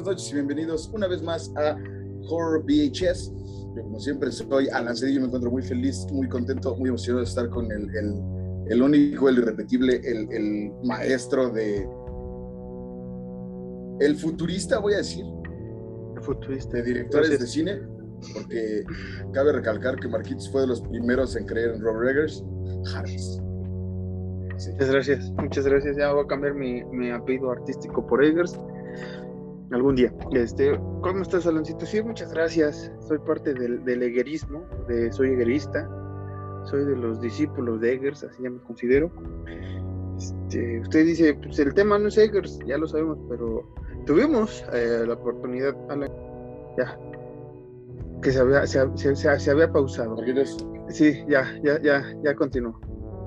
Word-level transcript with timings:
buenas 0.00 0.16
noches 0.16 0.30
y 0.30 0.34
bienvenidos 0.34 0.90
una 0.94 1.06
vez 1.08 1.22
más 1.22 1.52
a 1.56 1.76
Horror 2.28 2.64
VHS. 2.64 3.32
Yo, 3.76 3.82
como 3.82 4.00
siempre, 4.00 4.32
soy 4.32 4.68
Alan 4.68 4.96
Cedillo. 4.96 5.20
Me 5.20 5.26
encuentro 5.26 5.50
muy 5.50 5.62
feliz, 5.62 6.06
muy 6.10 6.26
contento, 6.28 6.74
muy 6.76 6.88
emocionado 6.88 7.22
de 7.22 7.28
estar 7.28 7.50
con 7.50 7.70
el, 7.70 7.94
el, 7.94 8.14
el 8.70 8.82
único, 8.82 9.28
el 9.28 9.38
irrepetible, 9.38 10.00
el, 10.02 10.32
el, 10.32 10.72
maestro 10.84 11.50
de. 11.50 11.86
El 14.00 14.16
futurista, 14.16 14.78
voy 14.78 14.94
a 14.94 14.98
decir. 14.98 15.24
El 16.16 16.22
futurista. 16.22 16.78
De 16.78 16.82
directores 16.82 17.28
Gracias. 17.28 17.40
de 17.40 17.46
cine. 17.46 17.80
Porque 18.34 18.84
cabe 19.32 19.52
recalcar 19.52 19.96
que 19.96 20.08
Marquitos 20.08 20.50
fue 20.50 20.62
de 20.62 20.68
los 20.68 20.80
primeros 20.80 21.36
en 21.36 21.46
creer 21.46 21.74
en 21.74 21.82
Rob 21.82 21.98
Reggers. 21.98 22.42
Harris. 22.94 23.38
Sí. 24.56 24.70
Muchas 24.72 24.90
gracias, 24.90 25.32
muchas 25.32 25.66
gracias. 25.66 25.96
Ya 25.96 26.12
voy 26.12 26.24
a 26.24 26.26
cambiar 26.26 26.54
mi, 26.54 26.84
mi 26.84 27.10
apellido 27.10 27.50
artístico 27.50 28.06
por 28.06 28.22
Eggers 28.24 28.58
algún 29.72 29.94
día. 29.94 30.12
Este, 30.32 30.78
¿Cómo 31.02 31.22
estás, 31.22 31.46
Aloncito? 31.46 31.86
Sí, 31.86 32.02
muchas 32.02 32.32
gracias. 32.32 32.90
Soy 33.06 33.18
parte 33.18 33.54
del, 33.54 33.84
del 33.84 34.02
eguerismo, 34.02 34.64
de, 34.88 35.12
soy 35.12 35.30
eguerista, 35.30 35.88
soy 36.64 36.84
de 36.84 36.96
los 36.96 37.20
discípulos 37.20 37.80
de 37.80 37.94
Eggers, 37.94 38.24
así 38.24 38.42
ya 38.42 38.50
me 38.50 38.60
considero. 38.60 39.10
Este, 40.16 40.80
usted 40.80 41.06
dice, 41.06 41.34
pues 41.34 41.58
el 41.58 41.72
tema 41.74 41.98
no 41.98 42.08
es 42.08 42.18
Eggers, 42.18 42.58
ya 42.66 42.76
lo 42.76 42.86
sabemos, 42.86 43.18
pero 43.28 43.66
tuvimos 44.06 44.64
eh, 44.72 45.04
la 45.06 45.14
oportunidad, 45.14 45.74
Alan, 45.88 46.10
ya, 46.76 46.98
que 48.22 48.30
se 48.30 48.40
había, 48.40 48.66
se, 48.66 48.80
se, 48.96 49.16
se 49.16 49.50
había 49.50 49.72
pausado. 49.72 50.16
Sí, 50.88 51.24
ya, 51.28 51.46
ya, 51.62 51.80
ya, 51.80 52.02
ya 52.22 52.34
continuó. 52.34 52.78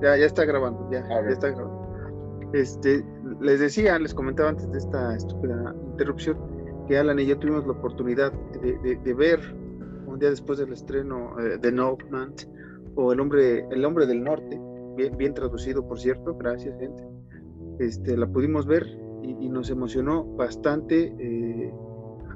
Ya, 0.02 0.16
ya 0.16 0.26
está 0.26 0.44
grabando, 0.44 0.88
ya, 0.90 1.02
ya 1.08 1.30
está 1.30 1.48
grabando. 1.48 1.73
Este, 2.54 3.04
les 3.40 3.58
decía, 3.58 3.98
les 3.98 4.14
comentaba 4.14 4.50
antes 4.50 4.70
de 4.70 4.78
esta 4.78 5.16
estúpida 5.16 5.74
interrupción, 5.90 6.38
que 6.86 6.96
Alan 6.96 7.18
y 7.18 7.26
yo 7.26 7.36
tuvimos 7.36 7.66
la 7.66 7.72
oportunidad 7.72 8.32
de, 8.32 9.14
ver 9.14 9.40
un 10.06 10.20
día 10.20 10.30
después 10.30 10.60
del 10.60 10.72
estreno 10.72 11.36
eh, 11.40 11.58
de 11.58 11.72
Northman 11.72 12.32
o 12.94 13.12
El 13.12 13.18
hombre, 13.18 13.66
el 13.72 13.84
hombre 13.84 14.06
del 14.06 14.22
norte, 14.22 14.60
bien, 14.96 15.34
traducido 15.34 15.84
por 15.84 15.98
cierto, 15.98 16.36
gracias 16.36 16.78
gente. 16.78 17.02
Este, 17.80 18.16
la 18.16 18.28
pudimos 18.28 18.66
ver 18.66 18.86
y, 19.24 19.48
nos 19.48 19.68
emocionó 19.70 20.24
bastante 20.36 21.12
eh, 21.18 21.74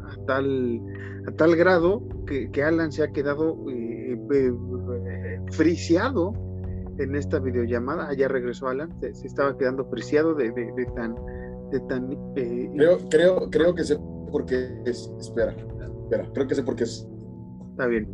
a, 0.04 0.26
tal, 0.26 0.80
a 1.28 1.30
tal 1.30 1.54
grado 1.54 2.02
que, 2.26 2.50
Alan 2.64 2.90
se 2.90 3.04
ha 3.04 3.12
quedado 3.12 3.56
eh, 3.70 4.18
eh 4.32 4.52
friciado 5.52 6.32
en 6.98 7.14
esta 7.14 7.38
videollamada, 7.38 8.08
allá 8.08 8.28
regresó 8.28 8.68
Alan, 8.68 8.96
se, 8.98 9.14
se 9.14 9.26
estaba 9.26 9.56
quedando 9.56 9.88
preciado 9.88 10.34
de, 10.34 10.50
de, 10.50 10.72
de 10.72 10.86
tan... 10.94 11.14
De 11.70 11.80
tan 11.80 12.10
eh, 12.34 12.70
creo, 12.74 12.98
creo, 13.10 13.50
creo 13.50 13.74
que 13.74 13.84
sé 13.84 13.98
por 14.32 14.46
qué 14.46 14.80
es. 14.86 15.12
Espera, 15.20 15.54
espera, 16.02 16.26
creo 16.32 16.46
que 16.46 16.54
sé 16.54 16.62
por 16.62 16.76
qué 16.76 16.84
es. 16.84 17.06
Está 17.72 17.86
bien. 17.86 18.08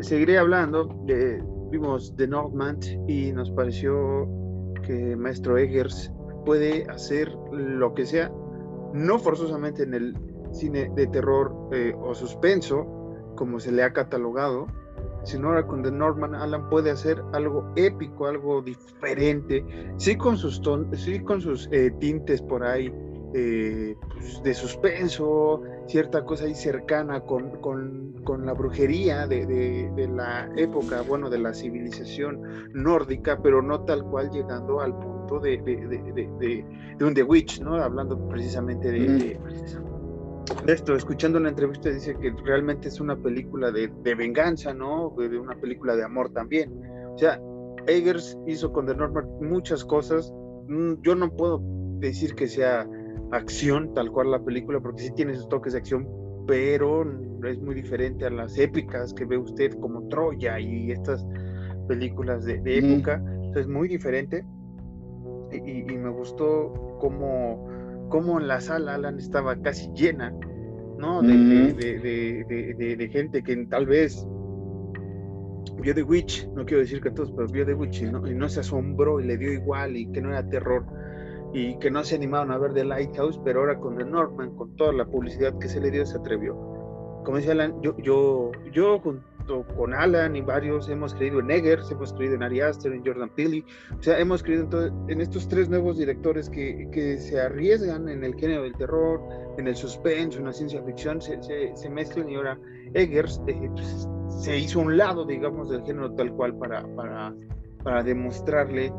Seguiré 0.00 0.36
hablando. 0.36 0.88
De, 1.06 1.42
vimos 1.70 2.14
The 2.16 2.28
Northman 2.28 2.78
y 3.08 3.32
nos 3.32 3.50
pareció 3.50 4.28
que 4.86 5.16
Maestro 5.16 5.56
Eggers 5.56 6.12
puede 6.44 6.84
hacer 6.90 7.32
lo 7.52 7.94
que 7.94 8.06
sea, 8.06 8.30
no 8.92 9.18
forzosamente 9.18 9.82
en 9.82 9.94
el 9.94 10.16
cine 10.52 10.90
de 10.94 11.06
terror 11.06 11.70
eh, 11.72 11.94
o 11.98 12.14
suspenso, 12.14 12.86
como 13.34 13.58
se 13.58 13.72
le 13.72 13.82
ha 13.82 13.92
catalogado, 13.92 14.66
sino 15.24 15.48
ahora 15.48 15.66
con 15.66 15.82
The 15.82 15.90
Norman 15.90 16.34
Alan 16.34 16.68
puede 16.68 16.90
hacer 16.90 17.22
algo 17.32 17.72
épico, 17.76 18.26
algo 18.26 18.62
diferente, 18.62 19.64
sí 19.96 20.16
con 20.16 20.36
sus, 20.36 20.60
ton 20.60 20.88
sí 20.96 21.20
con 21.20 21.40
sus 21.40 21.68
eh, 21.72 21.90
tintes 21.98 22.42
por 22.42 22.64
ahí 22.64 22.92
eh, 23.36 23.96
pues 24.12 24.40
de 24.44 24.54
suspenso, 24.54 25.60
cierta 25.88 26.24
cosa 26.24 26.44
ahí 26.44 26.54
cercana 26.54 27.20
con, 27.20 27.50
con, 27.60 28.14
con 28.22 28.46
la 28.46 28.52
brujería 28.52 29.26
de, 29.26 29.44
de, 29.44 29.90
de, 29.96 30.06
la 30.06 30.48
época, 30.56 31.02
bueno, 31.02 31.28
de 31.28 31.38
la 31.38 31.52
civilización 31.52 32.70
nórdica, 32.72 33.40
pero 33.42 33.60
no 33.60 33.80
tal 33.80 34.04
cual 34.04 34.30
llegando 34.30 34.80
al 34.80 34.96
punto 34.96 35.40
de, 35.40 35.56
de 35.58 37.04
un 37.04 37.12
The 37.12 37.24
Witch, 37.24 37.60
¿no? 37.60 37.74
Hablando 37.74 38.16
precisamente 38.28 38.92
de, 38.92 39.36
mm. 39.36 39.93
Esto, 40.66 40.94
escuchando 40.94 41.40
la 41.40 41.50
entrevista 41.50 41.90
dice 41.90 42.16
que 42.18 42.30
realmente 42.44 42.88
es 42.88 43.00
una 43.00 43.16
película 43.16 43.70
de, 43.70 43.88
de, 44.02 44.14
venganza, 44.14 44.74
¿no? 44.74 45.14
De 45.16 45.38
una 45.38 45.54
película 45.56 45.96
de 45.96 46.04
amor 46.04 46.32
también. 46.32 46.72
O 47.14 47.18
sea, 47.18 47.40
Eggers 47.86 48.38
hizo 48.46 48.72
con 48.72 48.86
The 48.86 48.94
Norman 48.94 49.26
muchas 49.40 49.84
cosas. 49.84 50.32
Mm, 50.68 50.94
yo 51.02 51.14
no 51.14 51.30
puedo 51.30 51.60
decir 51.98 52.34
que 52.34 52.48
sea 52.48 52.88
acción 53.32 53.92
tal 53.94 54.10
cual 54.10 54.30
la 54.30 54.42
película, 54.42 54.80
porque 54.80 55.02
sí 55.02 55.10
tiene 55.14 55.34
sus 55.34 55.48
toques 55.48 55.72
de 55.72 55.80
acción, 55.80 56.08
pero 56.46 57.02
es 57.46 57.60
muy 57.60 57.74
diferente 57.74 58.26
a 58.26 58.30
las 58.30 58.58
épicas 58.58 59.12
que 59.14 59.24
ve 59.24 59.38
usted 59.38 59.72
como 59.80 60.08
Troya 60.08 60.58
y 60.58 60.90
estas 60.90 61.26
películas 61.88 62.44
de, 62.44 62.60
de 62.60 62.78
época. 62.78 63.18
Mm. 63.18 63.58
Es 63.58 63.66
muy 63.68 63.88
diferente. 63.88 64.44
Y, 65.52 65.92
y 65.92 65.98
me 65.98 66.10
gustó 66.10 66.96
cómo 67.00 67.68
como 68.14 68.38
en 68.38 68.46
la 68.46 68.60
sala 68.60 68.94
Alan 68.94 69.18
estaba 69.18 69.60
casi 69.60 69.90
llena, 69.92 70.32
¿no? 70.98 71.20
De, 71.20 71.34
mm. 71.34 71.76
de, 71.76 72.44
de, 72.78 72.96
de, 72.96 73.08
gente 73.08 73.42
que 73.42 73.56
tal 73.66 73.86
vez 73.86 74.24
vio 75.82 75.92
The 75.96 76.04
Witch, 76.04 76.48
no 76.54 76.64
quiero 76.64 76.82
decir 76.82 77.00
que 77.00 77.10
todos, 77.10 77.32
pero 77.32 77.48
vio 77.48 77.66
The 77.66 77.74
Witch 77.74 78.02
y 78.02 78.04
no, 78.04 78.24
y 78.24 78.32
no, 78.36 78.48
se 78.48 78.60
asombró 78.60 79.18
y 79.18 79.24
le 79.24 79.36
dio 79.36 79.52
igual 79.52 79.96
y 79.96 80.06
que 80.12 80.20
no 80.20 80.28
era 80.28 80.48
terror 80.48 80.86
y 81.52 81.76
que 81.80 81.90
no 81.90 82.04
se 82.04 82.14
animaron 82.14 82.52
a 82.52 82.58
ver 82.58 82.72
The 82.72 82.84
Lighthouse, 82.84 83.40
pero 83.44 83.58
ahora 83.58 83.80
con 83.80 83.96
The 83.96 84.04
Northman, 84.04 84.54
con 84.54 84.76
toda 84.76 84.92
la 84.92 85.06
publicidad 85.06 85.58
que 85.58 85.66
se 85.66 85.80
le 85.80 85.90
dio, 85.90 86.06
se 86.06 86.16
atrevió. 86.16 86.54
Como 87.24 87.38
decía 87.38 87.50
Alan, 87.50 87.82
yo, 87.82 87.96
yo, 87.98 88.52
yo 88.72 89.02
junto 89.46 89.66
con 89.76 89.94
Alan 89.94 90.36
y 90.36 90.40
varios 90.40 90.88
hemos 90.88 91.14
creído 91.14 91.40
en 91.40 91.50
Eggers, 91.50 91.90
hemos 91.90 92.12
creído 92.12 92.34
en 92.34 92.42
Ari 92.42 92.60
Aster, 92.60 92.92
en 92.92 93.04
Jordan 93.04 93.30
Peele, 93.30 93.64
o 93.98 94.02
sea, 94.02 94.18
hemos 94.18 94.42
creído 94.42 94.86
en, 94.86 95.10
en 95.10 95.20
estos 95.20 95.48
tres 95.48 95.68
nuevos 95.68 95.98
directores 95.98 96.48
que, 96.48 96.88
que, 96.92 97.18
se 97.18 97.40
arriesgan 97.40 98.08
en 98.08 98.24
el 98.24 98.34
género 98.34 98.62
del 98.62 98.74
terror, 98.74 99.20
en 99.58 99.68
el 99.68 99.76
suspense, 99.76 100.38
en 100.38 100.46
la 100.46 100.52
ciencia 100.52 100.82
ficción, 100.82 101.20
se, 101.20 101.42
se, 101.42 101.76
se 101.76 101.90
mezclan 101.90 102.28
y 102.30 102.36
ahora 102.36 102.58
Eggers 102.94 103.40
eh, 103.46 103.70
pues, 103.72 104.08
se 104.28 104.58
hizo 104.58 104.80
un 104.80 104.96
lado, 104.96 105.24
digamos, 105.24 105.68
del 105.70 105.82
género 105.84 106.12
tal 106.12 106.32
cual 106.32 106.56
para, 106.56 106.86
para, 106.94 107.34
para 107.82 108.02
demostrarle 108.02 108.92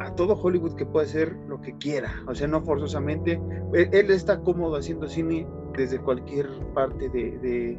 a 0.00 0.14
todo 0.14 0.34
Hollywood 0.34 0.76
que 0.76 0.86
puede 0.86 1.06
hacer 1.06 1.36
lo 1.48 1.60
que 1.60 1.76
quiera, 1.78 2.22
o 2.26 2.34
sea, 2.34 2.46
no 2.46 2.62
forzosamente. 2.62 3.40
Él, 3.72 3.88
él 3.92 4.10
está 4.10 4.40
cómodo 4.40 4.76
haciendo 4.76 5.08
cine 5.08 5.46
desde 5.76 5.98
cualquier 5.98 6.48
parte 6.74 7.08
de, 7.08 7.38
de, 7.38 7.78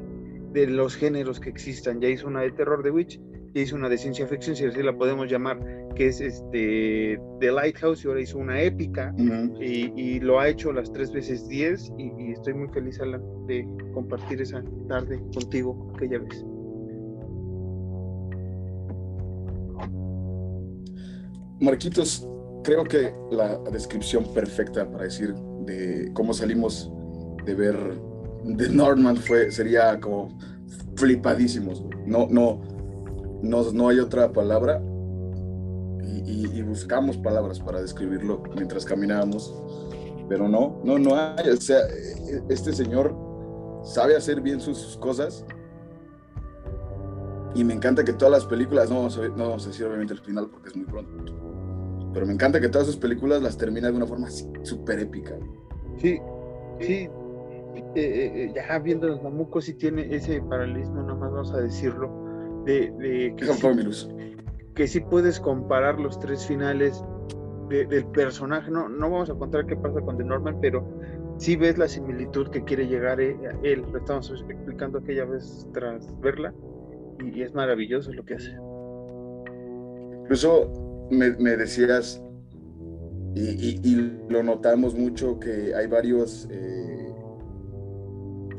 de, 0.51 0.67
los 0.67 0.95
géneros 0.95 1.39
que 1.39 1.49
existan. 1.49 1.99
Ya 2.01 2.09
hizo 2.09 2.27
una 2.27 2.41
de 2.41 2.51
terror 2.51 2.83
de 2.83 2.91
Witch, 2.91 3.19
ya 3.53 3.61
hizo 3.61 3.75
una 3.75 3.89
de 3.89 3.97
ciencia 3.97 4.27
ficción, 4.27 4.55
si 4.55 4.65
así 4.65 4.81
la 4.83 4.95
podemos 4.95 5.29
llamar, 5.29 5.59
que 5.95 6.07
es 6.07 6.21
este 6.21 7.19
The 7.39 7.51
Lighthouse, 7.51 8.03
y 8.03 8.07
ahora 8.07 8.21
hizo 8.21 8.37
una 8.37 8.61
épica, 8.61 9.13
uh 9.17 9.21
-huh. 9.21 9.63
y, 9.63 9.93
y, 9.99 10.19
lo 10.19 10.39
ha 10.39 10.49
hecho 10.49 10.71
las 10.71 10.91
tres 10.91 11.11
veces 11.11 11.47
diez, 11.47 11.91
y, 11.97 12.11
y, 12.17 12.31
estoy 12.31 12.53
muy 12.53 12.67
feliz, 12.69 12.99
Alan, 12.99 13.22
de 13.47 13.67
compartir 13.93 14.41
esa 14.41 14.63
tarde 14.87 15.19
contigo 15.34 15.91
aquella 15.96 16.19
vez. 16.19 16.46
Marquitos, 21.59 22.25
creo 22.63 22.84
que 22.85 23.13
la 23.31 23.57
descripción 23.72 24.23
perfecta 24.34 24.90
para 24.90 25.03
decir 25.03 25.34
de 25.66 26.09
cómo 26.13 26.34
salimos 26.34 26.91
de 27.45 27.53
ver 27.53 27.75
The 28.58 28.70
Northman 28.70 29.18
fue, 29.18 29.52
sería 29.52 30.00
como 30.00 30.38
flipadísimos. 30.96 31.84
No, 32.06 32.28
no, 32.30 32.62
no, 33.41 33.72
no 33.72 33.90
hay 33.90 34.00
otra 34.00 34.32
palabra 34.32 34.82
y, 36.03 36.32
y, 36.32 36.52
y, 36.53 36.62
buscamos 36.62 37.18
palabras 37.18 37.59
para 37.59 37.82
describirlo 37.82 38.44
mientras 38.56 38.86
caminábamos, 38.86 39.53
pero 40.28 40.47
no, 40.47 40.82
no, 40.84 40.97
no 40.97 41.16
hay. 41.16 41.50
O 41.50 41.58
sea, 41.58 41.80
este 42.50 42.74
señor 42.74 43.16
sabe 43.84 44.16
hacer 44.16 44.41
bien 44.41 44.59
sus, 44.59 44.78
sus 44.78 44.97
cosas 44.97 45.46
y 47.56 47.64
me 47.64 47.74
encanta 47.74 48.03
que 48.03 48.14
todas 48.14 48.32
las 48.32 48.46
películas, 48.46 48.90
no 48.90 48.97
vamos, 48.97 49.18
a, 49.18 49.28
no 49.28 49.50
vamos 49.50 49.66
a 49.66 49.70
decir 49.70 49.86
obviamente 49.86 50.14
el 50.14 50.20
final 50.20 50.50
porque 50.50 50.70
es 50.70 50.76
muy 50.76 50.86
pronto, 50.86 52.12
pero 52.14 52.26
me 52.26 52.34
encanta 52.34 52.59
que 52.59 52.70
todas 52.70 52.88
sus 52.88 52.97
películas 52.97 53.41
las 53.41 53.58
termina 53.58 53.90
de 53.90 53.97
una 53.97 54.06
forma 54.06 54.30
súper 54.64 55.00
épica. 55.00 55.36
Sí, 55.97 56.20
sí, 56.80 57.09
eh, 57.75 57.91
eh, 57.95 58.53
ya 58.55 58.79
viendo 58.79 59.07
los 59.07 59.21
mamucos 59.23 59.66
sí 59.66 59.73
tiene 59.73 60.13
ese 60.13 60.41
paralelismo, 60.41 61.01
nada 61.01 61.16
más 61.16 61.31
vamos 61.31 61.53
a 61.53 61.61
decirlo, 61.61 62.09
de, 62.66 62.91
de 62.99 63.35
que, 63.35 63.45
sí, 63.45 64.07
que 64.75 64.87
sí 64.87 64.99
puedes 64.99 65.39
comparar 65.39 65.99
los 65.99 66.19
tres 66.19 66.45
finales 66.45 67.03
de, 67.69 67.85
del 67.85 68.05
personaje, 68.07 68.69
no, 68.71 68.89
no 68.89 69.09
vamos 69.09 69.29
a 69.29 69.35
contar 69.35 69.66
qué 69.66 69.75
pasa 69.75 70.01
con 70.01 70.17
The 70.17 70.23
Norman, 70.23 70.59
pero 70.61 70.87
sí 71.37 71.55
ves 71.55 71.77
la 71.77 71.87
similitud 71.87 72.49
que 72.49 72.63
quiere 72.63 72.87
llegar 72.87 73.19
eh, 73.21 73.37
a 73.47 73.57
él, 73.63 73.83
lo 73.91 73.97
estamos 73.97 74.31
explicando 74.49 74.99
aquella 74.99 75.25
vez 75.25 75.67
tras 75.73 76.19
verla, 76.21 76.53
y, 77.23 77.39
y 77.39 77.41
es 77.43 77.53
maravilloso 77.53 78.11
lo 78.13 78.23
que 78.23 78.35
hace. 78.35 78.51
Incluso 80.23 81.07
me, 81.09 81.31
me 81.37 81.57
decías 81.57 82.21
Y, 83.35 83.95
lo 84.27 84.43
notamos 84.43 84.95
mucho 84.95 85.39
que 85.39 85.73
hay 85.73 85.87
varios, 85.87 86.47
eh, 86.51 87.09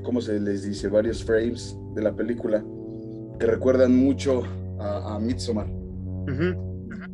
¿cómo 0.03 0.21
se 0.21 0.39
les 0.41 0.63
dice? 0.63 0.89
Varios 0.89 1.25
frames 1.25 1.77
de 1.95 2.03
la 2.03 2.15
película 2.15 2.65
que 3.39 3.47
recuerdan 3.47 3.97
mucho 3.97 4.43
a, 4.79 5.15
a 5.15 5.19
Midsommar. 5.19 5.67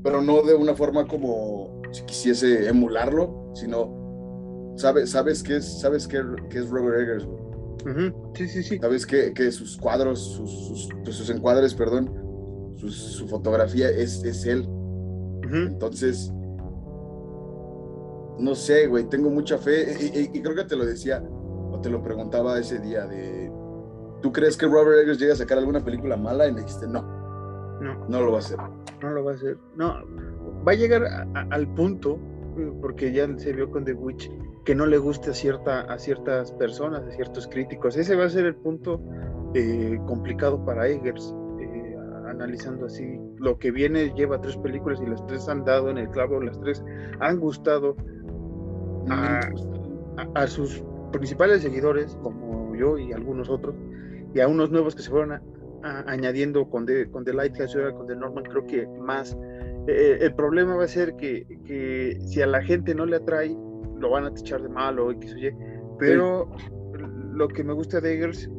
Pero 0.03 0.23
no 0.23 0.43
de 0.43 0.55
una 0.55 0.75
forma 0.75 1.07
como 1.07 1.83
si 1.93 2.03
quisiese 2.03 2.69
emularlo, 2.69 3.53
sino 3.55 4.75
sabes, 4.77 5.11
sabes 5.11 5.43
que 5.43 5.57
es, 5.57 5.81
sabes 5.81 6.07
que, 6.07 6.19
es 6.51 6.69
Robert 6.69 7.01
Eggers, 7.01 7.29
Sí, 8.35 8.49
sí, 8.49 8.63
sí. 8.65 8.79
Sabes 8.79 9.07
que, 9.07 9.53
sus 9.53 9.77
cuadros, 9.77 10.19
sus, 10.19 10.89
pues, 11.05 11.31
encuadres, 11.31 11.73
perdón, 11.73 12.11
su 12.77 13.29
fotografía 13.29 13.89
es, 13.91 14.25
es 14.25 14.45
él. 14.45 14.69
Entonces, 15.45 16.33
no 18.41 18.55
sé, 18.57 18.89
güey, 18.89 19.05
tengo 19.09 19.31
mucha 19.31 19.57
fe 19.59 19.97
y, 20.33 20.41
creo 20.41 20.57
que 20.57 20.65
te 20.65 20.75
lo 20.75 20.85
decía 20.85 21.23
o 21.77 21.81
te 21.81 21.91
lo 21.91 22.03
preguntaba 22.03 22.59
ese 22.59 22.79
día 22.79 23.07
de, 23.07 23.51
¿tú 24.23 24.33
crees 24.33 24.57
que 24.57 24.67
Robert 24.67 24.99
Eggers 25.03 25.19
llegue 25.19 25.33
a 25.33 25.37
sacar 25.37 25.59
alguna 25.59 25.85
película 25.85 26.17
mala? 26.17 26.49
Y 26.49 26.53
me 26.53 26.61
dijiste, 26.61 26.87
no, 26.87 27.03
no, 27.81 28.07
no 28.09 28.21
lo 28.23 28.33
va 28.33 28.39
a 28.39 28.41
hacer. 28.41 28.59
No 29.03 29.11
lo 29.11 29.25
va 29.25 29.33
a 29.33 29.35
hacer. 29.35 29.59
No, 29.77 29.95
va 30.67 30.73
a 30.73 30.75
llegar 30.75 31.27
al 31.35 31.75
punto, 31.75 32.19
porque 32.81 33.13
ya 33.13 33.29
se 33.39 33.53
vio 33.53 33.71
con 33.71 33.85
The 33.85 33.93
Witch, 33.93 34.31
que 34.65 34.75
no 34.75 34.87
le 34.87 34.99
guste 34.99 35.31
a, 35.31 35.35
cierta, 35.35 35.83
a 35.83 35.99
ciertas 35.99 36.53
personas, 36.53 37.03
a 37.05 37.11
ciertos 37.11 37.47
críticos. 37.47 37.97
Ese 37.97 38.17
va 38.17 38.25
a 38.25 38.31
ser 38.31 38.47
el 38.47 38.57
punto 38.57 39.01
eh, 39.55 39.99
complicado 40.07 40.65
para 40.65 40.89
Eggers, 40.89 41.35
eh, 41.61 41.97
analizando 42.27 42.87
así. 42.87 43.21
Lo 43.39 43.59
que 43.59 43.71
viene 43.71 44.13
lleva 44.15 44.41
tres 44.41 44.57
películas 44.57 45.01
y 45.01 45.07
las 45.07 45.25
tres 45.27 45.49
han 45.49 45.65
dado 45.65 45.91
en 45.91 45.99
el 45.99 46.09
clavo, 46.09 46.41
las 46.41 46.59
tres 46.61 46.83
han 47.21 47.39
gustado 47.39 47.97
a, 49.09 50.47
sus 50.47 50.83
principales 51.17 51.63
seguidores, 51.63 52.17
como 52.23 52.75
yo 52.77 52.99
y 52.99 53.13
algunos 53.13 53.49
otros, 53.49 53.75
y 54.35 54.41
a 54.41 54.49
unos 54.49 54.71
nuevos 54.71 54.95
que 54.95 55.03
se 55.03 55.11
fueron 55.11 55.41
añadiendo 55.83 56.69
con 56.69 56.85
The, 56.85 57.11
con 57.11 57.25
The 57.25 57.33
Lighthouse 57.33 57.77
y 57.77 57.95
con 57.95 58.07
The 58.07 58.17
Norman, 58.17 58.45
creo 58.45 58.67
que 58.67 58.87
más. 59.01 59.37
Eh, 59.87 60.19
el 60.21 60.35
problema 60.35 60.75
va 60.75 60.85
a 60.85 60.89
ser 60.89 61.15
que, 61.17 61.47
que, 61.65 62.19
si 62.21 62.43
a 62.43 62.47
la 62.47 62.61
gente 62.63 62.95
no 62.95 63.07
le 63.07 63.17
atrae, 63.17 63.57
lo 63.99 64.11
van 64.11 64.25
a 64.25 64.29
echar 64.29 64.63
de 64.63 64.69
malo 64.69 65.13
y 65.13 65.19
que. 65.19 65.55
Pero 65.99 66.51
lo 67.33 67.49
que 67.49 67.63
me 67.65 67.73
gusta 67.73 68.01
de 68.01 68.15
Eggers, 68.15 68.51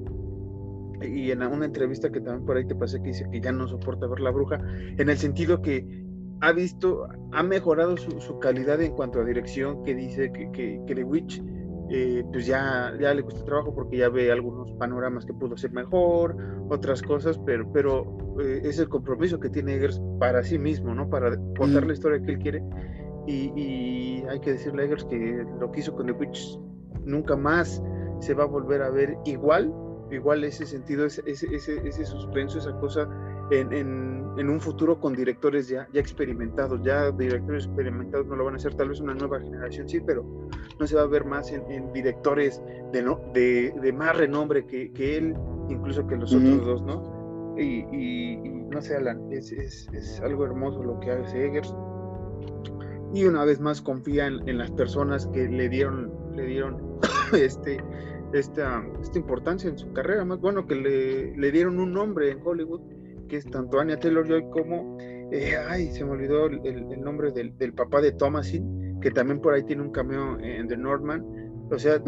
y 1.01 1.31
en 1.31 1.44
una 1.44 1.65
entrevista 1.65 2.12
que 2.12 2.21
también 2.21 2.45
por 2.45 2.57
ahí 2.57 2.65
te 2.65 2.75
pasé 2.75 3.00
que 3.01 3.09
dice 3.09 3.27
que 3.31 3.42
ya 3.42 3.51
no 3.51 3.68
soporta 3.68 4.07
ver 4.07 4.19
la 4.19 4.31
bruja, 4.31 4.59
en 4.98 5.09
el 5.09 5.18
sentido 5.18 5.62
que 5.62 5.86
ha 6.42 6.51
visto, 6.51 7.07
ha 7.31 7.44
mejorado 7.44 7.98
su, 7.98 8.39
calidad 8.39 8.81
en 8.81 8.94
cuanto 8.94 9.19
a 9.19 9.25
dirección, 9.25 9.83
que 9.83 9.95
dice 9.95 10.31
que, 10.31 10.51
que, 10.51 10.95
The 10.95 11.04
Witch 11.04 11.42
eh, 11.89 12.23
pues 12.31 12.45
ya, 12.45 12.93
ya 12.99 13.13
le 13.13 13.21
gusta 13.21 13.45
trabajo 13.45 13.73
porque 13.73 13.97
ya 13.97 14.09
ve 14.09 14.31
algunos 14.31 14.71
panoramas 14.73 15.25
que 15.25 15.33
pudo 15.33 15.55
ser 15.55 15.71
mejor, 15.71 16.35
otras 16.69 17.01
cosas, 17.01 17.39
pero, 17.45 17.71
pero 17.71 18.17
eh, 18.41 18.61
es 18.63 18.79
el 18.79 18.89
compromiso 18.89 19.39
que 19.39 19.49
tiene 19.49 19.75
Eggers 19.75 20.01
para 20.19 20.43
sí 20.43 20.59
mismo, 20.59 20.93
¿no? 20.93 21.09
Para 21.09 21.37
contar 21.57 21.85
la 21.85 21.93
historia 21.93 22.21
que 22.21 22.31
él 22.33 22.39
quiere. 22.39 22.63
Y, 23.25 24.23
hay 24.29 24.39
que 24.41 24.53
decirle 24.53 24.83
a 24.83 24.85
Eggers 24.85 25.05
que 25.05 25.45
lo 25.59 25.71
que 25.71 25.79
hizo 25.79 25.95
con 25.95 26.07
The 26.07 26.11
Witch 26.13 26.59
nunca 27.05 27.37
más 27.37 27.81
se 28.19 28.33
va 28.33 28.43
a 28.43 28.47
volver 28.47 28.81
a 28.81 28.89
ver 28.89 29.17
igual, 29.23 29.73
igual 30.11 30.43
ese 30.43 30.65
sentido, 30.65 31.05
ese, 31.05 31.21
ese, 31.25 31.53
ese 31.55 32.05
suspenso, 32.05 32.57
esa 32.59 32.77
cosa 32.79 33.07
en, 33.51 34.49
un 34.49 34.61
futuro 34.61 34.99
con 34.99 35.13
directores 35.13 35.67
ya, 35.67 35.88
ya 35.94 35.99
experimentados, 35.99 36.81
ya 36.83 37.11
directores 37.11 37.65
experimentados 37.65 38.27
no 38.27 38.35
lo 38.35 38.45
van 38.45 38.53
a 38.53 38.57
hacer, 38.57 38.75
tal 38.75 38.89
vez 38.89 38.99
una 38.99 39.13
nueva 39.13 39.39
generación 39.39 39.89
sí, 39.89 39.99
pero 39.99 40.25
no 40.79 40.88
se 40.88 40.95
va 40.95 41.01
a 41.01 41.07
ver 41.07 41.25
más 41.25 41.51
en, 41.51 41.91
directores 41.91 42.61
de, 42.94 43.01
no, 43.01 43.19
de, 43.33 43.73
de, 43.81 43.94
más 43.94 44.15
renombre 44.15 44.65
que, 44.65 44.91
que, 44.94 45.17
él, 45.17 45.35
incluso 45.69 46.05
que 46.07 46.15
los 46.15 46.33
otros 46.33 46.65
dos, 46.65 46.81
¿no? 46.83 47.55
Y, 47.59 48.38
no 48.69 48.81
sé, 48.81 48.95
Alan, 48.95 49.31
es, 49.31 49.51
es, 49.51 49.88
es, 49.94 50.19
algo 50.21 50.45
hermoso 50.45 50.83
lo 50.83 50.99
que 50.99 51.11
hace 51.11 51.47
Eggers. 51.47 51.73
Y 53.13 53.25
una 53.25 53.45
vez 53.45 53.59
más 53.59 53.81
confía 53.81 54.27
en, 54.27 54.57
las 54.57 54.69
personas 54.71 55.25
que 55.27 55.47
le 55.47 55.67
dieron, 55.67 56.11
le 56.35 56.45
dieron 56.45 56.99
este, 57.33 57.83
esta, 58.33 58.85
esta 59.01 59.17
importancia 59.17 59.69
en 59.69 59.77
su 59.77 59.91
carrera, 59.94 60.23
más 60.25 60.39
bueno 60.39 60.67
que 60.67 60.75
le, 60.75 61.35
le 61.35 61.51
dieron 61.51 61.79
un 61.79 61.94
nombre 61.94 62.29
en 62.29 62.39
Hollywood 62.45 62.81
que 63.27 63.38
es 63.38 63.45
tanto 63.45 63.79
Anya 63.79 64.00
Taylor-Joy 64.00 64.50
como, 64.50 64.97
eh, 65.31 65.56
ay, 65.68 65.88
se 65.91 66.03
me 66.03 66.12
olvidó 66.12 66.47
el, 66.47 67.01
nombre 67.01 67.31
del, 67.31 67.74
papá 67.74 68.01
de 68.01 68.12
Thomasin, 68.12 69.00
que 69.01 69.12
también 69.12 69.39
por 69.39 69.53
ahí 69.53 69.63
tiene 69.63 69.81
un 69.81 69.91
cameo 69.91 70.39
en 70.39 70.68
The 70.68 70.77
Northman. 70.77 71.25
O 71.69 71.77
sea, 71.77 72.01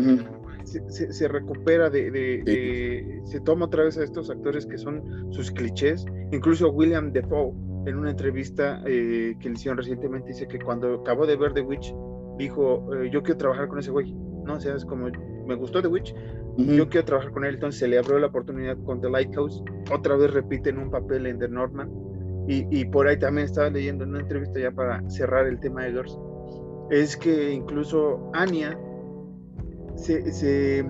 se, 0.65 1.27
recupera 1.27 1.89
de, 1.89 3.21
se 3.25 3.39
toma 3.41 3.65
otra 3.65 3.83
vez 3.83 3.97
a 3.97 4.03
estos 4.03 4.29
actores 4.29 4.65
que 4.65 4.77
son 4.77 5.33
sus 5.33 5.51
clichés. 5.51 6.05
Incluso 6.31 6.69
William 6.69 7.11
Defoe, 7.11 7.53
en 7.85 7.95
una 7.95 8.11
entrevista 8.11 8.81
eh, 8.85 9.35
que 9.39 9.49
le 9.49 9.55
hicieron 9.55 9.77
recientemente, 9.77 10.29
dice 10.29 10.47
que 10.47 10.59
cuando 10.59 11.01
acabó 11.01 11.25
de 11.25 11.35
ver 11.35 11.53
The 11.53 11.61
Witch, 11.61 11.93
dijo, 12.37 12.93
eh, 12.95 13.09
yo 13.11 13.21
quiero 13.23 13.37
trabajar 13.37 13.67
con 13.67 13.79
ese 13.79 13.91
güey. 13.91 14.13
¿no? 14.45 14.55
O 14.55 14.59
sea, 14.59 14.75
es 14.75 14.85
como, 14.85 15.07
me 15.45 15.55
gustó 15.55 15.81
The 15.81 15.87
Witch, 15.87 16.13
yo 16.65 16.89
quiero 16.89 17.05
trabajar 17.05 17.31
con 17.31 17.45
él, 17.45 17.55
entonces 17.55 17.79
se 17.79 17.87
le 17.87 17.97
abrió 17.97 18.19
la 18.19 18.27
oportunidad 18.27 18.77
con 18.83 19.01
The 19.01 19.09
Lighthouse, 19.09 19.63
otra 19.91 20.15
vez 20.15 20.31
repiten 20.31 20.77
un 20.77 20.91
papel 20.91 21.25
en 21.25 21.39
The 21.39 21.47
Northman, 21.47 21.89
y, 22.51 22.83
por 22.85 23.07
ahí 23.07 23.19
también 23.19 23.45
estaba 23.45 23.69
leyendo 23.69 24.03
en 24.03 24.09
una 24.09 24.21
entrevista 24.21 24.59
ya 24.59 24.71
para 24.71 25.07
cerrar 25.07 25.45
el 25.45 25.59
tema 25.59 25.83
de 25.83 25.89
Eggers, 25.89 26.17
es 26.89 27.15
que 27.15 27.51
incluso 27.51 28.31
Anya 28.33 28.75
se, 29.95 30.83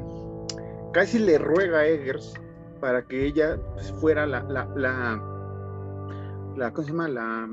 casi 0.93 1.19
le 1.19 1.37
ruega 1.37 1.79
a 1.79 1.85
Eggers 1.85 2.33
para 2.79 3.01
que 3.01 3.25
ella 3.25 3.59
pues, 3.73 3.91
fuera 3.91 4.25
la, 4.25 4.43
la, 4.43 4.69
la, 6.55 6.71
¿cómo 6.71 6.87
se 6.87 6.93
llama? 6.93 7.09
La, 7.09 7.49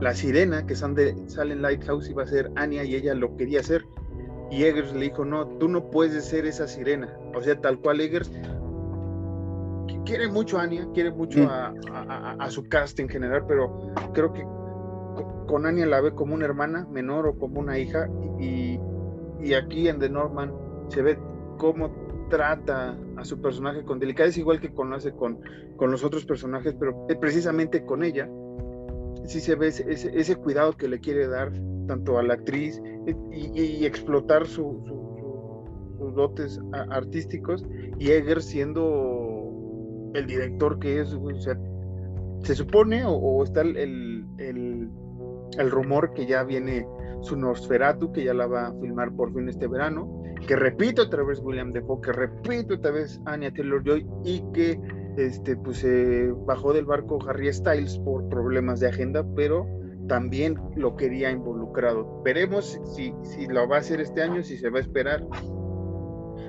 la 0.00 0.14
sirena 0.14 0.66
que 0.66 0.76
sale 0.76 1.14
en 1.38 1.62
Lighthouse 1.62 2.10
iba 2.10 2.24
a 2.24 2.26
ser 2.26 2.50
Anya 2.56 2.84
y 2.84 2.96
ella 2.96 3.14
lo 3.14 3.34
quería 3.38 3.60
hacer 3.60 3.82
y 4.50 4.64
Eggers 4.64 4.92
le 4.92 5.06
dijo, 5.06 5.24
no, 5.24 5.46
tú 5.46 5.68
no 5.68 5.90
puedes 5.90 6.24
ser 6.24 6.46
esa 6.46 6.66
sirena. 6.66 7.16
O 7.34 7.40
sea, 7.40 7.60
tal 7.60 7.78
cual 7.78 8.00
Eggers 8.00 8.30
quiere 10.04 10.28
mucho 10.28 10.58
a 10.58 10.62
Anya, 10.62 10.88
quiere 10.92 11.10
mucho 11.10 11.48
a, 11.48 12.50
su 12.50 12.68
cast 12.68 12.98
en 12.98 13.08
general, 13.08 13.44
pero 13.46 13.92
creo 14.12 14.32
que 14.32 14.44
con 15.46 15.66
Anya 15.66 15.86
la 15.86 16.00
ve 16.00 16.12
como 16.14 16.34
una 16.34 16.46
hermana 16.46 16.86
menor 16.90 17.26
o 17.26 17.38
como 17.38 17.60
una 17.60 17.78
hija. 17.78 18.08
Y, 18.38 18.78
aquí 19.54 19.88
en 19.88 19.98
The 19.98 20.10
Norman 20.10 20.52
se 20.88 21.00
ve 21.02 21.18
cómo 21.58 21.90
trata 22.28 22.98
a 23.16 23.24
su 23.24 23.40
personaje 23.40 23.84
con 23.84 23.98
delicadeza, 23.98 24.40
igual 24.40 24.60
que 24.60 24.72
conoce 24.72 25.12
con, 25.12 25.40
con 25.76 25.90
los 25.90 26.04
otros 26.04 26.24
personajes, 26.24 26.74
pero 26.78 27.06
precisamente 27.20 27.84
con 27.84 28.04
ella 28.04 28.28
sí 29.24 29.40
se 29.40 29.54
ve 29.54 29.68
ese, 29.68 30.36
cuidado 30.36 30.76
que 30.76 30.88
le 30.88 31.00
quiere 31.00 31.28
dar 31.28 31.52
tanto 31.90 32.18
a 32.18 32.22
la 32.22 32.34
actriz 32.34 32.80
y, 33.32 33.84
explotar 33.84 34.46
sus 34.46 34.76
dotes 36.14 36.60
artísticos 36.90 37.66
y 37.98 38.12
Eger 38.12 38.40
siendo 38.42 40.12
el 40.14 40.24
director 40.26 40.78
que 40.78 41.00
es, 41.00 41.18
se 42.44 42.54
supone 42.54 43.02
o, 43.04 43.42
está 43.42 43.62
el, 43.62 43.76
el, 44.38 45.70
rumor 45.70 46.14
que 46.14 46.26
ya 46.26 46.44
viene 46.44 46.86
su 47.22 47.36
Nosferatu, 47.36 48.12
que 48.12 48.24
ya 48.24 48.34
la 48.34 48.46
va 48.46 48.68
a 48.68 48.72
filmar 48.80 49.12
por 49.16 49.34
fin 49.34 49.48
este 49.48 49.66
verano, 49.66 50.22
que 50.46 50.54
repito 50.54 51.02
otra 51.02 51.24
vez 51.24 51.40
William 51.42 51.72
Defoe, 51.72 52.00
que 52.02 52.12
repito 52.12 52.74
otra 52.74 52.92
vez 52.92 53.20
Anya 53.26 53.52
Taylor-Joy 53.52 54.06
y 54.24 54.44
que 54.54 54.80
este, 55.16 55.56
pues 55.56 55.78
se 55.78 56.32
bajó 56.46 56.72
del 56.72 56.84
barco 56.84 57.18
Harry 57.28 57.52
Styles 57.52 57.98
por 57.98 58.28
problemas 58.28 58.78
de 58.78 58.88
agenda, 58.88 59.26
pero 59.34 59.66
también 60.08 60.58
lo 60.76 60.96
quería 60.96 61.30
involucrado. 61.30 62.22
Veremos 62.22 62.80
si, 62.94 63.14
si 63.22 63.46
lo 63.46 63.68
va 63.68 63.76
a 63.76 63.78
hacer 63.80 64.00
este 64.00 64.22
año, 64.22 64.42
si 64.42 64.56
se 64.56 64.70
va 64.70 64.78
a 64.78 64.82
esperar. 64.82 65.24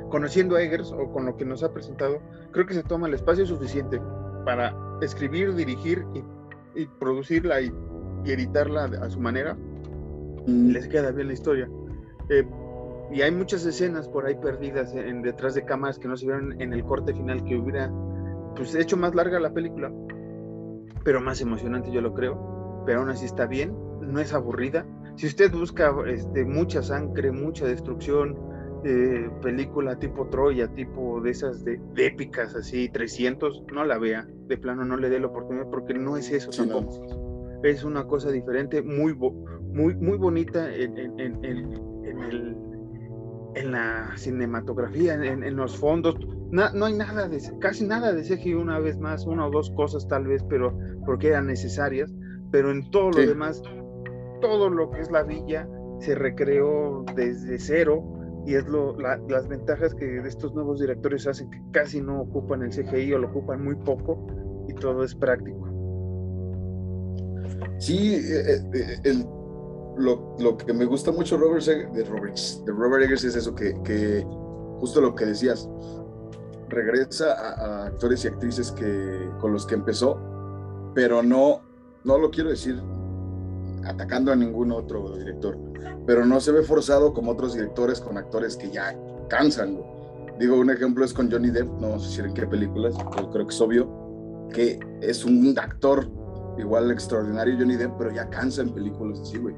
Conociendo 0.10 0.56
a 0.56 0.62
Eggers 0.62 0.92
o 0.92 1.12
con 1.12 1.26
lo 1.26 1.38
que 1.38 1.46
nos 1.46 1.64
ha 1.64 1.72
presentado, 1.74 2.20
creo 2.52 2.66
que 2.66 2.74
se 2.74 2.84
toma 2.84 3.08
el 3.08 3.14
espacio 3.14 3.46
suficiente 3.46 4.02
para 4.46 4.76
escribir, 5.02 5.56
dirigir 5.56 6.06
y, 6.76 6.86
producirla 7.00 7.62
y, 7.62 7.72
editarla 8.26 8.86
a 8.86 9.10
su 9.10 9.20
manera. 9.20 9.56
Mm. 10.48 10.72
Les 10.72 10.88
queda 10.88 11.12
bien 11.12 11.28
la 11.28 11.34
historia. 11.34 11.70
Eh, 12.30 12.46
y 13.12 13.22
hay 13.22 13.32
muchas 13.32 13.66
escenas 13.66 14.08
por 14.08 14.26
ahí 14.26 14.36
perdidas 14.36 14.96
en, 14.96 15.22
detrás 15.22 15.54
de 15.54 15.66
cámaras 15.66 16.00
que 16.00 16.08
no 16.08 16.16
se 16.16 16.26
vieron 16.26 16.60
en 16.62 16.74
el 16.74 16.84
corte 16.84 17.14
final 17.14 17.44
que 17.44 17.58
hubiera 17.58 17.92
pues 18.56 18.74
hecho 18.76 18.96
más 18.96 19.14
larga 19.16 19.40
la 19.40 19.54
película, 19.54 19.92
pero 21.04 21.20
más 21.20 21.42
emocionante 21.42 21.92
yo 21.92 22.02
lo 22.02 22.14
creo, 22.14 22.61
pero 22.86 23.00
aún 23.00 23.10
así 23.10 23.26
está 23.26 23.48
bien, 23.48 23.76
no 24.02 24.20
es 24.20 24.34
aburrida. 24.34 24.86
Si 25.16 25.28
usted 25.28 25.52
busca 25.52 25.94
este, 26.08 26.46
mucha 26.46 26.82
sangre, 26.82 27.32
mucha 27.32 27.66
destrucción, 27.66 28.38
eh, 28.84 29.30
película 29.44 30.00
tipo 30.00 30.28
Troya, 30.28 30.68
tipo 30.74 31.22
de 31.22 31.30
esas 31.32 31.64
de, 31.64 31.80
épicas 31.98 32.56
así, 32.56 32.90
300, 32.90 33.66
no 33.72 33.86
la 33.86 34.00
vea, 34.00 34.28
de 34.48 34.58
plano 34.58 34.84
no 34.86 34.98
le 34.98 35.10
dé 35.10 35.20
la 35.20 35.28
oportunidad 35.28 35.70
porque 35.70 35.94
no 35.94 36.18
es 36.18 36.32
eso 36.32 36.50
tampoco. 36.50 37.60
Es 37.64 37.84
una 37.84 38.08
cosa 38.08 38.32
diferente, 38.32 38.82
muy, 38.82 39.14
muy, 39.14 39.96
muy 39.96 40.18
bonita 40.18 40.74
en, 40.74 40.98
en, 40.98 41.20
en, 41.20 41.46
en 41.46 42.24
el, 42.24 42.58
la 43.72 44.12
cinematografía, 44.18 45.14
en, 45.14 45.56
los 45.56 45.78
fondos. 45.78 46.16
no 46.52 46.86
hay 46.86 46.94
nada 46.94 47.28
de, 47.28 47.40
casi 47.60 47.86
nada 47.86 48.14
de 48.14 48.24
CGI 48.24 48.56
una 48.56 48.80
vez 48.80 48.98
más, 48.98 49.28
una 49.28 49.46
o 49.46 49.52
dos 49.52 49.72
cosas 49.76 50.08
tal 50.08 50.26
vez, 50.26 50.44
pero 50.50 50.76
porque 51.06 51.28
eran 51.28 51.46
necesarias, 51.46 52.12
pero 52.52 52.72
en 52.72 52.90
todo 52.92 53.12
lo 53.12 53.20
demás, 53.20 53.62
todo 54.42 54.70
lo 54.70 54.92
que 54.92 55.02
es 55.02 55.12
la 55.12 55.24
villa 55.24 55.68
se 56.00 56.16
recreó 56.16 57.06
desde 57.16 57.60
cero 57.60 58.04
y 58.46 58.56
es 58.56 58.68
lo, 58.68 58.98
las 58.98 59.48
ventajas 59.48 59.94
que 59.94 60.18
estos 60.20 60.54
nuevos 60.54 60.80
directores 60.80 61.28
hacen 61.28 61.50
que 61.52 61.62
casi 61.72 62.02
no 62.02 62.22
ocupan 62.22 62.64
el 62.64 62.72
CGI 62.72 63.14
o 63.14 63.20
lo 63.20 63.28
ocupan 63.28 63.64
muy 63.64 63.76
poco 63.76 64.26
y 64.68 64.74
todo 64.74 65.04
es 65.04 65.14
práctico. 65.14 65.68
Sí, 67.78 68.16
eh, 68.16 68.58
eh, 68.74 68.98
el, 69.04 69.26
lo, 69.98 70.36
lo, 70.40 70.58
que 70.58 70.74
me 70.74 70.86
gusta 70.86 71.12
mucho 71.12 71.38
Robert, 71.38 71.64
de, 71.66 72.04
Robert, 72.04 72.38
de 72.38 72.72
Robert 72.72 73.04
Eggers 73.04 73.24
es 73.24 73.36
eso, 73.36 73.54
que, 73.54 73.76
que 73.84 74.26
justo 74.80 75.02
lo 75.02 75.14
que 75.14 75.26
decías, 75.26 75.70
regresa 76.70 77.34
a, 77.34 77.86
actores 77.88 78.26
y 78.26 78.28
actrices 78.28 78.72
que, 78.72 79.30
con 79.40 79.54
los 79.54 79.66
que 79.66 79.76
empezó, 79.76 80.20
pero 80.96 81.22
no, 81.22 81.62
no 82.04 82.18
lo 82.18 82.32
quiero 82.32 82.50
decir 82.50 82.82
atacando 83.86 84.32
a 84.32 84.36
ningún 84.36 84.72
otro 84.72 85.18
director, 85.18 85.58
pero 86.06 86.26
no 86.26 86.40
se 86.40 86.52
ve 86.52 86.64
forzado 86.64 87.14
como 87.14 87.32
otros 87.32 87.54
directores 87.54 88.00
con 88.00 88.18
actores 88.18 88.56
que 88.56 88.70
ya 88.70 88.96
cansan. 89.30 89.82
Digo, 90.40 90.58
un 90.58 90.70
ejemplo 90.70 91.06
es 91.06 91.14
con 91.14 91.32
Johnny 91.32 91.50
Depp, 91.50 91.68
no 91.80 92.00
sé 92.00 92.10
si 92.10 92.22
en 92.22 92.34
qué 92.34 92.48
películas, 92.48 92.96
pero 93.16 93.30
creo 93.32 93.48
que 93.48 93.54
es 93.54 93.62
obvio 93.62 94.02
que 94.54 94.80
es 95.02 95.24
un 95.24 95.58
actor 95.58 96.08
igual 96.58 96.92
extraordinario 96.92 97.56
Johnny 97.58 97.76
Depp, 97.76 97.98
pero 97.98 98.12
ya 98.12 98.30
cansa 98.30 98.62
en 98.62 98.74
películas 98.74 99.20
así, 99.22 99.38
güey. 99.38 99.56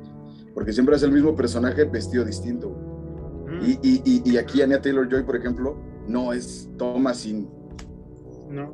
Porque 0.54 0.72
siempre 0.72 0.96
es 0.96 1.04
el 1.04 1.12
mismo 1.12 1.36
personaje 1.36 1.84
vestido 1.86 2.24
distinto. 2.24 2.70
Mm. 2.70 3.66
Y, 3.66 3.80
y, 3.82 4.22
y, 4.26 4.38
aquí 4.38 4.62
Anya 4.62 4.82
Taylor 4.82 5.10
Joy, 5.10 5.24
por 5.24 5.36
ejemplo, 5.36 5.76
no 6.08 6.32
es 6.32 6.70
toma 6.78 7.14
sin 7.14 7.50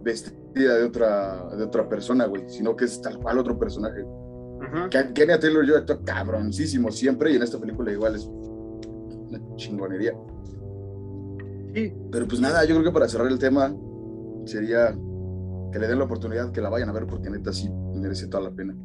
vestida 0.03 0.38
de 0.53 0.83
otra, 0.83 1.49
de 1.55 1.63
otra 1.63 1.87
persona, 1.87 2.25
güey, 2.25 2.49
sino 2.49 2.75
que 2.75 2.85
es 2.85 3.01
tal 3.01 3.17
cual 3.19 3.39
otro 3.39 3.57
personaje. 3.57 4.05
Que 4.89 5.23
Anya 5.23 5.39
Taylor 5.39 5.65
Joy 5.65 5.77
actúa 5.77 6.03
cabroncísimo 6.03 6.91
siempre 6.91 7.31
y 7.31 7.35
en 7.37 7.43
esta 7.43 7.57
película 7.57 7.91
igual 7.91 8.15
es 8.15 8.25
una 8.25 9.39
chingonería. 9.55 10.13
Sí. 11.73 11.93
Pero 12.11 12.27
pues 12.27 12.41
nada, 12.41 12.63
yo 12.65 12.75
creo 12.75 12.83
que 12.83 12.91
para 12.91 13.07
cerrar 13.07 13.27
el 13.27 13.39
tema 13.39 13.75
sería 14.45 14.95
que 15.71 15.79
le 15.79 15.87
den 15.87 15.99
la 15.99 16.05
oportunidad, 16.05 16.51
que 16.51 16.61
la 16.61 16.69
vayan 16.69 16.89
a 16.89 16.93
ver 16.93 17.05
porque 17.05 17.29
neta 17.29 17.53
sí 17.53 17.69
merece 17.93 18.27
toda 18.27 18.43
la 18.43 18.51
pena. 18.51 18.75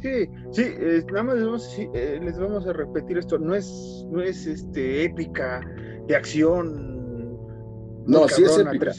Sí, 0.00 0.28
sí, 0.50 0.64
nada 1.12 1.22
más 1.22 1.36
les 1.36 1.44
vamos, 1.44 1.78
eh, 1.78 2.20
les 2.20 2.38
vamos, 2.38 2.66
a 2.66 2.72
repetir 2.72 3.18
esto, 3.18 3.38
no 3.38 3.54
es, 3.54 4.04
no 4.10 4.20
es 4.20 4.46
este 4.46 5.04
épica 5.04 5.60
de 6.08 6.16
acción. 6.16 7.38
No, 8.06 8.26
sí 8.26 8.42
es 8.42 8.58
épica. 8.58 8.92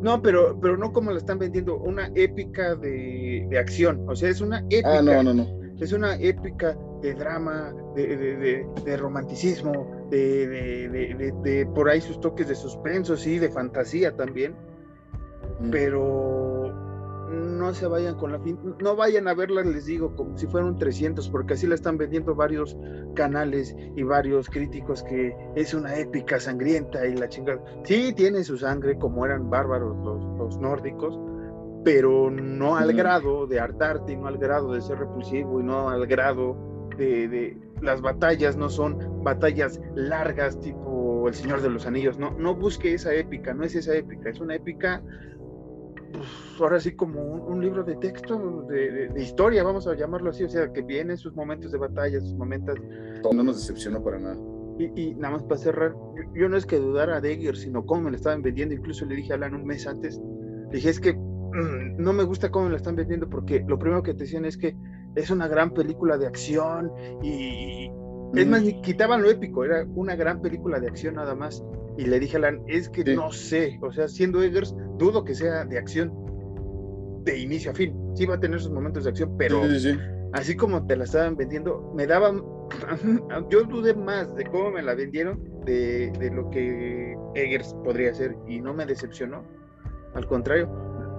No, 0.00 0.20
pero, 0.20 0.58
pero 0.60 0.76
no 0.76 0.92
como 0.92 1.10
la 1.10 1.18
están 1.18 1.38
vendiendo, 1.38 1.76
una 1.78 2.10
épica 2.14 2.74
de, 2.74 3.46
de 3.48 3.58
acción, 3.58 4.04
o 4.08 4.14
sea, 4.14 4.30
es 4.30 4.40
una 4.40 4.58
épica. 4.70 4.98
Ah, 4.98 5.02
no, 5.02 5.22
no, 5.22 5.34
no. 5.34 5.46
Es 5.80 5.92
una 5.92 6.16
épica 6.16 6.76
de 7.02 7.14
drama, 7.14 7.74
de, 7.94 8.16
de, 8.16 8.66
de 8.84 8.96
romanticismo, 8.96 10.06
de, 10.10 11.68
por 11.74 11.90
ahí 11.90 12.00
sus 12.00 12.18
toques 12.20 12.48
de 12.48 12.54
suspenso, 12.54 13.16
sí, 13.16 13.38
de 13.38 13.50
fantasía 13.50 14.16
también. 14.16 14.54
Mm. 15.60 15.70
Pero 15.70 16.35
no 17.30 17.74
se 17.74 17.86
vayan 17.86 18.16
con 18.16 18.32
la 18.32 18.38
fin, 18.40 18.58
no 18.80 18.96
vayan 18.96 19.28
a 19.28 19.34
verla, 19.34 19.62
les 19.62 19.86
digo, 19.86 20.14
como 20.14 20.36
si 20.36 20.46
fueran 20.46 20.78
300, 20.78 21.28
porque 21.30 21.54
así 21.54 21.66
la 21.66 21.74
están 21.74 21.98
vendiendo 21.98 22.34
varios 22.34 22.76
canales 23.14 23.74
y 23.96 24.02
varios 24.02 24.48
críticos 24.48 25.02
que 25.02 25.36
es 25.54 25.74
una 25.74 25.96
épica 25.96 26.38
sangrienta 26.38 27.06
y 27.06 27.16
la 27.16 27.28
chingada. 27.28 27.60
Sí, 27.84 28.12
tiene 28.14 28.44
su 28.44 28.56
sangre, 28.56 28.98
como 28.98 29.24
eran 29.24 29.50
bárbaros 29.50 29.96
los, 30.38 30.58
nórdicos, 30.58 31.18
pero 31.84 32.30
no 32.30 32.76
al 32.76 32.92
grado 32.92 33.46
de 33.46 33.60
hartarte 33.60 34.12
y 34.12 34.16
no 34.16 34.26
al 34.28 34.38
grado 34.38 34.72
de 34.72 34.80
ser 34.80 34.98
repulsivo 34.98 35.60
y 35.60 35.64
no 35.64 35.88
al 35.88 36.06
grado 36.06 36.56
de, 36.96 37.28
de, 37.28 37.58
las 37.82 38.00
batallas 38.00 38.56
no 38.56 38.70
son 38.70 39.22
batallas 39.22 39.80
largas 39.94 40.58
tipo 40.60 41.28
El 41.28 41.34
Señor 41.34 41.60
de 41.60 41.70
los 41.70 41.86
Anillos, 41.86 42.18
no, 42.18 42.30
no 42.32 42.54
busque 42.54 42.94
esa 42.94 43.12
épica, 43.14 43.52
no 43.54 43.64
es 43.64 43.74
esa 43.74 43.94
épica, 43.94 44.30
es 44.30 44.40
una 44.40 44.54
épica 44.54 45.02
pues, 46.12 46.60
ahora 46.60 46.80
sí 46.80 46.94
como 46.94 47.20
un, 47.22 47.60
libro 47.60 47.84
de 47.84 47.96
texto, 47.96 48.66
de, 48.68 49.10
historia, 49.16 49.62
vamos 49.62 49.86
a 49.86 49.94
llamarlo 49.94 50.30
así, 50.30 50.44
o 50.44 50.48
sea, 50.48 50.72
que 50.72 50.82
viene 50.82 51.16
sus 51.16 51.34
momentos 51.34 51.72
de 51.72 51.78
batalla, 51.78 52.20
sus 52.20 52.34
momentos... 52.34 52.76
No 53.32 53.42
nos 53.42 53.56
decepcionó 53.56 54.02
para 54.02 54.18
nada. 54.18 54.36
Y, 54.78 55.14
nada 55.14 55.34
más 55.34 55.42
para 55.44 55.58
cerrar, 55.58 55.94
yo, 56.34 56.48
no 56.48 56.56
es 56.56 56.66
que 56.66 56.78
dudara 56.78 57.20
de 57.20 57.32
Egger, 57.32 57.56
sino 57.56 57.86
cómo 57.86 58.02
me 58.02 58.10
lo 58.10 58.16
estaban 58.16 58.42
vendiendo, 58.42 58.74
incluso 58.74 59.06
le 59.06 59.16
dije 59.16 59.32
a 59.32 59.36
Alan 59.36 59.54
un 59.54 59.64
mes 59.64 59.86
antes, 59.86 60.20
dije, 60.70 60.90
es 60.90 61.00
que 61.00 61.14
mm, 61.14 61.96
no 61.96 62.12
me 62.12 62.24
gusta 62.24 62.50
cómo 62.50 62.66
me 62.66 62.72
lo 62.72 62.76
están 62.76 62.94
vendiendo, 62.94 63.28
porque 63.28 63.64
lo 63.66 63.78
primero 63.78 64.02
que 64.02 64.12
te 64.12 64.24
decían 64.24 64.44
es 64.44 64.58
que 64.58 64.76
es 65.14 65.30
una 65.30 65.48
gran 65.48 65.72
película 65.72 66.18
de 66.18 66.26
acción 66.26 66.92
y... 67.22 67.90
Es 68.34 68.46
más, 68.46 68.62
quitaban 68.82 69.22
lo 69.22 69.30
épico, 69.30 69.64
era 69.64 69.86
una 69.94 70.14
gran 70.14 70.42
película 70.42 70.78
de 70.78 70.88
acción 70.88 71.14
nada 71.14 71.34
más. 71.34 71.64
Y 71.98 72.06
le 72.06 72.20
dije 72.20 72.36
a 72.36 72.38
Alan, 72.38 72.62
es 72.66 72.88
que 72.88 73.04
no 73.14 73.32
sé, 73.32 73.78
o 73.82 73.90
sea, 73.92 74.08
siendo 74.08 74.42
Eggers, 74.42 74.74
dudo 74.98 75.24
que 75.24 75.34
sea 75.34 75.64
de 75.64 75.78
acción 75.78 76.12
de 77.24 77.38
inicio 77.38 77.70
a 77.70 77.74
fin. 77.74 77.96
Sí 78.14 78.26
va 78.26 78.34
a 78.34 78.40
tener 78.40 78.60
sus 78.60 78.70
momentos 78.70 79.04
de 79.04 79.10
acción, 79.10 79.34
pero 79.38 79.62
así 80.32 80.56
como 80.56 80.86
te 80.86 80.96
la 80.96 81.04
estaban 81.04 81.36
vendiendo, 81.36 81.92
me 81.94 82.06
daban, 82.06 82.42
yo 83.50 83.64
dudé 83.64 83.94
más 83.94 84.34
de 84.34 84.44
cómo 84.44 84.72
me 84.72 84.82
la 84.82 84.94
vendieron 84.94 85.42
de, 85.64 86.12
de 86.18 86.30
lo 86.30 86.50
que 86.50 87.16
Eggers 87.34 87.74
podría 87.84 88.10
hacer 88.10 88.36
y 88.46 88.60
no 88.60 88.74
me 88.74 88.86
decepcionó. 88.86 89.44
Al 90.14 90.26
contrario, 90.26 90.68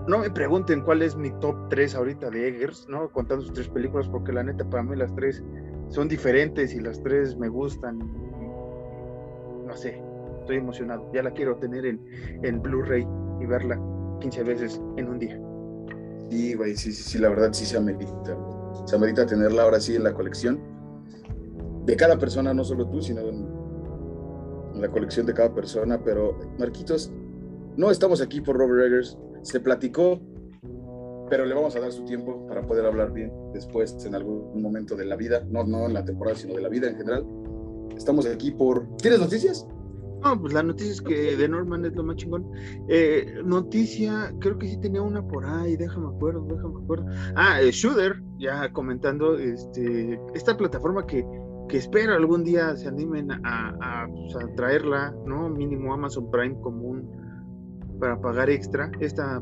no 0.08 0.20
me 0.20 0.32
pregunten 0.32 0.82
cuál 0.82 1.02
es 1.02 1.16
mi 1.16 1.32
top 1.40 1.70
3 1.70 1.96
ahorita 1.96 2.30
de 2.30 2.48
Eggers, 2.48 2.88
¿no? 2.88 3.12
Contando 3.12 3.44
sus 3.44 3.54
tres 3.54 3.68
películas, 3.68 4.08
porque 4.08 4.32
la 4.32 4.44
neta 4.44 4.68
para 4.70 4.84
mí 4.84 4.96
las 4.96 5.14
tres 5.16 5.44
son 5.90 6.08
diferentes 6.08 6.74
y 6.74 6.80
las 6.80 7.02
tres 7.04 7.38
me 7.38 7.50
gustan. 7.50 8.00
No 9.66 9.76
sé, 9.76 10.02
estoy 10.48 10.58
emocionado. 10.58 11.12
Ya 11.13 11.22
la 11.22 11.32
quiero 11.32 11.58
tener 11.58 11.86
en, 11.86 12.00
en 12.44 12.62
Blu-ray 12.62 13.06
y 13.42 13.46
verla 13.46 13.77
15 14.22 14.44
veces 14.44 14.82
en 14.96 15.10
un 15.10 15.20
día. 15.20 15.39
Sí, 16.30 16.54
güey, 16.54 16.75
sí, 16.75 16.94
sí, 16.94 17.04
sí, 17.04 17.20
la 17.20 17.30
verdad 17.30 17.50
sí 17.51 17.66
se 17.66 17.77
amerita. 17.77 18.38
Se 18.86 18.96
amerita 18.96 19.25
tenerla 19.25 19.63
ahora 19.63 19.80
sí 19.80 19.96
en 19.96 20.04
la 20.06 20.13
colección 20.13 20.60
de 21.86 21.96
cada 21.98 22.18
persona, 22.18 22.54
no 22.54 22.63
solo 22.63 22.88
tú, 22.88 23.01
sino 23.01 23.22
en, 23.22 23.58
la 24.75 24.89
colección 24.89 25.25
de 25.25 25.34
cada 25.34 25.54
persona. 25.54 26.01
Pero, 26.01 26.38
Marquitos, 26.58 27.12
no 27.75 27.92
estamos 27.92 28.22
aquí 28.22 28.39
por 28.39 28.58
Robert 28.58 28.88
Eggers. 28.88 29.18
Se 29.42 29.60
platicó, 29.60 30.22
pero 31.30 31.46
le 31.46 31.54
vamos 31.54 31.75
a 31.75 31.80
dar 31.82 31.92
su 31.92 32.06
tiempo 32.06 32.48
para 32.48 32.62
poder 32.66 32.86
hablar 32.86 33.12
bien 33.12 33.32
después 33.54 33.98
en 34.06 34.16
algún 34.16 34.62
momento 34.62 34.96
de 34.96 35.06
la 35.06 35.18
vida, 35.18 35.46
no, 35.50 35.66
no 35.66 35.88
en 35.88 35.94
la 35.94 36.06
temporada, 36.06 36.38
sino 36.38 36.56
de 36.56 36.62
la 36.62 36.70
vida 36.70 36.88
en 36.88 36.96
general. 36.96 37.25
Estamos 37.98 38.25
aquí 38.27 38.51
por... 38.51 38.88
¿Tienes 38.98 39.20
noticias? 39.20 39.68
No, 40.24 40.40
pues 40.40 40.54
la 40.54 40.64
noticia 40.64 40.92
es 40.94 41.02
que 41.02 41.36
de 41.36 41.48
Norman 41.48 41.86
es 41.86 41.96
lo 41.96 42.04
más 42.04 42.16
chingón. 42.16 42.50
Eh, 42.88 43.42
noticia, 43.46 44.34
creo 44.40 44.58
que 44.58 44.68
sí 44.68 44.80
tenía 44.80 45.02
una 45.02 45.22
por 45.22 45.46
ahí, 45.46 45.78
déjame 45.78 46.08
acuerdo, 46.08 46.46
déjame 46.50 46.76
acuerdo. 46.84 47.06
Ah, 47.36 47.62
eh, 47.62 47.72
Shooter, 47.72 48.22
ya 48.40 48.72
comentando, 48.74 49.38
este, 49.38 50.20
esta 50.34 50.58
plataforma 50.58 51.06
que, 51.06 51.26
que 51.70 51.78
espero 51.78 52.14
algún 52.14 52.44
día 52.44 52.76
se 52.76 52.88
animen 52.88 53.32
a, 53.32 54.08
pues, 54.12 54.36
a, 54.36 54.56
traerla, 54.56 55.16
¿no? 55.26 55.50
Mínimo 55.50 55.94
Amazon 55.94 56.32
Prime 56.32 56.60
común 56.62 57.10
para 58.00 58.20
pagar 58.20 58.50
extra. 58.50 58.92
Esta 59.00 59.42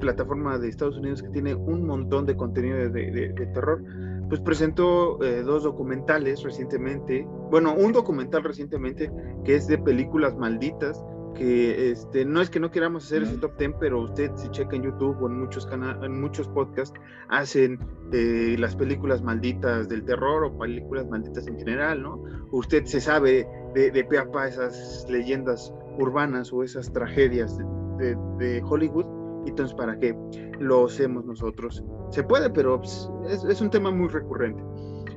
plataforma 0.00 0.58
de 0.58 0.68
Estados 0.68 0.96
Unidos 0.96 1.22
que 1.22 1.28
tiene 1.30 1.54
un 1.54 1.86
montón 1.86 2.24
de 2.24 2.36
contenido 2.36 2.76
de, 2.76 3.10
de 3.10 3.46
terror 3.52 3.82
pues 4.28 4.40
presentó 4.40 5.22
eh, 5.22 5.42
dos 5.42 5.62
documentales 5.62 6.42
recientemente, 6.42 7.26
bueno, 7.50 7.74
un 7.74 7.92
documental 7.92 8.44
recientemente 8.44 9.10
que 9.44 9.56
es 9.56 9.66
de 9.66 9.78
películas 9.78 10.36
malditas, 10.36 11.02
que 11.34 11.92
este, 11.92 12.24
no 12.24 12.40
es 12.40 12.50
que 12.50 12.58
no 12.58 12.70
queramos 12.70 13.04
hacer 13.04 13.22
ese 13.22 13.38
top 13.38 13.56
10, 13.58 13.74
pero 13.78 14.02
usted 14.02 14.30
si 14.34 14.50
checa 14.50 14.76
en 14.76 14.82
YouTube 14.82 15.16
o 15.22 15.28
en 15.28 15.38
muchos, 15.38 15.68
en 15.70 16.20
muchos 16.20 16.48
podcasts, 16.48 16.98
hacen 17.28 17.78
eh, 18.12 18.56
las 18.58 18.74
películas 18.74 19.22
malditas 19.22 19.88
del 19.88 20.04
terror 20.04 20.44
o 20.44 20.58
películas 20.58 21.08
malditas 21.08 21.46
en 21.46 21.56
general, 21.56 22.02
¿no? 22.02 22.22
Usted 22.50 22.84
se 22.86 23.00
sabe 23.00 23.48
de, 23.74 23.90
de 23.90 24.04
pe 24.04 24.18
a 24.18 24.30
pa 24.30 24.48
esas 24.48 25.06
leyendas 25.08 25.72
urbanas 25.98 26.52
o 26.52 26.64
esas 26.64 26.92
tragedias 26.92 27.56
de, 27.98 28.16
de 28.38 28.62
Hollywood 28.62 29.17
entonces, 29.48 29.74
¿para 29.74 29.98
qué 29.98 30.16
lo 30.58 30.86
hacemos 30.86 31.24
nosotros? 31.24 31.84
Se 32.10 32.22
puede, 32.22 32.50
pero 32.50 32.78
pues, 32.78 33.08
es, 33.48 33.60
un 33.60 33.70
tema 33.70 33.90
muy 33.90 34.08
recurrente. 34.08 34.62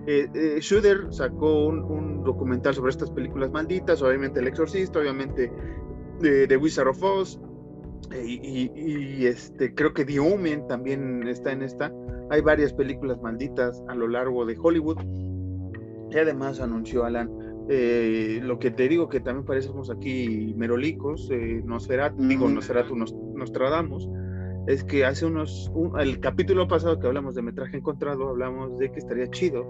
Eh, 0.08 0.28
eh, 0.34 0.58
Shooter 0.60 1.08
sacó 1.12 1.68
un, 1.68 2.24
documental 2.24 2.74
sobre 2.74 2.92
estas 2.92 3.12
películas 3.12 3.52
malditas, 3.52 4.02
obviamente 4.02 4.40
El 4.40 4.48
Exorcista, 4.48 5.00
obviamente 5.00 5.52
de, 6.20 6.48
The 6.48 6.58
Wizard 6.58 6.88
of 6.88 7.02
Oz, 7.02 7.40
eh, 8.12 8.24
y, 8.26 9.26
este, 9.26 9.74
creo 9.74 9.94
que 9.94 10.06
The 10.06 10.20
Omen 10.20 10.68
también 10.68 11.28
está 11.28 11.52
en 11.52 11.64
esta. 11.64 11.92
Hay 12.30 12.42
varias 12.42 12.74
películas 12.74 13.22
malditas 13.22 13.84
a 13.88 13.96
lo 13.96 14.08
largo 14.08 14.46
de 14.46 14.58
Hollywood. 14.62 14.98
Y 16.12 16.18
además 16.18 16.60
anunció 16.60 17.06
Alan 17.06 17.30
eh, 17.70 18.42
lo 18.44 18.60
que 18.60 18.72
te 18.72 18.90
digo 18.90 19.08
que 19.08 19.20
también 19.20 19.46
parecemos 19.46 19.90
aquí 19.90 20.54
merolicos, 20.58 21.30
eh, 21.32 21.62
Nosferatu, 21.64 22.22
digo 22.22 22.50
Nosferatu, 22.50 22.96
nos, 22.96 23.14
Nostradamus, 23.14 24.10
es 24.68 24.84
que 24.84 25.06
hace 25.06 25.26
unos, 25.26 25.72
el 26.00 26.20
capítulo 26.20 26.68
pasado 26.68 27.00
que 27.00 27.08
hablamos 27.08 27.36
de 27.36 27.42
metraje 27.42 27.78
encontrado, 27.78 28.30
hablamos 28.30 28.78
de 28.78 28.92
que 28.92 29.00
estaría 29.00 29.30
chido, 29.30 29.66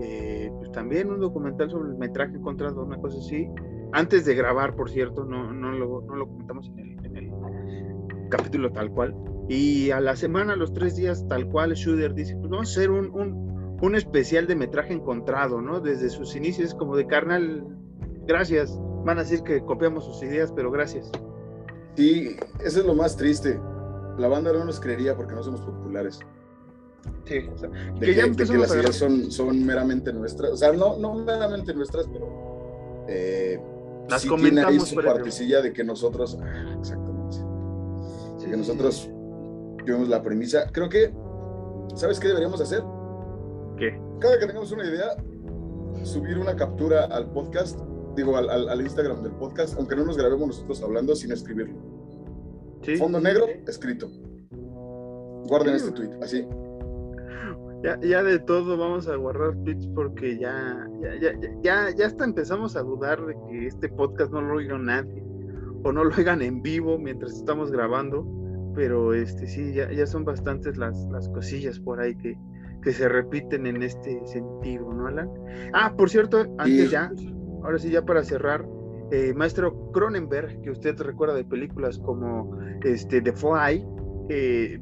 eh, 0.00 0.50
pues 0.58 0.72
también 0.72 1.10
un 1.10 1.20
documental 1.20 1.70
sobre 1.70 1.90
el 1.90 1.96
metraje 1.96 2.36
encontrado, 2.36 2.82
una 2.82 2.98
cosa 2.98 3.18
así, 3.18 3.48
antes 3.92 4.24
de 4.24 4.34
grabar, 4.34 4.74
por 4.74 4.90
cierto, 4.90 5.24
no, 5.24 5.52
no, 5.52 5.72
lo, 5.72 6.02
no 6.02 6.16
lo 6.16 6.26
comentamos 6.26 6.70
en 6.76 7.16
el, 7.16 7.30
capítulo 8.30 8.72
tal 8.72 8.90
cual, 8.90 9.14
y 9.48 9.90
a 9.90 10.00
la 10.00 10.16
semana, 10.16 10.56
los 10.56 10.72
tres 10.72 10.96
días 10.96 11.26
tal 11.28 11.46
cual, 11.48 11.74
Shooter 11.74 12.14
dice, 12.14 12.34
pues 12.36 12.50
vamos 12.50 12.68
a 12.68 12.80
hacer 12.80 12.90
un, 12.90 13.10
un 13.10 13.52
un 13.82 13.96
especial 13.96 14.46
de 14.46 14.54
metraje 14.54 14.94
encontrado, 14.94 15.60
¿no? 15.60 15.80
Desde 15.80 16.08
sus 16.08 16.36
inicios, 16.36 16.72
como 16.72 16.96
de 16.96 17.06
carnal, 17.06 17.66
gracias. 18.26 18.78
Van 19.04 19.18
a 19.18 19.22
decir 19.22 19.42
que 19.42 19.60
copiamos 19.60 20.04
sus 20.04 20.22
ideas, 20.22 20.52
pero 20.52 20.70
gracias. 20.70 21.10
Sí, 21.96 22.36
eso 22.64 22.80
es 22.80 22.86
lo 22.86 22.94
más 22.94 23.16
triste. 23.16 23.60
La 24.18 24.28
banda 24.28 24.52
no 24.52 24.64
nos 24.64 24.80
creería 24.80 25.16
porque 25.16 25.34
no 25.34 25.42
somos 25.42 25.60
populares. 25.60 26.20
Sí, 27.24 27.38
o 27.52 27.58
sea, 27.58 27.68
de 27.68 28.06
que, 28.06 28.14
ya 28.14 28.26
de 28.26 28.46
que 28.46 28.58
las 28.58 28.74
ideas 28.74 28.96
son, 28.96 29.30
son 29.30 29.64
meramente 29.64 30.12
nuestras. 30.12 30.52
O 30.52 30.56
sea, 30.56 30.72
no, 30.72 30.96
no 30.98 31.14
meramente 31.14 31.74
nuestras, 31.74 32.06
pero. 32.06 33.04
Eh, 33.08 33.60
las 34.08 34.22
sí 34.22 34.28
comentamos. 34.28 34.68
Tiene 34.68 34.82
ahí 34.82 34.86
su 34.86 34.96
partecilla 34.96 35.60
de 35.62 35.72
que 35.72 35.82
nosotros. 35.82 36.38
Exactamente. 36.78 37.36
Sí, 38.38 38.50
que 38.50 38.56
nosotros 38.56 39.10
tuvimos 39.84 40.08
la 40.08 40.22
premisa. 40.22 40.66
Creo 40.70 40.88
que. 40.88 41.12
¿Sabes 41.94 42.20
qué 42.20 42.28
deberíamos 42.28 42.60
hacer? 42.60 42.82
Cada 44.20 44.38
que 44.38 44.46
tengamos 44.46 44.70
una 44.70 44.84
idea, 44.84 45.16
subir 46.04 46.38
una 46.38 46.54
captura 46.54 47.06
al 47.06 47.32
podcast, 47.32 47.80
digo, 48.14 48.36
al, 48.36 48.48
al, 48.48 48.80
Instagram 48.80 49.22
del 49.22 49.32
podcast, 49.32 49.76
aunque 49.76 49.96
no 49.96 50.04
nos 50.04 50.16
grabemos 50.16 50.46
nosotros 50.46 50.80
hablando, 50.82 51.16
sin 51.16 51.32
escribirlo. 51.32 51.74
Fondo 52.98 53.20
negro, 53.20 53.46
escrito. 53.66 54.10
Guarden 55.48 55.74
este 55.74 55.92
tweet, 55.92 56.10
así. 56.22 56.46
Ya, 57.82 57.98
ya, 58.00 58.22
de 58.22 58.38
todo 58.38 58.76
vamos 58.76 59.08
a 59.08 59.16
guardar 59.16 59.56
tweets 59.64 59.88
porque 59.88 60.38
ya, 60.38 60.88
ya, 61.00 61.16
ya, 61.20 61.32
ya, 61.62 61.90
ya 61.90 62.06
hasta 62.06 62.24
empezamos 62.24 62.76
a 62.76 62.82
dudar 62.82 63.24
de 63.26 63.34
que 63.48 63.66
este 63.66 63.88
podcast 63.88 64.32
no 64.32 64.40
lo 64.40 64.54
oiga 64.54 64.78
nadie 64.78 65.20
o 65.82 65.90
no 65.90 66.04
lo 66.04 66.14
oigan 66.16 66.42
en 66.42 66.62
vivo 66.62 66.96
mientras 66.96 67.32
estamos 67.32 67.72
grabando, 67.72 68.24
pero 68.76 69.14
este 69.14 69.48
sí, 69.48 69.72
ya, 69.74 69.90
ya 69.90 70.06
son 70.06 70.24
bastantes 70.24 70.76
las, 70.76 70.96
las 71.10 71.28
cosillas 71.30 71.80
por 71.80 72.00
ahí 72.00 72.14
que, 72.14 72.38
que 72.82 72.92
se 72.92 73.08
repiten 73.08 73.66
en 73.66 73.82
este 73.82 74.24
sentido, 74.26 74.92
¿no, 74.92 75.08
Alan? 75.08 75.28
Ah, 75.72 75.92
por 75.96 76.08
cierto, 76.08 76.46
antes 76.58 76.88
ya, 76.88 77.12
ahora 77.64 77.80
sí 77.80 77.90
ya 77.90 78.04
para 78.04 78.22
cerrar, 78.22 78.64
eh, 79.12 79.34
maestro 79.34 79.92
Cronenberg, 79.92 80.62
que 80.62 80.70
usted 80.70 80.98
recuerda 80.98 81.34
de 81.34 81.44
películas 81.44 81.98
como 81.98 82.58
este, 82.82 83.20
The 83.20 83.32
Fly, 83.34 83.86
eh, 84.30 84.80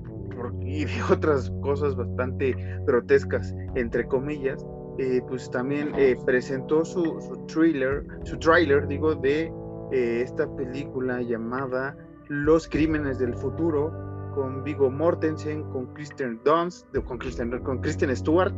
y 0.63 0.85
de 0.85 1.03
otras 1.13 1.51
cosas 1.63 1.97
bastante 1.97 2.55
grotescas, 2.87 3.53
entre 3.75 4.07
comillas, 4.07 4.65
eh, 4.99 5.21
pues 5.29 5.51
también 5.51 5.93
presentó 6.25 6.85
su, 6.85 7.03
su 7.03 7.45
thriller, 7.47 8.07
su 8.23 8.39
trailer, 8.39 8.87
digo, 8.87 9.17
de 9.17 9.53
esta 9.91 10.47
película 10.55 11.21
llamada 11.23 11.97
Los 12.29 12.69
Crímenes 12.69 13.19
del 13.19 13.35
Futuro, 13.35 13.93
con 14.37 14.63
Vigo 14.63 14.89
Mortensen, 14.91 15.65
con 15.71 15.93
Kristen 15.95 16.41
Dunst, 16.45 16.87
con 17.05 17.19
Kristen, 17.19 17.59
con 17.65 17.81
Kristen 17.81 18.15
Stewart 18.15 18.55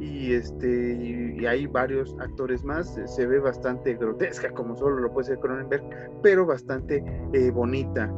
y 0.00 0.34
este 0.34 1.34
y, 1.38 1.46
hay 1.46 1.66
varios 1.66 2.16
actores 2.20 2.64
más. 2.64 2.98
Se 3.06 3.26
ve 3.26 3.38
bastante 3.38 3.94
grotesca 3.94 4.50
como 4.50 4.76
solo 4.76 4.96
lo 4.96 5.12
puede 5.12 5.28
ser 5.28 5.38
Cronenberg, 5.38 5.84
pero 6.22 6.46
bastante 6.46 7.04
eh, 7.32 7.50
bonita. 7.50 8.12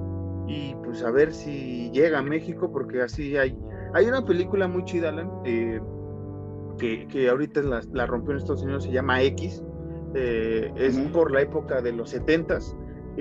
Y 0.47 0.75
pues 0.85 1.03
a 1.03 1.11
ver 1.11 1.33
si 1.33 1.91
llega 1.91 2.21
a 2.21 2.23
México 2.23 2.73
porque 2.73 3.03
así 3.03 3.37
hay 3.37 3.57
hay 3.95 4.07
una 4.07 4.25
película 4.25 4.69
muy 4.69 4.85
chida, 4.85 5.09
Alan, 5.09 5.31
eh, 5.45 5.81
que, 6.79 7.07
que, 7.09 7.29
ahorita 7.29 7.63
la, 7.63 7.83
la, 7.93 8.07
rompió 8.07 8.33
en 8.33 8.39
Estados 8.39 8.63
Unidos, 8.63 8.85
se 8.85 8.93
llama 8.93 9.23
X. 9.23 9.63
Eh, 10.15 10.71
es 10.77 10.99
por 11.13 11.31
la 11.31 11.43
época 11.43 11.81
de 11.81 11.93
los 11.93 12.15
70s 12.15 12.75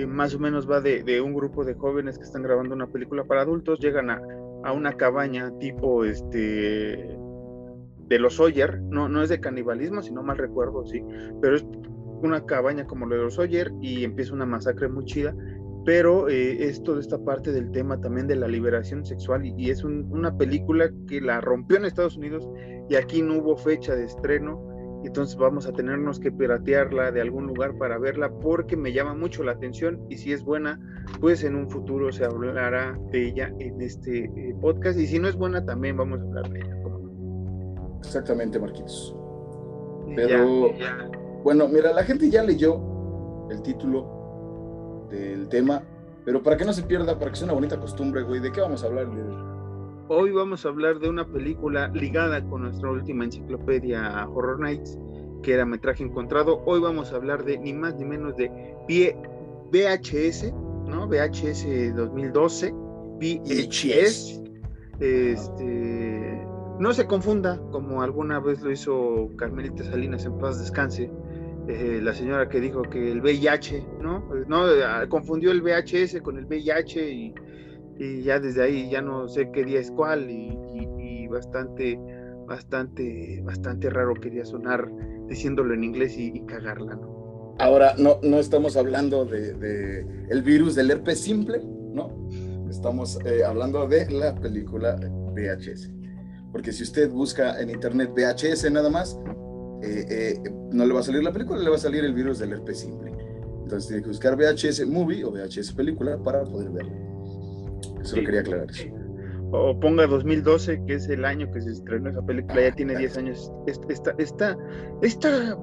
más 0.06 0.36
o 0.36 0.39
menos 0.39 0.70
va 0.70 0.82
de, 0.82 1.22
un 1.22 1.34
grupo 1.34 1.63
de 1.63 1.74
jóvenes 1.74 2.17
que 2.17 2.26
están 2.26 2.43
grabando 2.43 2.76
una 2.76 2.88
película 2.88 3.24
para 3.24 3.41
adultos, 3.41 3.80
llegan 3.80 4.12
a, 4.12 4.22
una 4.72 4.93
cabaña 4.93 5.58
tipo 5.60 6.04
este 6.04 7.16
de 8.08 8.20
los 8.20 8.36
Sawyer, 8.36 8.82
no, 8.82 9.10
no 9.10 9.22
es 9.22 9.30
de 9.30 9.39
canibalismo, 9.39 10.02
si 10.02 10.13
no 10.13 10.24
mal 10.24 10.38
recuerdo, 10.38 10.86
sí, 10.86 11.04
pero 11.41 11.58
es 11.58 11.65
una 12.22 12.46
cabaña 12.46 12.86
como 12.86 13.06
lo 13.06 13.15
de 13.15 13.24
los 13.24 13.36
Sawyer 13.36 13.72
y 13.82 14.04
empieza 14.04 14.34
una 14.34 14.46
masacre 14.46 14.88
muy 14.88 15.06
chida, 15.06 15.36
pero 15.86 16.28
eh, 16.28 16.67
es 16.67 16.84
toda 16.84 17.00
esta 17.00 17.17
parte 17.24 17.52
del 17.52 17.72
tema 17.72 18.00
también 18.02 18.28
de 18.28 18.36
la 18.36 18.48
liberación 18.48 19.06
sexual 19.06 19.46
y, 19.46 19.70
es 19.70 19.84
una 19.84 20.38
película 20.38 20.91
que 21.08 21.22
la 21.22 21.39
rompió 21.41 21.78
en 21.78 21.86
Estados 21.86 22.17
Unidos 22.17 22.50
y 22.89 22.96
aquí 22.96 23.22
no 23.22 23.36
hubo 23.38 23.56
fecha 23.56 23.96
de 23.96 24.06
estreno, 24.06 24.62
entonces 25.06 25.38
vamos 25.38 25.67
a 25.67 25.72
tenernos 25.72 26.20
que 26.20 26.32
piratearla 26.32 27.12
de 27.12 27.22
algún 27.22 27.48
lugar 27.48 27.78
para 27.78 27.98
verla 27.98 28.30
porque 28.30 28.76
me 28.76 28.91
llama 28.91 29.13
mucho 29.13 29.43
la 29.43 29.54
atención 29.54 30.02
y 30.10 30.17
si 30.17 30.34
es 30.34 30.43
buena, 30.43 30.80
pues 31.22 31.43
en 31.43 31.56
un 31.56 31.70
futuro 31.70 32.12
se 32.12 32.26
hablará 32.26 33.00
de 33.12 33.28
ella 33.28 33.54
en 33.60 33.80
este 33.82 34.26
eh, 34.26 34.56
podcast 34.60 35.00
y 35.00 35.08
si 35.08 35.20
no 35.20 35.28
es 35.28 35.36
buena 35.36 35.63
también 35.63 35.96
vamos 35.96 36.20
a 36.20 36.24
hablar 36.24 36.50
de 36.50 36.60
ella. 36.60 36.87
Exactamente, 38.00 38.60
Marquitos. 38.60 39.16
Pero 40.16 40.72
bueno, 41.44 41.68
mira, 41.68 41.94
la 41.94 42.04
gente 42.04 42.30
ya 42.30 42.44
leyó 42.44 42.80
el 43.50 43.62
título 43.62 45.08
del 45.10 45.48
tema, 45.50 45.82
pero 46.26 46.42
para 46.44 46.58
que 46.58 46.66
no 46.66 46.74
se 46.74 46.84
pierda, 46.84 47.18
para 47.18 47.32
que 47.32 47.38
sea 47.38 47.46
una 47.46 47.54
bonita 47.54 47.80
costumbre, 47.80 48.24
güey, 48.24 48.42
¿de 48.42 48.52
qué 48.52 48.62
vamos 48.62 48.84
a 48.84 48.88
hablar? 48.88 49.08
Hoy 50.10 50.32
vamos 50.32 50.66
a 50.66 50.70
hablar 50.70 51.00
de 51.00 51.10
una 51.10 51.26
película 51.26 51.90
ligada 51.90 52.44
con 52.50 52.64
nuestra 52.64 52.92
última 52.92 53.26
enciclopedia 53.26 54.28
Horror 54.28 54.60
Nights, 54.60 54.98
que 55.44 55.54
era 55.54 55.66
metraje 55.66 56.04
encontrado. 56.04 56.64
Hoy 56.66 56.80
vamos 56.80 57.12
a 57.12 57.18
hablar 57.18 57.44
de 57.44 57.58
ni 57.58 57.74
más 57.74 57.96
ni 57.96 58.06
menos 58.06 58.36
de 58.38 58.50
VHS, 59.72 60.54
¿no? 60.88 61.08
VHS 61.08 61.96
2012, 61.96 62.74
VHS. 63.20 64.42
Este, 65.00 66.37
no 66.80 66.94
se 66.94 67.06
confunda, 67.06 67.60
como 67.72 68.02
alguna 68.02 68.40
vez 68.40 68.62
lo 68.62 68.72
hizo 68.72 69.30
Carmelita 69.38 69.84
Salinas 69.84 70.26
en 70.26 70.38
paz 70.38 70.60
descanse, 70.60 71.12
eh, 71.68 72.00
la 72.02 72.13
señora 72.13 72.48
que 72.48 72.62
dijo 72.62 72.84
que 72.84 73.12
el 73.12 73.22
VIH, 73.22 73.86
¿no? 74.02 74.24
no 74.48 74.66
confundió 75.10 75.52
el 75.52 75.62
VHS 75.62 76.22
con 76.22 76.38
el 76.38 76.46
VIH 76.46 77.12
y 77.12 77.34
y 78.00 78.22
ya 78.24 78.40
desde 78.40 78.63
ahí 78.63 78.90
ya 78.90 79.02
no 79.02 79.28
sé 79.28 79.50
qué 79.52 79.63
día 79.63 79.80
es 79.80 79.92
cuál 79.92 80.30
y, 80.30 81.28
bastante, 81.28 82.00
bastante, 82.48 83.42
bastante 83.44 83.90
raro 83.90 84.13
quería 84.13 84.46
sonar 84.46 84.90
diciéndolo 85.28 85.74
en 85.74 85.84
inglés 85.84 86.16
y, 86.18 86.40
cagarla, 86.46 86.96
¿no? 86.96 87.56
Ahora, 87.60 87.96
no, 87.98 88.20
no 88.24 88.40
estamos 88.40 88.78
hablando 88.78 89.26
de, 89.26 90.06
el 90.30 90.42
virus 90.42 90.76
del 90.76 90.90
herpes 90.90 91.20
simple, 91.20 91.60
¿no? 91.94 92.30
Estamos 92.70 93.20
eh, 93.26 93.44
hablando 93.44 93.88
de 93.88 94.10
la 94.10 94.34
película 94.36 94.96
VHS. 94.96 95.97
Porque 96.58 96.72
si 96.72 96.82
usted 96.82 97.12
busca 97.12 97.62
en 97.62 97.70
internet 97.70 98.10
VHS 98.15 98.72
nada 98.72 98.89
más, 98.89 99.15
eh, 99.84 100.06
eh, 100.10 100.52
no 100.72 100.88
le 100.88 100.91
va 100.96 101.02
a 101.02 101.04
salir 101.04 101.22
la 101.22 101.32
película, 101.32 101.62
le 101.62 101.70
va 101.70 101.76
a 101.76 101.80
salir 101.80 102.04
el 102.04 102.15
virus 102.15 102.39
del 102.39 102.54
herpes 102.54 102.80
simple. 102.80 103.12
Entonces 103.62 103.88
tiene 103.88 104.02
que 104.02 104.08
buscar 104.08 104.36
VHS 104.36 104.88
Movie 104.88 105.24
o 105.24 105.30
VHS 105.30 105.74
Película 105.74 106.17
para 106.17 106.43
poder 106.46 106.72
verlo. 106.72 106.96
Solo 108.02 108.24
quería 108.24 108.39
aclarar 108.39 108.65
O 109.52 109.80
ponga 109.80 110.08
2012, 110.08 110.84
que 110.88 110.96
es 110.96 111.08
el 111.10 111.26
año 111.26 111.48
que 111.52 111.62
se 111.62 111.74
estrenó 111.74 112.10
esa 112.10 112.26
película, 112.26 112.60
ya 112.60 112.72
tiene 112.72 112.98
10 112.98 113.17
años. 113.20 113.52
Esta, 113.67 114.15
esta, 114.17 114.58
esta 115.04 115.58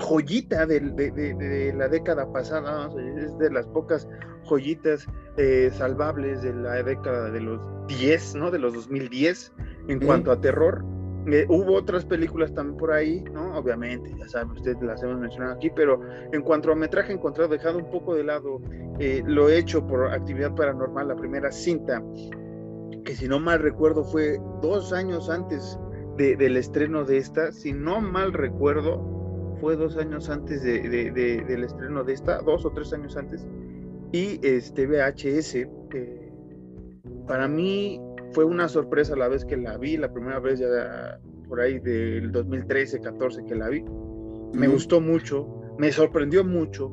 joyita 0.00 0.66
de, 0.66 1.74
la 1.76 1.88
década 1.88 2.30
pasada, 2.32 2.90
es 3.18 3.36
de 3.38 3.50
las 3.50 3.66
pocas 3.66 4.08
joyitas 4.44 5.06
eh, 5.36 5.70
salvables 5.72 6.42
de 6.42 6.54
la 6.54 6.82
década 6.82 7.30
de 7.30 7.40
los 7.40 7.60
10, 7.88 8.34
¿no? 8.36 8.50
De 8.50 8.58
los 8.58 8.74
2010, 8.74 9.52
en 9.88 10.00
cuanto 10.00 10.32
a 10.32 10.40
terror. 10.40 10.84
Eh, 11.26 11.44
hubo 11.48 11.74
otras 11.74 12.04
películas 12.06 12.52
también 12.54 12.78
por 12.78 12.92
ahí, 12.92 13.22
¿no? 13.32 13.56
Obviamente, 13.56 14.10
ya 14.18 14.26
saben, 14.28 14.50
ustedes 14.52 14.80
las 14.80 15.02
hemos 15.02 15.18
mencionado 15.20 15.54
aquí, 15.54 15.70
pero 15.76 16.00
en 16.32 16.42
cuanto 16.42 16.72
a 16.72 16.74
metraje 16.74 17.12
encontrado, 17.12 17.50
dejado 17.50 17.78
un 17.78 17.90
poco 17.90 18.14
de 18.14 18.24
lado 18.24 18.60
eh, 18.98 19.22
lo 19.26 19.50
hecho 19.50 19.86
por 19.86 20.12
actividad 20.12 20.54
paranormal, 20.54 21.08
la 21.08 21.16
primera 21.16 21.52
cinta, 21.52 22.02
que 23.04 23.14
si 23.14 23.28
no 23.28 23.38
mal 23.38 23.60
recuerdo 23.60 24.02
fue 24.04 24.40
dos 24.62 24.92
años 24.92 25.28
antes 25.28 25.78
del 26.16 26.58
estreno 26.58 27.04
de 27.04 27.16
esta, 27.16 27.50
si 27.50 27.72
no 27.72 28.02
mal 28.02 28.34
recuerdo, 28.34 29.19
fue 29.60 29.76
dos 29.76 29.96
años 29.96 30.28
antes 30.30 30.62
de, 30.62 30.80
del 31.12 31.64
estreno 31.64 32.04
de 32.04 32.14
esta, 32.14 32.40
dos 32.42 32.64
o 32.64 32.70
tres 32.70 32.92
años 32.92 33.16
antes, 33.16 33.46
y 34.12 34.40
este 34.42 34.86
VHS, 34.86 35.68
para 37.26 37.46
mí 37.46 38.00
fue 38.32 38.44
una 38.44 38.68
sorpresa 38.68 39.16
la 39.16 39.28
vez 39.28 39.44
que 39.44 39.56
la 39.56 39.76
vi, 39.78 39.96
la 39.96 40.12
primera 40.12 40.40
vez 40.40 40.60
ya 40.60 41.20
por 41.48 41.60
ahí 41.60 41.78
del 41.80 42.30
2013, 42.32 43.00
14 43.00 43.44
que 43.44 43.54
la 43.54 43.68
vi. 43.68 43.84
Me 44.52 44.68
gustó 44.68 45.00
mucho, 45.00 45.48
me 45.78 45.92
sorprendió 45.92 46.44
mucho, 46.44 46.88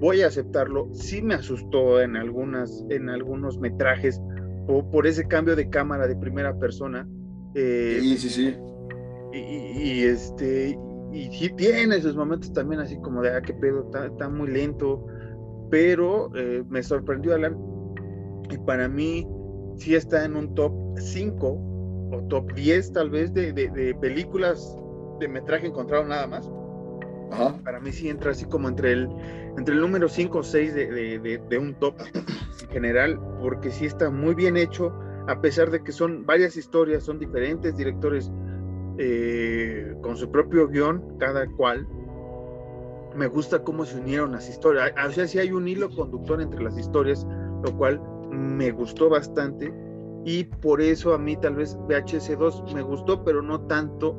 voy 0.00 0.22
a 0.22 0.26
aceptarlo. 0.26 0.88
Sí 0.92 1.22
me 1.22 1.34
asustó 1.34 2.00
en, 2.00 2.16
algunas, 2.16 2.84
en 2.90 3.08
algunos 3.08 3.58
metrajes 3.58 4.20
por, 4.66 4.88
por 4.90 5.06
ese 5.06 5.26
cambio 5.26 5.56
de 5.56 5.68
cámara 5.70 6.06
de 6.06 6.16
primera 6.16 6.58
persona. 6.58 7.08
Eh, 7.54 7.98
sí, 8.00 8.18
sí, 8.18 8.28
sí. 8.28 8.56
Y, 9.32 10.02
este, 10.02 10.78
y 11.12 11.30
sí 11.36 11.50
tiene 11.56 11.96
esos 11.96 12.16
momentos 12.16 12.52
también 12.52 12.80
así 12.80 12.96
como 13.00 13.22
de, 13.22 13.36
ah, 13.36 13.42
qué 13.42 13.54
pedo, 13.54 13.90
está, 14.04 14.28
muy 14.28 14.48
lento, 14.48 15.06
pero 15.70 16.30
eh, 16.36 16.64
me 16.68 16.82
sorprendió 16.82 17.34
Alan. 17.34 17.56
Y 18.50 18.58
para 18.58 18.88
mí 18.88 19.26
sí 19.76 19.94
está 19.94 20.24
en 20.24 20.36
un 20.36 20.54
top 20.54 20.72
5 20.98 21.46
o 22.12 22.22
top 22.28 22.52
10 22.54 22.92
tal 22.92 23.10
vez 23.10 23.32
de, 23.32 23.52
de 23.52 23.94
películas 24.00 24.76
de 25.20 25.28
metraje 25.28 25.66
encontrado 25.66 26.04
nada 26.04 26.26
más. 26.26 26.50
Para 27.64 27.80
mí 27.80 27.92
sí 27.92 28.08
entra 28.08 28.32
así 28.32 28.44
como 28.44 28.68
entre 28.68 28.92
el, 28.92 29.08
entre 29.56 29.74
el 29.74 29.80
número 29.80 30.08
5 30.08 30.38
o 30.38 30.42
6 30.42 30.74
de, 30.74 31.58
un 31.58 31.74
top 31.74 31.94
en 32.14 32.68
general, 32.68 33.18
porque 33.40 33.70
sí 33.70 33.86
está 33.86 34.10
muy 34.10 34.34
bien 34.34 34.56
hecho, 34.56 34.92
a 35.28 35.40
pesar 35.40 35.70
de 35.70 35.82
que 35.82 35.92
son 35.92 36.26
varias 36.26 36.56
historias, 36.56 37.04
son 37.04 37.18
diferentes 37.18 37.76
directores 37.76 38.30
eh, 38.98 39.94
con 40.02 40.16
su 40.16 40.30
propio 40.30 40.68
guion, 40.68 41.16
cada 41.18 41.46
cual. 41.46 41.86
Me 43.14 43.26
gusta 43.26 43.62
cómo 43.62 43.84
se 43.84 43.98
unieron 43.98 44.32
las 44.32 44.48
historias. 44.48 44.92
O 45.06 45.12
sea, 45.12 45.26
sí 45.26 45.38
hay 45.38 45.52
un 45.52 45.68
hilo 45.68 45.90
conductor 45.90 46.40
entre 46.40 46.62
las 46.62 46.78
historias, 46.78 47.26
lo 47.62 47.76
cual 47.76 48.00
me 48.30 48.70
gustó 48.70 49.10
bastante. 49.10 49.72
Y 50.24 50.44
por 50.44 50.80
eso 50.80 51.12
a 51.12 51.18
mí 51.18 51.36
tal 51.36 51.56
vez 51.56 51.76
VHS 51.88 52.38
2 52.38 52.74
me 52.74 52.82
gustó, 52.82 53.22
pero 53.22 53.42
no 53.42 53.60
tanto. 53.66 54.16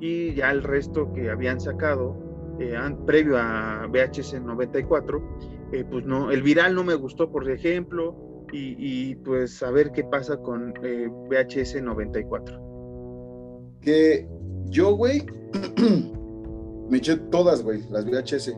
Y 0.00 0.34
ya 0.34 0.50
el 0.50 0.62
resto 0.62 1.12
que 1.14 1.30
habían 1.30 1.60
sacado, 1.60 2.16
eh, 2.58 2.76
previo 3.06 3.38
a 3.38 3.86
VHS 3.86 4.40
94, 4.42 5.22
eh, 5.72 5.84
pues 5.90 6.04
no, 6.04 6.30
el 6.30 6.42
viral 6.42 6.74
no 6.74 6.84
me 6.84 6.94
gustó, 6.94 7.30
por 7.30 7.48
ejemplo, 7.50 8.14
y, 8.52 9.14
pues 9.16 9.62
a 9.62 9.70
ver 9.70 9.92
qué 9.92 10.04
pasa 10.04 10.36
con 10.38 10.72
eh, 10.82 11.08
VHS 11.08 11.82
94. 11.82 12.65
Que 13.86 14.28
yo, 14.64 14.96
güey, 14.96 15.24
me 16.90 16.98
eché 16.98 17.16
todas, 17.30 17.62
güey, 17.62 17.82
las 17.88 18.04
VHS. 18.04 18.52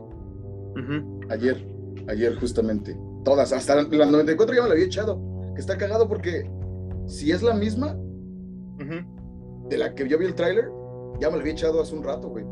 Ayer, 1.29 1.69
ayer 2.09 2.35
justamente. 2.37 2.99
Todas, 3.27 3.53
hasta 3.53 3.75
la 3.83 4.07
94 4.07 4.55
ya 4.55 4.63
me 4.63 4.69
la 4.69 4.73
había 4.73 4.87
echado. 4.87 5.21
Que 5.55 5.61
está 5.61 5.77
cagado 5.77 6.09
porque 6.09 6.51
si 7.07 7.31
es 7.31 7.43
la 7.43 7.53
misma 7.53 7.95
de 9.69 9.77
la 9.77 9.95
que 9.95 10.09
yo 10.09 10.19
vi 10.19 10.25
el 10.25 10.35
tráiler, 10.35 10.71
ya 11.21 11.29
me 11.29 11.37
la 11.37 11.43
había 11.43 11.53
echado 11.53 11.83
hace 11.83 11.95
un 11.95 12.05
rato, 12.05 12.31
güey. 12.31 12.45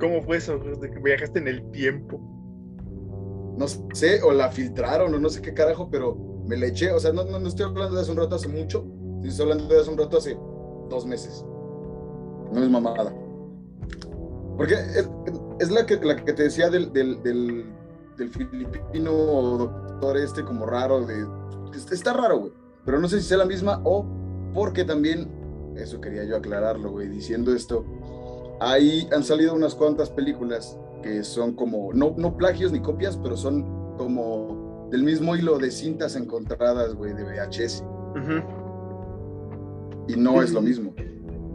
¿Cómo 0.00 0.22
fue 0.22 0.38
eso? 0.38 0.58
De 0.58 0.90
que 0.90 0.98
viajaste 0.98 1.40
en 1.40 1.48
el 1.48 1.70
tiempo. 1.72 2.18
No 3.58 3.68
sé, 3.68 4.22
o 4.22 4.32
la 4.32 4.50
filtraron 4.50 5.12
o 5.12 5.18
no 5.18 5.28
sé 5.28 5.42
qué 5.42 5.52
carajo, 5.52 5.90
pero 5.90 6.16
me 6.48 6.56
la 6.56 6.68
eché. 6.68 6.90
O 6.90 6.98
sea, 6.98 7.12
no, 7.12 7.24
no, 7.24 7.46
estoy 7.46 7.66
hablando 7.66 7.96
de 7.96 8.00
hace 8.00 8.12
un 8.12 8.16
rato, 8.16 8.36
hace 8.36 8.48
mucho. 8.48 8.86
Estoy 9.28 9.50
hablando 9.50 9.74
de 9.74 9.80
hace 9.80 9.90
un 9.90 9.98
rato, 9.98 10.18
hace 10.18 10.38
dos 10.88 11.06
meses. 11.06 11.44
No 12.52 12.62
es 12.62 12.70
mamada. 12.70 13.14
Porque 14.56 14.74
es, 15.58 15.70
la, 15.70 15.84
que, 15.86 15.96
la 15.96 16.16
que 16.24 16.32
te 16.32 16.44
decía 16.44 16.70
del, 16.70 16.92
del, 16.92 17.22
del, 17.22 18.30
filipino 18.30 19.12
doctor 19.58 20.16
este 20.16 20.44
como 20.44 20.66
raro. 20.66 21.04
De, 21.04 21.26
está 21.90 22.12
raro, 22.12 22.38
güey. 22.38 22.52
Pero 22.84 23.00
no 23.00 23.08
sé 23.08 23.20
si 23.20 23.28
sea 23.28 23.38
la 23.38 23.46
misma 23.46 23.80
o 23.84 24.04
porque 24.52 24.84
también, 24.84 25.28
eso 25.76 26.00
quería 26.00 26.24
yo 26.24 26.36
aclararlo, 26.36 26.92
güey, 26.92 27.08
diciendo 27.08 27.52
esto 27.52 27.84
Ahí 28.60 29.08
han 29.12 29.24
salido 29.24 29.54
unas 29.54 29.74
cuantas 29.74 30.10
películas 30.10 30.78
que 31.02 31.24
son 31.24 31.54
como, 31.54 31.92
no, 31.92 32.14
no 32.16 32.36
plagios 32.36 32.72
ni 32.72 32.80
copias, 32.80 33.16
pero 33.16 33.36
son 33.36 33.96
como 33.96 34.88
del 34.90 35.02
mismo 35.02 35.34
hilo 35.36 35.58
de 35.58 35.70
cintas 35.70 36.16
encontradas, 36.16 36.94
güey, 36.94 37.12
de 37.14 37.24
VHS. 37.24 37.84
Y 40.08 40.16
no 40.16 40.42
es 40.42 40.52
lo 40.52 40.62
mismo. 40.62 40.94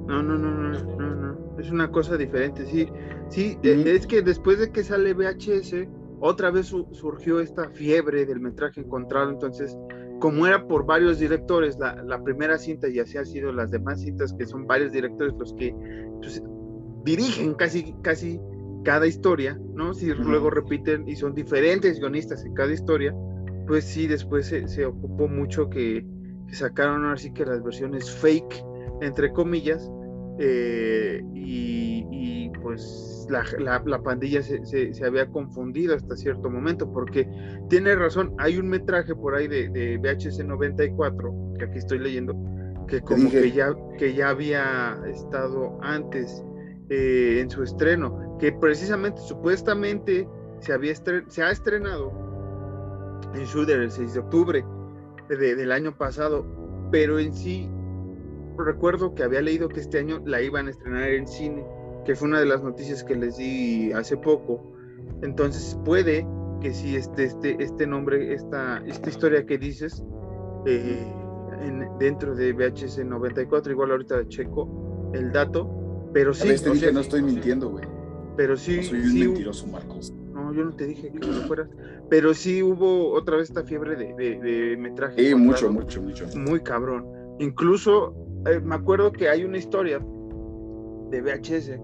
No, 0.08 0.24
no, 0.24 0.38
no, 0.38 0.52
no, 0.52 0.72
no, 0.98 1.16
no. 1.16 1.60
Es 1.60 1.70
una 1.72 1.92
cosa 1.92 2.18
diferente, 2.18 2.66
sí. 2.66 2.88
Sí, 3.30 3.58
e, 3.64 3.96
es 3.96 4.08
que 4.08 4.22
después 4.22 4.60
de 4.60 4.72
que 4.72 4.84
sale 4.84 5.14
VHS, 5.14 5.88
otra 6.20 6.52
vez 6.52 6.68
surgió 6.68 7.40
esta 7.40 7.70
fiebre 7.70 8.26
del 8.26 8.40
metraje 8.40 8.82
encontrado, 8.82 9.30
entonces 9.32 9.78
como 10.20 10.46
era 10.46 10.68
por 10.68 10.86
varios 10.86 11.20
directores 11.20 11.80
la, 11.80 11.96
la, 12.04 12.22
primera 12.22 12.58
cinta 12.58 12.90
y 12.90 13.00
así 13.00 13.18
han 13.18 13.26
sido 13.26 13.54
las 13.54 13.72
demás 13.72 14.02
cintas 14.02 14.34
que 14.34 14.46
son 14.46 14.68
varios 14.68 14.92
directores 14.92 15.34
los 15.40 15.54
que 15.54 15.74
pues, 16.20 16.44
dirigen 17.06 17.54
casi, 17.54 17.96
casi 18.02 18.40
cada 18.84 19.08
historia, 19.08 19.60
¿no? 19.74 19.94
Si 19.94 20.08
luego 20.08 20.50
repiten 20.50 21.08
y 21.08 21.16
son 21.16 21.34
diferentes 21.34 22.00
guionistas 22.00 22.46
en 22.46 22.54
cada 22.54 22.74
historia, 22.74 23.16
pues 23.68 23.86
sí, 23.86 24.08
después 24.08 24.48
se, 24.48 24.86
ocupó 24.86 25.28
mucho 25.28 25.70
que, 25.70 26.06
sacaron 26.52 27.06
así 27.06 27.32
que 27.32 27.46
las 27.46 27.64
versiones 27.64 28.10
fake, 28.12 28.64
entre 29.02 29.32
comillas, 29.32 29.90
eh, 30.40 31.22
y, 31.34 32.50
pues 32.62 33.28
la, 33.30 33.44
la, 33.86 34.02
pandilla 34.02 34.42
se, 34.42 34.66
se, 34.66 35.06
había 35.06 35.28
confundido 35.28 35.96
hasta 35.96 36.16
cierto 36.16 36.50
momento, 36.50 36.92
porque 36.92 37.30
tiene 37.70 37.96
razón, 37.96 38.34
hay 38.38 38.58
un 38.58 38.68
metraje 38.68 39.16
por 39.16 39.36
ahí 39.36 39.48
de, 39.48 39.70
de 39.70 39.98
VHS 39.98 40.46
94, 40.46 41.34
que 41.58 41.66
aquí 41.66 41.78
estoy 41.78 42.00
leyendo, 42.00 42.36
que 42.88 43.02
como 43.02 43.30
que 43.30 43.52
ya, 43.52 43.74
que 43.98 44.14
ya 44.14 44.30
había 44.30 45.00
estado 45.08 45.78
antes 45.82 46.44
eh, 46.90 47.40
en 47.42 47.50
su 47.50 47.64
estreno, 47.64 48.38
que 48.40 48.52
precisamente, 48.52 49.22
supuestamente, 49.22 50.28
se, 50.60 50.74
había 50.74 50.94
se 50.96 51.44
ha 51.44 51.52
estrenado 51.52 52.12
en 53.34 53.46
Shooter 53.46 53.82
el 53.82 53.92
6 53.92 54.14
de 54.14 54.20
octubre 54.20 54.66
del 55.38 55.72
año 55.72 55.98
pasado, 55.98 56.46
pero 56.92 57.20
en 57.20 57.34
sí 57.34 57.70
recuerdo 58.58 59.14
que 59.16 59.24
había 59.24 59.42
leído 59.42 59.70
que 59.70 59.80
este 59.80 60.00
año 60.00 60.22
la 60.26 60.42
iban 60.42 60.68
a 60.68 60.72
estrenar 60.72 61.10
en 61.10 61.28
cine, 61.28 61.66
que 62.06 62.16
fue 62.16 62.28
una 62.28 62.40
de 62.40 62.46
las 62.46 62.64
noticias 62.64 63.04
que 63.04 63.16
les 63.16 63.38
di 63.38 63.92
hace 63.94 64.18
poco. 64.18 64.74
Entonces 65.22 65.78
puede 65.86 66.28
que 66.62 66.74
si 66.74 66.96
este, 66.96 67.26
este, 67.26 67.64
este 67.64 67.88
nombre, 67.88 68.34
esta, 68.34 68.84
esta 68.86 69.10
historia 69.10 69.46
que 69.46 69.58
dices, 69.58 70.04
eh, 70.66 71.14
dentro 72.00 72.36
de 72.36 72.54
VHS 72.54 73.06
94, 73.06 73.72
igual 73.72 73.92
ahorita 73.92 74.28
checo 74.28 75.12
el 75.14 75.32
dato, 75.32 76.10
pero 76.14 76.34
sí. 76.34 76.48
te 76.48 76.72
dije, 76.72 76.92
no 76.92 77.02
estoy 77.02 77.22
mintiendo, 77.22 77.70
güey. 77.70 77.86
Pero 78.36 78.56
sí. 78.58 78.78
No 78.78 78.84
soy 78.84 79.00
un 79.00 79.20
mentiroso, 79.20 79.68
Marcos. 79.68 80.14
No, 80.50 80.56
yo 80.56 80.66
no 80.66 80.76
te 80.76 80.86
dije 80.86 81.12
que 81.12 81.20
no 81.20 81.42
fueras. 81.48 81.70
Pero 82.10 82.34
sí 82.34 82.64
hubo 82.64 83.12
otra 83.14 83.38
vez 83.38 83.50
esta 83.50 83.64
fiebre 83.64 83.96
de, 83.96 84.14
de, 84.16 84.78
metraje. 84.78 85.30
Sí, 85.30 85.36
mucho, 85.36 85.72
mucho, 85.72 86.02
mucho. 86.02 86.26
Muy 86.36 86.62
cabrón. 86.62 87.06
Incluso 87.40 88.16
eh, 88.46 88.60
me 88.60 88.76
acuerdo 88.76 89.12
que 89.12 89.30
hay 89.30 89.44
una 89.44 89.58
historia 89.58 90.00
de 91.10 91.22
VHS 91.22 91.80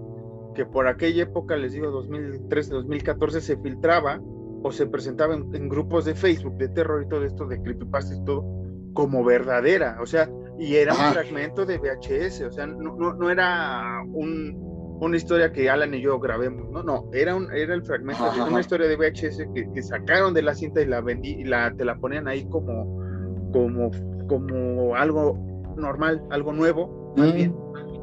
que 0.54 0.64
por 0.64 0.88
aquella 0.88 1.24
época, 1.24 1.56
les 1.56 1.72
digo, 1.72 1.90
2013, 1.90 2.72
2014, 2.72 3.40
se 3.40 3.56
filtraba 3.58 4.20
o 4.62 4.72
se 4.72 4.86
presentaba 4.86 5.34
en, 5.34 5.68
grupos 5.68 6.06
de 6.06 6.14
Facebook 6.14 6.56
de 6.56 6.68
terror 6.70 7.02
y 7.04 7.08
todo 7.08 7.24
esto, 7.24 7.46
de 7.46 7.60
creepypasta 7.62 8.14
y 8.14 8.24
todo, 8.24 8.44
como 8.94 9.22
verdadera. 9.22 9.98
O 10.00 10.06
sea, 10.06 10.30
y 10.58 10.76
era 10.76 10.94
un 10.94 11.12
fragmento 11.12 11.66
de 11.66 11.78
VHS, 11.78 12.40
o 12.42 12.50
sea, 12.50 12.66
no, 12.66 12.96
no, 12.96 13.30
era 13.30 14.02
un, 14.12 14.58
una 15.00 15.16
historia 15.16 15.52
que 15.52 15.68
Alan 15.68 15.94
y 15.94 16.00
yo 16.00 16.18
grabemos, 16.18 16.70
no, 16.70 16.82
no, 16.82 17.10
era, 17.12 17.34
un, 17.34 17.52
era 17.52 17.74
el 17.74 17.82
fragmento 17.82 18.30
de 18.32 18.42
una 18.42 18.60
historia 18.60 18.88
de 18.88 18.96
VHS 18.96 19.46
que, 19.74 19.82
sacaron 19.82 20.32
de 20.34 20.42
la 20.42 20.54
cinta 20.54 20.80
y 20.80 20.86
la 20.86 21.00
vendí, 21.00 21.30
y 21.30 21.44
la, 21.44 21.72
te 21.74 21.84
la 21.84 21.96
ponían 21.96 22.28
ahí 22.28 22.46
como, 22.48 22.98
como, 23.52 23.90
como 24.28 24.94
algo 24.96 25.38
normal, 25.76 26.22
algo 26.30 26.52
nuevo, 26.52 27.14
bien, 27.16 27.54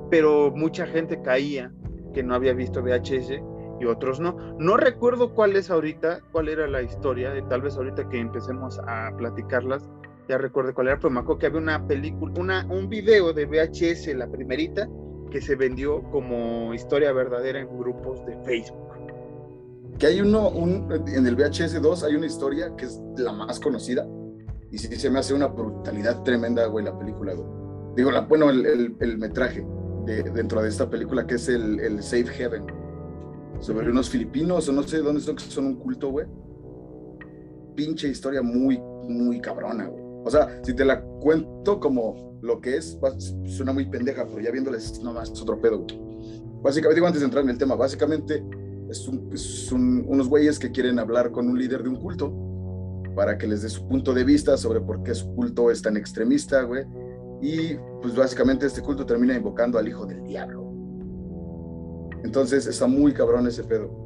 pero 0.09 0.51
mucha 0.55 0.85
gente 0.85 1.21
caía 1.21 1.71
que 2.13 2.23
no 2.23 2.35
había 2.35 2.53
visto 2.53 2.83
VHS 2.83 3.41
y 3.79 3.85
otros 3.85 4.19
no. 4.19 4.37
No 4.59 4.77
recuerdo 4.77 5.33
cuál 5.33 5.55
es 5.55 5.71
ahorita, 5.71 6.21
cuál 6.31 6.49
era 6.49 6.67
la 6.67 6.81
historia, 6.81 7.33
tal 7.49 7.61
vez 7.61 7.75
ahorita 7.75 8.07
que 8.09 8.19
empecemos 8.19 8.79
a 8.87 9.11
platicarlas, 9.17 9.89
ya 10.29 10.37
recuerdo 10.37 10.73
cuál 10.73 10.87
era, 10.87 10.97
pero 10.97 11.09
me 11.09 11.19
acuerdo 11.19 11.39
que 11.39 11.45
había 11.47 11.59
una 11.59 11.85
película, 11.87 12.33
una, 12.39 12.65
un 12.69 12.87
video 12.87 13.33
de 13.33 13.45
VHS, 13.45 14.15
la 14.15 14.27
primerita, 14.27 14.87
que 15.33 15.41
se 15.41 15.55
vendió 15.55 16.03
como 16.11 16.75
historia 16.75 17.11
verdadera 17.11 17.59
en 17.59 17.67
grupos 17.67 18.23
de 18.27 18.37
Facebook. 18.43 18.93
Que 19.97 20.05
hay 20.05 20.21
uno, 20.21 20.47
un, 20.49 20.87
en 21.07 21.25
el 21.25 21.35
VHS 21.35 21.81
2 21.81 22.03
hay 22.03 22.15
una 22.15 22.27
historia 22.27 22.75
que 22.75 22.85
es 22.85 23.01
la 23.17 23.33
más 23.33 23.59
conocida, 23.59 24.07
y 24.71 24.77
sí 24.77 24.95
se 24.95 25.09
me 25.09 25.17
hace 25.17 25.33
una 25.33 25.47
brutalidad 25.47 26.21
tremenda, 26.21 26.67
güey, 26.67 26.85
la 26.85 26.97
película, 26.97 27.33
Digo, 27.95 28.11
la, 28.11 28.21
bueno, 28.21 28.51
el, 28.51 28.95
el, 28.99 29.17
metraje 29.17 29.65
de, 30.05 30.21
dentro 30.21 30.61
de 30.61 30.69
esta 30.69 30.87
película, 30.87 31.25
que 31.25 31.35
es 31.35 31.49
el, 31.49 31.79
el 31.79 32.03
Safe 32.03 32.27
Heaven, 32.27 32.67
sobre 33.59 33.89
unos 33.89 34.11
filipinos, 34.11 34.69
o 34.69 34.71
no 34.71 34.83
sé 34.83 34.99
dónde 34.99 35.19
son, 35.19 35.35
que 35.35 35.43
son 35.43 35.65
un 35.65 35.75
culto, 35.77 36.09
güey. 36.09 36.27
Pinche 37.75 38.07
historia 38.07 38.43
muy, 38.43 38.79
muy 38.79 39.41
cabrona, 39.41 39.87
güey. 39.87 40.02
O 40.25 40.31
sea, 40.31 40.61
si 40.63 40.73
te 40.73 40.85
la 40.85 41.01
cuento 41.01 41.79
como 41.79 42.37
lo 42.41 42.59
que 42.59 42.77
es, 42.77 42.99
suena 43.45 43.73
muy 43.73 43.85
pendeja, 43.85 44.25
pero 44.25 44.39
ya 44.39 44.51
viéndoles, 44.51 45.01
no 45.01 45.13
más, 45.13 45.31
es 45.31 45.41
otro 45.41 45.59
pedo. 45.59 45.85
básicamente, 46.61 47.05
antes 47.05 47.21
de 47.21 47.25
entrar 47.25 47.43
en 47.43 47.49
el 47.49 47.57
tema, 47.57 47.75
básicamente 47.75 48.43
es, 48.89 49.71
unos 49.71 50.29
güeyes 50.29 50.59
que 50.59 50.71
quieren 50.71 50.99
hablar 50.99 51.31
con 51.31 51.49
un 51.49 51.57
líder 51.57 51.83
de 51.83 51.89
un 51.89 51.95
culto 51.95 52.33
para 53.15 53.37
que 53.37 53.47
les 53.47 53.61
dé 53.61 53.69
su 53.69 53.87
punto 53.87 54.13
de 54.13 54.23
vista 54.23 54.57
sobre 54.57 54.81
por 54.81 55.03
qué 55.03 55.13
su 55.13 55.33
culto 55.35 55.69
es 55.71 55.81
tan 55.81 55.97
extremista, 55.97 56.63
güey. 56.63 56.83
Y 57.41 57.75
pues 58.01 58.15
básicamente 58.15 58.65
este 58.65 58.81
culto 58.81 59.05
termina 59.05 59.35
invocando 59.35 59.77
al 59.77 59.87
hijo 59.87 60.05
del 60.05 60.23
diablo. 60.23 60.63
Entonces 62.23 62.65
está 62.65 62.87
muy 62.87 63.13
cabrón 63.13 63.47
ese 63.47 63.63
pedo. 63.63 64.03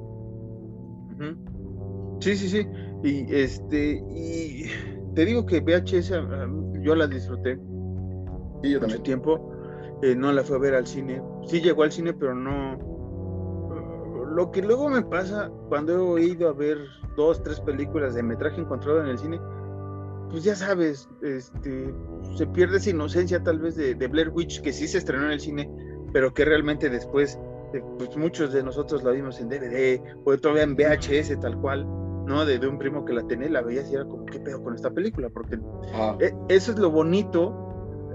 Sí, 2.20 2.36
sí, 2.36 2.50
sí. 2.50 2.68
Y 3.04 3.34
este, 3.34 4.04
y 4.10 4.66
te 5.18 5.26
digo 5.26 5.48
que 5.48 5.62
VHS 5.62 6.12
yo 6.84 6.96
la 6.96 7.08
disfruté. 7.08 7.60
Y 8.62 8.74
yo 8.74 8.80
también. 8.80 9.02
tiempo. 9.02 9.52
Eh, 10.04 10.16
no 10.16 10.32
la 10.32 10.44
fui 10.44 10.58
a 10.58 10.60
ver 10.60 10.76
al 10.76 10.86
cine. 10.86 11.24
Sí 11.48 11.60
llegó 11.60 11.82
al 11.82 11.92
cine, 11.92 12.14
pero 12.14 12.36
no. 12.36 12.78
Lo 14.36 14.52
que 14.52 14.62
luego 14.62 14.88
me 14.90 15.02
pasa 15.02 15.52
cuando 15.70 16.20
he 16.20 16.26
ido 16.26 16.48
a 16.48 16.54
ver 16.54 16.78
dos, 17.16 17.42
tres 17.42 17.60
películas 17.62 18.14
de 18.14 18.22
metraje 18.22 18.62
encontrado 18.62 19.02
en 19.02 19.08
el 19.08 19.18
cine, 19.18 19.42
pues 20.30 20.44
ya 20.44 20.54
sabes, 20.54 21.10
este, 21.24 21.92
se 22.36 22.46
pierde 22.46 22.78
esa 22.78 22.92
inocencia 22.92 23.42
tal 23.42 23.58
vez 23.58 23.76
de, 23.76 23.96
Blair 23.96 24.30
Witch, 24.30 24.62
que 24.62 24.72
sí 24.72 24.88
se 24.88 25.00
estrenó 25.00 25.26
en 25.26 25.32
el 25.32 25.40
cine, 25.40 25.68
pero 26.14 26.32
que 26.32 26.46
realmente 26.46 26.92
después, 26.92 27.40
eh, 27.74 27.82
pues 27.98 28.16
muchos 28.18 28.54
de 28.54 28.62
nosotros 28.62 29.04
la 29.04 29.10
vimos 29.10 29.40
en 29.40 29.50
DVD 29.50 30.00
o 30.26 30.38
todavía 30.38 30.62
en 30.62 30.76
VHS 30.76 31.40
tal 31.40 31.60
cual, 31.60 31.88
¿no? 32.28 32.46
De, 32.46 32.66
un 32.68 32.78
primo 32.78 33.06
que 33.06 33.14
la 33.14 33.26
tenía, 33.26 33.50
la 33.50 33.62
veía 33.62 33.82
y 33.90 33.96
era 33.96 34.06
como, 34.06 34.26
¿qué 34.26 34.40
pedo 34.40 34.62
con 34.62 34.76
esta 34.76 34.92
película? 34.92 35.30
Porque 35.30 35.58
ah. 35.94 36.18
e, 36.20 36.34
eso 36.50 36.74
es 36.74 36.78
lo 36.78 36.92
bonito, 36.92 37.50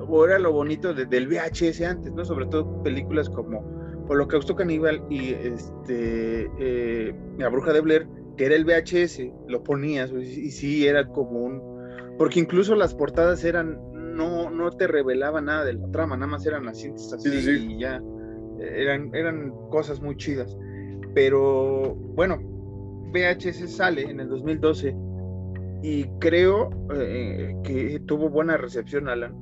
o 0.06 0.24
era 0.24 0.38
lo 0.38 0.52
bonito 0.52 0.92
del 0.92 1.26
VHS 1.26 1.80
antes, 1.80 2.12
¿no? 2.12 2.24
Sobre 2.24 2.46
todo 2.46 2.82
películas 2.82 3.30
como 3.30 3.64
Holocausto 4.08 4.54
Caníbal 4.54 5.02
y 5.08 5.30
este, 5.32 6.50
eh, 6.60 7.14
La 7.38 7.48
Bruja 7.48 7.72
de 7.72 7.80
Blair, 7.80 8.06
que 8.36 8.44
era 8.46 8.54
el 8.54 8.64
VHS, 8.64 9.22
lo 9.48 9.64
ponías 9.64 10.12
y 10.12 10.50
sí 10.50 10.86
era 10.86 11.06
como 11.08 11.40
un... 11.40 11.72
Porque 12.18 12.38
incluso 12.38 12.74
las 12.74 12.94
portadas 12.94 13.42
eran, 13.44 13.78
no, 14.14 14.50
no 14.50 14.70
te 14.72 14.86
revelaban 14.86 15.46
nada 15.46 15.64
de 15.64 15.72
la 15.72 15.90
trama, 15.90 16.16
nada 16.16 16.32
más 16.32 16.44
eran 16.44 16.66
las 16.66 16.78
cintas 16.78 17.10
así 17.14 17.30
y 17.30 17.78
ya, 17.78 18.02
eran, 18.60 19.14
eran 19.14 19.50
cosas 19.70 20.02
muy 20.02 20.16
chidas. 20.16 20.54
Pero 21.14 21.94
bueno, 21.94 22.51
VHS 23.12 23.76
sale 23.76 24.02
en 24.02 24.20
el 24.20 24.28
2012 24.28 24.94
y 25.82 26.04
creo 26.20 26.70
eh, 26.94 27.56
que 27.64 28.00
tuvo 28.06 28.30
buena 28.30 28.56
recepción, 28.56 29.08
Alan. 29.08 29.34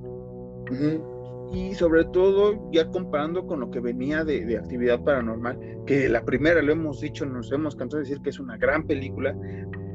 Y 1.53 1.75
sobre 1.75 2.05
todo, 2.05 2.71
ya 2.73 2.89
comparando 2.91 3.47
con 3.47 3.61
lo 3.61 3.71
que 3.71 3.81
venía 3.81 4.25
de, 4.25 4.57
actividad 4.57 5.03
paranormal, 5.03 5.59
que 5.85 6.09
la 6.09 6.25
primera, 6.25 6.63
lo 6.63 6.73
hemos 6.73 7.01
dicho, 7.01 7.27
nos 7.27 7.51
hemos 7.53 7.75
cansado 7.75 8.03
de 8.03 8.09
decir 8.09 8.23
que 8.23 8.31
es 8.31 8.39
una 8.39 8.57
gran 8.57 8.87
película, 8.87 9.37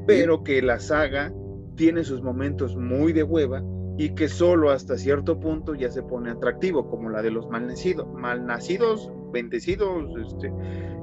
pero 0.06 0.44
que 0.44 0.62
la 0.62 0.80
saga 0.80 1.34
tiene 1.76 2.04
sus 2.04 2.22
momentos 2.22 2.76
muy 2.76 3.14
de 3.14 3.24
hueva 3.24 3.64
y 3.98 4.14
que 4.14 4.28
solo 4.28 4.72
hasta 4.72 4.98
cierto 4.98 5.40
punto 5.40 5.74
ya 5.74 5.90
se 5.90 6.04
pone 6.04 6.30
atractivo, 6.30 6.90
como 6.90 7.10
la 7.10 7.22
de 7.22 7.32
los 7.32 7.50
malnacidos, 7.50 8.06
malnacidos, 8.14 9.10
bendecidos, 9.32 10.10
este, 10.20 10.54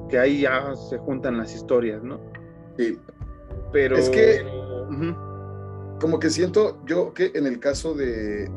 que 0.09 0.19
ahí 0.19 0.41
ya 0.41 0.75
se 0.75 0.99
juntan 0.99 1.37
las 1.37 1.55
historias, 1.55 2.03
¿no? 2.03 2.19
Sí. 2.77 2.99
Pero. 3.71 3.97
Es 3.97 4.09
que. 4.09 4.45
Como 5.99 6.19
que 6.19 6.29
siento 6.29 6.83
yo 6.85 7.13
que 7.13 7.31
en 7.33 7.47
el 7.47 7.59
caso 7.59 7.93
de. 7.93 8.49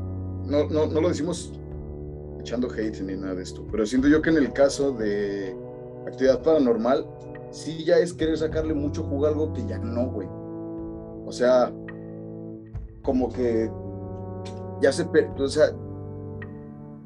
No, 0.44 0.68
no, 0.68 0.86
no 0.86 1.00
lo 1.00 1.08
decimos 1.08 1.52
echando 2.40 2.68
hate 2.70 3.00
ni 3.00 3.16
nada 3.16 3.34
de 3.34 3.42
esto, 3.42 3.66
pero 3.70 3.84
siento 3.84 4.06
yo 4.06 4.22
que 4.22 4.30
en 4.30 4.36
el 4.36 4.52
caso 4.52 4.92
de 4.92 5.56
actividad 6.06 6.42
paranormal, 6.42 7.04
sí 7.50 7.84
ya 7.84 7.98
es 7.98 8.12
querer 8.12 8.38
sacarle 8.38 8.72
mucho 8.72 9.02
jugo 9.02 9.26
a 9.26 9.30
algo 9.30 9.52
que 9.52 9.66
ya 9.66 9.78
no, 9.78 10.06
güey. 10.06 10.28
O 11.26 11.32
sea, 11.32 11.72
como 13.02 13.32
que 13.32 13.70
ya 14.80 14.92
se. 14.92 15.04
O 15.38 15.48
sea, 15.48 15.72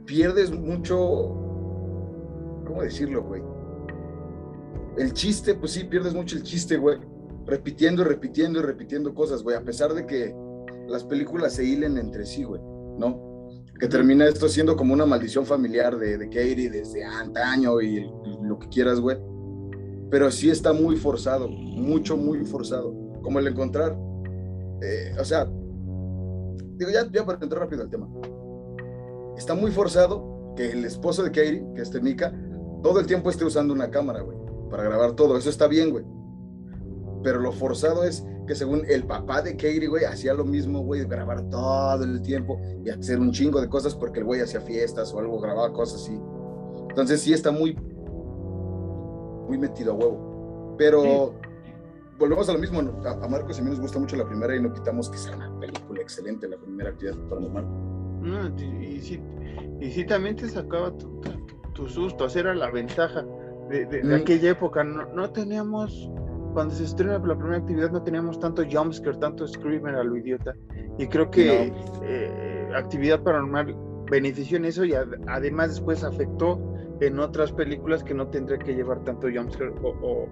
pierdes 0.04 0.50
mucho. 0.50 0.96
¿Cómo 2.66 2.82
decirlo, 2.82 3.22
güey? 3.22 3.42
El 4.96 5.12
chiste, 5.12 5.54
pues 5.54 5.72
sí, 5.72 5.84
pierdes 5.84 6.14
mucho 6.14 6.36
el 6.36 6.42
chiste, 6.42 6.76
güey. 6.76 6.98
Repitiendo 7.46 8.02
y 8.02 8.04
repitiendo 8.04 8.60
y 8.60 8.62
repitiendo 8.62 9.14
cosas, 9.14 9.42
güey. 9.42 9.56
A 9.56 9.62
pesar 9.62 9.94
de 9.94 10.06
que 10.06 10.34
las 10.88 11.04
películas 11.04 11.54
se 11.54 11.64
hilen 11.64 11.96
entre 11.96 12.26
sí, 12.26 12.44
güey, 12.44 12.60
¿no? 12.98 13.48
Que 13.78 13.88
termina 13.88 14.26
esto 14.26 14.48
siendo 14.48 14.76
como 14.76 14.92
una 14.92 15.06
maldición 15.06 15.46
familiar 15.46 15.96
de, 15.96 16.18
de 16.18 16.26
Katie 16.26 16.68
desde 16.70 17.04
antaño 17.04 17.80
y, 17.80 18.10
lo 18.42 18.58
que 18.58 18.68
quieras, 18.68 19.00
güey. 19.00 19.16
Pero 20.10 20.30
sí 20.30 20.50
está 20.50 20.72
muy 20.72 20.96
forzado, 20.96 21.48
mucho, 21.48 22.16
muy 22.16 22.44
forzado. 22.44 22.92
Como 23.22 23.38
el 23.38 23.46
encontrar, 23.46 23.96
eh, 24.82 25.14
o 25.18 25.24
sea, 25.24 25.44
digo, 26.76 26.90
ya, 26.90 27.08
ya 27.10 27.24
para 27.24 27.38
entrar 27.40 27.62
rápido 27.62 27.82
al 27.82 27.90
tema. 27.90 28.08
Está 29.36 29.54
muy 29.54 29.70
forzado 29.70 30.54
que 30.56 30.72
el 30.72 30.84
esposo 30.84 31.22
de 31.22 31.30
Katie, 31.30 31.64
que 31.74 31.82
es 31.82 31.90
Temika, 31.90 32.34
todo 32.82 32.98
el 32.98 33.06
tiempo 33.06 33.30
esté 33.30 33.44
usando 33.44 33.72
una 33.72 33.90
cámara, 33.90 34.20
güey 34.20 34.39
para 34.70 34.84
grabar 34.84 35.12
todo. 35.12 35.36
Eso 35.36 35.50
está 35.50 35.66
bien, 35.66 35.90
güey. 35.90 36.04
Pero 37.22 37.40
lo 37.40 37.52
forzado 37.52 38.04
es 38.04 38.24
que 38.46 38.54
según 38.54 38.84
el 38.88 39.04
papá 39.04 39.42
de 39.42 39.52
Katie, 39.52 39.88
güey, 39.88 40.04
hacía 40.04 40.34
lo 40.34 40.44
mismo, 40.44 40.80
güey, 40.80 41.04
grabar 41.04 41.48
todo 41.50 42.02
el 42.04 42.22
tiempo 42.22 42.60
y 42.84 42.90
hacer 42.90 43.20
un 43.20 43.32
chingo 43.32 43.60
de 43.60 43.68
cosas 43.68 43.94
porque 43.94 44.20
el 44.20 44.24
güey 44.24 44.40
hacía 44.40 44.60
fiestas 44.60 45.12
o 45.12 45.18
algo, 45.18 45.38
grababa 45.38 45.72
cosas 45.72 46.02
así. 46.02 46.18
Entonces 46.88 47.20
sí 47.20 47.32
está 47.32 47.52
muy, 47.52 47.74
muy 49.46 49.58
metido 49.58 49.92
a 49.92 49.96
huevo. 49.96 50.74
Pero 50.78 51.34
volvemos 52.18 52.48
a 52.48 52.52
lo 52.52 52.58
mismo. 52.58 52.80
A, 53.04 53.28
Marcos 53.28 53.58
y 53.58 53.60
a 53.60 53.64
mí 53.64 53.70
nos 53.70 53.80
gusta 53.80 53.98
mucho 53.98 54.16
la 54.16 54.26
primera 54.26 54.54
y 54.54 54.60
no 54.60 54.72
quitamos 54.72 55.08
que 55.08 55.18
sea 55.18 55.36
una 55.36 55.58
película 55.58 56.00
excelente, 56.00 56.48
la 56.48 56.56
primera 56.56 56.90
actividad 56.90 57.16
paranormal. 57.28 57.64
No, 58.20 58.48
y, 58.58 59.00
sí, 59.00 59.20
y 59.80 59.90
sí 59.90 60.04
también 60.04 60.36
te 60.36 60.48
sacaba 60.48 60.96
tu, 60.96 61.20
tu, 61.72 61.88
susto, 61.88 62.26
esa 62.26 62.40
era 62.40 62.54
la 62.54 62.70
ventaja 62.70 63.24
de, 63.70 64.02
mm. 64.02 64.12
aquella 64.14 64.50
época. 64.50 64.84
No, 64.84 65.30
teníamos, 65.30 66.10
cuando 66.52 66.74
se 66.74 66.84
estrenó 66.84 67.18
la 67.24 67.36
primera 67.36 67.58
actividad, 67.58 67.90
no 67.90 68.02
teníamos 68.02 68.38
tanto 68.38 68.62
jumpscare, 68.70 69.16
tanto 69.18 69.46
screamer 69.46 69.94
a 69.94 70.04
lo 70.04 70.16
idiota. 70.16 70.54
Y 70.98 71.06
creo 71.06 71.30
que 71.30 71.72
eh, 72.02 72.68
actividad 72.74 73.22
paranormal 73.22 73.76
benefició 74.10 74.56
en 74.56 74.64
eso 74.64 74.84
y 74.84 74.92
además 75.28 75.70
después 75.70 76.02
afectó 76.02 76.60
en 77.00 77.18
otras 77.18 77.52
películas 77.52 78.02
que 78.02 78.12
no 78.12 78.28
tendría 78.28 78.58
que 78.58 78.74
llevar 78.74 79.02
tanto 79.04 79.28
jumpscare 79.28 79.72
o, 79.82 80.28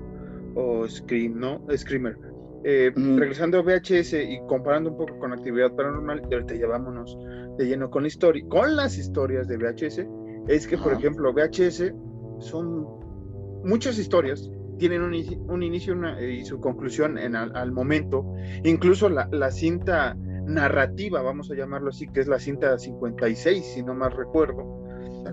o, 0.54 0.88
scream, 0.88 1.38
¿no? 1.38 1.64
Screamer. 1.74 2.18
Eh, 2.64 2.90
regresando 2.94 3.58
a 3.58 3.62
VHS 3.62 4.14
y 4.14 4.40
comparando 4.48 4.90
un 4.90 4.96
poco 4.96 5.16
con 5.20 5.32
actividad 5.32 5.72
paranormal, 5.76 6.22
y 6.28 6.34
ahorita 6.34 6.54
llevámonos 6.54 7.16
de 7.56 7.66
lleno 7.66 7.88
con 7.88 8.02
la 8.02 8.08
historia, 8.08 8.44
con 8.48 8.74
las 8.74 8.98
historias 8.98 9.46
de 9.46 9.56
VHS, 9.56 10.06
es 10.48 10.66
que, 10.66 10.76
por 10.76 10.92
ejemplo, 10.92 11.32
VHS 11.32 11.94
son 12.40 12.98
muchas 13.64 13.98
historias 13.98 14.50
tienen 14.78 15.02
un, 15.02 15.62
inicio 15.62 15.96
y 16.20 16.44
su 16.44 16.60
conclusión 16.60 17.18
en 17.18 17.34
al, 17.34 17.72
momento. 17.72 18.24
Incluso 18.64 19.08
la, 19.08 19.50
cinta 19.50 20.16
narrativa, 20.46 21.20
vamos 21.20 21.50
a 21.50 21.54
llamarlo 21.54 21.90
así, 21.90 22.06
que 22.08 22.20
es 22.20 22.28
la 22.28 22.38
cinta 22.38 22.78
56, 22.78 23.64
si 23.64 23.82
no 23.82 23.94
más 23.94 24.14
recuerdo, 24.14 24.84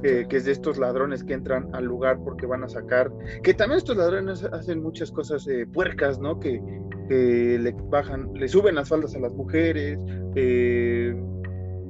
que 0.02 0.28
es 0.30 0.46
de 0.46 0.52
estos 0.52 0.78
ladrones 0.78 1.24
que 1.24 1.34
entran 1.34 1.70
al 1.74 1.86
lugar 1.86 2.20
porque 2.24 2.46
van 2.46 2.64
a 2.64 2.68
sacar, 2.68 3.12
que 3.44 3.54
también 3.54 3.78
estos 3.78 3.98
ladrones 3.98 4.44
hacen 4.44 4.82
muchas 4.82 5.12
cosas 5.12 5.48
eh, 5.48 5.66
puercas, 5.72 6.20
¿no? 6.20 6.40
Que, 6.40 6.60
le 7.08 7.72
bajan, 7.92 8.34
le 8.34 8.48
suben 8.48 8.74
las 8.74 8.90
faldas 8.90 9.16
a 9.16 9.20
las 9.20 9.32
mujeres, 9.32 10.00
eh, 10.34 11.16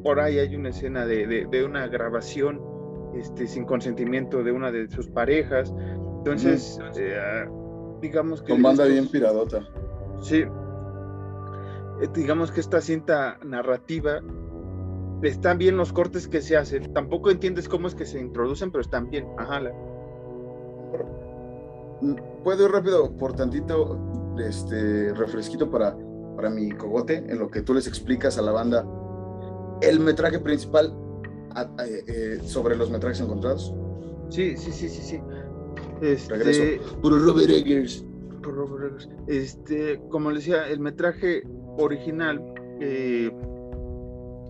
por 0.04 0.20
ahí 0.20 0.38
hay 0.38 0.56
una 0.56 0.70
escena 0.70 1.06
de, 1.06 1.48
de, 1.50 1.66
una 1.66 1.88
grabación 1.88 2.62
este, 3.16 3.48
sin 3.48 3.66
consentimiento 3.66 4.44
de 4.44 4.52
una 4.52 4.72
de 4.72 4.90
sus 4.90 5.08
parejas. 5.08 5.74
Entonces, 6.26 6.80
eh, 6.98 7.48
digamos 8.02 8.42
que... 8.42 8.54
Con 8.54 8.64
banda 8.64 8.86
bien 8.86 9.08
piradota. 9.08 9.64
Sí. 10.22 10.38
Eh, 12.02 12.08
digamos 12.16 12.52
que 12.52 12.62
esta 12.62 12.82
cinta 12.82 13.38
narrativa 13.44 14.22
están 15.22 15.60
bien 15.60 15.78
los 15.78 15.94
cortes 15.94 16.28
que 16.28 16.42
se 16.42 16.58
hacen. 16.58 16.92
Tampoco 16.94 17.30
entiendes 17.30 17.70
cómo 17.70 17.88
es 17.88 17.94
que 17.94 18.08
se 18.08 18.20
introducen, 18.20 18.72
pero 18.72 18.82
están 18.82 19.12
bien. 19.12 19.28
Ajá. 19.38 19.62
Mm, 22.02 22.16
Puedo 22.44 22.66
ir 22.66 22.72
rápido 22.72 23.16
por 23.16 23.34
tantito 23.34 24.00
este 24.40 25.14
refresquito 25.14 25.70
para, 25.70 25.96
para 26.36 26.50
mi 26.50 26.72
cogote, 26.72 27.18
en 27.18 27.38
lo 27.38 27.52
que 27.52 27.62
tú 27.62 27.76
les 27.76 27.86
explicas 27.86 28.40
a 28.40 28.42
la 28.42 28.52
banda 28.52 28.84
el 29.82 30.00
metraje 30.00 30.40
principal 30.40 30.92
eh, 31.86 32.40
sobre 32.44 32.76
los 32.76 32.90
metrajes 32.90 33.22
encontrados. 33.22 33.76
Sí, 34.30 34.58
sí, 34.58 34.72
sí, 34.72 34.90
sí, 34.90 35.02
sí. 35.04 35.22
Este, 36.02 36.80
Puro 37.02 37.20
Robert 37.20 37.50
Eggers. 37.50 38.06
Este, 39.28 40.00
como 40.10 40.30
le 40.30 40.38
decía, 40.38 40.68
el 40.70 40.80
metraje 40.80 41.44
original, 41.78 42.42
eh, 42.80 43.32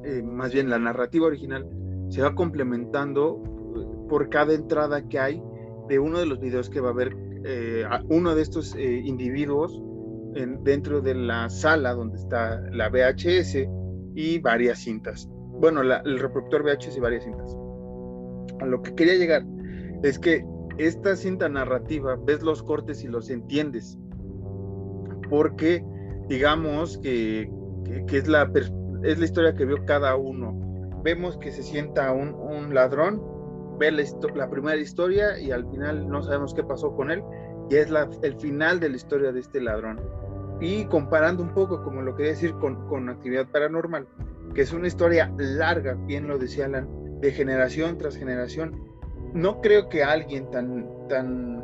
eh, 0.03 0.21
más 0.23 0.53
bien 0.53 0.69
la 0.69 0.79
narrativa 0.79 1.27
original, 1.27 1.65
se 2.09 2.21
va 2.21 2.35
complementando 2.35 3.41
eh, 3.75 4.07
por 4.09 4.29
cada 4.29 4.53
entrada 4.53 5.07
que 5.07 5.19
hay 5.19 5.41
de 5.87 5.99
uno 5.99 6.19
de 6.19 6.25
los 6.25 6.39
videos 6.39 6.69
que 6.69 6.79
va 6.79 6.89
a 6.89 6.93
ver 6.93 7.15
eh, 7.45 7.85
uno 8.09 8.35
de 8.35 8.41
estos 8.41 8.75
eh, 8.75 9.01
individuos 9.05 9.81
dentro 10.63 10.99
de 10.99 11.15
la 11.15 11.49
sala 11.49 11.93
donde 11.93 12.17
está 12.17 12.59
la 12.71 12.89
VHS 12.89 13.69
y 14.15 14.39
varias 14.39 14.79
cintas. 14.79 15.29
Bueno, 15.31 15.81
el 15.81 16.19
reproductor 16.19 16.61
VHS 16.61 16.97
y 16.97 16.99
varias 16.99 17.23
cintas. 17.23 17.55
A 18.59 18.65
lo 18.65 18.81
que 18.81 18.93
quería 18.95 19.15
llegar 19.15 19.45
es 20.03 20.19
que 20.19 20.45
esta 20.77 21.15
cinta 21.15 21.49
narrativa, 21.49 22.17
ves 22.25 22.41
los 22.43 22.63
cortes 22.63 23.03
y 23.03 23.07
los 23.07 23.29
entiendes. 23.29 23.97
Porque, 25.29 25.83
digamos 26.27 26.97
que, 26.99 27.49
es, 28.11 28.27
la, 28.27 28.51
es 29.03 29.19
la 29.19 29.25
historia 29.25 29.55
que 29.55 29.65
vio 29.65 29.85
cada 29.85 30.15
uno. 30.15 30.59
Vemos 31.03 31.37
que 31.37 31.51
se 31.51 31.63
sienta 31.63 32.11
un, 32.11 32.33
un 32.33 32.73
ladrón, 32.73 33.21
ve 33.77 33.91
la, 33.91 34.49
primera 34.49 34.77
historia 34.77 35.39
y 35.39 35.51
al 35.51 35.69
final 35.69 36.07
no 36.07 36.21
sabemos 36.23 36.53
qué 36.53 36.63
pasó 36.63 36.95
con 36.95 37.11
él. 37.11 37.23
Y 37.69 37.75
es 37.75 37.89
el 38.21 38.35
final 38.39 38.79
de 38.79 38.89
la 38.89 38.95
historia 38.95 39.31
de 39.31 39.39
este 39.39 39.59
ladrón 39.59 39.99
y 40.59 40.85
comparando 40.85 41.43
un 41.43 41.53
poco, 41.53 41.83
como 41.83 42.01
lo 42.01 42.15
quería 42.15 42.31
decir, 42.31 42.53
con, 42.55 42.87
con 42.87 43.09
actividad 43.09 43.47
paranormal, 43.51 44.07
que 44.53 44.61
es 44.61 44.73
una 44.73 44.87
historia 44.87 45.33
larga, 45.37 45.95
bien 46.05 46.27
lo 46.27 46.37
decía 46.37 46.65
Alan, 46.65 46.87
de 47.19 47.31
generación 47.31 47.97
tras 47.97 48.15
generación. 48.15 48.79
No 49.35 49.59
creo 49.59 49.89
que 49.89 50.01
alguien 50.01 50.49
tan, 50.49 50.87
tan 51.09 51.61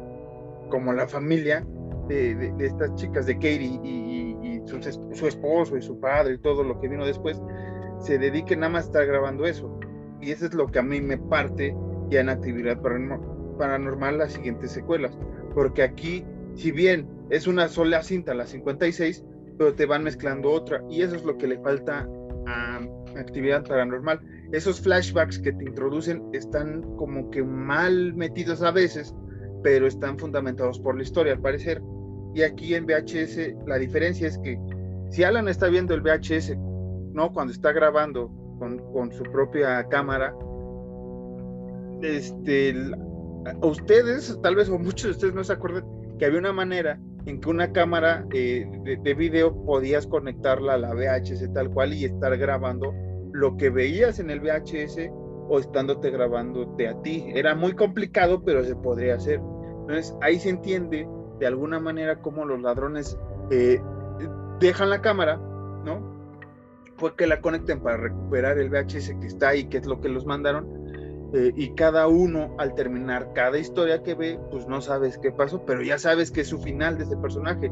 como 0.69 0.91
la 0.91 1.07
familia 1.07 1.65
de, 2.07 2.53
estas 2.59 2.93
chicas, 2.95 3.25
de 3.25 3.35
Katie 3.35 3.79
y, 3.81 4.37
y, 4.41 4.61
su, 4.65 4.81
su, 5.13 5.27
esposo 5.27 5.77
y 5.77 5.81
su 5.81 5.97
padre 5.99 6.33
y 6.33 6.37
todo 6.37 6.63
lo 6.63 6.79
que 6.81 6.89
vino 6.89 7.05
después, 7.05 7.41
se 7.99 8.17
dedique 8.17 8.57
nada 8.57 8.73
más 8.73 8.83
a 8.83 8.87
estar 8.87 9.05
grabando 9.05 9.45
eso. 9.45 9.79
Y 10.19 10.31
eso 10.31 10.45
es 10.45 10.53
lo 10.53 10.67
que 10.67 10.79
a 10.79 10.83
mí 10.83 10.99
me 10.99 11.17
parte 11.17 11.75
ya 12.09 12.19
en 12.19 12.29
actividad 12.29 12.81
paranormal 13.57 14.17
las 14.17 14.33
siguientes 14.33 14.71
secuelas. 14.71 15.17
Porque 15.55 15.81
aquí, 15.81 16.25
si 16.55 16.71
bien 16.71 17.07
es 17.29 17.47
una 17.47 17.69
sola 17.69 18.03
cinta, 18.03 18.33
la 18.33 18.45
56, 18.45 19.23
pero 19.57 19.73
te 19.73 19.85
van 19.85 20.03
mezclando 20.03 20.51
otra 20.51 20.83
y 20.89 21.03
eso 21.03 21.15
es 21.15 21.23
lo 21.23 21.37
que 21.37 21.47
le 21.47 21.57
falta 21.59 22.07
a 22.47 22.81
actividad 23.15 23.63
paranormal. 23.65 24.19
Esos 24.51 24.81
flashbacks 24.81 25.39
que 25.39 25.53
te 25.53 25.63
introducen 25.63 26.23
están 26.33 26.81
como 26.97 27.29
que 27.29 27.43
mal 27.43 28.13
metidos 28.13 28.61
a 28.61 28.71
veces, 28.71 29.15
pero 29.63 29.87
están 29.87 30.17
fundamentados 30.17 30.79
por 30.79 30.95
la 30.95 31.03
historia 31.03 31.33
al 31.33 31.41
parecer. 31.41 31.81
Y 32.33 32.43
aquí 32.43 32.75
en 32.75 32.85
VHS 32.85 33.67
la 33.67 33.77
diferencia 33.77 34.27
es 34.27 34.37
que 34.39 34.59
si 35.09 35.23
Alan 35.23 35.47
está 35.47 35.67
viendo 35.67 35.93
el 35.93 36.01
VHS, 36.01 36.57
¿no? 37.13 37.31
Cuando 37.33 37.51
está 37.53 37.71
grabando 37.73 38.31
con, 38.59 38.79
con 38.93 39.11
su 39.11 39.23
propia 39.23 39.83
cámara, 39.89 40.33
este, 42.01 42.73
ustedes, 43.61 44.39
tal 44.41 44.55
vez 44.55 44.69
o 44.69 44.79
muchos 44.79 45.03
de 45.03 45.11
ustedes 45.11 45.33
no 45.33 45.43
se 45.43 45.53
acuerdan 45.53 45.85
que 46.17 46.25
había 46.25 46.39
una 46.39 46.53
manera 46.53 46.99
en 47.25 47.39
que 47.39 47.49
una 47.49 47.71
cámara 47.71 48.25
eh, 48.33 48.65
de, 48.83 49.13
video 49.13 49.53
podías 49.65 50.07
conectarla 50.07 50.73
a 50.73 50.77
la 50.77 50.93
VHS 50.93 51.53
tal 51.53 51.69
cual 51.69 51.93
y 51.93 52.05
estar 52.05 52.35
grabando 52.37 52.93
lo 53.31 53.57
que 53.57 53.69
veías 53.69 54.19
en 54.19 54.29
el 54.29 54.39
VHS 54.39 55.09
o 55.47 55.59
estándote 55.59 56.09
grabándote 56.09 56.87
a 56.87 57.01
ti. 57.01 57.31
Era 57.33 57.55
muy 57.55 57.73
complicado, 57.73 58.43
pero 58.43 58.63
se 58.63 58.75
podría 58.75 59.15
hacer. 59.15 59.39
Entonces 59.81 60.15
ahí 60.21 60.39
se 60.39 60.49
entiende 60.49 61.07
de 61.39 61.47
alguna 61.47 61.79
manera 61.79 62.21
cómo 62.21 62.45
los 62.45 62.61
ladrones 62.61 63.17
eh, 63.49 63.81
dejan 64.59 64.89
la 64.89 65.01
cámara, 65.01 65.37
¿no? 65.37 66.11
Fue 66.97 67.15
que 67.15 67.25
la 67.25 67.41
conecten 67.41 67.81
para 67.81 67.97
recuperar 67.97 68.59
el 68.59 68.69
VHS 68.69 69.15
que 69.19 69.27
está 69.27 69.49
ahí, 69.49 69.65
que 69.65 69.77
es 69.77 69.87
lo 69.87 69.99
que 70.01 70.09
los 70.09 70.25
mandaron, 70.25 70.80
eh, 71.33 71.53
y 71.55 71.73
cada 71.75 72.07
uno 72.07 72.55
al 72.57 72.75
terminar 72.75 73.31
cada 73.33 73.57
historia 73.57 74.03
que 74.03 74.15
ve, 74.15 74.39
pues 74.51 74.67
no 74.67 74.81
sabes 74.81 75.17
qué 75.17 75.31
pasó, 75.31 75.65
pero 75.65 75.81
ya 75.81 75.97
sabes 75.97 76.31
que 76.31 76.41
es 76.41 76.47
su 76.47 76.59
final 76.59 76.97
de 76.97 77.05
ese 77.05 77.15
personaje, 77.17 77.71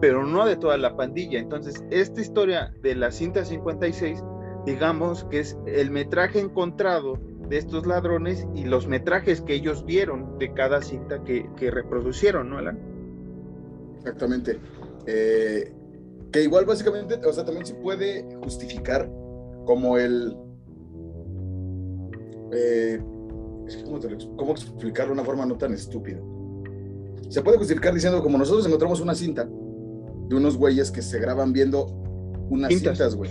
pero 0.00 0.26
no 0.26 0.44
de 0.44 0.56
toda 0.56 0.76
la 0.76 0.96
pandilla. 0.96 1.38
Entonces, 1.38 1.84
esta 1.90 2.20
historia 2.20 2.74
de 2.82 2.94
la 2.96 3.12
cinta 3.12 3.44
56, 3.44 4.22
digamos 4.64 5.24
que 5.24 5.40
es 5.40 5.56
el 5.66 5.90
metraje 5.90 6.40
encontrado 6.40 7.18
de 7.48 7.58
estos 7.58 7.86
ladrones 7.86 8.46
y 8.54 8.64
los 8.64 8.88
metrajes 8.88 9.40
que 9.40 9.54
ellos 9.54 9.84
vieron 9.84 10.38
de 10.38 10.52
cada 10.52 10.82
cinta 10.82 11.22
que, 11.22 11.48
que 11.56 11.70
reproducieron, 11.70 12.50
¿no, 12.50 12.58
Alan? 12.58 12.78
Exactamente. 13.98 14.58
Eh, 15.06 15.72
que 16.32 16.42
igual 16.42 16.64
básicamente, 16.64 17.14
o 17.24 17.32
sea, 17.32 17.44
también 17.44 17.66
se 17.66 17.74
puede 17.74 18.36
justificar 18.42 19.08
como 19.64 19.96
el 19.96 20.36
eh, 22.52 23.00
¿cómo, 24.36 24.52
explicarlo 24.52 25.14
de 25.14 25.20
una 25.20 25.24
forma 25.24 25.46
no 25.46 25.56
tan 25.56 25.72
estúpida? 25.72 26.20
Se 27.28 27.42
puede 27.42 27.58
justificar 27.58 27.92
diciendo, 27.92 28.22
como 28.22 28.38
nosotros 28.38 28.66
encontramos 28.66 29.00
una 29.00 29.14
cinta 29.14 29.44
de 29.44 30.36
unos 30.36 30.56
güeyes 30.56 30.90
que 30.90 31.02
se 31.02 31.18
graban 31.18 31.52
viendo 31.52 31.86
unas 32.50 32.72
cintas, 32.72 33.14
güey. 33.14 33.30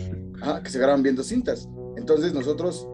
que 0.63 0.69
se 0.69 0.79
graban 0.79 1.01
viendo 1.01 1.23
cintas. 1.23 1.69
Entonces 1.95 2.33
nosotros, 2.33 2.87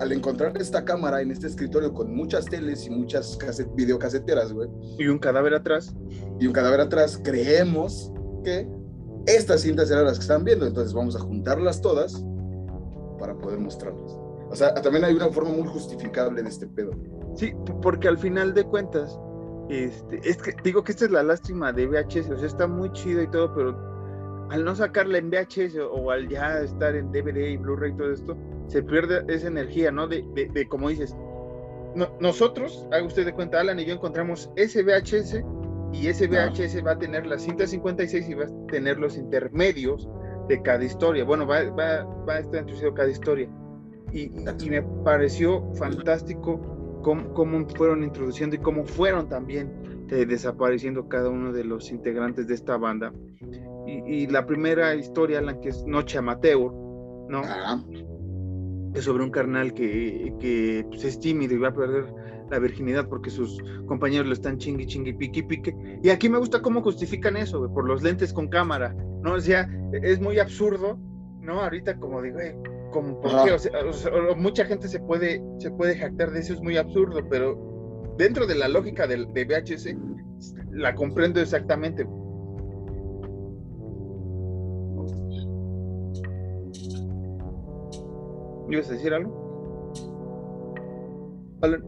al 0.00 0.12
encontrar 0.12 0.56
esta 0.60 0.84
cámara 0.84 1.22
en 1.22 1.30
este 1.30 1.46
escritorio 1.46 1.92
con 1.94 2.14
muchas 2.14 2.44
teles 2.44 2.86
y 2.86 2.90
muchas 2.90 3.38
videocaseteras, 3.74 4.52
güey. 4.52 4.68
Y 4.98 5.06
un 5.06 5.18
cadáver 5.18 5.54
atrás. 5.54 5.94
Y 6.38 6.46
un 6.46 6.52
cadáver 6.52 6.80
atrás, 6.80 7.18
creemos 7.22 8.12
que 8.44 8.68
estas 9.26 9.62
cintas 9.62 9.90
eran 9.90 10.04
las 10.04 10.18
que 10.18 10.22
están 10.22 10.44
viendo. 10.44 10.66
Entonces 10.66 10.92
vamos 10.92 11.16
a 11.16 11.20
juntarlas 11.20 11.80
todas 11.80 12.22
para 13.18 13.36
poder 13.38 13.58
mostrarlas. 13.58 14.27
O 14.50 14.56
sea, 14.56 14.74
también 14.74 15.04
hay 15.04 15.14
una 15.14 15.28
forma 15.28 15.50
muy 15.50 15.68
justificable 15.68 16.42
de 16.42 16.48
este 16.48 16.66
pedo. 16.66 16.92
Sí, 17.36 17.54
porque 17.82 18.08
al 18.08 18.18
final 18.18 18.54
de 18.54 18.64
cuentas, 18.64 19.18
este, 19.68 20.20
es 20.28 20.38
que 20.38 20.54
digo 20.64 20.82
que 20.82 20.92
esta 20.92 21.04
es 21.04 21.10
la 21.10 21.22
lástima 21.22 21.72
de 21.72 21.86
VHS, 21.86 22.30
o 22.30 22.38
sea, 22.38 22.46
está 22.46 22.66
muy 22.66 22.90
chido 22.92 23.22
y 23.22 23.30
todo, 23.30 23.54
pero 23.54 24.48
al 24.50 24.64
no 24.64 24.74
sacarla 24.74 25.18
en 25.18 25.30
VHS 25.30 25.76
o 25.90 26.10
al 26.10 26.28
ya 26.28 26.60
estar 26.60 26.94
en 26.96 27.12
DVD 27.12 27.50
y 27.50 27.56
Blu-ray 27.58 27.92
y 27.92 27.96
todo 27.96 28.12
esto, 28.12 28.36
se 28.66 28.82
pierde 28.82 29.22
esa 29.28 29.48
energía, 29.48 29.90
¿no? 29.90 30.08
De, 30.08 30.24
de, 30.34 30.68
como 30.68 30.88
dices, 30.88 31.14
nosotros, 32.20 32.86
haga 32.90 33.04
usted 33.04 33.26
de 33.26 33.34
cuenta, 33.34 33.60
Alan 33.60 33.78
y 33.78 33.84
yo 33.84 33.94
encontramos 33.94 34.50
ese 34.56 34.82
VHS 34.82 35.42
y 35.92 36.06
ese 36.08 36.26
VHS 36.26 36.86
va 36.86 36.92
a 36.92 36.98
tener 36.98 37.26
la 37.26 37.38
cinta 37.38 37.66
56 37.66 38.28
y 38.28 38.34
va 38.34 38.44
a 38.44 38.66
tener 38.68 38.98
los 38.98 39.16
intermedios 39.16 40.08
de 40.48 40.62
cada 40.62 40.84
historia. 40.84 41.24
Bueno, 41.24 41.46
va, 41.46 41.62
va, 41.70 42.04
va 42.04 42.34
a 42.34 42.38
estar 42.38 42.60
introducido 42.60 42.94
cada 42.94 43.10
historia 43.10 43.48
y, 44.12 44.30
me 44.68 44.82
pareció 45.04 45.72
fantástico 45.74 47.00
cómo, 47.02 47.32
cómo, 47.34 47.68
fueron 47.68 48.02
introduciendo 48.02 48.56
y 48.56 48.58
cómo 48.58 48.84
fueron 48.84 49.28
también 49.28 49.72
eh, 50.10 50.24
desapareciendo 50.26 51.08
cada 51.08 51.28
uno 51.28 51.52
de 51.52 51.64
los 51.64 51.90
integrantes 51.90 52.46
de 52.46 52.54
esta 52.54 52.76
banda. 52.76 53.12
Y, 53.86 54.26
la 54.26 54.44
primera 54.46 54.94
historia, 54.94 55.40
la 55.40 55.58
que 55.60 55.70
es 55.70 55.84
Noche 55.86 56.18
Amateur, 56.18 56.72
¿no? 57.28 57.42
Es 58.94 59.04
sobre 59.04 59.22
un 59.22 59.30
carnal 59.30 59.72
que, 59.72 60.34
que 60.40 60.84
pues, 60.88 61.04
es 61.04 61.20
tímido 61.20 61.54
y 61.54 61.58
va 61.58 61.68
a 61.68 61.74
perder 61.74 62.06
la 62.50 62.58
virginidad 62.58 63.08
porque 63.08 63.30
sus 63.30 63.58
compañeros 63.86 64.26
lo 64.26 64.32
están 64.32 64.58
chingui, 64.58 64.86
chingui, 64.86 65.14
piqui, 65.14 65.42
pique. 65.42 65.74
Y 66.02 66.10
aquí 66.10 66.28
me 66.28 66.38
gusta 66.38 66.60
cómo 66.60 66.82
justifican 66.82 67.36
eso, 67.36 67.70
por 67.72 67.86
los 67.86 68.02
lentes 68.02 68.32
con 68.32 68.48
cámara, 68.48 68.94
¿no? 69.22 69.34
O 69.34 69.40
sea, 69.40 69.68
es 70.02 70.20
muy 70.20 70.38
absurdo, 70.38 70.98
¿no? 71.40 71.60
Ahorita 71.62 71.98
como 71.98 72.22
digo, 72.22 72.38
como 72.90 73.20
mucha 74.36 74.64
gente 74.64 74.88
se 74.88 75.00
puede, 75.00 75.42
se 75.58 75.70
puede 75.70 75.96
jactar 75.96 76.30
de 76.30 76.40
eso, 76.40 76.54
es 76.54 76.60
muy 76.60 76.76
absurdo, 76.76 77.20
pero 77.28 78.14
dentro 78.16 78.46
de 78.46 78.54
la 78.54 78.68
lógica 78.68 79.06
de, 79.06 79.26
de 79.32 79.44
VHS 79.44 79.94
la 80.72 80.94
comprendo 80.94 81.40
exactamente. 81.40 82.06
¿Ibas 88.70 88.90
a 88.90 88.92
decir 88.92 89.14
algo? 89.14 89.92
Alan. 91.62 91.82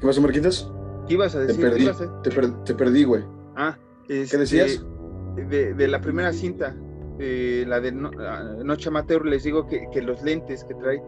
¿Qué 0.00 0.06
pasó, 0.06 0.20
Marquitos? 0.20 0.72
¿Qué 1.08 1.14
ibas 1.14 1.34
a 1.34 1.40
decir? 1.40 1.56
Te 1.56 2.30
perdí, 2.30 2.52
te, 2.64 2.74
perdí, 2.74 3.04
güey. 3.04 3.24
Ah, 3.56 3.76
¿qué 4.06 4.22
este, 4.22 4.38
decías? 4.38 4.84
De, 5.44 5.88
la 5.88 6.00
primera 6.00 6.32
cinta, 6.32 6.74
la 7.18 7.80
de 7.80 7.92
Noche 7.92 8.88
Amateur, 8.88 9.24
les 9.26 9.44
digo 9.44 9.66
que, 9.66 10.02
los 10.02 10.22
lentes 10.22 10.64
que 10.64 10.74
trae, 10.74 11.02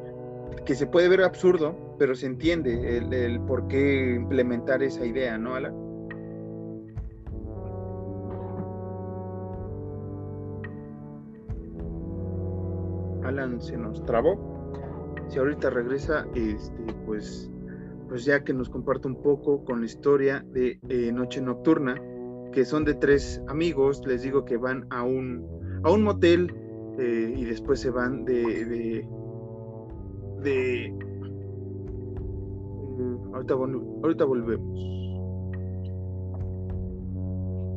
que 0.64 0.74
se 0.74 0.86
puede 0.86 1.08
ver 1.08 1.22
absurdo, 1.22 1.96
pero 1.98 2.14
se 2.14 2.26
entiende 2.26 2.98
el, 2.98 3.40
por 3.40 3.68
qué 3.68 4.14
implementar 4.16 4.82
esa 4.82 5.04
idea, 5.04 5.38
¿no, 5.38 5.54
Alan? 5.54 5.74
Alan 13.24 13.60
se 13.60 13.76
nos 13.76 14.04
trabó. 14.04 15.14
Si 15.28 15.38
ahorita 15.38 15.68
regresa, 15.68 16.26
este, 16.34 16.94
pues, 17.04 17.50
pues 18.08 18.24
ya 18.24 18.42
que 18.42 18.54
nos 18.54 18.70
comparte 18.70 19.08
un 19.08 19.20
poco 19.20 19.64
con 19.64 19.80
la 19.80 19.86
historia 19.86 20.44
de 20.52 20.78
Noche 21.12 21.42
Nocturna, 21.42 22.00
que 22.53 22.64
son 22.64 22.84
de 22.84 22.94
tres 22.94 23.40
amigos, 23.49 24.03
les 24.07 24.22
digo 24.22 24.44
que 24.44 24.57
van 24.57 24.86
a 24.90 25.03
un, 25.03 25.46
a 25.84 25.90
un 25.90 26.03
motel 26.03 26.55
eh, 26.99 27.34
y 27.36 27.44
después 27.44 27.80
se 27.80 27.90
van 27.90 28.24
de, 28.24 29.05
de... 30.42 30.92
Mm, 32.99 33.34
ahorita, 33.34 33.55
ahorita 33.55 34.24
volvemos. 34.24 34.99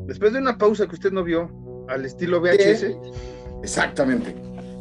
Después 0.07 0.33
de 0.33 0.39
una 0.39 0.57
pausa 0.57 0.87
que 0.87 0.95
usted 0.95 1.11
no 1.11 1.23
vio, 1.23 1.49
al 1.87 2.05
estilo 2.05 2.41
VHS. 2.41 2.85
Exactamente. 3.63 4.35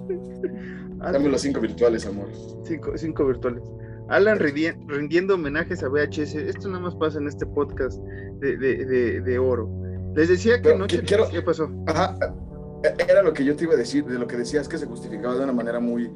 Dame 0.99 1.29
los 1.29 1.41
cinco 1.41 1.61
virtuales, 1.61 2.07
amor. 2.07 2.29
Cinco, 2.65 2.97
cinco 2.97 3.27
virtuales. 3.27 3.63
Alan 4.09 4.39
rindiendo 4.39 5.35
homenajes 5.35 5.83
a 5.83 5.89
VHS. 5.89 6.35
Esto 6.35 6.69
nada 6.69 6.81
más 6.81 6.97
pasa 6.97 7.19
en 7.19 7.29
este 7.29 7.47
podcast 7.47 7.99
de, 8.41 9.39
oro. 9.39 9.69
Les 10.15 10.29
decía 10.29 10.61
que 10.61 10.75
no. 10.75 10.87
¿Qué 10.87 11.43
pasó? 11.43 11.71
Ajá. 11.87 12.17
Era 13.09 13.23
lo 13.23 13.33
que 13.33 13.45
yo 13.45 13.55
te 13.57 13.65
iba 13.65 13.75
a 13.75 13.77
decir, 13.77 14.05
de 14.05 14.19
lo 14.19 14.27
que 14.27 14.37
decías 14.37 14.67
que 14.69 14.79
se 14.79 14.87
justificaba 14.87 15.35
de 15.35 15.45
una 15.45 15.53
manera 15.53 15.81
muy, 15.81 16.11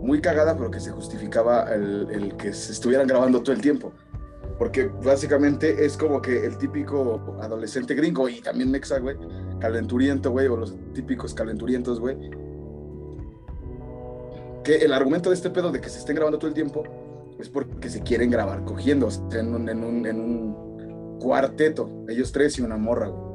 muy 0.00 0.20
cagada, 0.20 0.56
pero 0.56 0.70
que 0.70 0.80
se 0.80 0.90
justificaba 0.90 1.72
el, 1.72 2.08
el 2.10 2.36
que 2.36 2.52
se 2.52 2.72
estuvieran 2.72 3.06
grabando 3.06 3.42
todo 3.42 3.54
el 3.54 3.60
tiempo. 3.60 3.92
Porque 4.58 4.86
básicamente 5.04 5.84
es 5.84 5.96
como 5.96 6.20
que 6.20 6.44
el 6.46 6.58
típico 6.58 7.36
adolescente 7.40 7.94
gringo 7.94 8.28
y 8.28 8.40
también 8.40 8.70
mexa, 8.70 8.98
güey, 8.98 9.16
calenturiento, 9.60 10.30
güey, 10.30 10.46
o 10.46 10.56
los 10.56 10.74
típicos 10.92 11.34
calenturientos, 11.34 12.00
güey. 12.00 12.16
Que 14.62 14.76
el 14.76 14.92
argumento 14.92 15.30
de 15.30 15.36
este 15.36 15.50
pedo 15.50 15.70
de 15.70 15.80
que 15.80 15.88
se 15.88 15.98
estén 15.98 16.16
grabando 16.16 16.38
todo 16.38 16.48
el 16.48 16.54
tiempo 16.54 16.84
es 17.38 17.48
porque 17.48 17.88
se 17.88 18.00
quieren 18.02 18.30
grabar 18.30 18.64
cogiendo, 18.64 19.06
o 19.06 19.10
sea, 19.10 19.40
en 19.40 19.54
un, 19.54 19.68
en 19.68 19.84
un, 19.84 20.06
en 20.06 20.20
un 20.20 20.63
cuarteto, 21.18 22.04
ellos 22.08 22.32
tres 22.32 22.58
y 22.58 22.62
una 22.62 22.76
morra, 22.76 23.08
güey. 23.08 23.34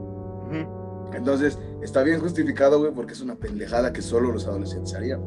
Entonces, 1.14 1.60
está 1.82 2.04
bien 2.04 2.20
justificado, 2.20 2.80
güey, 2.80 2.92
porque 2.94 3.14
es 3.14 3.22
una 3.22 3.36
pendejada 3.36 3.92
que 3.92 4.02
solo 4.02 4.32
los 4.32 4.48
adolescentes 4.48 4.94
harían. 4.94 5.22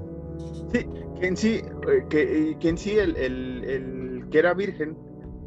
Sí, 0.73 0.87
que 1.21 1.27
en 1.27 1.37
sí, 1.37 1.63
eh, 1.89 2.05
que, 2.09 2.57
que 2.59 2.69
en 2.69 2.79
sí 2.79 2.93
el, 2.93 3.17
el, 3.17 3.65
el, 3.65 4.29
que 4.31 4.39
era 4.39 4.55
virgen, 4.55 4.97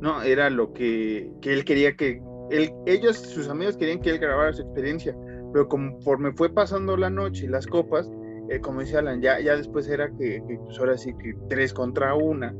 no, 0.02 0.22
era 0.22 0.50
lo 0.50 0.74
que, 0.74 1.32
que 1.42 1.54
él 1.54 1.66
quería 1.66 1.96
que, 1.96 2.22
él, 2.52 2.72
ellos, 2.86 3.18
sus 3.18 3.48
amigos 3.50 3.78
querían 3.78 4.02
que 4.02 4.12
él 4.12 4.20
grabara 4.20 4.54
su 4.54 4.62
experiencia, 4.62 5.16
pero 5.52 5.68
conforme 5.68 6.34
fue 6.34 6.50
pasando 6.50 6.96
la 6.98 7.10
noche 7.10 7.46
y 7.46 7.48
las 7.48 7.66
copas, 7.66 8.10
eh, 8.50 8.60
como 8.60 8.82
decía 8.82 9.00
Alan, 9.00 9.22
ya, 9.22 9.40
ya 9.40 9.56
después 9.56 9.88
era 9.88 10.12
que, 10.18 10.44
pues 10.64 10.78
ahora 10.78 10.98
sí 10.98 11.14
que 11.16 11.34
tres 11.50 11.74
contra 11.74 12.14
una, 12.14 12.54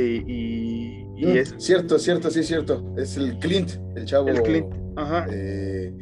y, 0.00 1.26
mm, 1.26 1.36
es... 1.36 1.54
Cierto, 1.58 1.98
cierto, 1.98 2.30
sí, 2.30 2.42
cierto. 2.42 2.94
Es 2.96 3.16
el 3.16 3.38
Clint, 3.38 3.72
el 3.96 4.04
chavo. 4.04 4.28
El 4.28 4.42
Clint, 4.42 4.74
ajá. 4.96 5.26
Eh, 5.30 5.92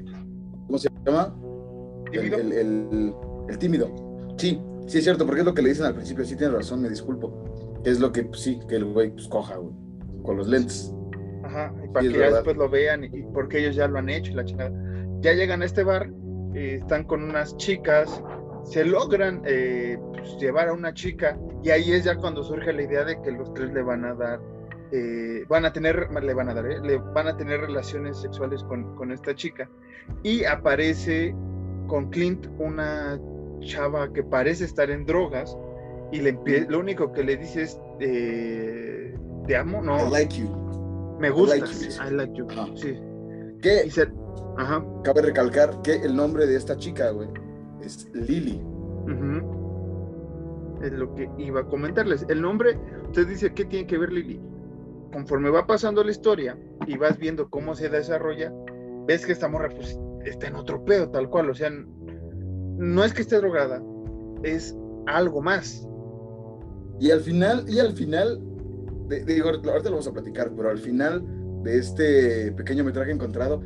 ¿Cómo 0.66 0.78
se 0.78 0.88
llama? 1.04 1.34
¿Tímido? 2.10 2.38
El, 2.38 2.52
el, 3.48 3.58
tímido. 3.58 4.34
Sí, 4.36 4.60
sí 4.86 4.98
es 4.98 5.04
cierto, 5.04 5.24
porque 5.24 5.40
es 5.40 5.46
lo 5.46 5.54
que 5.54 5.62
le 5.62 5.70
dicen 5.70 5.86
al 5.86 5.94
principio. 5.94 6.24
Sí, 6.24 6.36
tiene 6.36 6.54
razón, 6.54 6.82
me 6.82 6.88
disculpo. 6.88 7.82
Es 7.84 8.00
lo 8.00 8.12
que, 8.12 8.24
pues, 8.24 8.40
sí, 8.40 8.58
que 8.68 8.76
el 8.76 8.84
güey 8.86 9.10
pues, 9.10 9.28
coja, 9.28 9.56
güey, 9.56 9.74
con 10.22 10.36
los 10.36 10.48
lentes. 10.48 10.92
Ajá, 11.44 11.72
y 11.84 11.88
para 11.88 12.08
que 12.08 12.18
ya 12.18 12.30
después 12.32 12.56
lo 12.56 12.68
vean, 12.68 13.04
y 13.04 13.22
porque 13.32 13.60
ellos 13.60 13.76
ya 13.76 13.86
lo 13.86 13.98
han 13.98 14.08
hecho 14.08 14.32
y 14.32 14.34
la 14.34 14.44
chingada. 14.44 14.72
Ya 15.20 15.32
llegan 15.32 15.62
a 15.62 15.64
este 15.64 15.84
bar, 15.84 16.10
eh, 16.54 16.78
están 16.80 17.04
con 17.04 17.22
unas 17.22 17.56
chicas, 17.56 18.22
se 18.66 18.84
logran 18.84 19.42
eh, 19.44 19.98
pues, 20.12 20.36
llevar 20.38 20.68
a 20.68 20.72
una 20.72 20.92
chica 20.92 21.38
y 21.62 21.70
ahí 21.70 21.92
es 21.92 22.04
ya 22.04 22.16
cuando 22.16 22.42
surge 22.42 22.72
la 22.72 22.82
idea 22.82 23.04
de 23.04 23.20
que 23.22 23.30
los 23.30 23.52
tres 23.54 23.72
le 23.72 23.82
van 23.82 24.04
a 24.04 24.14
dar, 24.14 24.40
eh, 24.92 25.44
van 25.48 25.64
a 25.64 25.72
tener, 25.72 26.10
le 26.10 26.34
van 26.34 26.48
a 26.48 26.54
dar, 26.54 26.66
eh, 26.66 26.80
le 26.82 26.98
van 26.98 27.28
a 27.28 27.36
tener 27.36 27.60
relaciones 27.60 28.18
sexuales 28.18 28.62
con, 28.64 28.94
con, 28.96 29.12
esta 29.12 29.34
chica 29.34 29.68
y 30.22 30.44
aparece 30.44 31.34
con 31.86 32.10
Clint 32.10 32.46
una 32.58 33.20
chava 33.60 34.12
que 34.12 34.22
parece 34.22 34.64
estar 34.64 34.90
en 34.90 35.06
drogas 35.06 35.56
y 36.12 36.20
le 36.20 36.38
lo 36.68 36.80
único 36.80 37.12
que 37.12 37.24
le 37.24 37.36
dice 37.36 37.62
es 37.62 37.80
te 37.98 39.56
amo, 39.56 39.80
no. 39.80 40.08
I 40.08 40.10
like 40.10 40.36
you. 40.36 40.48
Me 41.20 41.30
gusta. 41.30 41.56
I 41.56 42.10
like 42.10 42.34
you. 42.34 42.46
Sí. 42.74 42.98
¿Qué? 43.62 43.88
Ajá. 44.58 44.84
Cabe 45.04 45.22
recalcar 45.22 45.82
que 45.82 45.94
el 45.94 46.16
nombre 46.16 46.46
de 46.46 46.56
esta 46.56 46.76
chica, 46.76 47.10
güey, 47.10 47.28
es 47.82 48.08
Lily. 48.14 48.60
Es 50.82 50.92
lo 50.92 51.14
que 51.14 51.30
iba 51.38 51.60
a 51.60 51.66
comentarles. 51.66 52.26
El 52.28 52.42
nombre, 52.42 52.78
usted 53.06 53.26
dice, 53.26 53.52
¿qué 53.54 53.64
tiene 53.64 53.86
que 53.86 53.98
ver 53.98 54.12
Lily? 54.12 54.40
Conforme 55.12 55.50
va 55.50 55.66
pasando 55.66 56.04
la 56.04 56.10
historia 56.10 56.58
y 56.86 56.96
vas 56.96 57.18
viendo 57.18 57.48
cómo 57.48 57.74
se 57.74 57.88
desarrolla, 57.88 58.52
ves 59.06 59.24
que 59.24 59.32
esta 59.32 59.48
morra 59.48 59.70
pues, 59.70 59.98
está 60.24 60.48
en 60.48 60.56
otro 60.56 60.84
pedo, 60.84 61.08
tal 61.10 61.30
cual. 61.30 61.50
O 61.50 61.54
sea, 61.54 61.70
no 61.70 63.04
es 63.04 63.14
que 63.14 63.22
esté 63.22 63.36
drogada, 63.36 63.82
es 64.42 64.76
algo 65.06 65.40
más. 65.40 65.86
Y 67.00 67.10
al 67.10 67.20
final, 67.20 67.64
y 67.68 67.78
al 67.78 67.92
final, 67.92 68.40
digo, 69.26 69.48
ahorita 69.48 69.84
lo 69.84 69.90
vamos 69.90 70.08
a 70.08 70.12
platicar, 70.12 70.52
pero 70.54 70.70
al 70.70 70.78
final 70.78 71.22
de 71.62 71.78
este 71.78 72.52
pequeño 72.52 72.84
metraje 72.84 73.12
encontrado, 73.12 73.62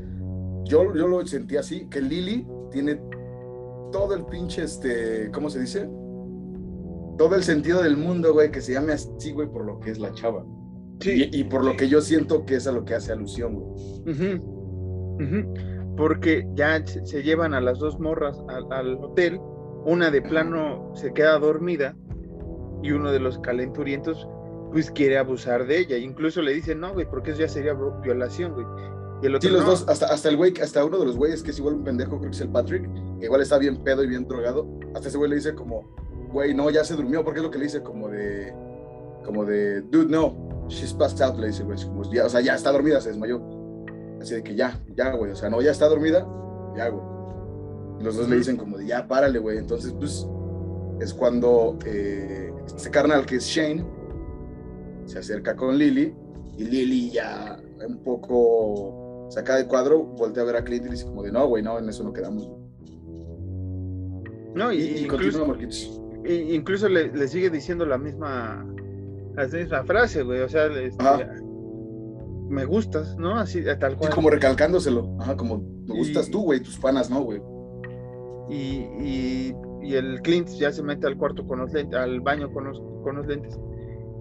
yo, 0.64 0.94
yo 0.94 1.08
lo 1.08 1.24
sentí 1.26 1.56
así, 1.56 1.86
que 1.88 2.00
Lily 2.00 2.46
tiene 2.70 3.00
todo 3.90 4.14
el 4.14 4.24
pinche, 4.24 4.62
este, 4.62 5.30
¿cómo 5.32 5.50
se 5.50 5.60
dice? 5.60 5.88
Todo 7.18 7.34
el 7.34 7.42
sentido 7.42 7.82
del 7.82 7.96
mundo, 7.96 8.32
güey, 8.32 8.50
que 8.50 8.60
se 8.60 8.72
llame 8.72 8.92
así, 8.92 9.32
güey, 9.32 9.48
por 9.48 9.64
lo 9.64 9.78
que 9.80 9.90
es 9.90 9.98
la 9.98 10.12
chava. 10.12 10.44
Sí. 11.00 11.28
Y, 11.32 11.44
por 11.44 11.64
lo 11.64 11.76
que 11.76 11.88
yo 11.88 12.00
siento 12.00 12.44
que 12.44 12.56
es 12.56 12.66
a 12.66 12.72
lo 12.72 12.84
que 12.84 12.94
hace 12.94 13.12
alusión, 13.12 13.54
güey. 13.54 14.40
Porque 15.96 16.46
ya 16.54 16.84
se 16.86 17.22
llevan 17.22 17.54
a 17.54 17.60
las 17.60 17.78
dos 17.78 17.98
morras 17.98 18.42
al, 18.70 18.94
hotel, 18.94 19.38
una 19.84 20.10
de 20.10 20.22
plano 20.22 20.92
se 20.94 21.12
queda 21.12 21.38
dormida 21.38 21.96
y 22.82 22.92
uno 22.92 23.10
de 23.12 23.20
los 23.20 23.38
calenturientos 23.38 24.26
pues 24.72 24.90
quiere 24.90 25.18
abusar 25.18 25.66
de 25.66 25.78
ella. 25.78 25.96
Incluso 25.96 26.42
le 26.42 26.52
dice, 26.52 26.74
no, 26.74 26.92
güey, 26.92 27.06
porque 27.08 27.32
eso 27.32 27.40
ya 27.40 27.48
sería 27.48 27.74
violación, 28.02 28.52
güey. 28.52 28.66
Y 29.22 29.26
el 29.26 29.34
otro, 29.34 29.48
sí, 29.48 29.54
los 29.54 29.66
dos, 29.66 29.84
hasta, 29.88 30.06
hasta 30.06 30.28
el 30.28 30.36
güey, 30.36 30.54
hasta 30.60 30.84
uno 30.84 30.98
de 30.98 31.04
los 31.04 31.16
güeyes 31.16 31.42
que 31.42 31.50
es 31.50 31.58
igual 31.58 31.74
un 31.74 31.84
pendejo, 31.84 32.18
creo 32.18 32.30
que 32.30 32.36
es 32.36 32.40
el 32.40 32.48
Patrick, 32.48 32.88
que 33.18 33.26
igual 33.26 33.42
está 33.42 33.58
bien 33.58 33.76
pedo 33.84 34.02
y 34.02 34.06
bien 34.06 34.26
drogado, 34.26 34.66
hasta 34.94 35.08
ese 35.08 35.18
güey 35.18 35.30
le 35.30 35.36
dice 35.36 35.54
como, 35.54 35.94
güey, 36.32 36.54
no, 36.54 36.70
ya 36.70 36.84
se 36.84 36.94
durmió, 36.94 37.22
porque 37.24 37.40
es 37.40 37.44
lo 37.44 37.50
que 37.50 37.58
le 37.58 37.64
dice 37.64 37.82
como 37.82 38.08
de, 38.08 38.54
como 39.24 39.44
de, 39.44 39.82
dude, 39.82 40.06
no, 40.06 40.66
she's 40.68 40.94
passed 40.94 41.20
out, 41.22 41.38
le 41.38 41.48
dice, 41.48 41.64
güey, 41.64 41.78
como, 41.84 42.10
ya, 42.10 42.26
o 42.26 42.28
sea, 42.30 42.40
ya 42.40 42.54
está 42.54 42.72
dormida, 42.72 43.00
se 43.00 43.10
desmayó. 43.10 43.42
Así 44.20 44.34
de 44.34 44.42
que 44.42 44.54
ya, 44.54 44.82
ya, 44.96 45.14
güey, 45.14 45.32
o 45.32 45.36
sea, 45.36 45.50
no, 45.50 45.60
ya 45.60 45.70
está 45.70 45.88
dormida, 45.88 46.26
ya, 46.76 46.88
güey. 46.88 47.02
Y 48.00 48.04
los 48.04 48.16
dos 48.16 48.28
le 48.28 48.36
dicen 48.36 48.56
como 48.56 48.78
de, 48.78 48.86
ya, 48.86 49.06
párale, 49.06 49.38
güey. 49.38 49.58
Entonces, 49.58 49.92
pues, 49.92 50.26
es 51.00 51.14
cuando 51.14 51.78
eh, 51.84 52.52
este 52.66 52.90
carnal 52.90 53.26
que 53.26 53.36
es 53.36 53.44
Shane 53.44 53.84
se 55.06 55.18
acerca 55.18 55.56
con 55.56 55.76
Lily 55.76 56.14
y 56.56 56.64
Lily 56.64 57.10
ya 57.10 57.58
un 57.86 58.02
poco 58.02 58.99
saca 59.30 59.56
de 59.56 59.66
cuadro, 59.66 60.02
voltea 60.02 60.42
a 60.42 60.46
ver 60.46 60.56
a 60.56 60.64
Clint 60.64 60.86
y 60.86 60.90
dice 60.90 61.06
como 61.06 61.22
de, 61.22 61.32
no, 61.32 61.46
güey, 61.46 61.62
no, 61.62 61.78
en 61.78 61.88
eso 61.88 62.04
no 62.04 62.12
quedamos. 62.12 62.50
No, 64.54 64.72
y, 64.72 64.98
incluso, 64.98 65.46
incluso 66.26 66.88
le, 66.88 67.28
sigue 67.28 67.48
diciendo 67.50 67.86
la 67.86 67.96
misma, 67.96 68.66
la 69.36 69.46
misma 69.46 69.84
frase, 69.84 70.22
güey, 70.22 70.40
o 70.40 70.48
sea, 70.48 70.66
este, 70.66 71.04
me 72.48 72.64
gustas, 72.64 73.16
¿no? 73.16 73.38
Así, 73.38 73.62
tal 73.78 73.96
cual. 73.96 74.10
Sí, 74.10 74.14
como 74.14 74.30
recalcándoselo, 74.30 75.16
ajá, 75.20 75.36
como, 75.36 75.58
me 75.86 75.94
gustas 75.94 76.28
tú, 76.30 76.42
güey, 76.42 76.60
tus 76.60 76.78
panas, 76.78 77.08
¿no, 77.08 77.22
güey? 77.22 77.40
Y, 78.48 79.54
y, 79.82 79.94
el 79.94 80.20
Clint 80.22 80.48
ya 80.48 80.72
se 80.72 80.82
mete 80.82 81.06
al 81.06 81.16
cuarto 81.16 81.46
con 81.46 81.60
los 81.60 81.72
lentes, 81.72 81.98
al 81.98 82.20
baño 82.20 82.52
con 82.52 82.64
los, 82.64 82.80
con 83.02 83.16
los 83.16 83.26
lentes. 83.26 83.58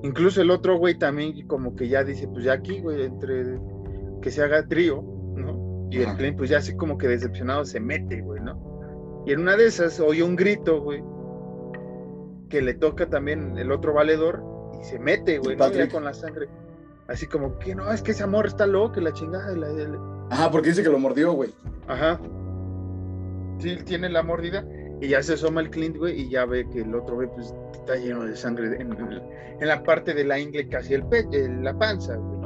Incluso 0.04 0.42
el 0.42 0.52
otro 0.52 0.78
güey 0.78 0.98
también 0.98 1.46
como 1.48 1.76
que 1.76 1.90
ya 1.90 2.04
dice, 2.04 2.28
pues 2.28 2.46
ya 2.46 2.54
aquí, 2.54 2.80
güey, 2.80 3.04
entre 3.04 3.60
que 4.22 4.32
se 4.32 4.44
haga 4.44 4.68
trío, 4.68 5.02
¿no? 5.36 5.88
Y 5.92 6.02
el 6.02 6.16
Clint, 6.16 6.38
pues 6.38 6.50
ya 6.50 6.58
así 6.58 6.76
como 6.76 6.98
que 6.98 7.08
decepcionado 7.08 7.66
se 7.66 7.80
mete, 7.80 8.22
güey, 8.22 8.42
¿no? 8.42 9.24
Y 9.26 9.34
en 9.34 9.42
una 9.42 9.56
de 9.56 9.66
esas 9.66 10.00
oye 10.00 10.24
un 10.24 10.36
grito, 10.36 10.82
güey, 10.82 11.04
que 12.50 12.62
le 12.62 12.74
toca 12.74 13.08
también 13.08 13.58
el 13.58 13.72
otro 13.72 13.94
valedor 13.94 14.44
y 14.80 14.84
se 14.84 15.00
mete, 15.00 15.40
güey, 15.40 15.56
¿no? 15.56 15.66
con 15.92 16.04
la 16.04 16.14
sangre. 16.14 16.48
Así 17.08 17.26
como 17.26 17.58
que 17.58 17.74
no, 17.74 17.92
es 17.92 18.02
que 18.02 18.12
ese 18.12 18.24
amor 18.24 18.46
está 18.46 18.68
loco, 18.68 19.00
la 19.00 19.12
chingada. 19.12 19.56
La, 19.56 19.68
Ajá, 20.30 20.52
porque 20.52 20.70
dice 20.70 20.84
que 20.84 20.90
lo 20.90 21.00
mordió, 21.00 21.34
güey. 21.34 21.50
Ajá. 21.88 22.20
Sí, 23.58 23.78
tiene 23.84 24.10
la 24.10 24.22
mordida 24.22 24.64
y 25.02 25.08
ya 25.10 25.24
se 25.24 25.34
asoma 25.34 25.62
el 25.62 25.70
Clint, 25.70 25.98
güey, 25.98 26.22
y 26.22 26.30
ya 26.30 26.46
ve 26.46 26.68
que 26.70 26.82
el 26.82 26.94
otro, 26.94 27.16
güey, 27.16 27.30
pues 27.30 27.54
está 27.74 27.96
lleno 27.96 28.26
de 28.26 28.36
sangre 28.36 28.78
en, 28.80 29.68
la 29.68 29.84
parte 29.84 30.14
de 30.14 30.24
la 30.24 30.40
ingle, 30.40 30.68
casi 30.68 30.94
el 30.94 31.06
pecho, 31.06 31.30
la 31.62 31.78
panza, 31.78 32.16
güey. 32.16 32.39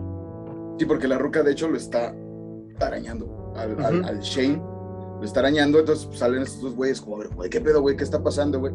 Sí, 0.78 0.86
porque 0.86 1.08
la 1.08 1.18
ruca 1.18 1.44
de 1.44 1.52
hecho 1.52 1.68
lo 1.68 1.78
está 1.78 2.16
arañando 2.80 3.54
al, 3.56 4.20
Shane, 4.20 4.58
lo 4.58 5.24
está 5.24 5.42
arañando, 5.42 5.80
entonces 5.80 6.06
pues, 6.06 6.20
salen 6.20 6.42
estos 6.42 6.62
dos 6.62 6.76
güeyes 6.76 7.02
como, 7.02 7.18
güey, 7.36 7.50
¿qué 7.50 7.62
pedo, 7.62 7.82
güey? 7.82 7.96
¿Qué 7.96 8.04
está 8.04 8.22
pasando, 8.22 8.60
güey? 8.60 8.74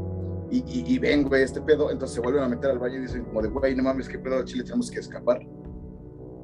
Y, 0.50 0.94
y, 0.94 0.98
ven, 0.98 1.28
güey, 1.28 1.42
este 1.42 1.60
pedo, 1.60 1.90
entonces 1.90 2.14
se 2.14 2.22
vuelven 2.22 2.42
a 2.42 2.48
meter 2.48 2.70
al 2.70 2.78
baño 2.78 2.96
y 2.96 3.00
dicen 3.00 3.24
como 3.24 3.42
de, 3.42 3.48
güey, 3.48 3.74
no 3.74 3.82
mames, 3.82 4.08
¿qué 4.08 4.18
pedo? 4.18 4.42
Chile 4.44 4.64
tenemos 4.64 4.90
que 4.90 5.00
escapar. 5.00 5.40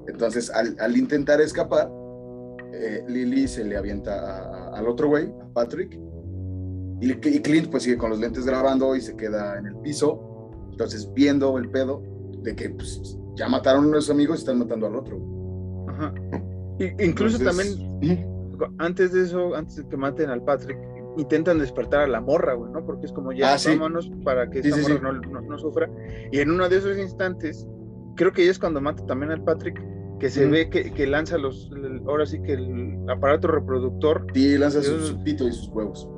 Entonces, 0.07 0.50
al, 0.50 0.96
intentar 0.96 1.40
escapar, 1.40 1.90
eh, 2.74 3.02
Lily 3.09 3.48
se 3.48 3.64
le 3.64 3.78
avienta 3.78 4.68
al 4.74 4.86
otro 4.88 5.09
güey, 5.09 5.32
a 5.40 5.48
Patrick, 5.55 5.98
y, 7.00 7.12
y, 7.12 7.40
Clint 7.40 7.70
pues 7.70 7.84
sigue 7.84 7.96
con 7.96 8.11
los 8.11 8.18
lentes 8.18 8.44
grabando 8.44 8.94
y 8.94 9.00
se 9.00 9.16
queda 9.16 9.59
en 9.59 9.66
el 9.66 9.76
piso, 9.76 10.50
Entonces, 10.70 11.11
viendo 11.14 11.57
el 11.57 11.70
pedo 11.70 12.02
de 12.42 12.55
que 12.55 12.70
pues, 12.70 13.16
ya 13.36 13.48
mataron 13.48 13.84
a 13.84 13.88
unos 13.88 14.11
amigos 14.11 14.38
y 14.38 14.40
están 14.40 14.59
matando 14.59 14.86
al 14.86 14.96
otro. 14.96 15.34
Ajá. 15.95 16.14
incluso 16.99 17.38
también, 17.42 18.49
antes 18.78 19.12
de 19.12 19.22
eso, 19.22 19.55
antes 19.55 19.76
de 19.76 19.88
que 19.88 19.97
maten 19.97 20.30
al 20.30 20.42
Patrick, 20.42 20.78
intentan 21.16 21.59
despertar 21.59 22.01
a 22.01 22.07
la 22.07 22.20
morra, 22.20 22.55
güey, 22.55 22.72
¿no? 22.72 22.84
Porque 22.84 23.07
es 23.07 23.12
como 23.12 23.32
ya, 23.32 23.55
ah, 23.55 23.59
vámonos 23.66 24.11
para 24.24 24.51
que 24.51 24.61
esa 24.61 24.76
morra 24.76 25.12
no, 25.12 25.40
no, 25.40 25.59
sufra. 25.59 25.88
Y 26.32 26.40
en 26.40 26.51
uno 26.51 26.68
de 26.68 26.76
esos 26.78 26.99
instantes, 26.99 27.66
creo 28.16 28.32
que 28.32 28.49
es 28.49 28.59
cuando 28.59 28.80
mata 28.80 29.05
también 29.07 29.30
al 29.30 29.42
Patrick, 29.45 29.80
que 30.18 30.30
se 30.30 30.47
ve 30.47 30.70
que, 30.70 30.92
que, 30.92 31.07
lanza 31.07 31.38
los, 31.38 31.70
ahora 32.07 32.24
sí 32.26 32.40
que 32.42 32.55
el 32.55 33.05
aparato 33.09 33.49
reproductor. 33.49 34.26
Sí, 34.32 34.57
lanza 34.57 34.82
su, 34.82 35.22
pito 35.22 35.47
y 35.47 35.53
sus 35.53 35.68
huevos. 35.68 36.09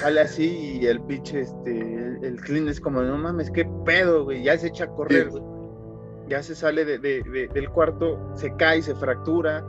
Sale 0.00 0.20
así 0.20 0.78
y 0.80 0.86
el 0.86 1.00
pinche, 1.02 1.40
este, 1.40 2.18
el, 2.22 2.36
clean 2.42 2.68
es 2.68 2.80
como, 2.80 3.02
no 3.02 3.18
mames, 3.18 3.50
qué 3.50 3.68
pedo, 3.84 4.24
güey, 4.24 4.44
ya 4.44 4.56
se 4.56 4.68
echa 4.68 4.84
a 4.84 4.88
correr, 4.88 5.30
güey. 5.30 5.42
Ya 6.28 6.42
se 6.42 6.54
sale 6.54 6.84
de, 6.84 6.98
de, 6.98 7.48
del 7.52 7.68
cuarto, 7.70 8.32
se 8.34 8.54
cae, 8.56 8.80
se 8.82 8.94
fractura, 8.94 9.64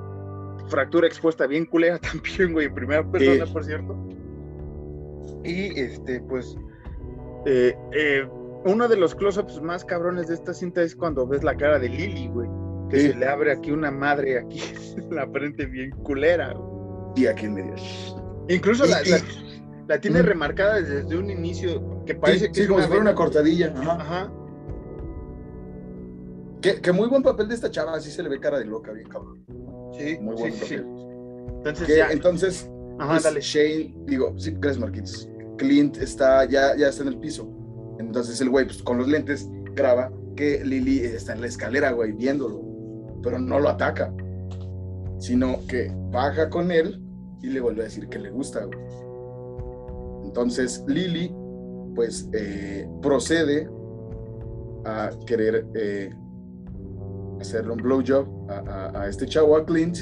fractura 0.70 1.08
expuesta 1.08 1.47
bien 1.47 1.66
culera 1.66 1.99
también, 2.12 2.53
güey, 2.53 2.68
en 2.68 2.74
primera 2.74 3.10
persona, 3.10 3.45
por 3.45 3.64
cierto. 3.64 3.95
Y 5.43 5.80
este, 5.80 6.22
pues, 6.22 6.56
eh, 7.45 7.76
eh, 7.93 8.28
uno 8.66 8.88
de 8.88 8.97
los 8.97 9.14
close-ups 9.14 9.62
más 9.62 9.86
cabrones 9.86 10.28
de 10.28 10.34
esta 10.34 10.53
cinta 10.53 10.82
es 10.82 10.95
cuando 10.95 11.28
ves 11.28 11.43
la 11.43 11.56
cara 11.56 11.78
de 11.80 11.89
Lily, 11.89 12.28
güey. 12.28 12.49
Que 12.89 12.99
se 12.99 13.16
le 13.16 13.28
abre 13.28 13.51
aquí 13.51 13.72
una 13.72 13.89
madre 13.89 14.39
aquí 14.39 14.62
en 14.97 15.16
la 15.16 15.28
frente 15.28 15.66
bien 15.66 15.91
culera. 15.91 16.56
Y 17.16 17.28
aquí 17.28 17.45
en 17.45 17.53
medio. 17.56 17.76
Incluso 18.47 18.86
la, 18.86 19.01
la, 19.88 19.99
tiene 19.99 20.22
remarcada 20.22 20.82
desde 20.82 21.16
un 21.18 21.30
inicio 21.30 22.03
que 22.06 22.16
parece 22.16 22.51
que 22.51 22.62
sí, 22.62 22.68
como 22.68 22.82
si 22.82 22.88
fuera 22.88 23.01
una 23.01 23.16
cortadilla. 23.16 23.74
Ajá. 23.76 24.32
Que, 26.74 26.91
muy 26.91 27.07
buen 27.07 27.22
papel 27.22 27.47
de 27.47 27.55
esta 27.55 27.70
chava, 27.70 27.93
así 27.93 28.09
se 28.09 28.24
le 28.24 28.30
ve 28.30 28.39
cara 28.39 28.57
de 28.57 28.66
loca, 28.66 28.91
bien 28.91 29.07
cabrón. 29.07 29.45
Sí, 29.97 30.18
muy 30.20 30.36
buen 30.36 30.53
sí, 30.53 30.59
papel. 30.61 30.86
Entonces, 31.57 32.05
entonces 32.11 32.70
Ajá, 32.99 33.11
pues, 33.11 33.24
dale. 33.24 33.41
Shane, 33.41 33.93
digo, 34.05 34.34
sí, 34.38 34.51
gracias 34.51 34.80
Marquitos. 34.80 35.30
Clint 35.57 35.97
está, 35.97 36.45
ya, 36.45 36.76
ya 36.76 36.89
está 36.89 37.03
en 37.03 37.09
el 37.09 37.20
piso. 37.20 37.47
Entonces 37.99 38.39
el 38.41 38.49
güey, 38.49 38.66
pues, 38.66 38.82
con 38.82 38.97
los 38.97 39.07
lentes, 39.07 39.47
graba 39.74 40.11
que 40.36 40.63
Lily 40.63 40.99
está 40.99 41.34
en 41.34 41.41
la 41.41 41.47
escalera, 41.47 41.91
güey, 41.91 42.11
viéndolo. 42.11 42.61
Pero 43.22 43.39
no 43.39 43.59
lo 43.59 43.70
ataca. 43.70 44.13
Sino 45.20 45.66
que 45.68 45.91
baja 46.11 46.49
con 46.49 46.72
él 46.72 47.01
y 47.41 47.47
le 47.47 47.61
vuelve 47.61 47.82
a 47.82 47.86
decir 47.86 48.07
que 48.09 48.20
le 48.20 48.30
gusta, 48.32 48.66
güey. 48.66 48.80
Entonces 50.26 50.84
Lily, 50.88 51.34
pues, 51.95 52.30
eh, 52.34 52.88
procede 53.01 53.70
a 54.86 55.09
querer 55.26 55.66
eh, 55.74 56.13
hacerle 57.39 57.73
un 57.73 57.81
blowjob 57.81 58.27
a, 58.49 59.01
a, 59.01 59.07
este 59.07 59.25
chavo, 59.25 59.55
a 59.55 59.65
Clint. 59.65 59.97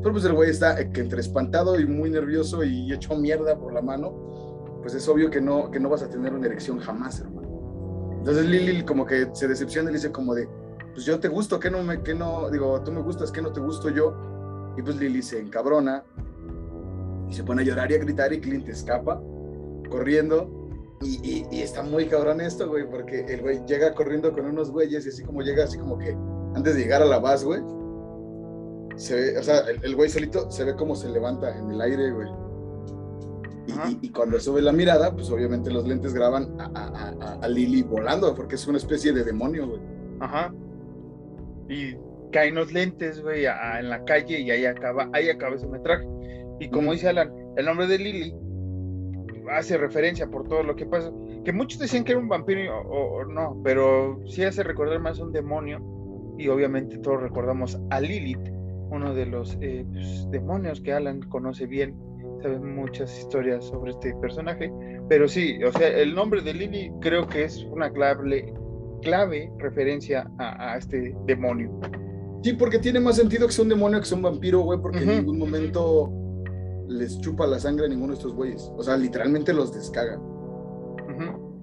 Pero 0.00 0.12
pues 0.12 0.24
el 0.24 0.32
güey 0.32 0.50
está 0.50 0.80
entre 0.80 1.20
espantado 1.20 1.78
y 1.78 1.86
muy 1.86 2.10
nervioso 2.10 2.62
y 2.62 2.92
hecho 2.92 3.16
mierda 3.16 3.58
por 3.58 3.72
la 3.72 3.82
mano 3.82 4.28
pues 4.88 4.94
es 4.94 5.08
obvio 5.08 5.30
que 5.30 5.40
no, 5.40 5.70
que 5.70 5.80
no 5.80 5.88
vas 5.88 6.02
a 6.02 6.08
tener 6.08 6.32
una 6.32 6.46
erección 6.46 6.78
jamás, 6.78 7.20
hermano. 7.20 8.16
Entonces 8.18 8.46
Lili 8.46 8.82
como 8.84 9.04
que 9.06 9.28
se 9.32 9.48
decepciona 9.48 9.90
y 9.90 9.94
dice 9.94 10.10
como 10.10 10.34
de, 10.34 10.48
pues 10.94 11.04
yo 11.04 11.18
te 11.18 11.28
gusto, 11.28 11.58
que 11.58 11.70
no 11.70 11.82
me, 11.82 12.02
que 12.02 12.14
no, 12.14 12.50
digo, 12.50 12.80
tú 12.82 12.92
me 12.92 13.00
gustas, 13.00 13.30
que 13.30 13.42
no 13.42 13.52
te 13.52 13.60
gusto 13.60 13.90
yo. 13.90 14.74
Y 14.76 14.82
pues 14.82 14.96
Lili 14.96 15.22
se 15.22 15.40
encabrona 15.40 16.04
y 17.28 17.34
se 17.34 17.44
pone 17.44 17.62
a 17.62 17.64
llorar 17.64 17.90
y 17.90 17.94
a 17.94 17.98
gritar 17.98 18.32
y 18.32 18.40
Clint 18.40 18.68
escapa 18.68 19.20
corriendo. 19.90 20.54
Y, 21.00 21.46
y, 21.52 21.60
está 21.60 21.82
muy 21.82 22.06
cabrón 22.06 22.40
esto, 22.40 22.68
güey, 22.68 22.88
porque 22.90 23.20
el 23.20 23.40
güey 23.40 23.64
llega 23.66 23.94
corriendo 23.94 24.32
con 24.32 24.46
unos 24.46 24.72
güeyes 24.72 25.06
y 25.06 25.10
así 25.10 25.22
como 25.22 25.42
llega, 25.42 25.62
así 25.62 25.78
como 25.78 25.96
que 25.96 26.16
antes 26.58 26.76
de 26.76 26.82
llegar 26.82 27.02
a 27.02 27.06
la 27.06 27.18
base, 27.18 27.44
güey, 27.46 27.60
se 28.96 29.14
ve, 29.14 29.38
o 29.38 29.42
sea, 29.42 29.60
el, 29.60 29.82
el 29.82 29.96
güey 29.96 30.08
solito 30.08 30.50
se 30.50 30.64
ve 30.64 30.74
como 30.76 30.94
se 30.94 31.08
levanta 31.08 31.56
en 31.56 31.70
el 31.70 31.80
aire, 31.80 32.10
güey 32.10 32.28
y, 34.00 34.10
cuando 34.10 34.40
sube 34.40 34.62
la 34.62 34.72
mirada, 34.72 35.12
pues 35.14 35.30
obviamente 35.30 35.70
los 35.70 35.86
lentes 35.86 36.14
graban 36.14 36.56
a, 36.58 37.46
Lily 37.48 37.82
volando, 37.82 38.34
porque 38.34 38.54
es 38.54 38.66
una 38.66 38.78
especie 38.78 39.12
de 39.12 39.24
demonio, 39.24 39.68
güey. 39.68 39.80
Ajá. 40.20 40.52
Y 41.68 41.96
caen 42.32 42.54
los 42.54 42.72
lentes, 42.72 43.20
güey, 43.22 43.44
en 43.44 43.90
la 43.90 44.04
calle 44.04 44.40
y 44.40 44.50
ahí 44.50 44.64
acaba, 44.64 45.08
ahí 45.12 45.28
acaba 45.28 45.56
ese 45.56 45.66
metraje. 45.66 46.06
Y 46.60 46.68
como 46.70 46.92
dice 46.92 47.08
Alan, 47.08 47.32
el 47.56 47.66
nombre 47.66 47.86
de 47.86 47.98
Lily 47.98 48.34
hace 49.50 49.76
referencia 49.76 50.26
por 50.28 50.48
todo 50.48 50.62
lo 50.62 50.74
que 50.74 50.86
pasa. 50.86 51.12
Que 51.44 51.52
muchos 51.52 51.78
decían 51.78 52.04
que 52.04 52.12
era 52.12 52.20
un 52.20 52.28
vampiro 52.28 52.80
o, 52.80 53.24
no, 53.24 53.60
pero 53.62 54.20
sí 54.26 54.44
hace 54.44 54.62
recordar 54.62 54.98
más 55.00 55.20
a 55.20 55.24
un 55.24 55.32
demonio. 55.32 55.78
Y 56.38 56.48
obviamente 56.48 56.98
todos 56.98 57.20
recordamos 57.20 57.78
a 57.90 58.00
Lilith, 58.00 58.48
uno 58.90 59.12
de 59.12 59.26
los 59.26 59.56
eh, 59.60 59.84
pues, 59.92 60.30
demonios 60.30 60.80
que 60.80 60.92
Alan 60.92 61.20
conoce 61.28 61.66
bien 61.66 61.94
saben 62.42 62.74
muchas 62.74 63.18
historias 63.18 63.64
sobre 63.64 63.90
este 63.90 64.14
personaje, 64.16 64.72
pero 65.08 65.28
sí, 65.28 65.62
o 65.64 65.72
sea, 65.72 65.88
el 65.88 66.14
nombre 66.14 66.40
de 66.40 66.54
Lily 66.54 66.92
creo 67.00 67.26
que 67.26 67.44
es 67.44 67.64
una 67.64 67.90
clave, 67.90 68.54
clave 69.02 69.50
referencia 69.58 70.30
a, 70.38 70.76
este 70.76 71.16
demonio. 71.26 71.70
Sí, 72.42 72.52
porque 72.52 72.78
tiene 72.78 73.00
más 73.00 73.16
sentido 73.16 73.46
que 73.46 73.52
sea 73.52 73.64
un 73.64 73.70
demonio 73.70 73.98
que 73.98 74.06
sea 74.06 74.16
un 74.16 74.22
vampiro, 74.22 74.60
güey, 74.60 74.80
porque 74.80 75.00
en 75.00 75.08
ningún 75.08 75.38
momento 75.38 76.12
les 76.88 77.20
chupa 77.20 77.46
la 77.46 77.58
sangre 77.58 77.86
a 77.86 77.88
ninguno 77.88 78.12
de 78.12 78.18
estos 78.18 78.34
güeyes. 78.34 78.70
O 78.76 78.82
sea, 78.82 78.96
literalmente 78.96 79.52
los 79.52 79.74
descaga. 79.74 80.20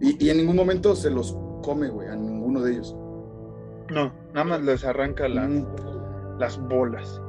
y, 0.02 0.30
en 0.30 0.38
ningún 0.38 0.56
momento 0.56 0.96
se 0.96 1.10
los 1.10 1.38
come, 1.64 1.88
güey, 1.88 2.10
a 2.10 2.16
ninguno 2.16 2.62
de 2.62 2.74
ellos. 2.74 2.96
No, 3.90 4.14
nada 4.34 4.44
más 4.44 4.62
les 4.64 4.84
arranca 4.84 5.28
las 5.28 6.60
bolas. 6.60 7.22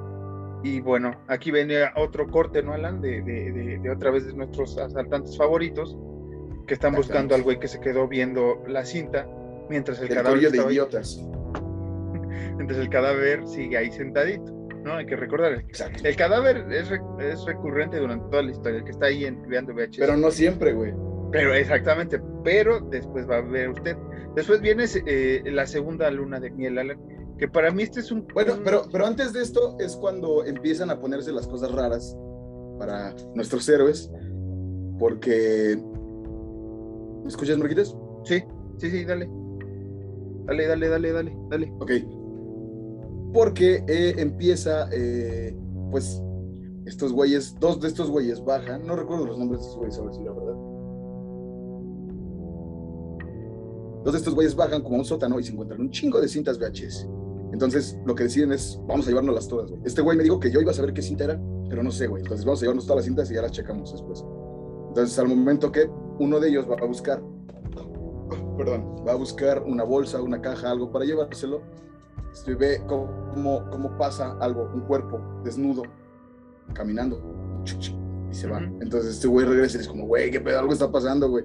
Y 0.62 0.80
bueno, 0.80 1.12
aquí 1.28 1.50
venía 1.50 1.92
otro 1.96 2.26
corte, 2.28 2.62
¿no, 2.62 2.72
Alan? 2.72 3.00
De, 3.00 3.22
de, 3.22 3.78
de, 3.78 3.90
otra 3.90 4.10
vez 4.10 4.26
de 4.26 4.32
nuestros 4.32 4.76
asaltantes 4.78 5.36
favoritos, 5.36 5.96
que 6.66 6.74
están 6.74 6.94
buscando 6.94 7.34
al 7.34 7.42
güey 7.42 7.60
que 7.60 7.68
se 7.68 7.78
quedó 7.78 8.08
viendo 8.08 8.64
la 8.66 8.84
cinta, 8.84 9.28
mientras 9.68 10.00
el, 10.00 10.08
cadáver. 10.08 10.50
de 10.50 10.58
idiotas. 10.58 11.22
mientras 12.56 12.80
el 12.80 12.88
cadáver 12.88 13.46
sigue 13.46 13.76
ahí 13.76 13.92
sentadito, 13.92 14.50
¿no? 14.82 14.94
Hay 14.94 15.06
que 15.06 15.16
recordar. 15.16 15.52
Exacto. 15.52 16.00
El 16.02 16.16
cadáver 16.16 16.66
es, 16.72 16.90
es 17.20 17.44
recurrente 17.44 17.98
durante 17.98 18.28
toda 18.30 18.42
la 18.42 18.50
historia, 18.50 18.78
el 18.78 18.84
que 18.84 18.90
está 18.90 19.06
ahí 19.06 19.24
en, 19.24 19.46
veando 19.48 19.74
VHS. 19.74 19.98
Pero 19.98 20.16
no 20.16 20.30
siempre, 20.30 20.72
güey. 20.72 20.92
Pero 21.32 21.52
exactamente, 21.54 22.20
pero 22.44 22.80
después 22.80 23.28
va 23.28 23.38
a 23.38 23.42
ver 23.42 23.70
usted. 23.70 23.96
Después 24.34 24.60
viene 24.60 24.84
eh, 25.06 25.42
la 25.46 25.66
segunda 25.66 26.10
luna 26.10 26.38
de 26.40 26.50
miel, 26.50 26.78
Alan 26.78 26.98
que 27.38 27.48
para 27.48 27.70
mí 27.70 27.82
este 27.82 28.00
es 28.00 28.10
un... 28.10 28.26
Bueno, 28.32 28.54
pero, 28.64 28.82
pero 28.90 29.06
antes 29.06 29.32
de 29.32 29.42
esto 29.42 29.76
es 29.78 29.94
cuando 29.96 30.44
empiezan 30.44 30.90
a 30.90 30.98
ponerse 30.98 31.32
las 31.32 31.46
cosas 31.46 31.70
raras 31.72 32.16
para 32.78 33.14
nuestros 33.34 33.68
héroes, 33.68 34.10
porque... 34.98 35.78
¿Me 37.22 37.28
escuchas, 37.28 37.58
Marquitas? 37.58 37.94
Sí, 38.24 38.42
sí, 38.78 38.90
sí, 38.90 39.04
dale. 39.04 39.28
Dale, 40.46 40.66
dale, 40.66 40.88
dale, 40.88 41.12
dale, 41.12 41.36
dale. 41.50 41.72
Ok. 41.80 41.92
Porque 43.34 43.84
eh, 43.86 44.14
empieza, 44.16 44.88
eh, 44.92 45.54
pues, 45.90 46.22
estos 46.86 47.12
güeyes, 47.12 47.54
dos 47.60 47.80
de 47.80 47.88
estos 47.88 48.10
güeyes 48.10 48.42
bajan, 48.44 48.86
no 48.86 48.96
recuerdo 48.96 49.26
los 49.26 49.38
nombres 49.38 49.60
de 49.60 49.66
estos 49.66 49.78
güeyes, 49.78 49.98
a 49.98 50.02
ver 50.02 50.14
si 50.14 50.22
la 50.22 50.32
verdad. 50.32 50.65
De 54.12 54.18
estos 54.18 54.34
güeyes 54.34 54.54
bajan 54.54 54.82
como 54.82 54.96
a 54.96 54.98
un 55.00 55.04
sótano 55.04 55.38
y 55.40 55.42
se 55.42 55.52
encuentran 55.52 55.80
un 55.80 55.90
chingo 55.90 56.20
de 56.20 56.28
cintas 56.28 56.58
VHS. 56.58 57.08
Entonces, 57.52 57.98
lo 58.06 58.14
que 58.14 58.24
deciden 58.24 58.52
es, 58.52 58.80
vamos 58.86 59.06
a 59.06 59.10
llevárnoslas 59.10 59.48
todas, 59.48 59.70
güey. 59.70 59.82
Este 59.84 60.00
güey 60.00 60.16
me 60.16 60.22
dijo 60.22 60.38
que 60.38 60.50
yo 60.50 60.60
iba 60.60 60.70
a 60.70 60.74
saber 60.74 60.92
qué 60.92 61.02
cinta 61.02 61.24
era, 61.24 61.40
pero 61.68 61.82
no 61.82 61.90
sé, 61.90 62.06
güey. 62.06 62.22
Entonces, 62.22 62.44
vamos 62.44 62.60
a 62.60 62.62
llevarnos 62.62 62.86
todas 62.86 62.98
las 62.98 63.04
cintas 63.06 63.30
y 63.30 63.34
ya 63.34 63.42
las 63.42 63.52
checamos 63.52 63.92
después. 63.92 64.24
Entonces, 64.88 65.18
al 65.18 65.28
momento 65.28 65.72
que 65.72 65.90
uno 66.18 66.38
de 66.38 66.48
ellos 66.48 66.70
va 66.70 66.76
a 66.80 66.86
buscar, 66.86 67.22
perdón, 68.56 69.04
va 69.06 69.12
a 69.12 69.16
buscar 69.16 69.62
una 69.64 69.84
bolsa, 69.84 70.22
una 70.22 70.40
caja, 70.40 70.70
algo 70.70 70.90
para 70.92 71.04
llevárselo, 71.04 71.62
se 72.32 72.54
ve 72.54 72.82
cómo, 72.86 73.68
cómo 73.70 73.96
pasa 73.98 74.36
algo, 74.40 74.70
un 74.74 74.82
cuerpo 74.82 75.20
desnudo, 75.44 75.82
caminando, 76.74 77.20
y 78.30 78.34
se 78.34 78.48
va. 78.48 78.58
Entonces, 78.80 79.14
este 79.14 79.28
güey 79.28 79.46
regresa 79.46 79.78
y 79.78 79.80
es 79.80 79.88
como, 79.88 80.06
güey, 80.06 80.30
qué 80.30 80.40
pedo, 80.40 80.58
algo 80.58 80.72
está 80.72 80.90
pasando, 80.90 81.28
güey. 81.28 81.44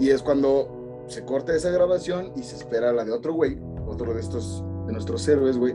Y 0.00 0.10
es 0.10 0.22
cuando 0.22 0.77
se 1.08 1.24
corta 1.24 1.54
esa 1.54 1.70
grabación 1.70 2.32
y 2.36 2.42
se 2.42 2.56
espera 2.56 2.92
la 2.92 3.04
de 3.04 3.12
otro 3.12 3.32
güey, 3.32 3.58
otro 3.86 4.14
de 4.14 4.20
estos 4.20 4.62
de 4.86 4.92
nuestros 4.92 5.26
héroes, 5.26 5.56
güey, 5.56 5.74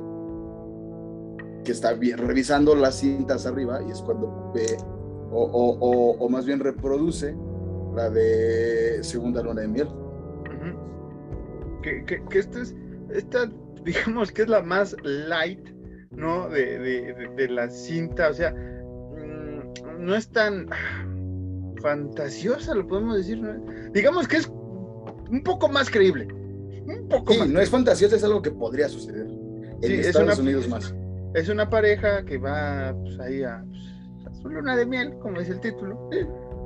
que 1.64 1.72
está 1.72 1.94
revisando 1.94 2.76
las 2.76 2.96
cintas 2.96 3.46
arriba 3.46 3.82
y 3.88 3.92
es 3.92 4.02
cuando 4.02 4.52
ve, 4.54 4.78
o, 5.32 6.28
más 6.30 6.46
bien 6.46 6.60
reproduce 6.60 7.36
la 7.96 8.10
de 8.10 9.04
Segunda 9.04 9.42
Luna 9.42 9.62
de 9.62 9.68
Miel. 9.68 9.88
Que, 11.82 12.06
que, 12.06 12.40
esta 12.40 12.62
es, 12.62 12.74
esta, 13.10 13.52
digamos 13.84 14.32
que 14.32 14.44
es 14.44 14.48
la 14.48 14.62
más 14.62 14.96
light, 15.04 15.70
¿no? 16.12 16.48
De, 16.48 17.48
la 17.50 17.70
cinta, 17.70 18.30
o 18.30 18.34
sea, 18.34 18.52
mm, 18.52 20.06
no 20.06 20.16
es 20.16 20.30
tan 20.30 20.70
fantasiosa, 21.82 22.74
lo 22.74 22.88
podemos 22.88 23.18
decir, 23.18 23.42
¿no? 23.42 23.54
digamos 23.92 24.28
que 24.28 24.38
es 24.38 24.50
un 25.30 25.44
poco 25.44 25.70
más 25.70 25.90
creíble 25.90 26.28
Un 26.86 27.08
poco 27.10 27.34
más. 27.36 27.48
No 27.48 27.60
es 27.60 27.70
fantasioso, 27.70 28.16
es 28.16 28.24
algo 28.24 28.42
que 28.42 28.52
podría 28.52 28.90
suceder. 28.90 29.28
En 29.82 29.92
Estados 29.92 30.40
Unidos 30.40 30.68
más. 30.68 30.94
Es 31.34 31.50
una 31.50 31.70
pareja 31.70 32.24
que 32.26 32.38
va 32.38 32.96
pues, 33.02 33.20
ahí 33.20 33.44
a, 33.44 33.64
pues, 33.68 34.28
a, 34.28 34.42
su 34.42 34.50
luna 34.50 34.76
de 34.76 34.86
miel, 34.86 35.18
como 35.20 35.40
dice 35.40 35.54
el 35.54 35.60
título. 35.60 36.10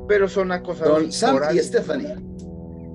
Pero 0.08 0.28
son 0.28 0.52
acosados. 0.52 0.94
Con 0.94 1.12
Sam 1.12 1.40
y 1.54 1.60
Stephanie. 1.60 2.16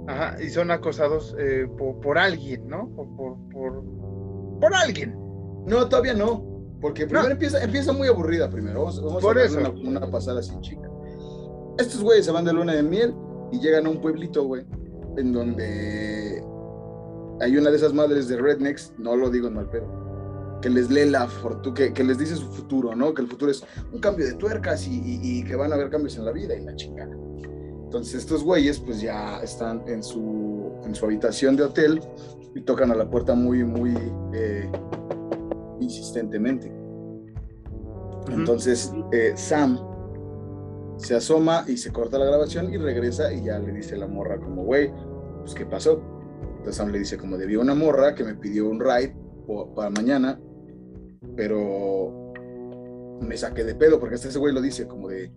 Ajá, 0.06 0.36
y 0.42 0.50
son 0.50 0.70
acosados 0.70 1.34
eh, 1.38 1.66
por, 1.78 2.18
alguien, 2.18 2.66
¿no? 2.66 2.88
Por, 2.90 3.38
por, 3.50 4.60
por, 4.60 4.74
alguien. 4.74 5.14
No, 5.66 5.88
todavía 5.88 6.14
no. 6.14 6.50
Porque 6.80 7.06
primero 7.06 7.30
empieza, 7.30 7.62
empieza 7.62 7.92
muy 7.92 8.08
aburrida 8.08 8.50
primero. 8.50 8.80
Vamos, 8.80 9.02
vamos 9.02 9.24
a 9.24 9.44
eso. 9.44 9.58
Una, 9.58 9.70
una, 9.70 10.10
pasada 10.10 10.40
así, 10.40 10.52
chica. 10.60 10.90
Estos 11.78 12.02
güeyes 12.02 12.26
se 12.26 12.32
van 12.32 12.44
de 12.44 12.52
luna 12.52 12.74
de 12.74 12.82
miel 12.82 13.14
y 13.52 13.60
llegan 13.60 13.86
a 13.86 13.90
un 13.90 14.00
pueblito, 14.00 14.44
güey, 14.44 14.66
en 15.16 15.32
donde 15.32 16.42
hay 17.40 17.56
una 17.56 17.70
de 17.70 17.76
esas 17.76 17.92
madres 17.92 18.28
de 18.28 18.36
rednecks, 18.36 18.92
no 18.98 19.16
lo 19.16 19.30
digo 19.30 19.48
en 19.48 19.54
mal 19.54 19.68
pedo, 19.68 20.60
que 20.60 20.70
les 20.70 20.90
lee 20.90 21.10
la 21.10 21.26
fortuna, 21.26 21.74
que, 21.74 21.92
que, 21.92 22.04
les 22.04 22.18
dice 22.18 22.36
su 22.36 22.46
futuro, 22.52 22.94
¿no? 22.94 23.12
Que 23.12 23.22
el 23.22 23.28
futuro 23.28 23.50
es 23.50 23.64
un 23.92 24.00
cambio 24.00 24.26
de 24.26 24.34
tuercas 24.34 24.86
y, 24.86 25.00
y, 25.22 25.44
que 25.44 25.56
van 25.56 25.72
a 25.72 25.74
haber 25.74 25.90
cambios 25.90 26.16
en 26.16 26.24
la 26.24 26.32
vida 26.32 26.54
y 26.54 26.64
la 26.64 26.74
chingada. 26.76 27.14
Entonces 27.84 28.14
estos 28.14 28.42
güeyes 28.42 28.78
pues 28.78 29.00
ya 29.00 29.40
están 29.42 29.82
en 29.86 30.02
su, 30.02 30.72
en 30.84 30.94
su 30.94 31.04
habitación 31.04 31.56
de 31.56 31.64
hotel 31.64 32.00
y 32.54 32.60
tocan 32.62 32.90
a 32.90 32.94
la 32.94 33.10
puerta 33.10 33.34
muy, 33.34 33.64
muy 33.64 33.94
eh, 34.32 34.70
insistentemente. 35.80 36.72
Entonces 38.30 38.92
eh, 39.12 39.32
Sam 39.36 39.78
se 40.97 41.14
asoma 41.14 41.64
y 41.66 41.76
se 41.76 41.93
corta 41.93 42.18
la 42.18 42.26
grabación 42.26 42.72
y 42.72 42.76
regresa 42.76 43.32
y 43.32 43.45
ya 43.45 43.59
le 43.59 43.72
dice 43.72 43.97
la 43.97 44.07
morra 44.07 44.38
como, 44.38 44.64
güey, 44.64 44.93
pues 45.40 45.55
¿qué 45.55 45.66
pasó? 45.66 46.03
Entonces 46.59 46.76
Sam 46.76 46.90
le 46.90 46.99
dice 47.01 47.16
como, 47.18 47.36
debía 47.36 47.59
una 47.59 47.74
morra 47.74 48.14
que 48.14 48.24
me 48.24 48.34
pidió 48.34 48.68
un 48.68 48.80
ride 48.80 49.16
para 49.74 49.90
mañana, 49.90 50.40
pero 51.36 52.32
me 53.20 53.36
saqué 53.36 53.64
de 53.64 53.74
pedo 53.74 53.99
porque 53.99 54.16
ese 54.16 54.38
güey 54.38 54.55
lo 54.55 54.61
dice 54.61 54.86
como 54.86 55.09
de, 55.09 55.32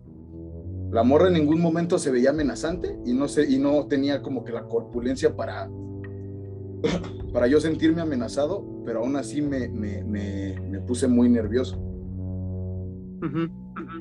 la 0.90 1.02
morra 1.02 1.28
en 1.28 1.34
ningún 1.34 1.60
momento 1.60 1.98
se 1.98 2.10
veía 2.10 2.30
amenazante 2.30 2.98
y 3.04 3.12
no, 3.12 3.28
se, 3.28 3.50
y 3.50 3.58
no 3.58 3.86
tenía 3.86 4.22
como 4.22 4.44
que 4.44 4.52
la 4.52 4.64
corpulencia 4.64 5.34
para, 5.34 5.68
para 7.32 7.46
yo 7.48 7.60
sentirme 7.60 8.02
amenazado, 8.02 8.64
pero 8.84 9.00
aún 9.00 9.16
así 9.16 9.42
me, 9.42 9.68
me, 9.68 10.02
me, 10.04 10.80
puse 10.80 11.08
muy 11.08 11.28
nervioso. 11.28 11.82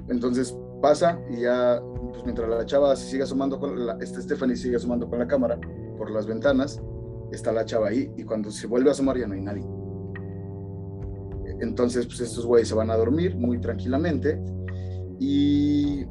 Entonces 0.07 0.55
pasa 0.85 1.19
y 1.31 1.37
ya, 1.37 1.81
pues 2.11 2.23
mientras 2.25 2.47
la 2.47 2.63
chava 2.63 2.95
sigue 2.95 3.23
asomando 3.23 3.59
con 3.59 3.87
la, 3.87 3.97
este 4.01 4.21
Stephanie 4.21 4.55
sigue 4.55 4.75
asomando 4.75 5.09
con 5.09 5.17
la 5.17 5.25
cámara 5.25 5.59
por 5.97 6.11
las 6.11 6.27
ventanas, 6.27 6.79
está 7.31 7.51
la 7.51 7.65
chava 7.65 7.87
ahí 7.87 8.13
y 8.15 8.23
cuando 8.23 8.51
se 8.51 8.67
vuelve 8.67 8.89
a 8.89 8.91
asomar 8.91 9.17
ya 9.17 9.25
no 9.25 9.33
hay 9.33 9.41
nadie. 9.41 9.65
Entonces, 11.59 12.05
pues 12.05 12.19
estos 12.19 12.45
güeyes 12.45 12.67
se 12.67 12.75
van 12.75 12.91
a 12.91 12.97
dormir 12.97 13.35
muy 13.35 13.59
tranquilamente 13.59 14.39
y 15.19 16.01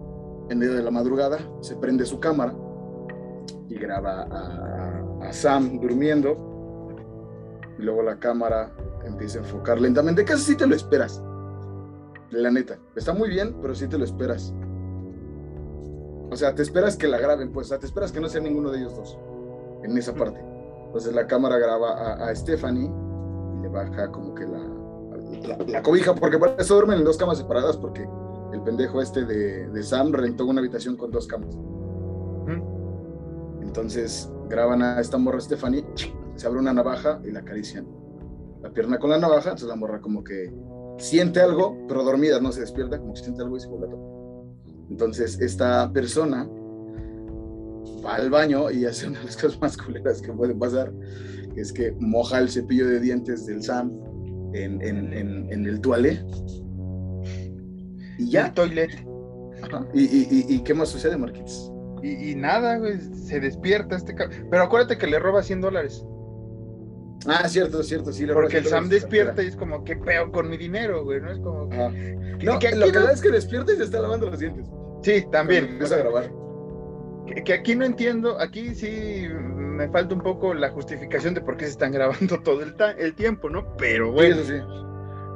en 0.51 0.59
medio 0.59 0.75
de 0.75 0.83
la 0.83 0.91
madrugada 0.91 1.39
se 1.61 1.77
prende 1.77 2.05
su 2.05 2.19
cámara 2.19 2.53
y 3.69 3.77
graba 3.77 4.23
a, 4.23 5.29
a 5.29 5.33
Sam 5.33 5.79
durmiendo 5.79 6.91
y 7.79 7.83
luego 7.83 8.03
la 8.03 8.19
cámara 8.19 8.75
empieza 9.05 9.39
a 9.39 9.43
enfocar 9.43 9.81
lentamente, 9.81 10.25
casi 10.25 10.43
si 10.43 10.57
te 10.57 10.67
lo 10.67 10.75
esperas 10.75 11.23
la 12.31 12.51
neta. 12.51 12.79
Está 12.97 13.13
muy 13.13 13.29
bien, 13.29 13.57
pero 13.61 13.75
sí 13.75 13.87
te 13.89 13.99
lo 13.99 14.05
esperas. 14.05 14.55
O 16.31 16.37
sea, 16.37 16.55
te 16.55 16.63
esperas 16.63 16.97
que 16.97 17.07
la 17.07 17.19
graben, 17.19 17.53
pues, 17.53 17.67
o 17.67 17.69
sea, 17.69 17.79
te 17.79 17.87
esperas 17.87 18.11
que 18.11 18.21
no 18.21 18.29
sea 18.29 18.41
ninguno 18.41 18.71
de 18.71 18.79
ellos 18.79 18.97
dos 18.97 19.19
en 19.85 19.97
esa 19.97 20.15
parte. 20.15 20.41
Entonces 20.87 21.15
la 21.15 21.27
cámara 21.27 21.59
graba 21.59 22.15
a, 22.15 22.35
Stephanie 22.35 22.91
y 23.59 23.63
le 23.63 23.69
baja 23.69 24.11
como 24.11 24.35
que 24.35 24.45
la, 24.47 25.57
la, 25.67 25.83
cobija, 25.83 26.15
porque 26.15 26.39
para 26.39 26.55
eso 26.57 26.75
duermen 26.75 26.99
en 26.99 27.05
dos 27.05 27.17
camas 27.17 27.39
separadas, 27.39 27.77
porque 27.77 28.09
el 28.53 28.61
pendejo 28.63 29.03
este 29.03 29.25
de, 29.25 29.69
de 29.69 29.83
Sam 29.83 30.13
rentó 30.13 30.47
una 30.47 30.61
habitación 30.61 30.97
con 30.97 31.11
dos 31.11 31.27
camas. 31.27 31.57
Entonces 33.61 34.31
graban 34.49 34.83
a 34.83 35.01
esta 35.01 35.19
morra 35.19 35.41
Stephanie, 35.41 35.85
se 36.37 36.47
abre 36.47 36.61
una 36.61 36.73
navaja 36.73 37.21
y 37.25 37.33
la 37.33 37.41
acarician. 37.41 37.87
La 38.63 38.71
pierna 38.71 38.99
con 38.99 39.11
la 39.11 39.19
navaja, 39.19 39.51
entonces 39.51 39.69
la 39.69 39.75
morra 39.75 40.01
como 40.01 40.23
que 40.23 40.53
siente 40.99 41.41
algo, 41.41 41.77
pero 41.89 42.05
dormida, 42.05 42.41
no 42.41 42.53
se 42.53 42.61
despierta, 42.61 42.99
como 42.99 43.15
que 43.15 43.21
siente 43.21 43.43
algo 43.43 43.57
y 43.57 43.61
se 43.61 43.69
vuelve 43.69 43.89
a. 43.89 44.15
Entonces, 44.91 45.41
esta 45.41 45.91
persona 45.93 46.49
va 48.05 48.17
al 48.17 48.31
baño 48.31 48.71
y 48.71 48.85
hace 48.85 49.09
una 49.09 49.21
de 49.21 49.27
las 49.27 49.37
cosas 49.41 49.61
más 49.61 49.77
culeras 49.77 50.21
que 50.21 50.33
pueden 50.33 50.59
pasar, 50.59 50.93
que 51.55 51.61
es 51.61 51.73
que 51.73 51.93
moja 52.01 52.39
el 52.39 52.49
cepillo 52.49 52.87
de 52.87 53.01
dientes 53.01 53.47
del 53.47 53.63
Sam 53.63 53.93
en, 54.55 54.81
en, 54.83 55.13
en, 55.53 55.67
el 55.67 55.81
toilet. 55.81 56.25
Y 58.19 58.31
ya. 58.31 58.47
El 58.47 58.55
toilet. 58.55 58.91
¿Y, 59.95 60.03
y, 60.03 60.47
y, 60.49 60.63
qué 60.63 60.75
más 60.75 60.91
sucede, 60.91 61.17
Marquitos? 61.17 61.73
Y, 62.03 62.35
nada, 62.35 62.77
güey, 62.77 63.01
se 63.01 63.41
despierta 63.41 63.97
este 63.97 64.15
Pero 64.15 64.63
acuérdate 64.63 64.99
que 64.99 65.07
le 65.07 65.19
roba 65.19 65.43
100 65.43 65.63
dólares. 65.63 66.05
Ah, 67.27 67.49
cierto, 67.49 67.83
cierto, 67.83 68.13
sí. 68.13 68.27
Porque 68.27 68.59
el 68.59 68.67
Sam 68.67 68.89
despierta 68.89 69.43
y 69.43 69.49
es 69.49 69.57
como, 69.57 69.85
¿qué 69.85 69.97
peo 69.97 70.31
con 70.31 70.49
mi 70.49 70.57
dinero, 70.57 71.05
güey? 71.05 71.21
No 71.21 71.31
es 71.31 71.39
como. 71.39 71.67
no, 71.67 71.91
lo 72.43 72.59
que 72.59 72.69
es 73.13 73.21
que 73.21 73.31
despierta 73.31 73.73
y 73.73 73.77
se 73.77 73.85
está 73.85 74.01
lavando 74.01 74.31
los 74.31 74.39
dientes. 74.39 74.67
Sí, 75.03 75.25
también. 75.31 75.67
Empieza 75.67 75.97
a 75.97 75.99
grabar. 75.99 76.31
Que, 77.45 77.55
aquí 77.55 77.75
no 77.75 77.85
entiendo, 77.85 78.39
aquí 78.39 78.75
sí 78.75 79.27
me 79.29 79.89
falta 79.89 80.15
un 80.15 80.21
poco 80.21 80.53
la 80.53 80.71
justificación 80.71 81.35
de 81.35 81.41
por 81.41 81.57
qué 81.57 81.65
se 81.65 81.73
están 81.73 81.93
grabando 81.93 82.41
todo 82.45 82.63
el, 82.63 82.75
el 82.99 83.15
tiempo, 83.15 83.49
¿no? 83.49 83.77
Pero 83.77 84.13
bueno. 84.13 84.37
Sí, 84.37 84.43
eso 84.43 84.51
sí. 84.51 84.85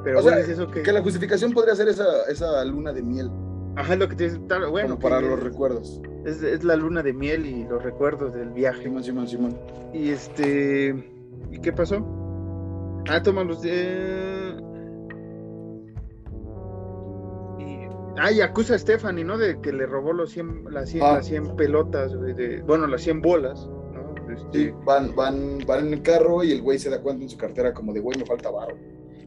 Pero 0.03 0.21
bueno, 0.21 0.37
es 0.37 0.47
eso 0.47 0.69
que... 0.69 0.81
que 0.81 0.93
la 0.93 1.01
justificación 1.01 1.51
podría 1.51 1.75
ser 1.75 1.89
esa, 1.89 2.05
esa 2.29 2.63
luna 2.63 2.93
de 2.93 3.01
miel. 3.01 3.29
Ajá, 3.75 3.95
lo 3.95 4.07
que 4.07 4.15
te 4.15 4.29
bueno. 4.69 4.89
Como 4.89 4.99
para 4.99 5.21
los 5.21 5.41
recuerdos. 5.41 6.01
Es, 6.25 6.41
es, 6.41 6.63
la 6.63 6.75
luna 6.75 7.03
de 7.03 7.13
miel 7.13 7.45
y 7.45 7.63
los 7.65 7.83
recuerdos 7.83 8.33
del 8.33 8.49
viaje. 8.49 8.83
Simón, 8.83 9.03
Simón, 9.03 9.27
Simón. 9.27 9.57
Y 9.93 10.09
este. 10.09 11.18
¿Y 11.51 11.59
qué 11.59 11.71
pasó? 11.71 12.05
Ah, 13.09 13.21
toma 13.21 13.43
los. 13.43 13.61
Eh... 13.63 14.55
Y... 17.59 17.87
Ah, 18.17 18.31
y 18.31 18.41
acusa 18.41 18.75
a 18.75 18.79
Stephanie, 18.79 19.23
¿no? 19.23 19.37
De 19.37 19.59
que 19.61 19.71
le 19.71 19.85
robó 19.85 20.13
los 20.13 20.31
100, 20.31 20.65
las, 20.71 20.89
100, 20.89 21.03
las 21.03 21.25
100 21.25 21.55
pelotas, 21.55 22.11
de... 22.11 22.61
bueno, 22.67 22.87
las 22.87 23.01
100 23.01 23.21
bolas, 23.21 23.67
¿no? 23.67 24.33
Este... 24.33 24.69
Sí, 24.69 24.73
van, 24.85 25.15
van, 25.15 25.59
van 25.65 25.87
en 25.87 25.93
el 25.93 26.01
carro 26.01 26.43
y 26.43 26.51
el 26.51 26.61
güey 26.61 26.77
se 26.77 26.89
da 26.89 27.01
cuenta 27.01 27.23
en 27.23 27.29
su 27.29 27.37
cartera 27.37 27.73
como 27.73 27.93
de, 27.93 27.99
güey, 27.99 28.17
me 28.17 28.25
falta 28.25 28.49
barro. 28.51 28.77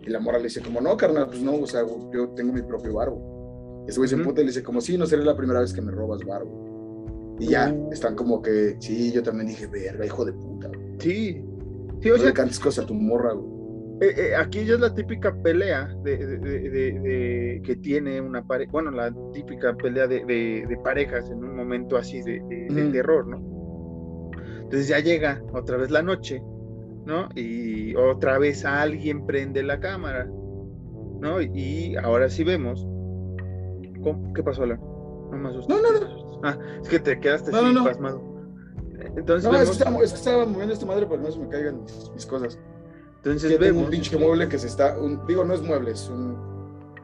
Y 0.04 0.10
la 0.10 0.20
mora 0.20 0.38
le 0.38 0.44
dice 0.44 0.60
como, 0.60 0.80
no, 0.80 0.96
carnal, 0.96 1.28
pues 1.28 1.40
no, 1.42 1.54
o 1.54 1.66
sea, 1.66 1.82
yo 2.12 2.28
tengo 2.30 2.52
mi 2.52 2.62
propio 2.62 2.94
barro. 2.94 3.84
Ese 3.86 3.98
güey 3.98 4.08
se 4.08 4.16
emputa 4.16 4.40
y 4.40 4.44
le 4.44 4.50
dice 4.50 4.62
como, 4.62 4.80
sí, 4.80 4.96
no 4.96 5.06
será 5.06 5.22
la 5.22 5.36
primera 5.36 5.60
vez 5.60 5.72
que 5.72 5.80
me 5.80 5.92
robas 5.92 6.24
barro. 6.24 6.62
Y 7.38 7.48
ya, 7.48 7.74
están 7.90 8.14
como 8.14 8.42
que, 8.42 8.76
sí, 8.78 9.12
yo 9.12 9.22
también 9.22 9.48
dije, 9.48 9.66
verga, 9.66 10.04
hijo 10.04 10.24
de 10.24 10.32
puta. 10.32 10.70
Sí, 10.98 11.44
Sí, 12.03 12.11
o 12.11 12.18
sea, 12.18 12.32
cantes 12.32 12.59
cosas 12.59 12.84
a 12.84 12.88
tu 12.88 12.94
morra, 12.94 13.32
eh, 14.03 14.14
eh, 14.16 14.34
aquí 14.34 14.64
ya 14.64 14.74
es 14.74 14.80
la 14.80 14.92
típica 14.92 15.32
pelea 15.42 15.88
de, 16.03 17.62
que 17.64 17.76
tiene 17.76 18.20
una 18.20 18.44
pareja, 18.44 18.72
bueno, 18.72 18.90
la 18.90 19.14
típica 19.32 19.76
pelea 19.76 20.09
de, 20.09 20.78
parejas 20.82 21.30
en 21.30 21.44
un 21.44 21.55
momento 21.55 21.96
así 21.96 22.20
de, 22.22 22.40
terror, 22.90 23.28
¿no? 23.28 24.32
Entonces 24.57 24.88
ya 24.88 24.98
llega 24.98 25.40
otra 25.53 25.76
vez 25.76 25.92
la 25.92 26.03
noche, 26.03 26.42
¿no? 27.07 27.28
Y 27.36 27.94
otra 27.94 28.38
vez 28.38 28.64
alguien 28.64 29.24
prende 29.24 29.62
la 29.62 29.78
cámara, 29.78 30.24
¿no? 30.24 31.40
Y 31.40 31.94
ahora 32.03 32.28
sí 32.28 32.42
vemos. 32.42 32.84
¿Qué 34.34 34.42
pasó, 34.42 34.64
Alan? 34.64 34.80
No 34.80 35.36
me 35.36 35.48
asustas. 35.50 35.80
No, 35.80 35.92
no, 35.92 36.00
no. 36.00 36.40
Ah, 36.42 36.59
es 36.82 36.88
que 36.88 36.98
te 36.98 37.20
quedaste 37.20 37.55
así 37.55 37.74
pasmado. 37.84 38.32
Entonces, 39.16 39.50
no, 39.50 39.57
es, 39.59 39.68
que 39.68 39.72
estaba, 39.72 40.03
estaba, 40.03 40.46
moviendo 40.46 40.74
esta 40.74 40.86
madre 40.86 41.07
para 41.07 41.20
que 41.20 41.26
no 41.28 41.32
se 41.32 41.38
me 41.40 41.48
caigan 41.48 41.82
mis, 42.14 42.26
cosas. 42.26 42.59
Entonces, 43.16 43.59
vemos. 43.59 43.84
un 43.84 43.90
pinche 43.90 44.16
mueble 44.16 44.48
que 44.48 44.59
se 44.59 44.66
está. 44.66 44.96
digo, 45.26 45.44
no 45.44 45.55
es 45.55 45.62
mueble, 45.62 45.92
es 45.92 46.11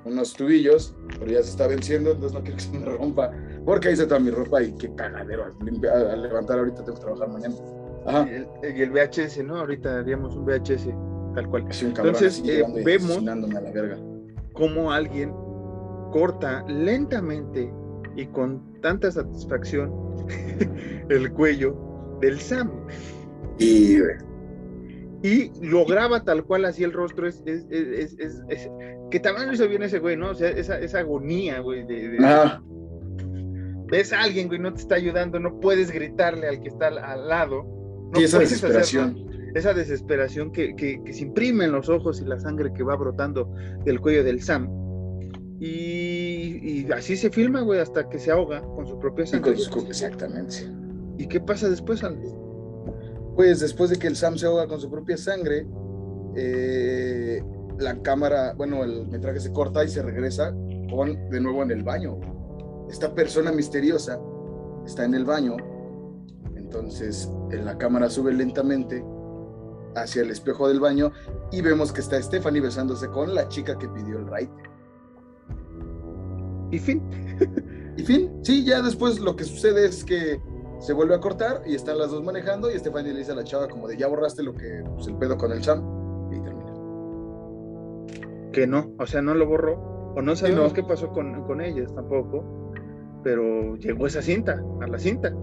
unos 0.04 0.32
tubillos, 0.34 0.94
pero 1.18 1.30
ya 1.30 1.42
se 1.42 1.50
está 1.50 1.66
venciendo, 1.66 2.12
entonces 2.12 2.32
no 2.32 2.42
quiero 2.42 2.56
que 2.56 2.62
se 2.62 2.78
me 2.78 2.84
rompa. 2.84 3.30
Porque 3.64 3.88
ahí 3.88 3.96
se 3.96 4.02
está 4.02 4.18
mi 4.18 4.30
ropa 4.30 4.62
y 4.62 4.72
qué 4.72 4.94
cagadero. 4.94 5.44
Al, 5.44 6.22
levantar 6.22 6.58
ahorita 6.58 6.84
tengo 6.84 6.94
que 6.94 7.04
trabajar 7.04 7.28
mañana. 7.28 7.54
Ajá. 8.06 8.28
Y 8.62 8.80
el, 8.80 8.90
VHS, 8.90 9.44
¿no? 9.44 9.56
Ahorita 9.56 9.98
haríamos 9.98 10.34
un 10.34 10.44
VHS, 10.44 10.88
tal 11.34 11.48
cual. 11.48 11.66
entonces, 11.80 12.42
eh, 12.46 12.64
vemos 12.84 13.18
a 13.18 13.34
la 13.34 13.70
verga. 13.70 13.98
cómo 14.54 14.92
alguien 14.92 15.32
corta 16.10 16.64
lentamente 16.66 17.70
y 18.16 18.26
con 18.26 18.80
tanta 18.80 19.12
satisfacción 19.12 19.92
el 21.08 21.32
cuello 21.32 21.87
del 22.20 22.38
Sam. 22.40 22.70
Y, 23.58 23.98
y 25.22 25.50
lo 25.60 25.84
graba 25.84 26.22
tal 26.22 26.44
cual 26.44 26.64
así 26.64 26.84
el 26.84 26.92
rostro, 26.92 27.26
es, 27.26 27.42
es, 27.46 27.66
es, 27.70 28.42
es 28.48 28.70
que 29.10 29.20
también 29.20 29.48
lo 29.48 29.54
hizo 29.54 29.68
bien 29.68 29.82
ese 29.82 29.98
güey, 29.98 30.16
¿no? 30.16 30.30
O 30.30 30.34
sea, 30.34 30.48
esa, 30.50 30.78
esa 30.78 31.00
agonía, 31.00 31.60
güey, 31.60 31.84
de, 31.84 32.18
ves 33.90 34.12
a 34.12 34.22
alguien, 34.22 34.48
güey, 34.48 34.60
no 34.60 34.72
te 34.72 34.80
está 34.80 34.96
ayudando, 34.96 35.40
no 35.40 35.58
puedes 35.60 35.90
gritarle 35.90 36.46
al 36.46 36.60
que 36.60 36.68
está 36.68 36.88
al, 36.88 37.28
lado. 37.28 37.66
y 38.14 38.24
esa 38.24 38.38
desesperación. 38.38 39.26
esa 39.54 39.74
desesperación 39.74 40.52
que, 40.52 40.76
que, 40.76 41.00
se 41.12 41.22
imprime 41.22 41.64
en 41.64 41.72
los 41.72 41.88
ojos 41.88 42.20
y 42.20 42.24
la 42.24 42.38
sangre 42.38 42.72
que 42.72 42.82
va 42.82 42.96
brotando 42.96 43.50
del 43.84 44.00
cuello 44.00 44.22
del 44.24 44.42
Sam. 44.42 44.68
Y, 45.60 46.86
así 46.92 47.16
se 47.16 47.30
filma, 47.30 47.62
güey, 47.62 47.80
hasta 47.80 48.08
que 48.08 48.18
se 48.18 48.30
ahoga 48.30 48.62
con 48.62 48.86
su 48.86 48.98
propia 49.00 49.26
sangre. 49.26 49.56
exactamente. 49.88 50.70
¿Y 51.18 51.26
qué 51.26 51.40
pasa 51.40 51.68
después? 51.68 52.00
Pues 53.34 53.60
después 53.60 53.90
de 53.90 53.98
que 53.98 54.06
el 54.06 54.16
Sam 54.16 54.38
se 54.38 54.46
ahoga 54.46 54.66
con 54.68 54.80
su 54.80 54.88
propia 54.88 55.16
sangre, 55.16 55.66
eh, 56.36 57.42
la 57.78 58.00
cámara, 58.02 58.54
bueno, 58.56 58.84
el 58.84 59.06
metraje 59.08 59.40
se 59.40 59.52
corta 59.52 59.84
y 59.84 59.88
se 59.88 60.00
regresa 60.00 60.54
con, 60.90 61.28
de 61.28 61.40
nuevo 61.40 61.62
en 61.64 61.72
el 61.72 61.82
baño. 61.82 62.18
Esta 62.88 63.14
persona 63.14 63.52
misteriosa 63.52 64.18
está 64.86 65.04
en 65.04 65.14
el 65.14 65.24
baño, 65.24 65.56
entonces 66.56 67.30
en 67.50 67.64
la 67.64 67.76
cámara 67.76 68.08
sube 68.08 68.32
lentamente 68.32 69.04
hacia 69.96 70.22
el 70.22 70.30
espejo 70.30 70.68
del 70.68 70.80
baño 70.80 71.12
y 71.50 71.60
vemos 71.60 71.92
que 71.92 72.00
está 72.00 72.22
Stephanie 72.22 72.60
besándose 72.60 73.08
con 73.08 73.34
la 73.34 73.48
chica 73.48 73.76
que 73.76 73.88
pidió 73.88 74.18
el 74.18 74.26
ride. 74.26 74.50
Y 76.70 76.78
fin. 76.78 77.02
y 77.96 78.02
fin, 78.02 78.30
sí, 78.42 78.64
ya 78.64 78.82
después 78.82 79.18
lo 79.18 79.34
que 79.34 79.44
sucede 79.44 79.86
es 79.86 80.04
que 80.04 80.40
se 80.78 80.92
vuelve 80.92 81.14
a 81.14 81.20
cortar 81.20 81.62
y 81.66 81.74
están 81.74 81.98
las 81.98 82.10
dos 82.10 82.22
manejando 82.22 82.70
y 82.70 82.78
Stephanie 82.78 83.12
le 83.12 83.20
dice 83.20 83.32
a 83.32 83.34
la 83.34 83.44
chava 83.44 83.68
como 83.68 83.88
de 83.88 83.96
ya 83.96 84.06
borraste 84.06 84.42
lo 84.42 84.54
que, 84.54 84.82
pues 84.94 85.08
el 85.08 85.16
pedo 85.16 85.36
con 85.36 85.52
el 85.52 85.62
Sam 85.62 86.28
y 86.32 86.40
termina. 86.40 86.72
Que 88.52 88.66
no, 88.66 88.92
o 88.98 89.06
sea, 89.06 89.22
no 89.22 89.34
lo 89.34 89.46
borró, 89.46 90.14
o 90.16 90.22
no 90.22 90.36
sabemos 90.36 90.72
qué 90.72 90.82
pasó 90.82 91.10
con, 91.10 91.44
con, 91.44 91.60
ellas 91.60 91.94
tampoco, 91.94 92.72
pero 93.22 93.76
llegó 93.76 94.06
esa 94.06 94.22
cinta, 94.22 94.62
a 94.80 94.86
la 94.86 94.98
cinta. 94.98 95.34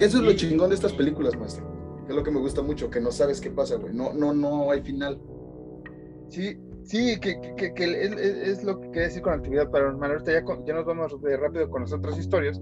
Eso 0.00 0.18
es 0.18 0.24
lo 0.24 0.32
chingón 0.32 0.70
de 0.70 0.74
estas 0.74 0.92
películas, 0.92 1.36
maestro. 1.38 1.70
Es 2.08 2.14
lo 2.14 2.22
que 2.22 2.30
me 2.30 2.40
gusta 2.40 2.62
mucho, 2.62 2.90
que 2.90 3.00
no 3.00 3.12
sabes 3.12 3.40
qué 3.40 3.50
pasa, 3.50 3.76
güey. 3.76 3.94
No, 3.94 4.12
no, 4.12 4.34
no 4.34 4.70
hay 4.70 4.82
final. 4.82 5.20
Sí, 6.28 6.58
Sí, 6.84 7.18
que, 7.20 7.40
que, 7.56 7.74
que 7.74 8.02
es, 8.02 8.12
es, 8.12 8.64
lo 8.64 8.80
que 8.80 8.88
quería 8.88 9.02
decir 9.04 9.22
con 9.22 9.34
actividad 9.34 9.70
paranormal. 9.70 10.10
Ahorita 10.10 10.32
ya, 10.32 10.44
ya 10.66 10.74
nos 10.74 10.84
vamos 10.84 11.12
rápido 11.22 11.70
con 11.70 11.82
las 11.82 11.92
otras 11.92 12.18
historias, 12.18 12.60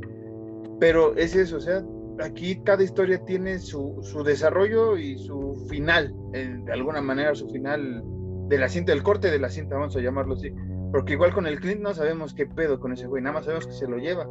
pero 0.79 1.17
es 1.17 1.35
eso, 1.35 1.57
o 1.57 1.61
sea, 1.61 1.83
aquí 2.23 2.61
cada 2.63 2.83
historia 2.83 3.25
tiene 3.25 3.59
su, 3.59 3.99
su 4.03 4.23
desarrollo 4.23 4.97
y 4.97 5.19
su 5.19 5.67
final, 5.69 6.15
de 6.33 6.73
alguna 6.73 7.01
manera 7.01 7.35
su 7.35 7.49
final 7.49 8.03
de 8.49 8.59
la 8.59 8.69
cinta, 8.69 8.93
el 8.93 9.03
corte 9.03 9.31
de 9.31 9.39
la 9.39 9.49
cinta, 9.49 9.77
vamos 9.77 9.97
a 9.97 10.01
llamarlo 10.01 10.35
así. 10.35 10.53
Porque 10.93 11.13
igual 11.13 11.33
con 11.33 11.47
el 11.47 11.61
Clint 11.61 11.81
no 11.81 11.95
sabemos 11.95 12.35
qué 12.35 12.47
pedo 12.47 12.81
con 12.81 12.93
ese 12.93 13.07
güey, 13.07 13.23
nada 13.23 13.35
más 13.35 13.45
sabemos 13.45 13.67
que 13.67 13.73
se 13.73 13.87
lo 13.87 13.97
lleva 13.99 14.27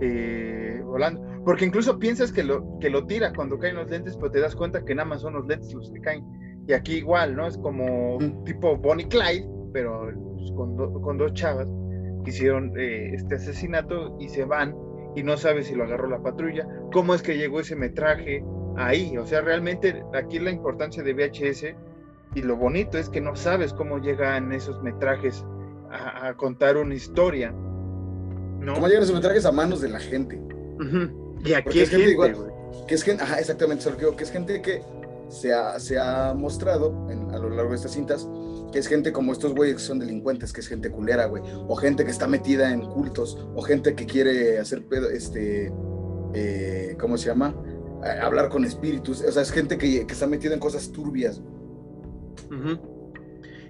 eh, 0.00 0.82
volando. 0.84 1.22
Porque 1.44 1.64
incluso 1.64 1.98
piensas 1.98 2.32
que 2.32 2.42
lo, 2.42 2.78
que 2.80 2.90
lo 2.90 3.06
tira 3.06 3.32
cuando 3.32 3.58
caen 3.58 3.76
los 3.76 3.88
lentes, 3.88 4.16
pero 4.16 4.32
te 4.32 4.40
das 4.40 4.56
cuenta 4.56 4.84
que 4.84 4.94
nada 4.94 5.08
más 5.08 5.22
son 5.22 5.34
los 5.34 5.46
lentes 5.46 5.72
los 5.72 5.90
que 5.92 6.00
caen. 6.00 6.24
Y 6.66 6.72
aquí 6.72 6.94
igual, 6.94 7.36
¿no? 7.36 7.46
Es 7.46 7.56
como 7.58 8.16
un 8.16 8.44
tipo 8.44 8.76
Bonnie 8.76 9.08
Clyde, 9.08 9.48
pero 9.72 10.10
pues, 10.36 10.50
con, 10.52 10.76
con, 11.00 11.18
dos 11.18 11.32
chavas 11.34 11.68
que 12.24 12.30
hicieron 12.30 12.72
eh, 12.76 13.12
este 13.14 13.36
asesinato 13.36 14.16
y 14.18 14.28
se 14.28 14.44
van 14.44 14.74
y 15.14 15.22
no 15.22 15.36
sabe 15.36 15.64
si 15.64 15.74
lo 15.74 15.84
agarró 15.84 16.08
la 16.08 16.22
patrulla, 16.22 16.66
cómo 16.92 17.14
es 17.14 17.22
que 17.22 17.36
llegó 17.36 17.60
ese 17.60 17.76
metraje 17.76 18.44
ahí. 18.76 19.16
O 19.16 19.26
sea, 19.26 19.40
realmente 19.40 20.04
aquí 20.14 20.38
la 20.38 20.50
importancia 20.50 21.02
de 21.02 21.12
VHS 21.14 21.74
y 22.34 22.42
lo 22.42 22.56
bonito 22.56 22.98
es 22.98 23.08
que 23.08 23.20
no 23.20 23.34
sabes 23.34 23.72
cómo 23.72 23.98
llegan 23.98 24.52
esos 24.52 24.82
metrajes 24.82 25.44
a, 25.90 26.34
contar 26.34 26.76
una 26.76 26.94
historia. 26.94 27.50
¿no? 27.50 28.74
¿Cómo 28.74 28.86
llegan 28.86 29.02
esos 29.02 29.14
metrajes 29.14 29.44
a 29.44 29.52
manos 29.52 29.80
de 29.80 29.88
la 29.88 29.98
gente? 29.98 30.40
Y 31.44 31.52
aquí 31.54 31.80
es 31.80 31.90
gente, 31.90 32.16
que 32.86 32.94
es 32.94 33.02
gente, 33.02 33.22
ajá, 33.22 33.40
exactamente, 33.40 33.84
que 34.16 34.24
es 34.24 34.30
gente 34.30 34.62
que 34.62 34.82
se 35.28 35.52
ha, 35.52 35.78
se 35.78 35.98
ha 35.98 36.34
mostrado 36.34 37.06
a 37.32 37.38
lo 37.38 37.50
largo 37.50 37.70
de 37.70 37.76
estas 37.76 37.92
cintas 37.92 38.28
que 38.72 38.78
es 38.78 38.88
gente 38.88 39.12
como 39.12 39.32
estos 39.32 39.54
güeyes 39.54 39.76
que 39.76 39.82
son 39.82 39.98
delincuentes, 39.98 40.52
que 40.52 40.60
es 40.60 40.68
gente 40.68 40.90
culera, 40.90 41.26
güey, 41.26 41.42
o 41.46 41.74
gente 41.76 42.04
que 42.04 42.10
está 42.10 42.26
metida 42.26 42.72
en 42.72 42.82
cultos, 42.82 43.38
o 43.54 43.62
gente 43.62 43.94
que 43.94 44.06
quiere 44.06 44.58
hacer 44.58 44.84
pedo, 44.86 45.10
este, 45.10 45.72
eh, 46.34 46.96
¿cómo 46.98 47.16
se 47.16 47.26
llama? 47.26 47.54
hablar 48.22 48.48
con 48.48 48.64
espíritus, 48.64 49.22
o 49.22 49.30
sea, 49.30 49.42
es 49.42 49.52
gente 49.52 49.76
que, 49.76 50.06
que 50.06 50.12
está 50.14 50.26
metida 50.26 50.54
en 50.54 50.60
cosas 50.60 50.90
turbias. 50.90 51.42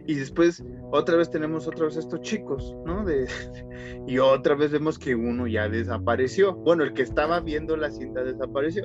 Y 0.07 0.15
después, 0.15 0.65
otra 0.91 1.17
vez 1.17 1.31
tenemos 1.31 1.67
otra 1.67 1.87
vez 1.87 1.97
estos 1.97 2.21
chicos, 2.21 2.75
¿no? 2.85 3.05
De, 3.05 3.29
y 4.07 4.19
otra 4.19 4.55
vez 4.55 4.73
vemos 4.73 4.99
que 4.99 5.15
uno 5.15 5.47
ya 5.47 5.69
desapareció. 5.69 6.55
Bueno, 6.55 6.85
el 6.85 6.95
que 6.95 7.03
estaba 7.03 7.41
viendo 7.41 7.77
la 7.77 7.91
cinta 7.91 8.25
desapareció. 8.25 8.85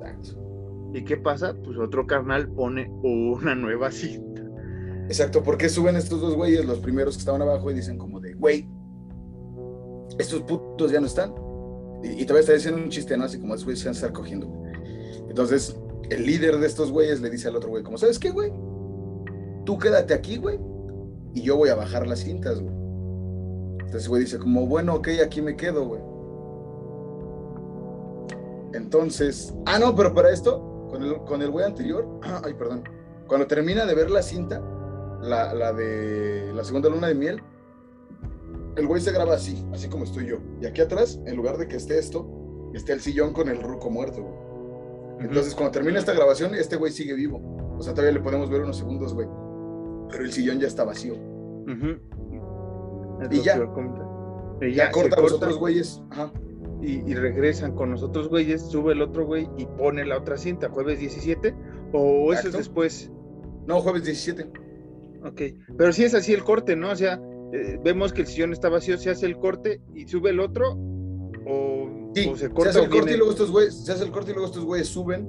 Exacto. 0.00 0.40
¿Y 0.94 1.04
qué 1.04 1.16
pasa? 1.16 1.54
Pues 1.54 1.76
otro 1.78 2.06
carnal 2.06 2.48
pone 2.52 2.90
una 3.02 3.54
nueva 3.54 3.90
cinta. 3.90 4.47
Exacto, 5.08 5.42
porque 5.42 5.70
suben 5.70 5.96
estos 5.96 6.20
dos 6.20 6.34
güeyes, 6.34 6.66
los 6.66 6.80
primeros 6.80 7.16
que 7.16 7.20
estaban 7.20 7.40
abajo, 7.40 7.70
y 7.70 7.74
dicen 7.74 7.96
como 7.96 8.20
de, 8.20 8.34
güey, 8.34 8.68
estos 10.18 10.42
putos 10.42 10.92
ya 10.92 11.00
no 11.00 11.06
están. 11.06 11.34
Y, 12.02 12.24
todavía 12.24 12.40
está 12.40 12.52
diciendo 12.52 12.80
un 12.80 12.90
chiste, 12.90 13.16
¿no? 13.16 13.24
Así 13.24 13.38
como, 13.38 13.54
esos 13.54 13.64
güeyes 13.64 13.80
se 13.80 13.86
van 13.86 13.94
a 13.94 13.96
estar 13.96 14.12
cogiendo. 14.12 14.46
Entonces, 15.28 15.74
el 16.10 16.26
líder 16.26 16.58
de 16.58 16.66
estos 16.66 16.92
güeyes 16.92 17.22
le 17.22 17.30
dice 17.30 17.48
al 17.48 17.56
otro 17.56 17.70
güey, 17.70 17.82
como, 17.82 17.96
¿sabes 17.96 18.18
qué, 18.18 18.30
güey? 18.30 18.52
Tú 19.64 19.78
quédate 19.78 20.12
aquí, 20.12 20.36
güey, 20.36 20.60
y 21.34 21.40
yo 21.40 21.56
voy 21.56 21.70
a 21.70 21.74
bajar 21.74 22.06
las 22.06 22.20
cintas, 22.20 22.60
güey. 22.60 22.74
Entonces, 23.80 24.08
güey 24.08 24.22
dice 24.22 24.38
como, 24.38 24.66
bueno, 24.66 24.96
ok, 24.96 25.08
aquí 25.24 25.40
me 25.40 25.56
quedo, 25.56 25.86
güey. 25.86 26.02
Entonces, 28.74 29.54
ah, 29.64 29.78
no, 29.78 29.94
pero 29.94 30.12
para 30.12 30.30
esto, 30.30 30.86
con 30.90 31.02
el, 31.02 31.16
con 31.24 31.40
el 31.40 31.50
güey 31.50 31.64
anterior, 31.64 32.06
ay, 32.44 32.52
perdón, 32.52 32.84
cuando 33.26 33.46
termina 33.46 33.86
de 33.86 33.94
ver 33.94 34.10
la 34.10 34.22
cinta, 34.22 34.62
la, 35.20 35.54
la, 35.54 35.72
de 35.72 36.52
la 36.54 36.64
segunda 36.64 36.88
luna 36.88 37.08
de 37.08 37.14
miel, 37.14 37.42
el 38.76 38.86
güey 38.86 39.00
se 39.00 39.12
graba 39.12 39.34
así, 39.34 39.64
así 39.72 39.88
como 39.88 40.04
estoy 40.04 40.26
yo. 40.26 40.38
Y 40.60 40.66
aquí 40.66 40.80
atrás, 40.80 41.20
en 41.26 41.36
lugar 41.36 41.58
de 41.58 41.68
que 41.68 41.76
esté 41.76 41.98
esto, 41.98 42.70
esté 42.74 42.92
el 42.92 43.00
sillón 43.00 43.32
con 43.32 43.48
el 43.48 43.60
ruco 43.60 43.90
muerto, 43.90 44.24
Entonces, 45.20 45.54
cuando 45.54 45.72
termina 45.72 45.98
esta 45.98 46.12
grabación, 46.12 46.54
este 46.54 46.76
güey 46.76 46.92
sigue 46.92 47.14
vivo. 47.14 47.40
O 47.76 47.82
sea, 47.82 47.92
todavía 47.92 48.14
le 48.14 48.20
podemos 48.20 48.50
ver 48.50 48.62
unos 48.62 48.76
segundos, 48.76 49.14
güey. 49.14 49.28
Pero 50.10 50.24
el 50.24 50.32
sillón 50.32 50.60
ya 50.60 50.68
está 50.68 50.84
vacío. 50.84 51.14
Y 53.30 53.42
ya. 53.42 53.60
Y 54.60 54.72
ya, 54.72 54.90
corta 54.90 55.20
los 55.20 55.32
otros 55.32 55.58
güeyes. 55.58 56.00
Ajá 56.10 56.32
y, 56.80 57.14
regresan 57.14 57.74
con 57.74 57.90
los 57.90 58.02
otros 58.02 58.28
güeyes, 58.28 58.62
sube 58.62 58.92
el 58.92 59.02
otro 59.02 59.26
güey 59.26 59.48
y 59.56 59.66
pone 59.66 60.04
la 60.04 60.18
otra 60.18 60.36
cinta, 60.36 60.68
jueves 60.68 61.00
17, 61.00 61.54
o 61.92 62.32
eso 62.32 62.48
es 62.48 62.54
después. 62.54 63.10
No, 63.66 63.80
jueves 63.80 64.04
17. 64.04 64.50
Ok, 65.24 65.42
pero 65.76 65.92
si 65.92 66.04
es 66.04 66.14
así 66.14 66.32
el 66.32 66.44
corte, 66.44 66.76
¿no? 66.76 66.90
O 66.90 66.96
sea, 66.96 67.20
eh, 67.52 67.78
vemos 67.82 68.12
que 68.12 68.22
el 68.22 68.26
sillón 68.26 68.52
está 68.52 68.68
vacío, 68.68 68.96
se 68.98 69.10
hace 69.10 69.26
el 69.26 69.36
corte 69.38 69.80
y 69.94 70.06
sube 70.06 70.30
el 70.30 70.40
otro, 70.40 70.76
o, 71.46 71.88
se 72.14 72.50
corta. 72.50 72.72
Se 72.72 72.78
hace 72.78 72.84
el 72.84 72.90
corte 72.90 73.14
y 73.14 73.16
luego 73.16 73.32
estos 73.32 73.50
güeyes, 73.50 73.84
se 73.84 73.92
hace 73.92 74.04
el 74.04 74.10
corte 74.10 74.30
y 74.30 74.34
luego 74.34 74.46
estos 74.46 74.64
güeyes 74.64 74.88
suben, 74.88 75.26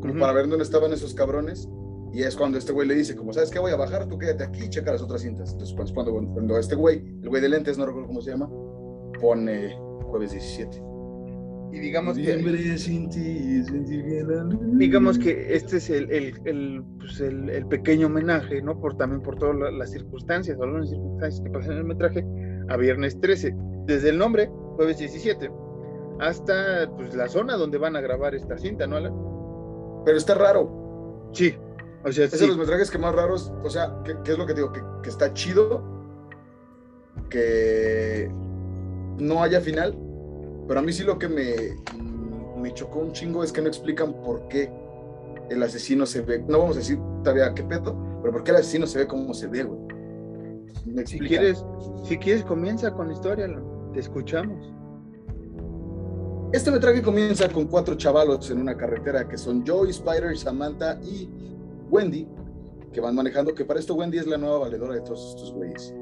como 0.00 0.14
para 0.18 0.32
ver 0.32 0.48
dónde 0.48 0.64
estaban 0.64 0.92
esos 0.92 1.14
cabrones. 1.14 1.68
Y 2.12 2.24
es 2.24 2.34
cuando 2.34 2.58
este 2.58 2.72
güey 2.72 2.88
le 2.88 2.96
dice, 2.96 3.14
como, 3.14 3.32
¿sabes 3.32 3.50
qué? 3.50 3.60
Voy 3.60 3.70
a 3.70 3.76
bajar, 3.76 4.08
tú 4.08 4.18
quédate 4.18 4.42
aquí 4.42 4.64
y 4.64 4.68
checa 4.68 4.90
las 4.90 5.02
otras 5.02 5.22
cintas. 5.22 5.52
Entonces, 5.52 5.76
cuando, 5.94 6.12
cuando 6.12 6.58
este 6.58 6.74
güey, 6.74 7.04
el 7.22 7.28
güey 7.28 7.40
de 7.40 7.48
lentes, 7.48 7.78
no 7.78 7.86
recuerdo 7.86 8.08
cómo 8.08 8.20
se 8.20 8.32
llama, 8.32 8.50
pone 9.20 9.78
jueves 10.02 10.32
17 10.32 10.89
y 11.72 11.78
digamos 11.78 12.16
que 12.16 12.36
digamos 14.74 15.18
que 15.18 15.54
este 15.54 15.76
es 15.76 15.90
el, 15.90 16.10
el, 16.10 16.40
el, 16.44 16.84
pues 16.98 17.20
el, 17.20 17.66
pequeño 17.68 18.08
homenaje 18.08 18.60
no 18.62 18.78
por 18.80 18.96
también 18.96 19.22
por 19.22 19.38
todas 19.38 19.72
las 19.72 19.90
circunstancias 19.90 20.58
o 20.58 20.66
las 20.66 20.90
circunstancias 20.90 21.42
que 21.44 21.50
pasan 21.50 21.72
en 21.72 21.78
el 21.78 21.84
metraje 21.84 22.26
a 22.68 22.76
viernes 22.76 23.20
13 23.20 23.54
desde 23.86 24.08
el 24.08 24.18
nombre 24.18 24.50
jueves 24.76 24.98
17 24.98 25.50
hasta 26.18 26.90
pues 26.96 27.14
la 27.14 27.28
zona 27.28 27.56
donde 27.56 27.78
van 27.78 27.94
a 27.94 28.00
grabar 28.00 28.34
esta 28.34 28.58
cinta 28.58 28.86
no 28.86 28.96
Alan? 28.96 29.14
pero 30.04 30.16
está 30.16 30.34
raro. 30.34 31.30
Sí 31.32 31.54
o 32.04 32.10
sea 32.10 32.24
es 32.24 32.40
de 32.40 32.46
los 32.46 32.58
metrajes 32.58 32.90
que 32.90 32.98
más 32.98 33.14
raros 33.14 33.52
o 33.62 33.70
sea 33.70 33.94
¿qué, 34.04 34.32
es 34.32 34.38
lo 34.38 34.46
que 34.46 34.54
digo 34.54 34.72
que, 34.72 34.80
que 35.02 35.08
está 35.08 35.32
chido 35.34 35.84
que 37.28 38.28
no 39.18 39.42
haya 39.42 39.60
final 39.60 39.96
pero 40.70 40.78
a 40.78 40.82
mí 40.84 40.92
sí 40.92 41.02
lo 41.02 41.18
que 41.18 41.28
me, 41.28 41.52
me 42.56 42.72
chocó 42.72 43.00
un 43.00 43.10
chingo 43.10 43.42
es 43.42 43.50
que 43.50 43.60
no 43.60 43.66
explican 43.66 44.12
por 44.22 44.46
qué 44.46 44.70
el 45.48 45.60
asesino 45.64 46.06
se 46.06 46.20
ve. 46.20 46.44
No 46.46 46.60
vamos 46.60 46.76
a 46.76 46.78
decir 46.78 46.96
todavía 47.24 47.52
qué 47.54 47.64
pedo, 47.64 47.96
pero 48.20 48.32
por 48.32 48.44
qué 48.44 48.52
el 48.52 48.58
asesino 48.58 48.86
se 48.86 49.00
ve 49.00 49.08
como 49.08 49.34
se 49.34 49.48
ve, 49.48 49.64
güey. 49.64 49.80
si 51.06 51.18
quieres, 51.18 51.64
si 52.04 52.16
quieres, 52.18 52.44
comienza 52.44 52.92
con 52.92 53.08
la 53.08 53.14
historia, 53.14 53.48
te 53.92 53.98
escuchamos. 53.98 54.72
Este 56.52 56.70
metraje 56.70 57.02
comienza 57.02 57.48
con 57.48 57.66
cuatro 57.66 57.96
chavalos 57.96 58.48
en 58.52 58.60
una 58.60 58.76
carretera 58.76 59.28
que 59.28 59.38
son 59.38 59.66
Joey, 59.66 59.90
Spider, 59.90 60.38
Samantha 60.38 61.00
y 61.02 61.28
Wendy, 61.90 62.28
que 62.92 63.00
van 63.00 63.16
manejando, 63.16 63.56
que 63.56 63.64
para 63.64 63.80
esto 63.80 63.96
Wendy 63.96 64.18
es 64.18 64.28
la 64.28 64.38
nueva 64.38 64.60
valedora 64.60 64.94
de 64.94 65.00
todos 65.00 65.30
estos 65.30 65.52
güeyes. 65.52 65.92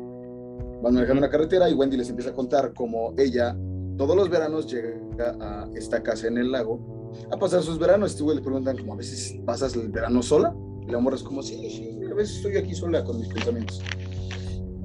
Van 0.83 0.93
manejando 0.93 1.21
una 1.21 1.31
carretera 1.31 1.71
y 1.71 1.73
Wendy 1.73 1.97
les 1.97 2.11
empieza 2.11 2.33
a 2.33 2.35
contar 2.35 2.75
cómo 2.75 3.15
ella 3.17 3.57
todos 3.99 4.17
los 4.17 4.31
veranos 4.31 4.73
llega 4.73 5.37
a 5.41 5.69
esta 5.75 6.03
casa 6.03 6.29
en 6.29 6.39
el 6.39 6.53
lago 6.53 7.11
a 7.31 7.37
pasar 7.37 7.63
sus 7.63 7.79
veranos. 7.79 8.13
Este 8.13 8.23
güey 8.23 8.37
le 8.37 8.43
preguntan, 8.43 8.79
como 8.79 8.95
a 8.95 8.97
veces 8.97 9.37
pasas 9.45 9.75
el 9.75 9.89
verano 9.89 10.23
sola. 10.23 10.55
Y 10.87 10.91
la 10.91 11.01
morra 11.01 11.17
es 11.17 11.23
como, 11.23 11.43
sí, 11.43 11.69
sí, 11.69 11.99
a 12.11 12.15
veces 12.15 12.37
estoy 12.37 12.57
aquí 12.57 12.75
sola 12.75 13.05
con 13.05 13.19
mis 13.19 13.29
pensamientos. 13.29 13.83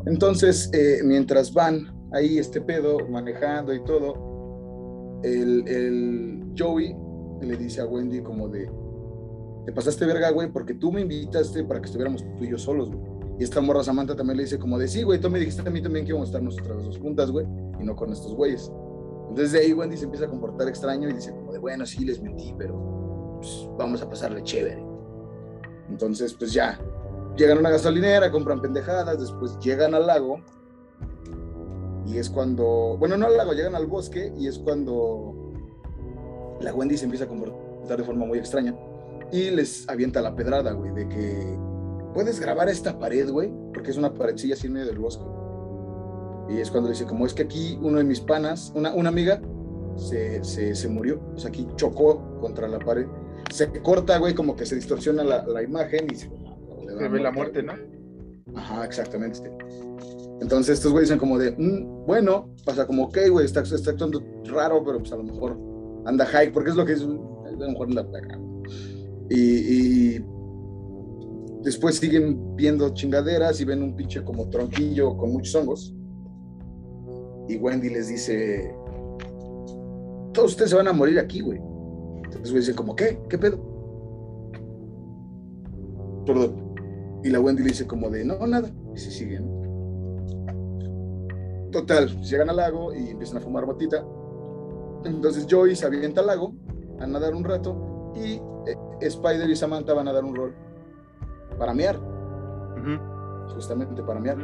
Entonces, 0.06 0.70
eh, 0.74 1.00
mientras 1.06 1.54
van 1.54 1.96
ahí 2.12 2.40
este 2.40 2.60
pedo, 2.60 2.98
manejando 3.08 3.74
y 3.74 3.82
todo, 3.86 5.22
el, 5.24 5.66
el 5.68 6.54
Joey 6.58 6.94
le 7.42 7.56
dice 7.56 7.82
a 7.82 7.86
Wendy 7.86 8.22
como 8.22 8.50
de, 8.50 8.70
te 9.66 9.72
pasaste 9.72 10.06
verga, 10.06 10.32
güey, 10.32 10.52
porque 10.52 10.74
tú 10.74 10.92
me 10.92 11.02
invitaste 11.02 11.64
para 11.64 11.80
que 11.80 11.86
estuviéramos 11.86 12.26
tú 12.38 12.44
y 12.44 12.50
yo 12.50 12.58
solos, 12.58 12.90
güey. 12.90 13.14
Y 13.40 13.44
esta 13.44 13.62
morra 13.62 13.84
Samantha 13.84 14.16
también 14.16 14.38
le 14.38 14.44
dice 14.44 14.60
como 14.60 14.78
de, 14.78 14.88
sí, 14.88 15.04
güey, 15.04 15.20
tú 15.20 15.30
me 15.30 15.40
dijiste 15.40 15.68
a 15.68 15.72
mí 15.72 15.82
también 15.82 16.06
que 16.06 16.10
íbamos 16.10 16.28
a 16.28 16.32
estar 16.32 16.44
nosotras 16.44 16.84
dos 16.84 16.98
juntas, 16.98 17.32
güey, 17.32 17.46
y 17.80 17.84
no 17.84 17.96
con 17.96 18.12
estos 18.12 18.36
güeyes. 18.36 18.72
Entonces 19.30 19.52
de 19.52 19.60
ahí 19.60 19.74
Wendy 19.74 19.98
se 19.98 20.06
empieza 20.06 20.26
a 20.26 20.30
comportar 20.30 20.68
extraño 20.68 21.10
y 21.10 21.14
dice 21.14 21.32
como 21.32 21.52
de, 21.52 21.60
bueno, 21.60 21.86
sí, 21.86 22.06
les 22.06 22.22
mentí, 22.22 22.54
pero 22.58 23.38
pues, 23.40 23.68
vamos 23.78 24.02
a 24.02 24.10
pasarle 24.10 24.44
chévere. 24.44 24.84
Entonces, 25.90 26.34
pues 26.34 26.54
ya, 26.54 26.80
llegan 27.36 27.58
a 27.58 27.60
una 27.62 27.70
gasolinera, 27.72 28.32
compran 28.32 28.62
pendejadas, 28.62 29.20
después 29.20 29.58
llegan 29.60 29.94
al 29.94 30.08
lago 30.08 30.40
y 32.06 32.18
es 32.18 32.30
cuando, 32.30 32.96
bueno, 33.00 33.18
no 33.18 33.28
al 33.28 33.38
lago, 33.38 33.54
llegan 33.54 33.76
al 33.76 33.88
bosque 33.88 34.34
y 34.38 34.48
es 34.48 34.60
cuando 34.60 35.52
la 36.62 36.74
Wendy 36.74 36.98
se 36.98 37.06
empieza 37.06 37.26
a 37.26 37.28
comportar 37.28 37.98
de 37.98 38.04
forma 38.04 38.26
muy 38.26 38.38
extraña 38.38 38.76
y 39.32 39.50
les 39.50 39.88
avienta 39.90 40.22
la 40.22 40.36
pedrada, 40.36 40.74
güey, 40.74 40.94
de 40.94 41.10
que 41.10 41.58
puedes 42.14 42.40
grabar 42.40 42.70
esta 42.70 43.00
pared, 43.00 43.30
güey, 43.30 43.52
porque 43.74 43.92
es 43.92 43.98
una 43.98 44.14
paredcilla 44.14 44.54
así 44.54 44.68
en 44.68 44.74
medio 44.74 44.88
del 44.88 45.00
bosque. 45.00 45.24
Y 46.50 46.58
es 46.58 46.70
cuando 46.70 46.90
dice, 46.90 47.06
como 47.06 47.26
es 47.26 47.34
que 47.34 47.44
aquí 47.44 47.78
uno 47.82 47.98
de 47.98 48.04
mis 48.04 48.20
panas, 48.20 48.72
una, 48.76 48.94
una 48.94 49.10
amiga, 49.10 49.42
se, 49.96 50.44
se, 50.44 50.76
se, 50.76 50.88
murió, 50.88 51.22
o 51.36 51.38
sea, 51.38 51.50
aquí 51.50 51.68
chocó 51.76 52.40
contra 52.40 52.68
la 52.68 52.80
pared, 52.80 53.06
se 53.52 53.72
corta, 53.82 54.18
güey, 54.18 54.34
como 54.34 54.56
que 54.56 54.66
se 54.66 54.76
distorsiona 54.76 55.24
la, 55.24 55.46
la 55.46 55.62
imagen 55.62 56.08
y 56.12 56.16
se, 56.16 56.30
se 56.30 57.08
ve 57.08 57.20
la 57.20 57.32
muerte, 57.32 57.64
¿no? 57.64 57.74
Ajá, 58.56 58.86
exactamente. 58.86 59.52
Entonces 60.42 60.78
estos 60.78 60.92
güeyes 60.92 61.10
dicen 61.10 61.20
como 61.20 61.38
de, 61.38 61.52
mm, 61.52 62.06
bueno, 62.06 62.54
pasa 62.66 62.86
como, 62.86 63.06
ok, 63.06 63.18
güey, 63.32 63.46
está, 63.46 63.62
está, 63.62 63.92
actuando 63.92 64.22
raro, 64.46 64.84
pero 64.84 65.00
pues 65.00 65.12
a 65.12 65.18
lo 65.18 65.24
mejor 65.24 65.58
anda 66.06 66.26
high, 66.26 66.52
porque 66.52 66.72
es 66.72 66.76
lo 66.76 66.86
que 66.86 66.94
es, 66.94 67.02
a 67.02 67.06
lo 67.06 67.70
mejor 67.70 67.88
anda 67.88 68.02
acá. 68.02 68.40
Y, 69.30 69.40
y, 70.16 70.26
después 71.62 71.96
siguen 71.96 72.56
viendo 72.56 72.90
chingaderas 72.90 73.62
y 73.62 73.66
ven 73.66 73.82
un 73.82 73.96
pinche 73.96 74.24
como 74.24 74.50
tronquillo 74.50 75.16
con 75.16 75.32
muchos 75.32 75.56
hongos. 75.56 75.96
Y 77.48 77.58
Wendy 77.58 77.90
les 77.90 78.08
dice, 78.08 78.76
todos 80.34 80.52
ustedes 80.52 80.72
se 80.72 80.78
van 80.78 80.88
a 80.88 80.94
morir 80.94 81.20
aquí, 81.20 81.42
güey. 81.42 81.60
Entonces 82.24 82.52
güey 82.52 82.62
dicen 82.62 82.76
como, 82.76 82.96
¿qué? 82.96 83.20
¿Qué 83.30 83.38
pedo? 83.38 83.60
Perdón. 86.26 86.74
Y 87.24 87.30
la 87.30 87.40
Wendy 87.40 87.64
le 87.64 87.70
dice 87.70 87.86
como 87.88 88.10
de, 88.10 88.26
no, 88.26 88.46
nada. 88.48 88.70
Y 88.94 88.98
se 88.98 89.12
siguen. 89.12 89.48
Total, 91.72 92.22
llegan 92.22 92.50
al 92.50 92.58
lago 92.58 92.94
y 92.94 93.10
empiezan 93.10 93.38
a 93.38 93.42
fumar 93.42 93.66
motita. 93.66 94.06
Entonces 95.06 95.48
Joey 95.50 95.76
se 95.76 95.86
avienta 95.86 96.22
al 96.22 96.28
lago 96.28 96.54
a 97.00 97.08
nadar 97.08 97.34
un 97.34 97.44
rato 97.44 98.14
y 98.16 98.36
eh, 98.36 98.78
Spider 99.02 99.50
y 99.50 99.56
Samantha 99.56 99.94
van 99.94 100.08
a 100.08 100.14
dar 100.14 100.24
un 100.24 100.36
rol 100.36 100.54
para 101.58 101.74
mear. 101.74 101.98
Uh 101.98 102.80
-huh. 102.80 103.54
Justamente 103.54 104.02
para 104.04 104.20
mear. 104.20 104.38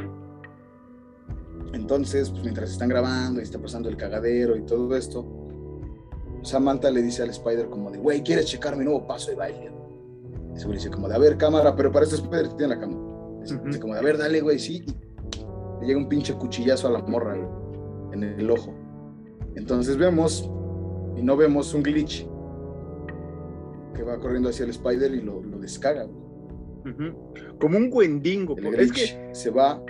Entonces, 1.73 2.29
pues 2.29 2.43
mientras 2.43 2.71
están 2.71 2.89
grabando 2.89 3.39
y 3.39 3.43
está 3.43 3.59
pasando 3.59 3.89
el 3.89 3.97
cagadero 3.97 4.55
y 4.55 4.61
todo 4.61 4.95
esto, 4.95 5.25
Samantha 6.41 6.89
le 6.89 7.01
dice 7.01 7.21
al 7.23 7.29
Spider 7.29 7.69
como 7.69 7.91
de, 7.91 7.99
güey, 7.99 8.23
¿quieres 8.23 8.45
checar 8.45 8.75
mi 8.75 8.85
nuevo 8.85 9.05
paso 9.05 9.29
de 9.29 9.35
baile? 9.35 9.71
Y 10.55 10.59
se 10.59 10.67
dice 10.67 10.89
como 10.89 11.07
de, 11.07 11.15
a 11.15 11.17
ver, 11.19 11.37
cámara, 11.37 11.75
pero 11.75 11.91
para 11.91 12.05
este 12.05 12.15
Spider 12.15 12.49
tiene 12.53 12.75
la 12.75 12.79
cámara. 12.79 12.99
Dice 13.41 13.55
uh 13.55 13.57
-huh. 13.59 13.79
como 13.79 13.93
de, 13.93 13.99
a 13.99 14.03
ver, 14.03 14.17
dale, 14.17 14.41
güey, 14.41 14.57
sí. 14.57 14.83
Y 14.85 15.81
le 15.81 15.87
llega 15.87 15.99
un 15.99 16.09
pinche 16.09 16.33
cuchillazo 16.33 16.87
a 16.87 16.91
la 16.91 16.99
morra 16.99 17.35
güey, 17.35 18.13
en 18.13 18.23
el 18.23 18.49
ojo. 18.49 18.73
Entonces 19.55 19.97
vemos, 19.97 20.49
y 21.15 21.21
no 21.21 21.37
vemos 21.37 21.73
un 21.73 21.83
glitch 21.83 22.27
que 23.93 24.03
va 24.03 24.19
corriendo 24.19 24.49
hacia 24.49 24.63
el 24.63 24.71
Spider 24.71 25.13
y 25.13 25.21
lo, 25.21 25.41
lo 25.43 25.59
descarga. 25.59 26.05
Güey. 26.05 26.15
Uh 26.85 26.97
-huh. 26.97 27.57
Como 27.59 27.77
un 27.77 27.89
Wendigo. 27.91 28.55
Es 28.77 28.91
que 28.91 29.29
se 29.33 29.49
va. 29.49 29.81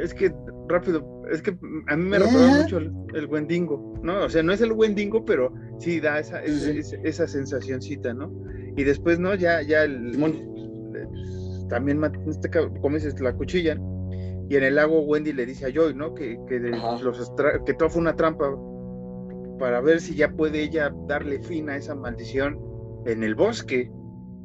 Es 0.00 0.14
que 0.14 0.32
rápido, 0.68 1.22
es 1.30 1.42
que 1.42 1.56
a 1.88 1.96
mí 1.96 2.04
me 2.04 2.18
recuerda 2.18 2.62
mucho 2.62 2.78
el, 2.78 2.92
el, 3.14 3.26
Wendigo, 3.26 3.94
¿no? 4.02 4.24
O 4.24 4.28
sea, 4.28 4.42
no 4.42 4.52
es 4.52 4.60
el 4.60 4.72
Wendigo, 4.72 5.24
pero 5.24 5.52
sí 5.78 6.00
da 6.00 6.18
esa, 6.18 6.42
sí. 6.46 6.78
esa, 6.78 6.96
esa 7.02 7.26
sensacioncita, 7.26 8.14
¿no? 8.14 8.32
Y 8.76 8.84
después, 8.84 9.18
¿no? 9.18 9.34
Ya, 9.34 9.62
ya 9.62 9.84
el, 9.84 10.14
el 10.22 11.68
también, 11.68 12.02
este, 12.26 12.50
como 12.80 12.96
dices, 12.96 13.20
la 13.20 13.34
cuchilla. 13.34 13.78
Y 14.48 14.56
en 14.56 14.64
el 14.64 14.76
lago 14.76 15.00
Wendy 15.02 15.32
le 15.32 15.44
dice 15.44 15.66
a 15.66 15.72
Joy, 15.72 15.94
¿no? 15.94 16.14
Que, 16.14 16.38
que, 16.48 16.58
los 16.58 17.32
que 17.66 17.74
todo 17.74 17.90
fue 17.90 18.00
una 18.00 18.16
trampa 18.16 18.46
para 19.58 19.80
ver 19.80 20.00
si 20.00 20.14
ya 20.14 20.30
puede 20.30 20.62
ella 20.62 20.92
darle 21.06 21.42
fin 21.42 21.68
a 21.68 21.76
esa 21.76 21.94
maldición 21.94 22.58
en 23.04 23.22
el 23.22 23.34
bosque, 23.34 23.90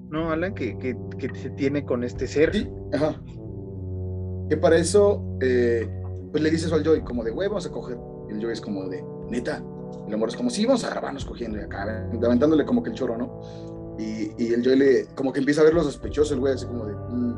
¿no, 0.10 0.32
Alan? 0.32 0.54
Que, 0.54 0.78
que, 0.78 0.96
que 1.18 1.34
se 1.36 1.50
tiene 1.52 1.86
con 1.86 2.04
este 2.04 2.28
ser. 2.28 2.54
Sí, 2.54 2.70
ajá. 2.92 3.22
Que 4.54 4.58
para 4.58 4.78
eso, 4.78 5.20
eh, 5.42 5.90
pues 6.32 6.44
le 6.44 6.52
dices 6.52 6.72
al 6.72 6.84
Joy, 6.84 7.02
como 7.02 7.24
de, 7.24 7.32
güey, 7.32 7.48
vamos 7.48 7.66
a 7.66 7.72
coger. 7.72 7.98
Y 8.30 8.34
el 8.34 8.40
Joy 8.40 8.54
es 8.54 8.62
como 8.62 8.88
de, 8.88 9.04
neta. 9.28 9.64
El 10.08 10.14
amor 10.14 10.30
es 10.30 10.36
como, 10.36 10.52
sí, 10.52 10.64
vamos 10.64 10.84
a 10.84 10.92
grabarnos 10.92 11.26
cogiendo 11.26 11.58
y 11.58 11.62
acá, 11.62 12.08
aventándole 12.24 12.64
como 12.64 12.84
que 12.84 12.92
el 12.92 12.96
chorro, 12.96 13.18
¿no? 13.18 13.98
Y, 13.98 14.30
y, 14.38 14.54
el 14.54 14.64
Joy 14.64 14.78
le, 14.78 15.06
como 15.16 15.34
que 15.34 15.40
empieza 15.40 15.62
a 15.62 15.64
ver 15.64 15.74
lo 15.74 15.82
sospechoso, 15.82 16.36
el 16.36 16.40
güey, 16.40 16.54
así 16.54 16.68
como 16.68 16.86
de, 16.86 16.94
mmm. 16.94 17.36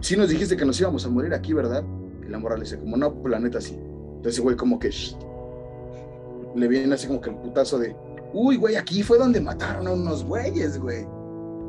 sí 0.00 0.16
nos 0.16 0.28
dijiste 0.28 0.56
que 0.56 0.64
nos 0.64 0.80
íbamos 0.80 1.06
a 1.06 1.08
morir 1.08 1.32
aquí, 1.32 1.52
¿verdad? 1.52 1.84
Y 2.26 2.28
la 2.28 2.40
morra 2.40 2.56
le 2.56 2.64
dice, 2.64 2.80
como, 2.80 2.96
no, 2.96 3.14
pues 3.14 3.30
la 3.30 3.38
neta 3.38 3.60
sí. 3.60 3.78
Entonces, 4.16 4.40
güey, 4.40 4.56
como 4.56 4.80
que 4.80 4.90
shh, 4.90 5.16
le 6.56 6.66
viene 6.66 6.92
así 6.92 7.06
como 7.06 7.20
que 7.20 7.30
el 7.30 7.36
putazo 7.36 7.78
de, 7.78 7.94
uy, 8.32 8.56
güey, 8.56 8.74
aquí 8.74 9.04
fue 9.04 9.18
donde 9.18 9.40
mataron 9.40 9.86
a 9.86 9.92
unos 9.92 10.24
güeyes, 10.24 10.80
güey. 10.80 11.06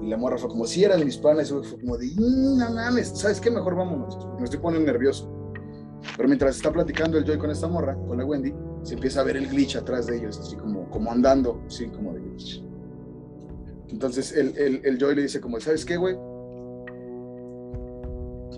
Y 0.01 0.07
la 0.07 0.17
morra 0.17 0.37
fue 0.37 0.49
como, 0.49 0.65
si 0.65 0.83
eran 0.83 1.03
mis 1.03 1.17
panes, 1.17 1.49
fue 1.49 1.79
como 1.79 1.97
de, 1.97 2.11
no 2.15 2.69
mames, 2.71 3.09
¿sabes 3.09 3.41
qué? 3.41 3.49
Mejor 3.49 3.75
vámonos. 3.75 4.17
Me 4.37 4.43
estoy 4.43 4.59
poniendo 4.59 4.91
nervioso. 4.91 5.31
Pero 6.15 6.29
mientras 6.29 6.55
está 6.55 6.71
platicando 6.71 7.17
el 7.17 7.25
Joy 7.25 7.37
con 7.37 7.49
esta 7.49 7.67
morra, 7.67 7.95
con 8.07 8.17
la 8.17 8.25
Wendy, 8.25 8.53
se 8.83 8.93
empieza 8.93 9.21
a 9.21 9.23
ver 9.23 9.37
el 9.37 9.47
glitch 9.47 9.75
atrás 9.75 10.07
de 10.07 10.17
ellos, 10.17 10.39
así 10.39 10.55
como, 10.55 10.89
como 10.89 11.11
andando, 11.11 11.61
así 11.67 11.87
como 11.87 12.13
de 12.13 12.21
glitch. 12.21 12.63
Entonces 13.89 14.31
el, 14.31 14.57
el, 14.57 14.81
el 14.83 14.97
Joy 14.97 15.15
le 15.15 15.23
dice 15.23 15.41
como, 15.41 15.59
¿sabes 15.59 15.83
qué, 15.85 15.97
güey? 15.97 16.15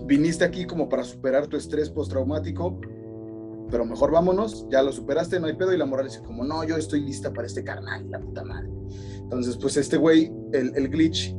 Viniste 0.04 0.44
aquí 0.44 0.66
como 0.66 0.88
para 0.88 1.04
superar 1.04 1.46
tu 1.46 1.56
estrés 1.56 1.88
postraumático, 1.88 2.80
pero 3.70 3.84
mejor 3.84 4.10
vámonos, 4.10 4.66
ya 4.70 4.82
lo 4.82 4.92
superaste, 4.92 5.40
no 5.40 5.46
hay 5.46 5.54
pedo. 5.54 5.72
Y 5.72 5.78
la 5.78 5.86
morra 5.86 6.02
le 6.02 6.08
dice 6.08 6.22
como, 6.22 6.44
no, 6.44 6.64
yo 6.64 6.76
estoy 6.76 7.00
lista 7.00 7.32
para 7.32 7.46
este 7.46 7.64
carnal, 7.64 8.10
la 8.10 8.20
puta 8.20 8.44
madre. 8.44 8.68
Entonces, 9.22 9.56
pues 9.56 9.76
este 9.76 9.96
güey, 9.96 10.32
el, 10.52 10.72
el 10.74 10.88
glitch, 10.88 11.34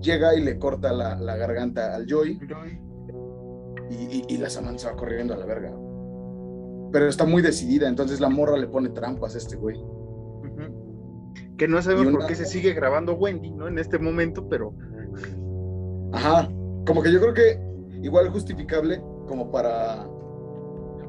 llega 0.00 0.34
y 0.34 0.42
le 0.42 0.58
corta 0.58 0.92
la, 0.92 1.16
la 1.16 1.36
garganta 1.36 1.94
al 1.94 2.06
Joy. 2.06 2.38
Y, 3.90 3.94
y, 3.94 4.24
y, 4.28 4.36
la 4.38 4.50
Samantha 4.50 4.78
se 4.78 4.88
va 4.88 4.96
corriendo 4.96 5.34
a 5.34 5.36
la 5.36 5.46
verga. 5.46 5.72
Pero 6.92 7.08
está 7.08 7.24
muy 7.24 7.42
decidida, 7.42 7.88
entonces 7.88 8.20
la 8.20 8.28
morra 8.28 8.56
le 8.56 8.66
pone 8.66 8.88
trampas 8.88 9.34
a 9.34 9.38
este 9.38 9.56
güey. 9.56 9.76
Uh 9.76 10.42
-huh. 10.44 11.56
Que 11.56 11.68
no 11.68 11.80
sabemos 11.82 12.06
una... 12.06 12.18
por 12.18 12.26
qué 12.26 12.34
se 12.34 12.46
sigue 12.46 12.72
grabando 12.72 13.14
Wendy, 13.14 13.52
¿no? 13.52 13.68
En 13.68 13.78
este 13.78 13.98
momento, 13.98 14.48
pero... 14.48 14.74
Ajá, 16.12 16.48
como 16.86 17.02
que 17.02 17.12
yo 17.12 17.20
creo 17.20 17.34
que 17.34 17.60
igual 18.02 18.30
justificable 18.30 19.00
como 19.28 19.50
para... 19.50 20.08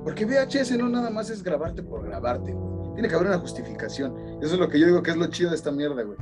Porque 0.08 0.24
VHS 0.26 0.78
no 0.78 0.88
nada 0.88 1.10
más 1.10 1.30
es 1.30 1.44
grabarte 1.44 1.84
por 1.84 2.06
grabarte, 2.06 2.54
güey. 2.54 2.94
Tiene 2.94 3.10
que 3.10 3.16
haber 3.16 3.28
una 3.28 3.40
justificación. 3.40 4.16
Eso 4.42 4.54
es 4.54 4.60
lo 4.60 4.70
que 4.70 4.80
yo 4.80 4.86
digo 4.86 5.04
que 5.04 5.12
es 5.12 5.18
lo 5.18 5.28
chido 5.28 5.50
de 5.50 5.58
esta 5.58 5.70
mierda, 5.70 6.02
güey. 6.02 6.18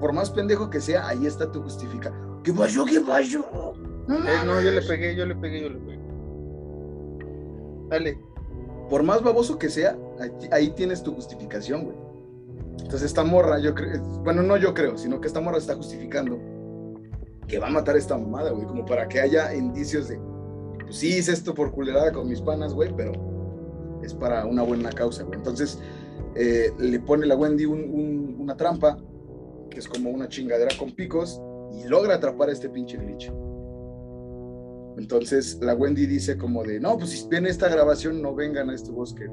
Por 0.00 0.12
más 0.12 0.28
pendejo 0.28 0.70
que 0.70 0.80
sea, 0.80 1.06
ahí 1.06 1.24
está 1.24 1.52
tu 1.52 1.62
justificación. 1.62 2.42
¿Qué 2.42 2.52
pasó? 2.52 2.84
¿Qué 2.84 3.00
pasó? 3.00 3.74
No, 4.08 4.16
eh, 4.16 4.44
no, 4.44 4.60
yo 4.60 4.72
le 4.72 4.82
pegué, 4.82 5.14
yo 5.14 5.24
le 5.24 5.36
pegué, 5.36 5.60
yo 5.62 5.68
le 5.68 5.78
pegué. 5.78 6.00
Dale. 7.90 8.18
Por 8.88 9.04
más 9.04 9.22
baboso 9.22 9.56
que 9.56 9.68
sea, 9.68 9.96
ahí, 10.18 10.32
ahí 10.50 10.70
tienes 10.70 11.00
tu 11.00 11.14
justificación, 11.14 11.84
güey. 11.84 11.96
Entonces 12.72 13.02
esta 13.02 13.22
morra, 13.22 13.60
yo 13.60 13.72
creo, 13.72 14.02
bueno, 14.24 14.42
no 14.42 14.56
yo 14.56 14.74
creo, 14.74 14.98
sino 14.98 15.20
que 15.20 15.28
esta 15.28 15.40
morra 15.40 15.58
está 15.58 15.76
justificando 15.76 16.40
que 17.46 17.60
va 17.60 17.68
a 17.68 17.70
matar 17.70 17.94
a 17.94 17.98
esta 17.98 18.18
mamada, 18.18 18.50
güey, 18.50 18.66
como 18.66 18.84
para 18.84 19.06
que 19.06 19.20
haya 19.20 19.54
indicios 19.54 20.08
de, 20.08 20.18
pues 20.90 20.98
sí, 20.98 21.18
hice 21.18 21.30
esto 21.30 21.54
por 21.54 21.70
culerada 21.70 22.10
con 22.10 22.28
mis 22.28 22.40
panas, 22.40 22.74
güey, 22.74 22.92
pero 22.96 23.12
es 24.02 24.12
para 24.12 24.44
una 24.44 24.64
buena 24.64 24.90
causa, 24.90 25.22
güey. 25.22 25.38
Entonces 25.38 25.78
eh, 26.34 26.72
le 26.80 26.98
pone 26.98 27.26
la 27.26 27.36
Wendy 27.36 27.64
un, 27.64 27.78
un, 27.78 28.36
una 28.40 28.56
trampa, 28.56 28.98
que 29.70 29.78
es 29.78 29.86
como 29.86 30.10
una 30.10 30.28
chingadera 30.28 30.76
con 30.76 30.90
picos, 30.90 31.40
y 31.72 31.86
logra 31.86 32.16
atrapar 32.16 32.48
a 32.48 32.52
este 32.52 32.68
pinche 32.68 32.96
glitch. 32.96 33.32
Entonces 34.98 35.60
la 35.62 35.76
Wendy 35.76 36.06
dice 36.06 36.36
como 36.36 36.64
de, 36.64 36.80
no, 36.80 36.98
pues 36.98 37.10
si 37.10 37.28
viene 37.28 37.50
esta 37.50 37.68
grabación, 37.68 38.20
no 38.20 38.34
vengan 38.34 38.68
a 38.68 38.74
este 38.74 38.90
bosque. 38.90 39.26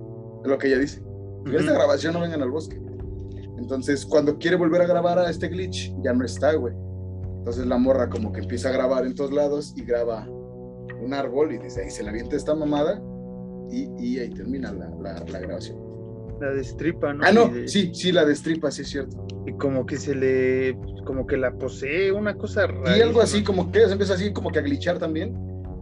Es 0.44 0.48
lo 0.48 0.60
que 0.60 0.68
ella 0.68 0.78
dice. 0.78 0.98
Si 0.98 1.04
viene 1.50 1.58
uh 1.58 1.60
-huh. 1.60 1.62
esta 1.62 1.74
grabación, 1.74 2.14
no 2.14 2.20
vengan 2.20 2.44
al 2.44 2.52
bosque. 2.52 2.80
Entonces, 3.58 4.06
cuando 4.06 4.38
quiere 4.38 4.58
volver 4.58 4.84
a 4.84 4.86
grabar 4.86 5.18
a 5.18 5.28
este 5.28 5.48
glitch, 5.48 5.92
ya 6.04 6.14
no 6.14 6.24
está, 6.24 6.54
güey. 6.54 6.76
Entonces 7.40 7.66
la 7.66 7.80
morra 7.80 8.10
como 8.10 8.32
que 8.32 8.42
empieza 8.42 8.70
a 8.70 8.74
grabar 8.74 9.08
en 9.08 9.16
todos 9.16 9.32
lados 9.32 9.74
y 9.76 9.84
graba 9.84 10.28
un 11.08 11.14
árbol 11.14 11.54
y 11.54 11.58
desde 11.58 11.84
ahí 11.84 11.90
se 11.90 12.04
la 12.04 12.10
avienta 12.10 12.36
esta 12.36 12.54
mamada 12.54 13.02
y, 13.72 13.90
y 13.98 14.20
ahí 14.20 14.30
termina 14.30 14.72
la, 14.72 14.90
la, 15.02 15.24
la, 15.26 15.40
grabación. 15.40 15.78
La 16.40 16.52
destripa, 16.52 17.14
¿no? 17.14 17.24
Ah, 17.26 17.32
no, 17.32 17.52
sí, 17.66 17.92
sí, 17.94 18.12
la 18.12 18.26
destripa, 18.26 18.70
sí 18.72 18.84
es 18.84 18.90
cierto. 18.90 19.26
Y 19.46 19.54
como 19.54 19.86
que 19.86 19.98
se 19.98 20.14
le, 20.14 20.78
como 21.06 21.26
que 21.26 21.38
la 21.38 21.52
posee, 21.52 22.12
una 22.12 22.36
cosa 22.36 22.68
rara. 22.68 22.98
Y 22.98 23.02
algo 23.02 23.22
así, 23.22 23.44
como 23.44 23.72
que 23.72 23.86
se 23.86 23.92
empieza 23.92 24.14
así 24.14 24.32
como 24.34 24.52
que 24.52 24.60
a 24.60 24.62
glitchar 24.62 25.00
también. 25.00 25.34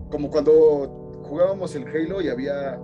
Como 0.09 0.30
cuando 0.30 1.21
jugábamos 1.23 1.76
el 1.76 1.86
Halo 1.88 2.21
y 2.21 2.30
había 2.30 2.80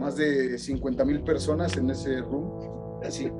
más 0.00 0.16
de 0.16 0.58
50 0.58 1.04
mil 1.04 1.22
personas 1.22 1.76
en 1.76 1.90
ese 1.90 2.20
room. 2.20 3.00
Así. 3.04 3.30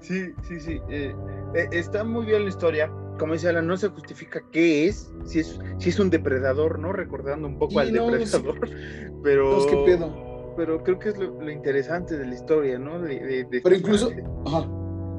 Sí, 0.00 0.32
sí, 0.48 0.60
sí. 0.60 0.80
Eh, 0.90 1.14
eh, 1.54 1.68
está 1.72 2.04
muy 2.04 2.26
bien 2.26 2.42
la 2.42 2.48
historia. 2.48 2.90
Como 3.18 3.34
dice 3.34 3.48
Alan, 3.48 3.66
no 3.66 3.76
se 3.76 3.88
justifica 3.88 4.42
qué 4.50 4.88
es, 4.88 5.12
si 5.24 5.40
es, 5.40 5.60
si 5.78 5.90
es 5.90 5.98
un 5.98 6.10
depredador, 6.10 6.78
¿no? 6.78 6.92
Recordando 6.92 7.46
un 7.46 7.58
poco 7.58 7.80
al 7.80 7.92
depredador. 7.92 8.68
Pero. 9.22 9.66
¿qué 9.66 9.76
pedo? 9.84 10.54
Pero 10.56 10.82
creo 10.82 10.98
que 10.98 11.08
es 11.10 11.18
lo, 11.18 11.50
interesante 11.50 12.16
de 12.16 12.26
la 12.26 12.34
historia, 12.34 12.78
¿no? 12.78 13.00
De, 13.00 13.46
pero 13.62 13.74
incluso, 13.74 14.12
ajá, 14.46 14.68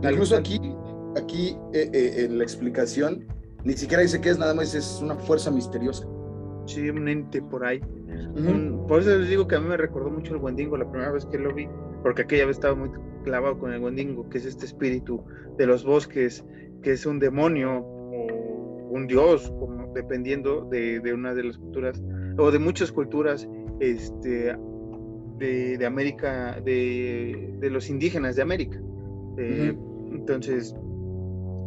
incluso 0.02 0.38
aquí, 0.38 0.62
aquí 1.18 1.58
eh, 1.74 2.26
en 2.26 2.38
la 2.38 2.44
explicación, 2.46 3.28
ni 3.66 3.74
siquiera 3.74 4.02
dice 4.02 4.22
qué 4.22 4.30
es, 4.30 4.40
nada 4.40 4.54
más 4.54 4.74
es 4.74 5.00
una 5.02 5.16
fuerza 5.16 5.52
misteriosa. 5.52 6.08
Sí, 6.68 6.90
un 6.90 7.08
ente 7.08 7.42
por 7.42 7.66
ahí. 7.66 7.80
por 8.88 9.02
eso 9.02 9.18
les 9.18 9.30
digo 9.30 9.48
que 9.48 9.56
a 9.56 9.60
mí 9.60 9.68
me 9.68 9.78
recordó 9.78 10.10
mucho 10.10 10.34
el 10.34 10.42
Wendigo 10.42 10.78
la 10.78 10.90
primera 10.90 11.12
vez 11.12 11.26
que 11.26 11.38
lo 11.38 11.54
vi, 11.54 11.68
porque 12.02 12.24
aquella 12.24 12.46
vez 12.46 12.58
estaba 12.58 12.76
muy 12.76 12.90
clavado 13.24 13.58
con 13.60 13.74
el 13.74 13.82
Wendigo, 13.82 14.30
que 14.30 14.38
es 14.38 14.46
este 14.46 14.66
espíritu 14.66 15.24
de 15.58 15.68
los 15.68 15.84
bosques, 15.84 16.44
que 16.86 16.92
es 16.92 17.08
un 17.08 17.18
demonio 17.18 17.80
o 17.80 18.28
un 18.92 19.08
dios, 19.08 19.52
como, 19.60 19.92
dependiendo 19.96 20.66
de, 20.66 21.00
de, 21.00 21.14
una 21.16 21.34
de 21.34 21.44
las 21.46 21.58
culturas, 21.58 22.00
o 22.38 22.52
de 22.52 22.60
muchas 22.60 22.92
culturas 22.92 23.50
este, 23.80 24.56
de, 25.40 25.78
de 25.80 25.86
América, 25.88 26.62
de, 26.64 27.56
de, 27.58 27.70
los 27.72 27.90
indígenas 27.90 28.36
de 28.36 28.44
América. 28.44 28.80
Eh, 29.40 29.76
entonces, 30.12 30.76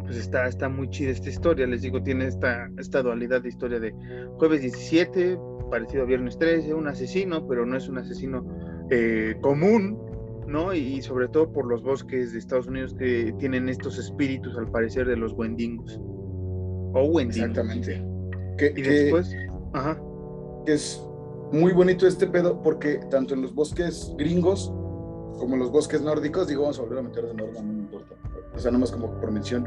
pues 0.05 0.15
está, 0.15 0.47
está 0.47 0.69
muy 0.69 0.89
chida 0.89 1.11
esta 1.11 1.29
historia, 1.29 1.67
les 1.67 1.81
digo, 1.81 2.01
tiene 2.01 2.27
esta, 2.27 2.71
esta 2.77 3.03
dualidad 3.03 3.41
de 3.41 3.49
historia 3.49 3.81
de 3.81 3.93
jueves 4.37 4.61
17, 4.61 5.37
parecido 5.69 6.03
a 6.03 6.05
viernes 6.05 6.39
13, 6.39 6.73
un 6.73 6.87
asesino, 6.87 7.45
pero 7.45 7.65
no 7.65 7.75
es 7.75 7.89
un 7.89 7.97
asesino 7.97 8.45
eh, 8.89 9.35
común, 9.41 9.99
¿no? 10.49 10.73
Y, 10.73 11.01
sobre 11.01 11.27
todo 11.27 11.51
por 11.51 11.65
los 11.65 11.81
bosques 11.83 12.33
de 12.33 12.39
Estados 12.39 12.67
Unidos 12.67 12.93
que 12.93 13.33
tienen 13.37 13.69
estos 13.69 13.97
espíritus, 13.97 14.57
al 14.57 14.69
parecer, 14.69 15.07
de 15.07 15.15
los 15.15 15.33
Wendingos. 15.33 15.99
O 16.93 17.03
Wendingos. 17.05 17.49
Exactamente. 17.49 18.03
Que, 18.57 18.73
y 18.75 18.81
después, 18.81 19.35
ajá. 19.73 20.01
Que 20.65 20.73
es 20.73 21.01
muy 21.51 21.71
bonito 21.71 22.05
este 22.05 22.27
pedo 22.27 22.61
porque 22.61 22.99
tanto 23.09 23.33
en 23.33 23.41
los 23.41 23.53
bosques 23.53 24.13
gringos 24.17 24.71
como 25.39 25.53
en 25.53 25.59
los 25.59 25.71
bosques 25.71 26.01
nórdicos, 26.01 26.47
digo, 26.47 26.63
vamos 26.63 26.79
a 26.79 26.81
volver 26.81 26.99
a 26.99 27.01
meter 27.03 27.25
de 27.25 27.33
Norma, 27.33 27.61
no 27.61 27.73
me 27.73 27.79
importa. 27.79 28.15
O 28.53 28.59
sea, 28.59 28.71
nomás 28.71 28.91
como 28.91 29.09
por 29.21 29.31
mención, 29.31 29.65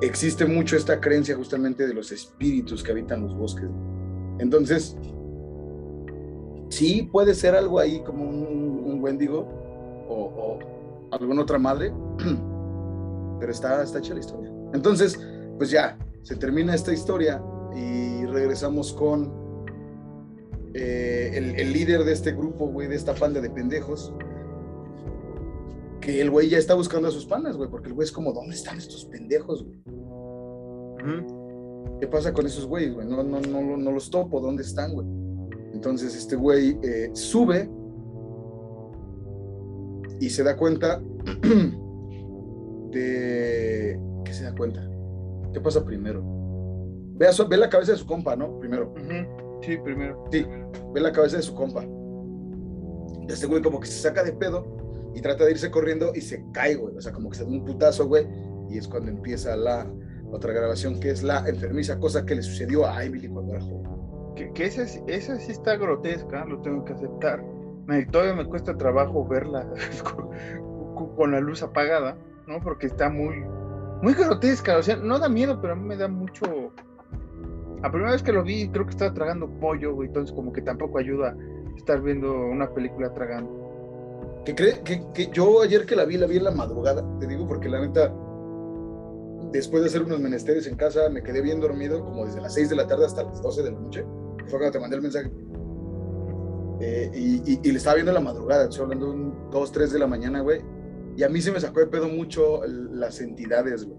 existe 0.00 0.46
mucho 0.46 0.76
esta 0.76 0.98
creencia 0.98 1.36
justamente 1.36 1.86
de 1.86 1.92
los 1.92 2.10
espíritus 2.10 2.82
que 2.82 2.92
habitan 2.92 3.22
los 3.22 3.36
bosques. 3.36 3.68
Entonces, 4.38 4.96
sí 6.70 7.08
puede 7.12 7.34
ser 7.34 7.54
algo 7.54 7.78
ahí 7.78 8.00
como 8.02 8.24
un, 8.24 8.82
un 8.86 9.02
Wendigo 9.02 9.63
o, 10.08 10.14
o, 10.14 10.58
alguna 11.12 11.42
otra 11.42 11.58
madre, 11.58 11.92
pero 13.40 13.52
está, 13.52 13.82
está 13.82 13.98
hecha 13.98 14.14
la 14.14 14.20
historia. 14.20 14.52
Entonces, 14.72 15.18
pues 15.58 15.70
ya, 15.70 15.98
se 16.22 16.36
termina 16.36 16.74
esta 16.74 16.92
historia 16.92 17.42
y 17.74 18.24
regresamos 18.26 18.92
con 18.92 19.32
eh, 20.74 21.32
el, 21.34 21.58
el, 21.60 21.72
líder 21.72 22.04
de 22.04 22.12
este 22.12 22.32
grupo, 22.32 22.66
güey, 22.66 22.88
de 22.88 22.96
esta 22.96 23.14
panda 23.14 23.40
de 23.40 23.50
pendejos, 23.50 24.12
que 26.00 26.20
el 26.20 26.30
güey 26.30 26.48
ya 26.48 26.58
está 26.58 26.74
buscando 26.74 27.08
a 27.08 27.10
sus 27.10 27.26
panas, 27.26 27.56
güey, 27.56 27.70
porque 27.70 27.88
el 27.88 27.94
güey 27.94 28.04
es 28.06 28.12
como, 28.12 28.32
¿dónde 28.32 28.54
están 28.54 28.78
estos 28.78 29.04
pendejos, 29.06 29.64
güey? 29.64 29.78
¿Qué 32.00 32.06
pasa 32.08 32.32
con 32.32 32.46
esos 32.46 32.66
güeyes, 32.66 32.94
güey? 32.94 33.06
No, 33.06 33.22
no, 33.22 33.40
no, 33.40 33.76
no 33.76 33.92
los 33.92 34.10
topo, 34.10 34.40
¿dónde 34.40 34.62
están, 34.62 34.92
güey? 34.94 35.06
Entonces 35.72 36.14
este 36.16 36.36
güey 36.36 36.78
eh, 36.82 37.10
sube 37.12 37.68
y 40.20 40.30
se 40.30 40.42
da 40.42 40.56
cuenta 40.56 41.00
de... 42.90 44.00
¿Qué 44.24 44.32
se 44.32 44.44
da 44.44 44.54
cuenta? 44.54 44.88
¿Qué 45.52 45.60
pasa 45.60 45.84
primero? 45.84 46.22
Ve, 47.16 47.28
a 47.28 47.30
ve 47.48 47.56
la 47.56 47.68
cabeza 47.68 47.92
de 47.92 47.98
su 47.98 48.06
compa, 48.06 48.34
¿no? 48.36 48.58
Primero. 48.58 48.94
Sí, 49.62 49.76
primero. 49.78 50.24
Sí, 50.32 50.46
ve 50.92 51.00
la 51.00 51.12
cabeza 51.12 51.36
de 51.36 51.42
su 51.42 51.54
compa. 51.54 51.84
Este 53.28 53.46
güey 53.46 53.62
como 53.62 53.80
que 53.80 53.86
se 53.86 54.02
saca 54.02 54.22
de 54.24 54.32
pedo 54.32 54.66
y 55.14 55.20
trata 55.20 55.44
de 55.44 55.52
irse 55.52 55.70
corriendo 55.70 56.12
y 56.14 56.20
se 56.20 56.44
cae, 56.52 56.74
güey. 56.74 56.96
O 56.96 57.00
sea, 57.00 57.12
como 57.12 57.30
que 57.30 57.36
se 57.38 57.44
da 57.44 57.50
un 57.50 57.64
putazo, 57.64 58.08
güey. 58.08 58.26
Y 58.68 58.78
es 58.78 58.88
cuando 58.88 59.10
empieza 59.10 59.56
la 59.56 59.86
otra 60.30 60.52
grabación, 60.52 60.98
que 60.98 61.10
es 61.10 61.22
la 61.22 61.48
enfermiza 61.48 62.00
cosa 62.00 62.26
que 62.26 62.34
le 62.34 62.42
sucedió 62.42 62.86
a 62.86 63.04
Emily 63.04 63.28
cuando 63.28 63.52
era 63.52 63.62
joven 63.62 63.94
que, 64.34 64.52
que 64.52 64.66
esa, 64.66 64.82
esa, 65.06 65.38
sí 65.38 65.52
está 65.52 65.76
grotesca, 65.76 66.44
lo 66.44 66.60
tengo 66.62 66.84
que 66.84 66.92
aceptar. 66.92 67.42
Me, 67.86 68.04
todavía 68.06 68.34
me 68.34 68.46
cuesta 68.46 68.76
trabajo 68.76 69.26
verla 69.26 69.66
con, 71.16 71.32
la 71.32 71.40
luz 71.40 71.62
apagada, 71.62 72.16
¿no? 72.46 72.60
Porque 72.60 72.86
está 72.86 73.10
muy, 73.10 73.44
muy 74.02 74.14
grotesca, 74.14 74.78
o 74.78 74.82
sea, 74.82 74.96
no 74.96 75.18
da 75.18 75.28
miedo, 75.28 75.60
pero 75.60 75.74
a 75.74 75.76
mí 75.76 75.86
me 75.86 75.96
da 75.96 76.08
mucho... 76.08 76.72
La 77.82 77.90
primera 77.90 78.12
vez 78.12 78.22
que 78.22 78.32
lo 78.32 78.42
vi, 78.42 78.68
creo 78.68 78.86
que 78.86 78.92
estaba 78.92 79.12
tragando 79.12 79.46
pollo, 79.60 80.02
entonces 80.02 80.34
como 80.34 80.52
que 80.52 80.62
tampoco 80.62 80.98
ayuda 80.98 81.36
estar 81.76 82.00
viendo 82.00 82.32
una 82.32 82.72
película 82.72 83.12
tragando. 83.12 84.42
Que, 84.46 84.54
cree, 84.54 84.80
que, 84.82 85.02
que 85.12 85.26
yo 85.32 85.62
ayer 85.62 85.84
que 85.84 85.96
la 85.96 86.04
vi, 86.04 86.16
la 86.16 86.26
vi 86.26 86.38
en 86.38 86.44
la 86.44 86.50
madrugada, 86.50 87.04
te 87.18 87.26
digo, 87.26 87.46
porque 87.46 87.68
la 87.68 87.80
neta, 87.80 88.14
después 89.52 89.82
de 89.82 89.88
hacer 89.88 90.02
unos 90.02 90.20
menesteres 90.20 90.66
en 90.66 90.76
casa, 90.76 91.10
me 91.10 91.22
quedé 91.22 91.42
bien 91.42 91.60
dormido, 91.60 92.02
como 92.02 92.24
desde 92.24 92.40
las 92.40 92.54
6 92.54 92.70
de 92.70 92.76
la 92.76 92.86
tarde 92.86 93.04
hasta 93.04 93.22
las 93.22 93.42
12 93.42 93.62
de 93.62 93.72
la 93.72 93.80
noche 93.80 94.04
fue 94.48 94.58
cuando 94.58 94.72
te 94.72 94.80
mandé 94.80 94.96
el 94.96 95.02
mensaje. 95.02 95.30
Eh, 96.86 97.10
y, 97.46 97.70
le 97.70 97.78
estaba 97.78 97.94
viendo 97.94 98.12
la 98.12 98.20
madrugada, 98.20 98.64
estoy 98.64 98.82
hablando 98.82 99.06
de 99.06 99.12
un 99.12 99.50
2, 99.50 99.72
3 99.72 99.92
de 99.92 99.98
la 99.98 100.06
mañana, 100.06 100.40
güey. 100.40 100.60
Y 101.16 101.22
a 101.22 101.30
mí 101.30 101.40
se 101.40 101.50
me 101.50 101.58
sacó 101.58 101.80
de 101.80 101.86
pedo 101.86 102.08
mucho 102.08 102.60
las 102.66 103.20
entidades, 103.20 103.86
güey. 103.86 103.98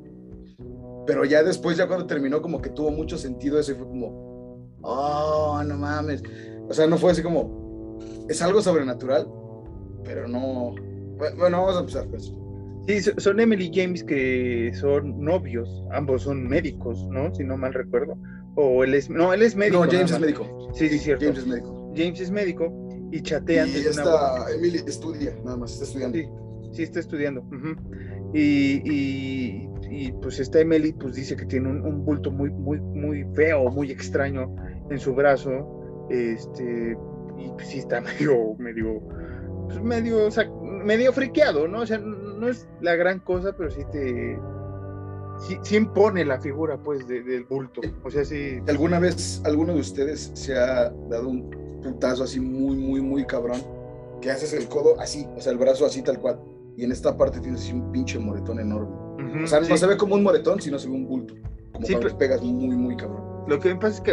Pero 1.07 1.25
ya 1.25 1.41
después, 1.43 1.77
ya 1.77 1.87
cuando 1.87 2.05
terminó, 2.05 2.41
como 2.41 2.61
que 2.61 2.69
tuvo 2.69 2.91
mucho 2.91 3.17
sentido 3.17 3.59
eso 3.59 3.71
y 3.71 3.75
fue 3.75 3.87
como, 3.87 4.77
oh, 4.83 5.63
no 5.65 5.77
mames. 5.77 6.21
O 6.69 6.73
sea, 6.73 6.85
no 6.85 6.97
fue 6.97 7.11
así 7.11 7.23
como, 7.23 7.97
es 8.29 8.41
algo 8.41 8.61
sobrenatural, 8.61 9.27
pero 10.03 10.27
no. 10.27 10.75
Bueno, 11.17 11.61
vamos 11.61 11.77
a 11.77 11.79
empezar 11.79 12.07
pues. 12.07 12.33
Sí, 12.87 13.01
son 13.17 13.39
Emily 13.39 13.71
James 13.73 14.03
que 14.03 14.71
son 14.75 15.19
novios, 15.23 15.83
ambos 15.91 16.23
son 16.23 16.47
médicos, 16.47 17.07
¿no? 17.07 17.33
Si 17.33 17.43
no 17.43 17.57
mal 17.57 17.73
recuerdo. 17.73 18.15
O 18.55 18.83
él 18.83 18.93
es, 18.93 19.09
no, 19.09 19.33
él 19.33 19.41
es 19.41 19.55
médico. 19.55 19.85
No, 19.85 19.91
James 19.91 20.11
es 20.11 20.19
médico. 20.19 20.69
Sí, 20.73 20.89
sí, 20.89 20.99
cierto. 20.99 21.25
James 21.25 21.39
es 21.39 21.47
médico. 21.47 21.84
James 21.95 22.19
es 22.19 22.31
médico 22.31 22.71
y 23.11 23.21
chatean. 23.21 23.69
Y 23.69 23.77
esta 23.77 24.45
Emily 24.53 24.81
estudia, 24.85 25.35
nada 25.43 25.57
más, 25.57 25.73
está 25.73 25.85
estudiando. 25.85 26.17
Sí, 26.17 26.27
sí 26.73 26.83
está 26.83 26.99
estudiando. 26.99 27.43
y, 28.33 28.81
y, 28.91 29.69
y, 29.89 30.11
pues 30.21 30.39
esta 30.39 30.59
Emily 30.59 30.93
pues 30.93 31.15
dice 31.15 31.35
que 31.35 31.45
tiene 31.45 31.69
un, 31.69 31.85
un, 31.85 32.05
bulto 32.05 32.31
muy, 32.31 32.49
muy, 32.49 32.79
muy 32.79 33.25
feo, 33.33 33.69
muy 33.69 33.91
extraño 33.91 34.55
en 34.89 34.99
su 34.99 35.13
brazo. 35.13 36.07
Este, 36.09 36.97
y 37.37 37.49
pues 37.49 37.67
sí 37.67 37.79
está 37.79 38.01
medio, 38.19 38.55
medio, 38.57 39.01
pues 39.67 39.81
medio, 39.81 40.25
o 40.27 40.31
sea, 40.31 40.49
medio 40.61 41.13
friqueado, 41.13 41.67
¿no? 41.67 41.81
O 41.81 41.85
sea, 41.85 41.97
no 41.97 42.47
es 42.47 42.67
la 42.81 42.95
gran 42.95 43.19
cosa, 43.19 43.55
pero 43.57 43.71
sí 43.71 43.81
te, 43.91 44.37
sí, 45.63 45.75
impone 45.75 46.25
la 46.25 46.39
figura, 46.39 46.77
pues, 46.77 47.07
del 47.07 47.43
bulto. 47.45 47.81
O 48.03 48.09
sea, 48.09 48.25
sí. 48.25 48.59
¿Alguna 48.67 48.99
vez 48.99 49.41
alguno 49.45 49.73
de 49.73 49.79
ustedes 49.79 50.31
se 50.33 50.57
ha 50.57 50.89
dado 51.09 51.29
un 51.29 51.64
putazo 51.85 52.23
así 52.23 52.39
muy, 52.39 52.75
muy, 52.75 53.01
muy 53.01 53.25
cabrón? 53.25 53.61
Que 54.21 54.31
haces 54.31 54.53
el 54.53 54.67
codo 54.67 54.99
así, 54.99 55.27
o 55.37 55.41
sea, 55.41 55.51
el 55.51 55.57
brazo 55.57 55.85
así 55.85 56.01
tal 56.01 56.19
cual. 56.19 56.39
Y 56.75 56.83
en 56.83 56.91
esta 56.91 57.15
parte 57.15 57.39
tienes 57.39 57.61
así 57.61 57.73
un 57.73 57.91
pinche 57.91 58.19
moretón 58.19 58.59
enorme. 58.59 59.43
o 59.43 59.47
sea, 59.47 59.61
no 59.61 59.77
se 59.77 59.87
ve 59.87 59.97
como 59.97 60.15
un 60.15 60.23
moretón, 60.23 60.59
sino 60.61 60.77
se 60.79 60.89
ve 60.89 60.95
un 60.95 61.07
bulto. 61.07 61.35
Como 61.71 61.87
cuando 61.87 62.07
te 62.07 62.15
pegas 62.15 62.41
muy, 62.41 62.75
muy 62.75 62.95
cabrón. 62.95 63.45
Lo 63.47 63.59
que 63.59 63.73
me 63.73 63.79
pasa 63.79 63.95
es 63.95 64.01
que 64.01 64.11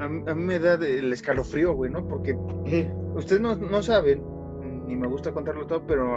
a, 0.00 0.08
mí, 0.08 0.44
me 0.44 0.58
da 0.58 0.74
el 0.74 1.12
escalofrío, 1.12 1.74
güey, 1.74 1.90
¿no? 1.90 2.06
Porque 2.06 2.36
ustedes 3.14 3.40
no, 3.40 3.56
no 3.56 3.82
saben, 3.82 4.22
ni 4.86 4.96
me 4.96 5.06
gusta 5.06 5.32
contarlo 5.32 5.66
todo, 5.66 5.86
pero 5.86 6.16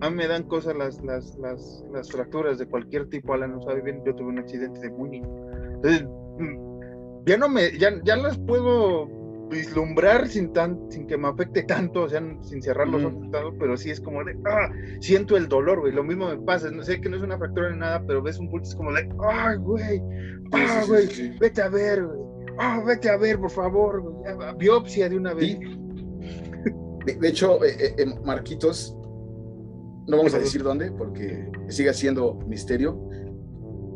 a 0.00 0.10
mí 0.10 0.16
me 0.16 0.26
dan 0.26 0.44
cosas 0.44 0.76
las, 0.76 1.02
las, 1.02 1.36
las, 1.38 1.84
las 1.92 2.10
fracturas 2.10 2.58
de 2.58 2.66
cualquier 2.66 3.08
tipo. 3.08 3.34
Alan 3.34 3.52
no 3.52 3.62
sabe 3.62 3.82
bien, 3.82 4.02
yo 4.04 4.14
tuve 4.14 4.28
un 4.28 4.38
accidente 4.38 4.80
de 4.80 4.90
muy 4.90 5.10
niño. 5.10 5.28
Entonces, 5.74 6.04
mm, 6.38 7.24
ya 7.26 7.36
no 7.36 7.48
me, 7.48 7.78
ya, 7.78 7.90
ya 8.04 8.16
las 8.16 8.38
puedo 8.38 9.17
vislumbrar 9.48 10.28
sin 10.28 10.52
tan, 10.52 10.78
sin 10.90 11.06
que 11.06 11.16
me 11.16 11.28
afecte 11.28 11.62
tanto, 11.62 12.02
o 12.02 12.08
sea, 12.08 12.22
sin 12.42 12.62
cerrar 12.62 12.88
los 12.88 13.02
ojos 13.04 13.30
tanto, 13.30 13.54
pero 13.58 13.76
sí 13.76 13.90
es 13.90 14.00
como 14.00 14.22
de, 14.24 14.36
ah, 14.46 14.70
siento 15.00 15.36
el 15.36 15.48
dolor, 15.48 15.80
güey, 15.80 15.92
lo 15.92 16.04
mismo 16.04 16.28
me 16.28 16.38
pasa, 16.38 16.70
no 16.70 16.82
sé 16.82 17.00
que 17.00 17.08
no 17.08 17.16
es 17.16 17.22
una 17.22 17.38
fractura 17.38 17.70
ni 17.70 17.78
nada, 17.78 18.02
pero 18.06 18.22
ves 18.22 18.38
un 18.38 18.50
pulso 18.50 18.70
es 18.70 18.76
como 18.76 18.92
de, 18.92 19.08
ay, 19.30 19.56
güey, 19.58 20.02
ah, 20.52 20.82
güey, 20.86 21.38
vete 21.38 21.62
a 21.62 21.68
ver, 21.68 22.04
güey, 22.04 22.20
ah, 22.58 22.82
vete 22.86 23.08
a 23.08 23.16
ver, 23.16 23.38
por 23.38 23.50
favor, 23.50 24.02
güey, 24.02 24.34
biopsia 24.58 25.08
de 25.08 25.16
una 25.16 25.34
vez. 25.34 25.58
De, 27.20 27.28
hecho, 27.28 27.64
eh, 27.64 27.74
eh, 27.78 27.94
eh, 27.96 28.06
Marquitos, 28.22 28.94
no 30.06 30.18
vamos 30.18 30.34
a 30.34 30.38
decir 30.38 30.62
dónde, 30.62 30.92
porque 30.92 31.50
sigue 31.68 31.92
siendo 31.94 32.34
misterio, 32.46 33.00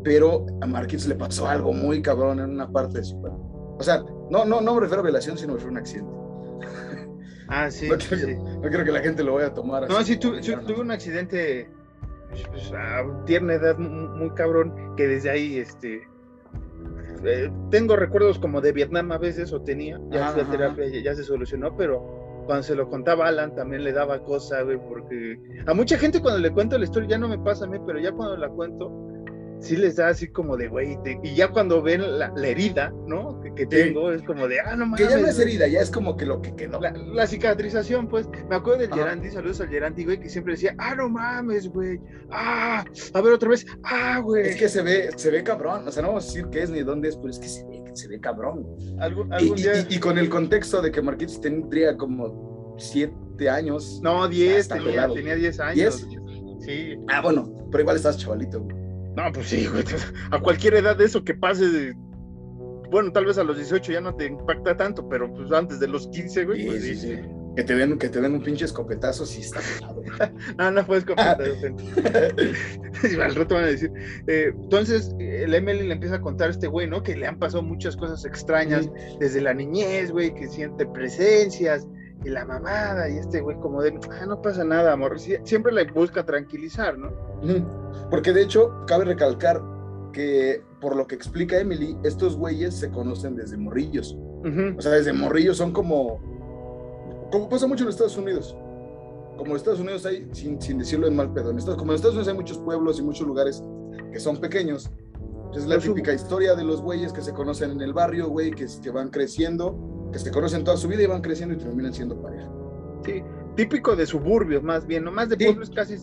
pero 0.02 0.46
a 0.62 0.66
Marquitos 0.66 1.06
le 1.06 1.14
pasó 1.14 1.46
algo 1.46 1.72
muy 1.72 2.00
cabrón 2.00 2.40
en 2.40 2.50
una 2.50 2.70
parte 2.70 2.98
de 2.98 3.04
su 3.04 3.20
cuerpo 3.20 3.51
o 3.78 3.82
sea, 3.82 4.02
no, 4.30 4.44
no, 4.44 4.60
no 4.60 4.74
me 4.74 4.80
refiero 4.80 5.00
a 5.00 5.04
violación, 5.04 5.38
sino 5.38 5.54
que 5.54 5.60
fue 5.60 5.70
un 5.70 5.78
accidente. 5.78 6.12
Ah, 7.48 7.70
sí. 7.70 7.88
no, 7.88 7.96
creo, 8.62 8.84
que 8.84 8.92
la 8.92 9.00
gente 9.00 9.22
lo 9.22 9.34
vaya 9.34 9.48
a 9.48 9.54
tomar 9.54 9.84
así. 9.84 9.92
No, 9.92 10.02
sí, 10.02 10.16
tuve 10.16 10.80
un 10.80 10.90
accidente 10.90 11.68
pues, 12.50 12.72
a 12.72 13.04
tierna 13.26 13.54
edad 13.54 13.76
muy, 13.78 14.30
cabrón, 14.30 14.94
que 14.96 15.06
desde 15.06 15.30
ahí, 15.30 15.58
este, 15.58 16.08
eh, 17.24 17.52
tengo 17.70 17.96
recuerdos 17.96 18.38
como 18.38 18.60
de 18.60 18.72
Vietnam 18.72 19.12
a 19.12 19.18
veces, 19.18 19.52
o 19.52 19.60
tenía, 19.60 20.00
ya 20.10 20.34
la 20.34 20.44
terapia 20.50 20.86
ya, 20.88 21.14
se 21.14 21.24
solucionó, 21.24 21.76
pero 21.76 22.42
cuando 22.46 22.62
se 22.62 22.74
lo 22.74 22.88
contaba 22.88 23.28
Alan 23.28 23.54
también 23.54 23.84
le 23.84 23.92
daba 23.92 24.22
cosa, 24.22 24.62
güey, 24.62 24.78
porque 24.88 25.38
a 25.66 25.74
mucha 25.74 25.98
gente 25.98 26.20
cuando 26.20 26.40
le 26.40 26.50
cuento 26.50 26.78
la 26.78 26.84
historia 26.84 27.10
ya 27.10 27.18
no 27.18 27.28
me 27.28 27.38
pasa 27.38 27.66
a 27.66 27.68
mí, 27.68 27.78
pero 27.86 28.00
ya 28.00 28.12
cuando 28.12 28.36
la 28.36 28.48
cuento, 28.48 28.90
sí 29.62 29.76
les 29.76 29.96
da 29.96 30.08
así 30.08 30.28
como 30.28 30.56
de, 30.56 30.68
güey, 30.68 30.98
y 31.22 31.34
ya 31.34 31.48
cuando 31.48 31.80
ven 31.80 32.18
la, 32.18 32.32
herida, 32.42 32.92
¿no? 33.06 33.40
Que, 33.56 33.66
tengo, 33.66 34.10
es 34.12 34.22
como 34.22 34.48
de, 34.48 34.60
ah, 34.60 34.76
no 34.76 34.86
mames. 34.86 35.00
Que 35.00 35.12
ya 35.12 35.20
no 35.20 35.28
es 35.28 35.38
herida, 35.38 35.68
ya 35.68 35.80
es 35.80 35.90
como 35.90 36.16
que 36.16 36.26
lo 36.26 36.42
que 36.42 36.54
quedó. 36.54 36.80
La, 36.80 37.26
cicatrización, 37.26 38.08
pues, 38.08 38.28
me 38.48 38.56
acuerdo 38.56 38.80
del 38.80 38.92
Gerandi, 38.92 39.30
saludos 39.30 39.60
al 39.60 39.68
Gerandi, 39.68 40.04
güey, 40.04 40.18
que 40.18 40.28
siempre 40.28 40.54
decía, 40.54 40.74
ah, 40.78 40.94
no 40.94 41.08
mames, 41.08 41.68
güey, 41.68 42.00
ah, 42.30 42.84
a 43.14 43.20
ver 43.20 43.32
otra 43.32 43.50
vez, 43.50 43.64
ah, 43.84 44.20
güey. 44.22 44.48
Es 44.48 44.56
que 44.56 44.68
se 44.68 44.82
ve, 44.82 45.10
se 45.16 45.30
ve 45.30 45.44
cabrón, 45.44 45.86
o 45.86 45.92
sea, 45.92 46.02
no 46.02 46.08
vamos 46.08 46.24
a 46.24 46.26
decir 46.26 46.46
qué 46.50 46.62
es 46.62 46.70
ni 46.70 46.82
dónde 46.82 47.08
es, 47.08 47.16
pero 47.16 47.30
es 47.30 47.38
que 47.38 47.48
se 47.48 47.64
ve, 47.64 47.84
se 47.94 48.08
ve 48.08 48.20
cabrón. 48.20 48.66
¿Algún, 48.98 49.30
y, 49.88 49.98
con 49.98 50.18
el 50.18 50.28
contexto 50.28 50.82
de 50.82 50.90
que 50.90 51.00
Marquitos 51.00 51.40
tendría 51.40 51.96
como 51.96 52.74
siete 52.78 53.48
años. 53.48 54.00
No, 54.02 54.26
diez, 54.28 54.66
tenía, 54.68 55.08
tenía 55.08 55.36
diez 55.36 55.60
años. 55.60 55.76
¿Diez? 55.76 56.06
Sí. 56.60 56.96
Ah, 57.08 57.20
bueno, 57.20 57.52
pero 57.70 57.82
igual 57.82 57.96
estás 57.96 58.18
chavalito, 58.18 58.60
güey. 58.60 58.81
No, 59.16 59.30
pues 59.32 59.48
sí, 59.48 59.66
güey. 59.66 59.84
A 60.30 60.40
cualquier 60.40 60.74
edad 60.74 60.96
de 60.96 61.04
eso 61.04 61.22
que 61.22 61.34
pase, 61.34 61.94
bueno, 62.90 63.12
tal 63.12 63.26
vez 63.26 63.38
a 63.38 63.44
los 63.44 63.56
18 63.56 63.92
ya 63.92 64.00
no 64.00 64.14
te 64.14 64.26
impacta 64.26 64.76
tanto, 64.76 65.08
pero 65.08 65.32
pues 65.32 65.52
antes 65.52 65.80
de 65.80 65.88
los 65.88 66.08
15, 66.08 66.44
güey, 66.44 66.66
pues 66.66 66.82
sí, 66.82 66.94
sí. 66.94 67.18
Que 67.54 67.64
te 67.64 67.74
den, 67.74 67.98
que 67.98 68.08
te 68.08 68.18
den 68.18 68.32
un 68.32 68.42
pinche 68.42 68.64
escopetazo, 68.64 69.26
sí 69.26 69.42
está 69.42 69.60
pesado. 69.60 70.02
no, 70.58 70.70
no 70.70 70.84
fue 70.86 70.98
escopetazo. 70.98 71.42
al 73.22 73.34
rato 73.34 73.54
van 73.54 73.64
a 73.64 73.66
decir. 73.66 73.92
Eh, 74.26 74.52
entonces, 74.54 75.14
el 75.18 75.54
Emily 75.54 75.86
le 75.86 75.92
empieza 75.92 76.16
a 76.16 76.20
contar 76.22 76.48
a 76.48 76.50
este 76.52 76.66
güey, 76.66 76.88
¿no? 76.88 77.02
Que 77.02 77.14
le 77.14 77.26
han 77.26 77.38
pasado 77.38 77.62
muchas 77.62 77.94
cosas 77.96 78.24
extrañas 78.24 78.88
desde 79.20 79.42
la 79.42 79.52
niñez, 79.52 80.10
güey, 80.10 80.34
que 80.34 80.48
siente 80.48 80.86
presencias 80.86 81.86
y 82.24 82.28
la 82.28 82.44
mamada, 82.44 83.08
y 83.08 83.18
este 83.18 83.40
güey 83.40 83.56
como 83.58 83.82
de, 83.82 83.98
ah, 84.10 84.26
no 84.26 84.40
pasa 84.40 84.64
nada, 84.64 84.92
amor. 84.92 85.18
siempre 85.18 85.72
le 85.72 85.84
busca 85.90 86.24
tranquilizar, 86.24 86.98
¿no? 86.98 87.10
Porque 88.10 88.32
de 88.32 88.42
hecho, 88.42 88.84
cabe 88.86 89.04
recalcar 89.04 89.60
que 90.12 90.62
por 90.80 90.96
lo 90.96 91.06
que 91.06 91.14
explica 91.14 91.58
Emily, 91.58 91.96
estos 92.04 92.36
güeyes 92.36 92.74
se 92.74 92.90
conocen 92.90 93.36
desde 93.36 93.56
morrillos. 93.56 94.16
O 94.76 94.82
sea, 94.82 94.92
desde 94.92 95.12
morrillos 95.12 95.56
son 95.56 95.72
como, 95.72 96.20
como 97.30 97.48
pasa 97.48 97.66
mucho 97.66 97.84
en 97.84 97.90
Estados 97.90 98.16
Unidos. 98.16 98.56
Como 99.36 99.52
en 99.52 99.56
Estados 99.56 99.80
Unidos 99.80 100.04
hay, 100.06 100.28
sin, 100.32 100.60
sin 100.60 100.78
decirlo 100.78 101.06
en 101.06 101.16
mal 101.16 101.32
pedo, 101.32 101.50
en 101.50 101.58
Estados, 101.58 101.78
como 101.78 101.92
en 101.92 101.96
Estados 101.96 102.14
Unidos 102.14 102.28
hay 102.28 102.34
muchos 102.34 102.58
pueblos 102.58 102.98
y 102.98 103.02
muchos 103.02 103.26
lugares 103.26 103.62
que 104.12 104.20
son 104.20 104.36
pequeños. 104.38 104.90
Es 105.54 105.66
la 105.66 105.78
típica 105.78 106.12
historia 106.12 106.54
de 106.54 106.64
los 106.64 106.80
güeyes 106.80 107.12
que 107.12 107.20
se 107.20 107.32
conocen 107.32 107.72
en 107.72 107.80
el 107.80 107.92
barrio, 107.92 108.28
güey, 108.28 108.52
que, 108.52 108.66
que 108.82 108.90
van 108.90 109.10
creciendo, 109.10 109.76
que 110.12 110.18
se 110.18 110.30
conocen 110.30 110.64
toda 110.64 110.76
su 110.76 110.88
vida 110.88 111.02
y 111.02 111.06
van 111.06 111.22
creciendo 111.22 111.54
y 111.54 111.58
terminan 111.58 111.92
siendo 111.92 112.20
pareja. 112.20 112.50
Sí, 113.04 113.22
típico 113.56 113.96
de 113.96 114.06
suburbios 114.06 114.62
más 114.62 114.86
bien, 114.86 115.04
no 115.04 115.12
más 115.12 115.28
de 115.28 115.36
pueblos 115.36 115.70
casi 115.70 115.96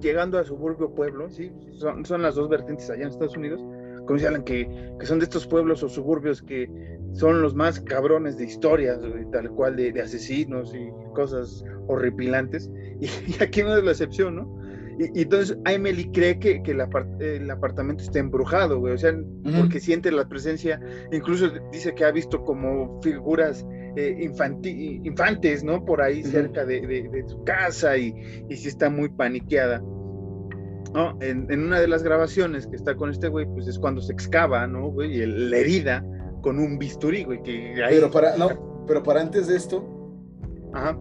llegando 0.00 0.38
a 0.38 0.44
suburbio 0.44 0.94
pueblo, 0.94 1.30
¿sí? 1.30 1.52
Son, 1.78 2.04
son 2.04 2.22
las 2.22 2.34
dos 2.34 2.48
vertientes 2.48 2.90
allá 2.90 3.02
en 3.02 3.08
Estados 3.08 3.36
Unidos, 3.36 3.60
como 4.06 4.18
se 4.18 4.26
hablan, 4.26 4.42
que, 4.42 4.68
que 4.98 5.06
son 5.06 5.20
de 5.20 5.24
estos 5.24 5.46
pueblos 5.46 5.82
o 5.82 5.88
suburbios 5.88 6.42
que 6.42 6.68
son 7.12 7.40
los 7.40 7.54
más 7.54 7.80
cabrones 7.80 8.36
de 8.36 8.44
historias, 8.44 8.98
tal 9.30 9.50
cual, 9.50 9.76
de, 9.76 9.92
de 9.92 10.02
asesinos 10.02 10.74
y 10.74 10.90
cosas 11.14 11.64
horripilantes, 11.86 12.70
y, 13.00 13.42
aquí 13.42 13.62
no 13.62 13.76
es 13.76 13.84
la 13.84 13.92
excepción, 13.92 14.36
¿no? 14.36 14.61
Y, 15.14 15.22
entonces 15.22 15.56
Emily 15.66 16.10
cree 16.12 16.38
que, 16.38 16.62
que 16.62 16.72
el, 16.72 16.82
el, 17.20 17.50
apartamento 17.50 18.04
está 18.04 18.18
embrujado, 18.18 18.78
güey, 18.78 18.94
o 18.94 18.98
sea, 18.98 19.14
porque 19.58 19.80
siente 19.80 20.10
la 20.12 20.28
presencia, 20.28 20.80
incluso 21.10 21.50
dice 21.72 21.94
que 21.94 22.04
ha 22.04 22.10
visto 22.10 22.42
como 22.44 23.00
figuras 23.02 23.66
eh, 23.96 24.16
infantes, 24.20 25.64
¿no? 25.64 25.84
Por 25.84 26.02
ahí 26.02 26.22
cerca 26.22 26.64
de, 26.64 26.80
de, 26.80 27.24
su 27.26 27.42
casa 27.44 27.96
y, 27.96 28.14
y 28.48 28.56
sí 28.56 28.68
está 28.68 28.90
muy 28.90 29.08
paniqueada. 29.08 29.82
¿no? 30.94 31.16
En, 31.22 31.50
en, 31.50 31.64
una 31.64 31.80
de 31.80 31.88
las 31.88 32.02
grabaciones 32.02 32.66
que 32.66 32.76
está 32.76 32.94
con 32.94 33.10
este 33.10 33.28
güey, 33.28 33.46
pues 33.46 33.66
es 33.66 33.78
cuando 33.78 34.02
se 34.02 34.12
excava, 34.12 34.66
¿no, 34.66 34.90
güey? 34.90 35.22
Y 35.22 35.26
la 35.26 35.56
herida 35.56 36.04
con 36.42 36.58
un 36.58 36.78
bisturí, 36.78 37.24
güey, 37.24 37.42
que 37.42 37.74
Pero 37.88 38.10
para, 38.10 38.36
no, 38.36 38.84
pero 38.86 39.02
para 39.02 39.22
antes 39.22 39.46
de 39.46 39.56
esto, 39.56 39.88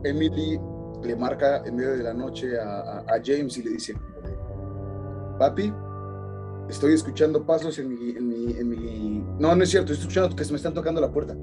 Emily 0.05 0.59
le 1.03 1.15
marca 1.15 1.63
en 1.65 1.75
medio 1.75 1.91
de 1.91 2.03
la 2.03 2.13
noche 2.13 2.59
a, 2.59 2.99
a, 2.99 3.21
James 3.23 3.57
y 3.57 3.63
le 3.63 3.71
dice, 3.71 3.95
papi, 5.39 5.73
estoy 6.69 6.93
escuchando 6.93 7.45
pasos 7.45 7.77
en 7.79 7.89
mi, 7.89 8.11
en 8.11 8.27
mi, 8.27 8.51
en 8.57 8.69
mi... 8.69 9.25
No, 9.39 9.55
no 9.55 9.63
es 9.63 9.69
cierto, 9.69 9.93
estoy 9.93 10.07
escuchando 10.07 10.35
que 10.35 10.45
se 10.45 10.51
me 10.51 10.57
están 10.57 10.73
tocando 10.73 11.01
la 11.01 11.11
puerta 11.11 11.35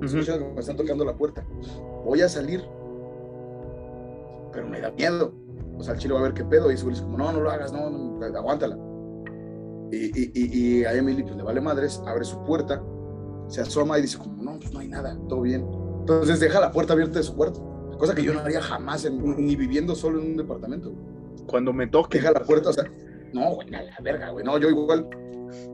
me 0.00 0.60
están 0.60 0.76
tocando 0.76 1.04
la 1.04 1.14
puerta. 1.14 1.44
Voy 2.04 2.20
a 2.22 2.28
salir, 2.28 2.62
pero 4.52 4.68
me 4.68 4.80
da 4.80 4.90
miedo. 4.90 5.32
O 5.76 5.82
sea, 5.82 5.94
el 5.94 6.00
chile 6.00 6.14
va 6.14 6.20
a 6.20 6.22
ver 6.24 6.34
qué 6.34 6.44
pedo. 6.44 6.70
Y 6.70 6.76
su 6.76 6.88
dice 6.88 7.02
como, 7.02 7.18
no, 7.18 7.32
no 7.32 7.40
lo 7.40 7.50
hagas, 7.50 7.72
no, 7.72 7.90
no 7.90 8.24
aguántala. 8.24 8.78
Y, 9.90 10.10
y, 10.14 10.30
y, 10.34 10.84
a 10.84 10.92
Emily 10.92 11.22
pues 11.22 11.36
le 11.36 11.42
vale 11.42 11.60
madres, 11.60 12.02
abre 12.06 12.24
su 12.24 12.42
puerta, 12.44 12.82
se 13.46 13.62
asoma 13.62 13.98
y 13.98 14.02
dice 14.02 14.18
como, 14.18 14.42
no, 14.42 14.58
pues 14.58 14.72
no 14.72 14.80
hay 14.80 14.88
nada, 14.88 15.18
todo 15.28 15.42
bien. 15.42 15.66
Entonces 16.00 16.40
deja 16.40 16.60
la 16.60 16.72
puerta 16.72 16.92
abierta 16.92 17.18
de 17.18 17.22
su 17.22 17.34
cuarto, 17.34 17.60
cosa 17.98 18.14
que 18.14 18.22
yo 18.22 18.32
no 18.32 18.40
haría 18.40 18.62
jamás, 18.62 19.10
ni 19.10 19.56
viviendo 19.56 19.94
solo 19.94 20.20
en 20.20 20.30
un 20.30 20.36
departamento. 20.36 20.92
Cuando 21.46 21.72
me 21.72 21.86
toque. 21.86 22.18
Deja 22.18 22.32
la 22.32 22.40
puerta, 22.40 22.70
o 22.70 22.72
sea, 22.72 22.84
no, 23.32 23.54
güey, 23.54 23.74
a 23.74 23.82
la 23.82 23.96
verga, 24.02 24.30
güey, 24.30 24.44
no, 24.44 24.58
yo 24.58 24.68
igual, 24.70 25.08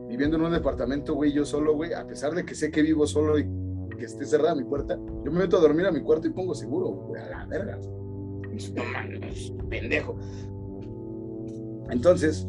viviendo 0.09 0.37
en 0.37 0.43
un 0.43 0.51
departamento, 0.51 1.13
güey, 1.13 1.31
yo 1.31 1.45
solo, 1.45 1.75
güey, 1.75 1.93
a 1.93 2.05
pesar 2.05 2.33
de 2.33 2.45
que 2.45 2.55
sé 2.55 2.71
que 2.71 2.81
vivo 2.81 3.07
solo 3.07 3.39
y 3.39 3.47
que 3.97 4.05
esté 4.05 4.25
cerrada 4.25 4.55
mi 4.55 4.63
puerta, 4.63 4.97
yo 5.23 5.31
me 5.31 5.39
meto 5.39 5.57
a 5.57 5.61
dormir 5.61 5.85
a 5.85 5.91
mi 5.91 6.01
cuarto 6.01 6.27
y 6.27 6.31
pongo 6.31 6.53
seguro, 6.53 6.89
güey, 6.89 7.21
a 7.21 7.29
la 7.29 7.45
verga. 7.45 7.79
No 8.73 8.83
mames, 8.85 9.53
pendejo. 9.69 10.17
Entonces, 11.89 12.47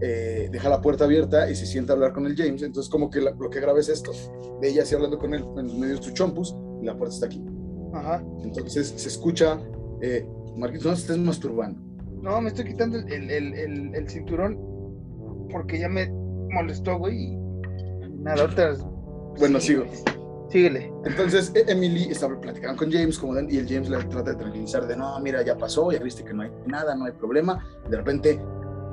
eh, 0.00 0.48
deja 0.50 0.68
la 0.68 0.80
puerta 0.80 1.04
abierta 1.04 1.50
y 1.50 1.54
se 1.54 1.66
sienta 1.66 1.92
a 1.92 1.96
hablar 1.96 2.12
con 2.12 2.26
el 2.26 2.36
James. 2.36 2.62
Entonces, 2.62 2.90
como 2.90 3.10
que 3.10 3.20
lo 3.20 3.50
que 3.50 3.60
graba 3.60 3.80
es 3.80 3.88
esto: 3.88 4.12
de 4.60 4.68
ella 4.68 4.82
así 4.82 4.94
hablando 4.94 5.18
con 5.18 5.34
él 5.34 5.44
en 5.56 5.80
medio 5.80 5.96
de 5.96 6.02
su 6.02 6.12
chompus 6.12 6.56
y 6.80 6.86
la 6.86 6.96
puerta 6.96 7.14
está 7.14 7.26
aquí. 7.26 7.44
Ajá. 7.92 8.22
Entonces 8.42 8.88
se 8.96 9.08
escucha, 9.08 9.60
eh, 10.00 10.26
Marquitos, 10.56 10.86
no 10.86 10.92
estés 10.92 11.18
masturbando. 11.18 11.80
No, 12.22 12.40
me 12.40 12.48
estoy 12.48 12.66
quitando 12.66 12.98
el, 12.98 13.30
el, 13.30 13.54
el, 13.54 13.94
el 13.94 14.08
cinturón 14.08 14.58
porque 15.50 15.78
ya 15.80 15.88
me 15.88 16.10
molestó, 16.52 16.98
güey. 16.98 17.36
Nada, 18.18 18.44
otras. 18.44 18.84
Bueno, 19.38 19.60
sigo. 19.60 19.84
Síguele. 20.50 20.92
Entonces 21.04 21.52
e-, 21.54 21.70
Emily 21.70 22.04
estaba 22.10 22.38
platicando 22.40 22.76
con 22.76 22.90
James 22.90 23.18
como 23.18 23.38
y 23.40 23.56
el 23.56 23.68
James 23.68 23.88
le 23.88 23.98
trata 24.04 24.32
de 24.32 24.36
tranquilizar 24.36 24.86
de 24.86 24.96
no, 24.96 25.18
mira, 25.20 25.42
ya 25.42 25.56
pasó, 25.56 25.90
ya 25.92 26.00
viste 26.00 26.24
que 26.24 26.34
no 26.34 26.42
hay 26.42 26.50
nada, 26.66 26.94
no 26.94 27.04
hay 27.06 27.12
problema. 27.12 27.64
De 27.88 27.96
repente 27.96 28.40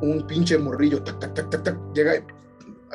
un 0.01 0.25
pinche 0.27 0.57
morrillo, 0.57 1.03
tac, 1.03 1.19
tac, 1.19 1.33
tac, 1.33 1.49
tac, 1.49 1.63
tac, 1.63 1.77
llega 1.93 2.15
y 2.17 2.23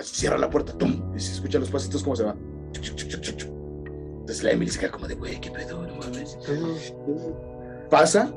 cierra 0.02 0.38
la 0.38 0.48
puerta, 0.48 0.72
tum, 0.78 1.12
y 1.14 1.20
se 1.20 1.32
escucha 1.32 1.58
los 1.58 1.70
pasitos 1.70 2.02
como 2.02 2.16
se 2.16 2.24
va. 2.24 2.36
Entonces 2.74 4.44
la 4.44 4.52
Emily 4.52 4.70
se 4.70 4.78
queda 4.78 4.92
como 4.92 5.08
de, 5.08 5.16
güey, 5.16 5.40
qué 5.40 5.50
pedo, 5.50 5.84
Pasa 7.90 8.34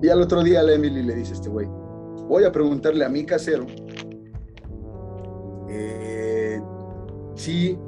y 0.00 0.08
al 0.08 0.22
otro 0.22 0.42
día 0.42 0.62
la 0.62 0.74
Emily 0.74 1.02
le 1.02 1.14
dice 1.14 1.32
a 1.32 1.34
este 1.34 1.48
güey, 1.48 1.66
voy 2.28 2.44
a 2.44 2.52
preguntarle 2.52 3.04
a 3.04 3.08
mi 3.08 3.24
casero 3.24 3.66
eh, 5.68 6.60
si 7.34 7.78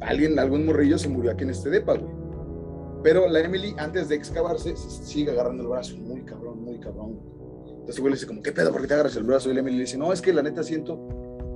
alguien, 0.00 0.38
algún 0.38 0.66
morrillo 0.66 0.98
se 0.98 1.08
murió 1.08 1.32
aquí 1.32 1.44
en 1.44 1.50
este 1.50 1.70
depa, 1.70 1.94
güey. 1.94 2.12
Pero 3.02 3.28
la 3.28 3.40
Emily, 3.40 3.74
antes 3.78 4.08
de 4.08 4.16
excavarse, 4.16 4.76
sigue 4.76 5.30
agarrando 5.30 5.62
el 5.62 5.68
brazo, 5.68 5.96
muy 5.98 6.22
cabrón, 6.22 6.62
muy 6.62 6.78
cabrón. 6.80 7.20
Entonces, 7.68 8.00
güey 8.00 8.12
le 8.12 8.16
dice, 8.16 8.26
como, 8.26 8.42
¿qué 8.42 8.52
pedo? 8.52 8.72
¿Por 8.72 8.82
qué 8.82 8.88
te 8.88 8.94
agarras 8.94 9.16
el 9.16 9.22
brazo? 9.22 9.50
Y 9.50 9.54
la 9.54 9.60
Emily 9.60 9.76
le 9.76 9.82
dice, 9.84 9.96
no, 9.96 10.12
es 10.12 10.20
que 10.20 10.32
la 10.32 10.42
neta 10.42 10.62
siento 10.62 10.96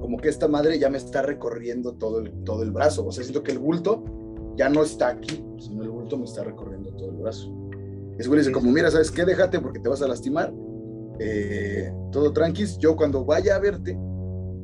como 0.01 0.19
que 0.19 0.29
esta 0.29 0.49
madre 0.49 0.79
ya 0.79 0.89
me 0.89 0.99
está 0.99 1.23
recorriendo 1.23 1.95
todo 1.95 2.21
el, 2.21 2.33
todo 2.45 2.63
el 2.63 2.71
brazo. 2.71 3.07
O 3.07 3.13
sea, 3.13 3.25
siento 3.25 3.43
que 3.43 3.53
el 3.53 3.59
bulto 3.59 4.05
ya 4.57 4.69
no 4.69 4.83
está 4.83 5.09
aquí, 5.09 5.45
sino 5.59 5.83
el 5.83 5.91
bulto 5.91 6.17
me 6.17 6.25
está 6.25 6.45
recorriendo 6.45 6.91
todo 6.95 7.11
el 7.11 7.17
brazo. 7.17 7.53
Ese 8.19 8.29
güey 8.29 8.41
dice 8.41 8.53
como, 8.53 8.71
mira, 8.71 8.91
¿sabes 8.91 9.11
qué? 9.11 9.25
Déjate 9.25 9.61
porque 9.61 9.81
te 9.81 9.89
vas 9.89 10.03
a 10.03 10.09
lastimar. 10.09 10.53
Eh, 11.19 11.93
todo 12.11 12.33
tranquis. 12.33 12.79
Yo 12.79 12.97
cuando 12.97 13.25
vaya 13.25 13.57
a 13.57 13.59
verte, 13.59 13.99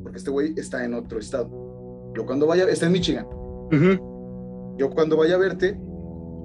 porque 0.03 0.17
este 0.17 0.31
güey 0.31 0.53
está 0.57 0.83
en 0.85 0.93
otro 0.93 1.19
estado. 1.19 1.49
Yo 2.15 2.25
cuando 2.25 2.47
vaya, 2.47 2.69
está 2.69 2.85
en 2.85 2.91
Michigan. 2.91 3.27
Yo 4.77 4.89
cuando 4.91 5.17
vaya 5.17 5.35
a 5.35 5.37
verte, 5.37 5.79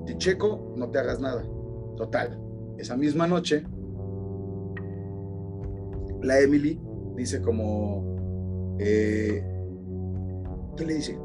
te 0.07 0.17
checo, 0.19 0.75
no 0.77 0.91
te 0.91 0.99
hagas 0.99 1.21
nada. 1.21 1.45
Total. 1.97 2.39
Esa 2.79 2.97
misma 2.97 3.27
noche, 3.27 3.65
la 6.23 6.41
Emily 6.41 6.81
dice 7.17 7.41
como, 7.41 8.77
eh, 8.79 9.43
¿qué 10.77 10.85
le 10.85 10.95
dice? 10.95 11.19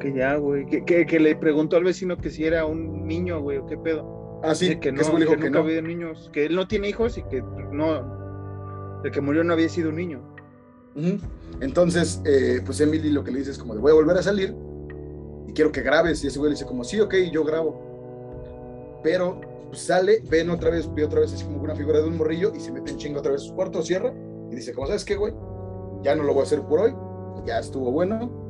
Que 0.00 0.12
ya, 0.12 0.36
güey, 0.36 0.66
que, 0.66 1.06
que, 1.06 1.20
le 1.20 1.36
preguntó 1.36 1.76
al 1.76 1.84
vecino 1.84 2.16
que 2.16 2.30
si 2.30 2.44
era 2.44 2.66
un 2.66 3.06
niño, 3.06 3.40
güey, 3.40 3.58
o 3.58 3.66
qué 3.66 3.76
pedo. 3.76 4.40
Ah, 4.42 4.54
sí, 4.54 4.76
que, 4.76 4.92
no, 4.92 5.02
que, 5.16 5.24
nunca 5.24 5.50
no. 5.50 5.60
había 5.60 5.80
niños, 5.80 6.30
que 6.32 6.46
él 6.46 6.54
no 6.54 6.68
tiene 6.68 6.88
hijos 6.88 7.16
y 7.16 7.22
que 7.22 7.42
no, 7.72 9.00
el 9.04 9.10
que 9.10 9.20
murió 9.20 9.44
no 9.44 9.52
había 9.52 9.68
sido 9.68 9.90
un 9.90 9.96
niño. 9.96 10.34
Entonces, 11.60 12.20
eh, 12.24 12.60
pues 12.64 12.80
Emily 12.80 13.10
lo 13.10 13.24
que 13.24 13.30
le 13.30 13.38
dice 13.38 13.52
es 13.52 13.58
como 13.58 13.74
de 13.74 13.80
voy 13.80 13.92
a 13.92 13.94
volver 13.94 14.16
a 14.16 14.22
salir 14.22 14.54
y 15.46 15.52
quiero 15.52 15.72
que 15.72 15.82
grabes. 15.82 16.22
Y 16.24 16.28
ese 16.28 16.38
güey 16.38 16.50
le 16.50 16.54
dice 16.54 16.66
como, 16.66 16.84
sí, 16.84 17.00
ok, 17.00 17.14
yo 17.32 17.44
grabo. 17.44 19.00
Pero 19.02 19.40
pues, 19.68 19.82
sale, 19.82 20.22
ven 20.28 20.50
otra 20.50 20.70
vez, 20.70 20.92
ve 20.94 21.04
otra 21.04 21.20
vez 21.20 21.32
así 21.32 21.44
como 21.44 21.62
una 21.62 21.74
figura 21.74 22.00
de 22.00 22.06
un 22.06 22.16
morrillo 22.16 22.52
y 22.54 22.60
se 22.60 22.72
mete 22.72 22.92
en 22.92 22.96
chingo 22.96 23.18
otra 23.18 23.32
vez 23.32 23.42
su 23.42 23.54
cuarto, 23.54 23.82
cierra 23.82 24.14
y 24.50 24.54
dice, 24.54 24.72
como, 24.72 24.86
¿sabes 24.86 25.04
qué, 25.04 25.16
güey? 25.16 25.34
Ya 26.02 26.14
no 26.14 26.22
lo 26.22 26.32
voy 26.32 26.40
a 26.40 26.44
hacer 26.44 26.62
por 26.62 26.80
hoy, 26.80 26.94
ya 27.46 27.58
estuvo 27.58 27.90
bueno. 27.90 28.43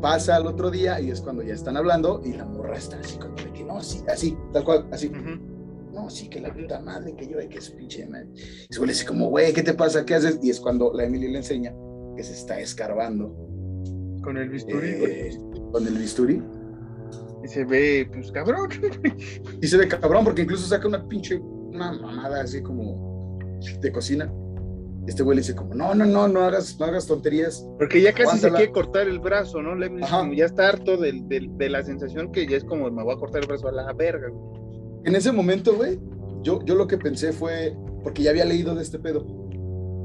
Pasa 0.00 0.36
al 0.36 0.46
otro 0.46 0.70
día 0.70 1.00
y 1.00 1.10
es 1.10 1.20
cuando 1.20 1.42
ya 1.42 1.54
están 1.54 1.76
hablando 1.76 2.20
y 2.24 2.32
la 2.34 2.44
morra 2.44 2.76
está 2.76 2.98
así 2.98 3.18
como 3.18 3.34
de 3.36 3.52
que 3.52 3.64
no, 3.64 3.78
así, 3.78 4.02
así, 4.08 4.36
tal 4.52 4.64
cual, 4.64 4.86
así 4.92 5.10
no, 5.96 6.10
sí, 6.10 6.28
que 6.28 6.40
la 6.40 6.52
puta 6.52 6.78
madre, 6.80 7.14
que 7.16 7.26
yo, 7.26 7.38
que 7.48 7.56
es 7.56 7.70
pinche 7.70 8.06
madre. 8.06 8.28
Y 8.34 8.66
se 8.70 8.78
vuelve 8.78 8.92
así 8.92 9.06
como, 9.06 9.30
güey, 9.30 9.54
¿qué 9.54 9.62
te 9.62 9.72
pasa? 9.72 10.04
¿Qué 10.04 10.14
haces? 10.14 10.38
Y 10.42 10.50
es 10.50 10.60
cuando 10.60 10.92
la 10.92 11.04
Emily 11.04 11.28
le 11.28 11.38
enseña 11.38 11.72
que 12.14 12.22
se 12.22 12.34
está 12.34 12.60
escarbando. 12.60 13.34
Con 14.22 14.36
el 14.36 14.50
bisturí, 14.50 14.88
eh, 14.88 15.38
Con 15.72 15.86
el 15.86 15.94
bisturí. 15.94 16.42
Y 17.42 17.48
se 17.48 17.64
ve, 17.64 18.08
pues, 18.12 18.30
cabrón. 18.30 18.68
y 19.62 19.66
se 19.66 19.76
ve 19.78 19.88
cabrón 19.88 20.24
porque 20.24 20.42
incluso 20.42 20.66
saca 20.66 20.86
una 20.86 21.08
pinche, 21.08 21.38
una 21.38 21.92
mamada 21.92 22.42
así 22.42 22.60
como 22.60 23.38
de 23.80 23.90
cocina. 23.90 24.30
Este 25.06 25.22
güey 25.22 25.36
le 25.36 25.42
dice 25.42 25.54
como, 25.54 25.74
no, 25.74 25.94
no, 25.94 26.04
no, 26.04 26.26
no 26.26 26.40
hagas, 26.40 26.78
no 26.80 26.86
hagas 26.86 27.06
tonterías. 27.06 27.64
Porque 27.78 28.00
ya 28.00 28.12
casi 28.12 28.38
se 28.38 28.50
quiere 28.50 28.72
cortar 28.72 29.06
el 29.06 29.20
brazo, 29.20 29.62
¿no? 29.62 29.74
Le, 29.74 29.88
como 29.88 30.32
ya 30.32 30.46
está 30.46 30.68
harto 30.68 30.96
de, 30.96 31.22
de, 31.22 31.70
la 31.70 31.82
sensación 31.82 32.32
que 32.32 32.46
ya 32.46 32.56
es 32.56 32.64
como, 32.64 32.90
me 32.90 33.04
voy 33.04 33.14
a 33.14 33.18
cortar 33.18 33.42
el 33.42 33.48
brazo 33.48 33.68
a 33.68 33.72
la 33.72 33.92
verga, 33.92 34.28
en 35.04 35.14
ese 35.14 35.30
momento, 35.30 35.76
güey, 35.76 36.00
yo, 36.42 36.60
yo 36.64 36.74
lo 36.74 36.88
que 36.88 36.98
pensé 36.98 37.32
fue, 37.32 37.76
porque 38.02 38.24
ya 38.24 38.30
había 38.30 38.44
leído 38.44 38.74
de 38.74 38.82
este 38.82 38.98
pedo, 38.98 39.24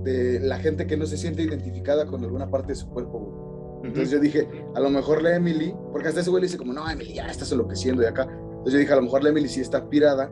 de 0.03 0.39
la 0.39 0.59
gente 0.59 0.85
que 0.85 0.95
no 0.95 1.07
se 1.07 1.17
siente 1.17 1.41
identificada 1.41 2.05
con 2.05 2.23
alguna 2.23 2.51
parte 2.51 2.73
de 2.73 2.75
su 2.75 2.87
cuerpo, 2.87 3.19
güey. 3.19 3.41
Entonces 3.83 4.11
yo 4.11 4.19
dije, 4.19 4.47
a 4.75 4.79
lo 4.79 4.91
mejor 4.91 5.23
la 5.23 5.35
Emily, 5.35 5.73
porque 5.91 6.09
hasta 6.09 6.21
ese 6.21 6.29
güey 6.29 6.41
le 6.41 6.47
dice 6.47 6.57
como, 6.57 6.71
no, 6.71 6.87
Emily, 6.87 7.15
ya 7.15 7.27
estás 7.27 7.51
enloqueciendo 7.51 8.03
de 8.03 8.09
acá. 8.09 8.23
Entonces 8.23 8.73
yo 8.73 8.79
dije, 8.79 8.93
a 8.93 8.97
lo 8.97 9.01
mejor 9.01 9.23
la 9.23 9.29
Emily 9.29 9.47
sí 9.47 9.59
está 9.61 9.89
pirada 9.89 10.31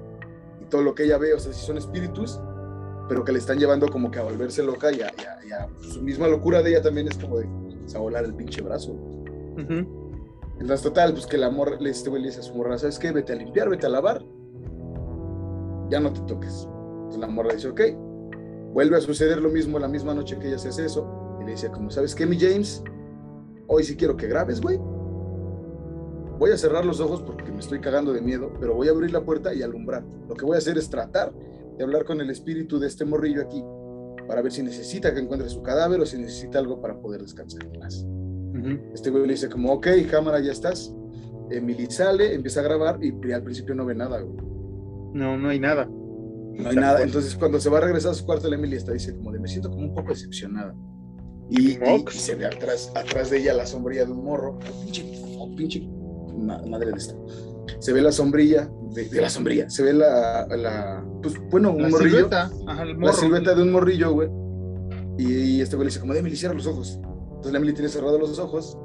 y 0.62 0.66
todo 0.66 0.84
lo 0.84 0.94
que 0.94 1.06
ella 1.06 1.18
ve, 1.18 1.34
o 1.34 1.40
sea, 1.40 1.52
sí 1.52 1.66
son 1.66 1.78
espíritus, 1.80 2.40
pero 3.10 3.26
que 3.26 3.34
le 3.34 3.40
están 3.40 3.60
llevando 3.60 3.88
como 3.90 4.10
que 4.12 4.20
a 4.20 4.24
volverse 4.24 4.64
loca 4.64 4.92
y 4.92 5.02
a, 5.02 5.12
su 5.82 6.02
misma 6.02 6.28
locura 6.28 6.62
de 6.62 6.70
ella 6.70 6.82
también 6.82 7.08
es 7.08 7.18
como 7.18 7.40
de 7.40 7.50
pues, 7.82 7.96
a 7.96 8.00
volar 8.00 8.24
el 8.24 8.34
pinche 8.36 8.62
brazo. 8.62 8.96
Entonces, 9.58 10.82
total, 10.82 11.14
pues 11.14 11.26
que 11.26 11.36
el 11.36 11.44
amor, 11.44 11.80
este 11.82 12.10
güey 12.10 12.22
le 12.22 12.30
dice 12.30 12.40
a 12.40 12.44
su 12.44 12.54
morra, 12.54 12.78
¿sabes 12.78 13.00
qué? 13.00 13.12
Vete 13.12 13.34
a 13.34 13.36
limpiar, 13.36 13.70
vete 13.70 13.88
a 13.88 13.90
lavar 13.90 14.24
ya 15.90 16.00
no 16.00 16.14
te 16.14 16.22
toques. 16.22 16.68
Entonces 16.68 17.20
la 17.20 17.28
morra 17.28 17.54
dice, 17.54 17.70
ok, 17.70 17.82
vuelve 18.74 18.98
a 18.98 19.02
suceder 19.02 19.42
lo 19.42 19.50
mismo 19.50 19.80
la 19.80 19.88
misma 19.88 20.14
noche 20.14 20.38
que 20.40 20.48
ella 20.48 20.60
se 20.60 20.70
hace 20.70 20.86
eso, 20.86 21.38
y 21.42 21.46
le 21.46 21.52
dice, 21.52 21.70
como, 21.70 21.90
¿sabes 21.90 22.16
qué, 22.16 22.26
mi 22.26 22.40
James? 22.40 22.84
Hoy 23.68 23.84
sí 23.84 23.96
quiero 23.96 24.16
que 24.16 24.28
grabes, 24.28 24.62
güey. 24.62 24.78
Voy 26.38 26.52
a 26.52 26.58
cerrar 26.58 26.86
los 26.86 27.02
ojos 27.02 27.22
porque 27.22 27.52
me 27.52 27.60
estoy 27.60 27.82
cagando 27.82 28.14
de 28.14 28.22
miedo, 28.22 28.54
pero 28.60 28.74
voy 28.74 28.88
a 28.88 28.92
abrir 28.92 29.12
la 29.12 29.22
puerta 29.22 29.54
y 29.54 29.62
alumbrar. 29.62 30.04
Lo 30.28 30.36
que 30.36 30.46
voy 30.46 30.56
a 30.56 30.60
hacer 30.60 30.78
es 30.78 30.90
tratar 30.90 31.34
de 31.80 31.86
hablar 31.86 32.04
con 32.04 32.20
el 32.20 32.30
espíritu 32.30 32.78
de 32.78 32.88
este 32.88 33.06
morrillo 33.06 33.42
aquí 33.42 33.64
para 34.28 34.42
ver 34.42 34.52
si 34.52 34.62
necesita 34.62 35.14
que 35.14 35.22
encuentre 35.22 35.50
su 35.50 35.64
cadáver 35.64 36.02
o 36.02 36.06
si 36.06 36.18
necesita 36.18 36.60
algo 36.60 36.82
para 36.82 37.00
poder 37.00 37.22
descansar 37.22 37.66
más. 37.80 38.06
Este 38.94 39.10
güey 39.10 39.26
le 39.26 39.34
dice 39.34 39.50
como, 39.50 39.72
ok, 39.72 39.88
cámara, 40.12 40.42
ya 40.42 40.52
estás. 40.52 40.94
Emily 41.50 41.88
sale, 41.90 42.36
empieza 42.36 42.60
a 42.60 42.64
grabar 42.64 43.00
y 43.02 43.32
al 43.32 43.44
principio 43.44 43.74
no 43.76 43.86
ve 43.86 43.96
nada, 43.96 44.20
güey. 44.20 44.38
No, 45.14 45.38
no 45.38 45.50
hay 45.50 45.60
nada. 45.60 45.86
No 45.86 46.70
hay 46.70 46.76
nada. 46.76 47.02
Entonces, 47.02 47.34
cuando 47.36 47.62
se 47.62 47.70
va 47.70 47.78
a 47.78 47.82
regresar 47.82 48.12
a 48.12 48.14
su 48.14 48.26
cuarto, 48.26 48.50
la 48.50 48.58
Emily 48.58 48.76
está 48.76 48.92
dice 48.92 49.16
como 49.16 49.32
de 49.32 49.40
me 49.40 49.48
siento 49.48 49.70
como 49.70 49.84
un 49.84 49.96
poco 49.96 50.10
decepcionada. 50.10 50.76
Y, 51.50 51.80
se 52.12 52.36
ve 52.36 52.46
atrás, 52.46 52.92
atrás 52.94 53.30
de 53.30 53.40
ella 53.40 53.54
la 53.54 53.66
sombrilla 53.66 54.04
de 54.04 54.12
un 54.12 54.26
morro. 54.26 54.60
Pinche, 54.84 55.06
pinche 55.56 55.90
madre 56.68 56.92
de 56.92 56.98
esta. 56.98 57.16
Se 57.80 57.94
ve 57.94 58.02
la 58.02 58.12
sombrilla 58.12 58.70
de, 58.94 59.22
la 59.22 59.30
sombrilla. 59.30 59.70
Se 59.70 59.84
ve 59.84 59.94
la, 59.94 60.48
la 60.48 61.06
pues 61.22 61.36
bueno, 61.50 61.72
un 61.72 61.90
morrillo. 61.90 62.18
Silueta. 62.18 62.50
La 63.00 63.14
silueta 63.14 63.54
de 63.54 63.62
un 63.62 63.72
morrillo, 63.72 64.12
güey. 64.12 64.30
Y, 65.18 65.62
este 65.62 65.76
güey 65.76 65.86
le 65.86 65.90
dice 65.90 66.00
como 66.00 66.14
de 66.14 66.20
Emily, 66.20 66.36
cierra 66.36 66.56
los 66.56 66.68
ojos. 66.68 67.00
Entonces 67.04 67.52
la 67.52 67.58
Emily 67.58 67.74
tiene 67.74 67.90
cerrados 67.90 68.20
los 68.20 68.40
ojos 68.40 68.78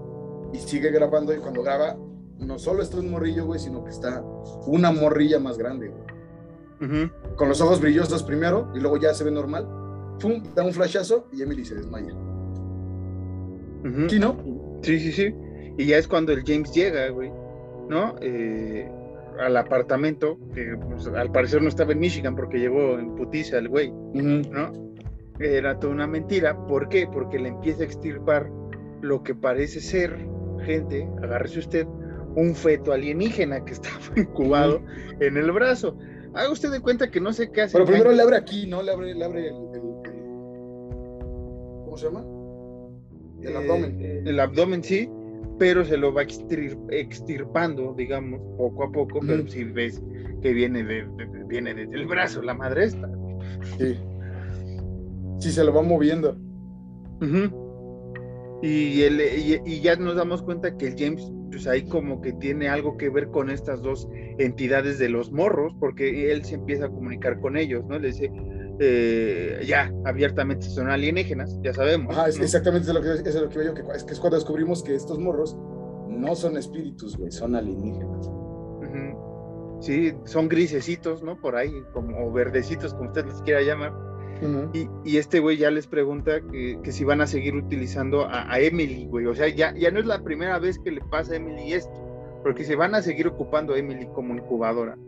y 0.52 0.58
sigue 0.58 0.90
grabando 0.90 1.32
y 1.34 1.38
cuando 1.38 1.62
graba 1.62 1.96
no 2.38 2.58
solo 2.58 2.82
está 2.82 2.98
un 2.98 3.10
morrillo, 3.10 3.46
güey, 3.46 3.60
sino 3.60 3.84
que 3.84 3.90
está 3.90 4.22
una 4.66 4.90
morrilla 4.90 5.38
más 5.38 5.56
grande, 5.56 5.88
güey 5.88 6.14
con 7.36 7.48
los 7.48 7.60
ojos 7.60 7.80
brillosos 7.80 8.22
primero 8.22 8.70
y 8.74 8.80
luego 8.80 8.96
ya 8.98 9.14
se 9.14 9.24
ve 9.24 9.30
normal. 9.30 9.66
Da 10.54 10.64
un 10.64 10.72
flashazo 10.72 11.28
y 11.32 11.42
Emily 11.42 11.64
se 11.64 11.74
desmaya. 11.74 12.14
¿Sí, 14.08 14.18
no? 14.18 14.36
Sí, 14.82 14.98
sí, 14.98 15.12
sí. 15.12 15.34
Y 15.76 15.86
ya 15.86 15.98
es 15.98 16.08
cuando 16.08 16.32
el 16.32 16.42
James 16.46 16.72
llega, 16.72 17.08
güey, 17.08 17.30
¿no? 17.88 18.16
Eh, 18.20 18.88
al 19.38 19.56
apartamento, 19.56 20.38
que 20.54 20.76
pues, 20.76 21.06
al 21.08 21.30
parecer 21.32 21.62
no 21.62 21.68
estaba 21.68 21.92
en 21.92 21.98
Michigan 21.98 22.36
porque 22.36 22.58
llegó 22.58 22.98
en 22.98 23.14
putiza 23.14 23.58
el 23.58 23.68
güey, 23.68 23.90
¿no? 23.90 24.72
Era 25.40 25.78
toda 25.78 25.92
una 25.92 26.06
mentira. 26.06 26.56
¿Por 26.66 26.88
qué? 26.88 27.08
Porque 27.10 27.38
le 27.38 27.48
empieza 27.48 27.82
a 27.82 27.86
extirpar 27.86 28.48
lo 29.00 29.22
que 29.22 29.34
parece 29.34 29.80
ser, 29.80 30.16
gente, 30.64 31.08
agárrese 31.22 31.58
usted, 31.58 31.86
un 32.36 32.54
feto 32.54 32.92
alienígena 32.92 33.64
que 33.64 33.72
estaba 33.74 33.98
incubado 34.16 34.80
en 35.20 35.36
el 35.36 35.50
brazo. 35.52 35.98
Haga 36.34 36.50
usted 36.50 36.70
de 36.70 36.80
cuenta 36.80 37.10
que 37.10 37.20
no 37.20 37.32
sé 37.32 37.50
qué 37.50 37.62
hace. 37.62 37.72
Pero 37.74 37.86
primero 37.86 38.12
le 38.12 38.22
abre 38.22 38.36
aquí, 38.36 38.66
¿no? 38.66 38.82
Le 38.82 38.92
abre, 38.92 39.14
le 39.14 39.24
abre 39.24 39.48
el, 39.48 39.54
¿Cómo 41.84 41.96
se 41.96 42.06
llama? 42.06 42.24
El 43.40 43.52
eh, 43.52 43.56
abdomen. 43.56 44.00
El 44.00 44.40
abdomen, 44.40 44.82
sí, 44.82 45.08
pero 45.58 45.84
se 45.84 45.96
lo 45.96 46.12
va 46.12 46.22
extirpando, 46.22 47.94
digamos, 47.96 48.40
poco 48.56 48.84
a 48.84 48.92
poco, 48.92 49.20
pero 49.20 49.46
si 49.46 49.64
ves 49.64 50.02
que 50.42 50.52
viene, 50.52 50.82
de, 50.84 51.06
viene 51.46 51.74
desde 51.74 51.94
el 51.94 52.06
brazo, 52.06 52.42
la 52.42 52.54
madre 52.54 52.84
esta. 52.84 53.08
Sí. 53.78 53.96
Sí, 55.38 55.52
se 55.52 55.64
lo 55.64 55.72
va 55.72 55.82
moviendo. 55.82 56.36
y, 58.62 59.02
el, 59.02 59.20
y, 59.64 59.80
ya 59.80 59.96
nos 59.96 60.16
damos 60.16 60.42
cuenta 60.42 60.76
que 60.76 60.88
el 60.88 60.96
James 60.98 61.30
pues 61.50 61.68
ahí 61.68 61.84
como 61.84 62.20
que 62.20 62.32
tiene 62.32 62.68
algo 62.68 62.96
que 62.96 63.08
ver 63.08 63.28
con 63.28 63.48
estas 63.48 63.80
dos 63.80 64.08
entidades 64.38 64.98
de 64.98 65.08
los 65.08 65.30
morros, 65.30 65.72
porque 65.78 66.32
él 66.32 66.44
se 66.44 66.56
empieza 66.56 66.86
a 66.86 66.88
comunicar 66.88 67.38
con 67.40 67.56
ellos, 67.56 67.84
¿no? 67.86 67.96
Le 67.96 68.08
dice, 68.08 68.28
eh, 68.80 69.62
ya, 69.66 69.92
abiertamente 70.04 70.66
son 70.66 70.90
alienígenas, 70.90 71.58
ya 71.62 71.72
sabemos. 71.72 72.16
Ajá, 72.16 72.28
exactamente 72.28 72.88
es 72.88 72.94
lo 72.94 73.00
que, 73.00 73.28
es 73.28 73.34
lo 73.34 73.48
que 73.48 73.58
veo, 73.58 73.74
que 73.74 73.82
es, 73.94 74.04
que 74.04 74.12
es 74.12 74.20
cuando 74.20 74.36
descubrimos 74.36 74.82
que 74.82 74.94
estos 74.94 75.18
morros 75.18 75.56
no 76.08 76.34
son 76.34 76.56
espíritus, 76.56 77.16
güey, 77.16 77.30
son 77.30 77.54
alienígenas. 77.54 78.30
Sí, 79.80 80.14
son 80.24 80.48
grisecitos, 80.48 81.22
¿no? 81.22 81.38
Por 81.38 81.56
ahí, 81.56 81.70
como 81.92 82.26
o 82.26 82.32
verdecitos, 82.32 82.94
como 82.94 83.08
usted 83.08 83.26
les 83.26 83.42
quiera 83.42 83.60
llamar 83.60 83.92
y, 85.04 85.16
este 85.16 85.40
güey 85.40 85.56
ya 85.56 85.70
les 85.70 85.86
pregunta 85.86 86.40
que, 86.50 86.92
si 86.92 87.04
van 87.04 87.20
a 87.20 87.26
seguir 87.26 87.54
utilizando 87.54 88.26
a, 88.28 88.58
Emily, 88.58 89.06
güey. 89.06 89.26
O 89.26 89.34
sea, 89.34 89.48
ya, 89.48 89.74
ya 89.76 89.90
no 89.90 90.00
es 90.00 90.06
la 90.06 90.22
primera 90.22 90.58
vez 90.58 90.78
que 90.78 90.90
le 90.90 91.00
pasa 91.00 91.32
a 91.32 91.36
Emily 91.36 91.72
esto, 91.72 91.94
porque 92.42 92.64
se 92.64 92.76
van 92.76 92.94
a 92.94 93.02
seguir 93.02 93.26
ocupando 93.26 93.74
a 93.74 93.78
Emily 93.78 94.06
como 94.14 94.34
incubadora. 94.34 94.98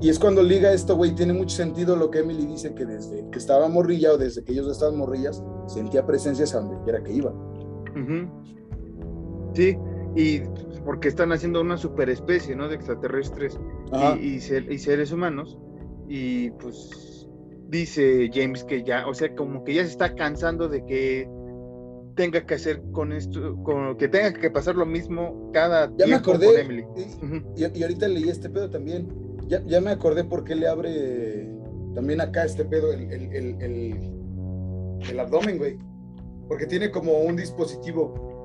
Y 0.00 0.08
es 0.08 0.18
cuando 0.18 0.42
liga 0.42 0.72
esto, 0.72 0.96
güey, 0.96 1.14
tiene 1.14 1.32
mucho 1.32 1.56
sentido 1.56 1.96
lo 1.96 2.10
que 2.10 2.20
Emily 2.20 2.46
dice, 2.46 2.74
que 2.74 2.84
desde 2.84 3.28
que 3.30 3.38
estaba 3.38 3.68
morrilla 3.68 4.12
o 4.12 4.18
desde 4.18 4.44
que 4.44 4.52
ellos 4.52 4.70
estaban 4.70 4.98
morrillas, 4.98 5.42
sentía 5.66 6.04
presencias 6.04 6.54
a 6.54 6.60
donde 6.60 6.82
quiera 6.84 7.02
que 7.02 7.12
iba. 7.12 7.32
Sí, 9.54 9.76
y 10.14 10.42
porque 10.84 11.08
están 11.08 11.32
haciendo 11.32 11.60
una 11.62 11.78
superespecie, 11.78 12.54
¿no? 12.54 12.68
De 12.68 12.74
extraterrestres 12.74 13.58
y, 14.20 14.34
y 14.34 14.78
seres 14.78 15.12
humanos. 15.12 15.58
Y 16.08 16.50
pues 16.50 17.26
dice 17.68 18.30
James 18.32 18.64
que 18.64 18.84
ya, 18.84 19.06
o 19.06 19.14
sea, 19.14 19.34
como 19.34 19.64
que 19.64 19.74
ya 19.74 19.82
se 19.82 19.90
está 19.90 20.14
cansando 20.14 20.68
de 20.68 20.84
que 20.84 21.28
tenga 22.14 22.44
que 22.46 22.54
hacer 22.54 22.82
con 22.92 23.12
esto, 23.12 23.56
con 23.62 23.96
que 23.96 24.08
tenga 24.08 24.32
que 24.32 24.50
pasar 24.50 24.74
lo 24.76 24.86
mismo 24.86 25.50
cada 25.52 25.92
ya 25.96 26.06
me 26.06 26.14
acordé, 26.14 26.46
con 26.46 26.56
Emily. 26.56 26.84
Y, 27.56 27.78
y, 27.78 27.82
ahorita 27.82 28.08
leí 28.08 28.28
este 28.28 28.48
pedo 28.48 28.70
también. 28.70 29.25
Ya, 29.48 29.62
ya, 29.64 29.80
me 29.80 29.90
acordé 29.90 30.24
por 30.24 30.44
qué 30.44 30.54
le 30.54 30.66
abre 30.66 31.48
también 31.94 32.20
acá 32.20 32.44
este 32.44 32.64
pedo 32.64 32.92
el, 32.92 33.10
el, 33.10 33.62
el, 33.62 34.12
el 35.08 35.20
abdomen, 35.20 35.58
güey. 35.58 35.78
Porque 36.48 36.66
tiene 36.66 36.90
como 36.90 37.12
un 37.20 37.36
dispositivo. 37.36 38.36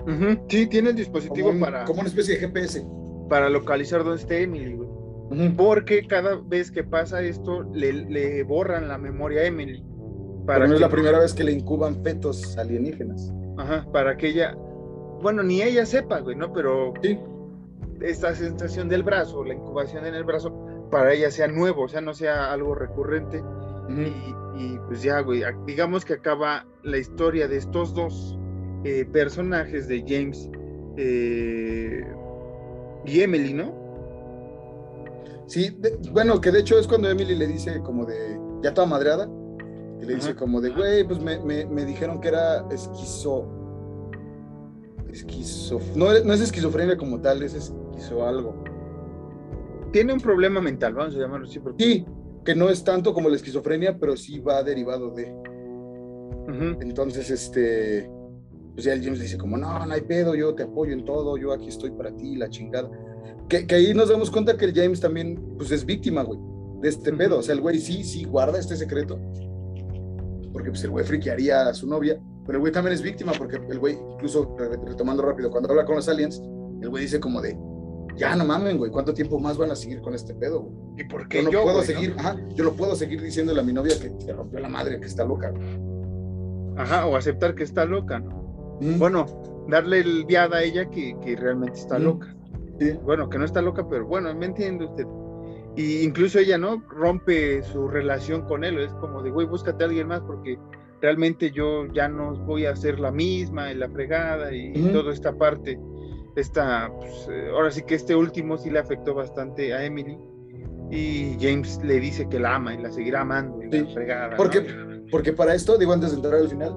Sí, 0.48 0.68
tiene 0.68 0.90
el 0.92 0.96
dispositivo 0.96 1.54
para. 1.60 1.86
Como 1.86 2.02
una 2.02 2.10
especie 2.10 2.36
de 2.36 2.40
GPS. 2.42 2.86
Para 3.30 3.50
localizar 3.50 4.04
dónde 4.04 4.22
está 4.22 4.36
Emily, 4.36 4.76
güey. 4.76 5.50
Porque 5.56 6.06
cada 6.08 6.36
vez 6.36 6.72
que 6.72 6.84
pasa 6.84 7.22
esto, 7.22 7.64
le, 7.74 7.94
le 7.94 8.44
borran 8.44 8.88
la 8.88 8.98
memoria 8.98 9.42
a 9.42 9.46
Emily. 9.46 9.84
Para 10.46 10.68
no 10.68 10.74
es 10.74 10.82
la 10.82 10.90
primera 10.90 11.20
vez 11.20 11.34
que 11.34 11.44
le 11.44 11.52
incuban 11.52 12.04
fetos 12.04 12.58
alienígenas. 12.58 13.32
Ajá, 13.58 13.86
para 13.94 14.18
que 14.18 14.30
ella. 14.30 14.56
Bueno, 15.22 15.44
ni 15.44 15.62
ella 15.62 15.86
sepa, 15.86 16.20
güey, 16.20 16.36
¿no? 16.36 16.52
Pero. 16.52 16.94
Sí. 17.02 17.18
Esta 18.02 18.34
sensación 18.34 18.90
del 18.90 19.04
brazo, 19.04 19.44
la 19.44 19.54
incubación 19.54 20.08
en 20.08 20.16
el 20.16 20.24
brazo, 20.24 20.66
para 20.92 21.14
ella 21.14 21.32
sea 21.32 21.48
nuevo, 21.48 21.84
o 21.84 21.88
sea, 21.88 22.02
no 22.02 22.14
sea 22.14 22.52
algo 22.52 22.76
recurrente. 22.76 23.44
y, 24.58 24.78
pues 24.88 25.02
ya, 25.02 25.22
güey, 25.22 25.42
digamos 25.66 26.06
que 26.06 26.14
acaba 26.14 26.68
la 26.84 26.98
historia 26.98 27.48
de 27.48 27.58
estos 27.58 27.96
dos 27.96 28.38
eh, 28.84 29.06
personajes 29.12 29.88
de 29.88 30.04
James 30.08 30.50
eh, 30.98 32.06
y 33.06 33.22
Emily, 33.22 33.54
¿no? 33.54 33.74
Sí, 35.48 35.76
bueno, 36.12 36.40
que 36.40 36.52
de 36.52 36.60
hecho 36.60 36.78
es 36.78 36.88
cuando 36.88 37.10
Emily 37.10 37.36
le 37.36 37.48
dice 37.48 37.82
como 37.82 38.06
de, 38.06 38.40
ya 38.62 38.74
toda 38.74 38.86
madreada, 38.86 39.28
y 40.00 40.06
le 40.06 40.16
dice 40.16 40.36
como 40.36 40.62
de, 40.62 40.70
güey, 40.70 41.04
pues 41.04 41.20
me, 41.20 41.40
me, 41.40 41.86
dijeron 41.86 42.22
que 42.22 42.30
era 42.30 42.66
esquizo, 42.72 43.48
esquizo, 45.12 45.80
no, 45.96 46.08
no 46.24 46.34
es 46.34 46.42
esquizofrenia 46.42 46.98
como 46.98 47.20
tal, 47.20 47.44
es 47.44 47.54
esquizo 47.54 48.26
algo 48.26 48.71
tiene 49.92 50.14
un 50.14 50.20
problema 50.20 50.62
mental, 50.62 50.94
vamos 50.94 51.16
a 51.16 51.20
llamarlo 51.20 51.48
así. 51.48 51.60
Sí, 51.78 52.06
que 52.46 52.56
no 52.56 52.70
es 52.70 52.84
tanto 52.84 53.14
como 53.14 53.30
la 53.30 53.36
esquizofrenia, 53.36 53.98
pero 54.00 54.16
sí 54.18 54.40
va 54.40 54.64
derivado 54.64 55.12
de. 55.12 55.34
Entonces, 56.82 57.30
este, 57.30 58.12
pues 58.74 58.86
ya 58.86 58.94
el 58.94 59.04
James 59.04 59.22
dice 59.22 59.38
como, 59.38 59.58
no, 59.58 59.86
no 59.86 59.94
hay 59.94 60.02
pedo, 60.02 60.36
yo 60.36 60.54
te 60.54 60.64
apoyo 60.64 60.92
en 60.94 61.06
todo, 61.06 61.38
yo 61.38 61.54
aquí 61.54 61.70
estoy 61.70 61.92
para 61.92 62.16
ti, 62.16 62.36
la 62.36 62.50
chingada. 62.50 62.90
Que, 63.48 63.66
ahí 63.74 63.94
nos 63.94 64.10
damos 64.10 64.32
cuenta 64.32 64.58
que 64.58 64.66
el 64.66 64.74
James 64.74 65.00
también, 65.00 65.56
pues 65.58 65.72
es 65.72 65.86
víctima, 65.86 66.24
güey, 66.24 66.40
de 66.82 66.90
este 66.90 67.14
pedo. 67.14 67.40
O 67.40 67.42
sea, 67.42 67.56
el 67.56 67.62
güey 67.62 67.80
sí, 67.80 68.04
sí 68.04 68.26
guarda 68.26 68.60
este 68.60 68.76
secreto, 68.76 69.20
porque 70.52 70.70
pues 70.70 70.84
el 70.84 70.90
güey 70.90 71.06
friquearía 71.06 71.68
a 71.70 71.74
su 71.74 71.88
novia, 71.88 72.20
pero 72.46 72.58
el 72.58 72.62
güey 72.62 72.74
también 72.74 72.94
es 72.94 73.02
víctima, 73.02 73.34
porque 73.38 73.58
el 73.70 73.80
güey, 73.80 73.98
incluso 74.14 74.56
retomando 74.86 75.24
rápido, 75.24 75.52
cuando 75.52 75.70
habla 75.70 75.86
con 75.86 75.96
los 75.96 76.10
aliens, 76.10 76.42
el 76.82 76.90
güey 76.90 77.04
dice 77.04 77.20
como 77.20 77.42
de, 77.42 77.58
ya 78.16 78.36
no 78.36 78.46
mamen, 78.46 78.78
güey, 78.78 78.92
¿cuánto 78.92 79.14
tiempo 79.14 79.40
más 79.40 79.58
van 79.58 79.72
a 79.72 79.76
seguir 79.76 80.02
con 80.02 80.14
este 80.14 80.34
pedo, 80.34 80.62
güey? 80.62 80.76
¿Y 80.98 81.04
por 81.06 81.28
qué 81.28 81.44
yo 81.44 81.52
no 81.52 81.64
puedo 81.64 81.82
seguir, 81.84 82.16
ajá, 82.18 82.38
yo 82.56 82.64
no 82.64 82.74
puedo 82.74 82.96
seguir 82.96 83.22
diciéndole 83.22 83.62
a 83.62 83.64
mi 83.64 83.74
novia 83.74 84.00
que 84.00 84.10
te 84.10 84.34
rompió 84.34 84.60
la 84.60 84.70
madre, 84.70 85.00
que 85.00 85.08
está 85.08 85.26
loca. 85.26 85.54
Ajá, 86.78 87.06
o 87.06 87.16
aceptar 87.16 87.56
que 87.56 87.64
está 87.64 87.86
loca, 87.86 88.20
¿no? 88.20 88.42
Bueno, 88.98 89.26
darle 89.70 90.00
el 90.00 90.26
viada 90.26 90.58
a 90.58 90.64
ella 90.64 90.90
que, 90.90 91.16
que 91.24 91.36
realmente 91.36 91.80
está 91.80 92.00
loca. 92.00 92.36
Sí. 92.80 92.94
Bueno, 93.04 93.30
que 93.30 93.38
no 93.38 93.46
está 93.46 93.62
loca, 93.62 93.88
pero 93.88 94.06
bueno, 94.08 94.34
me 94.34 94.48
entiende 94.48 94.86
usted. 94.86 95.06
Y 95.76 96.02
incluso 96.02 96.40
ella, 96.40 96.58
¿no? 96.58 96.84
Rompe 96.90 97.62
su 97.64 97.88
relación 97.88 98.42
con 98.44 98.64
él, 98.64 98.80
es 98.80 98.92
como 98.96 99.22
de, 99.22 99.30
güey, 99.30 99.48
búscate 99.48 99.84
a 99.84 99.88
alguien 99.88 100.08
más 100.08 100.22
porque 100.22 100.58
realmente 101.02 101.52
yo 101.52 101.86
ya 101.94 102.08
no 102.08 102.34
voy 102.46 102.66
a 102.66 102.76
ser 102.76 103.00
la 103.00 103.12
misma 103.12 103.72
en 103.72 103.80
la 103.80 103.90
fregada 103.90 104.54
y 104.54 104.74
toda 104.92 105.14
esta 105.14 105.34
parte 105.34 105.80
esta, 106.36 106.92
pues, 106.98 107.28
eh, 107.30 107.50
ahora 107.52 107.72
sí 107.72 107.84
que 107.84 107.96
este 107.96 108.16
último 108.16 108.58
sí 108.58 108.70
le 108.70 108.80
afectó 108.80 109.14
bastante 109.14 109.74
a 109.74 109.84
Emily 109.84 110.18
y 110.90 111.38
James 111.40 111.80
le 111.84 112.00
dice 112.00 112.28
que 112.30 112.40
la 112.40 112.56
ama 112.56 112.74
y 112.74 112.82
la 112.82 112.92
seguirá 112.92 113.22
amando 113.22 113.62
y 113.64 113.70
la 113.70 113.94
fregada. 113.94 114.38
Porque, 114.38 114.66
porque 115.10 115.34
para 115.34 115.56
esto, 115.56 115.78
digo 115.78 115.94
antes 115.94 116.12
de 116.12 116.18
entrar 116.18 116.36
al 116.36 116.50
final, 116.50 116.76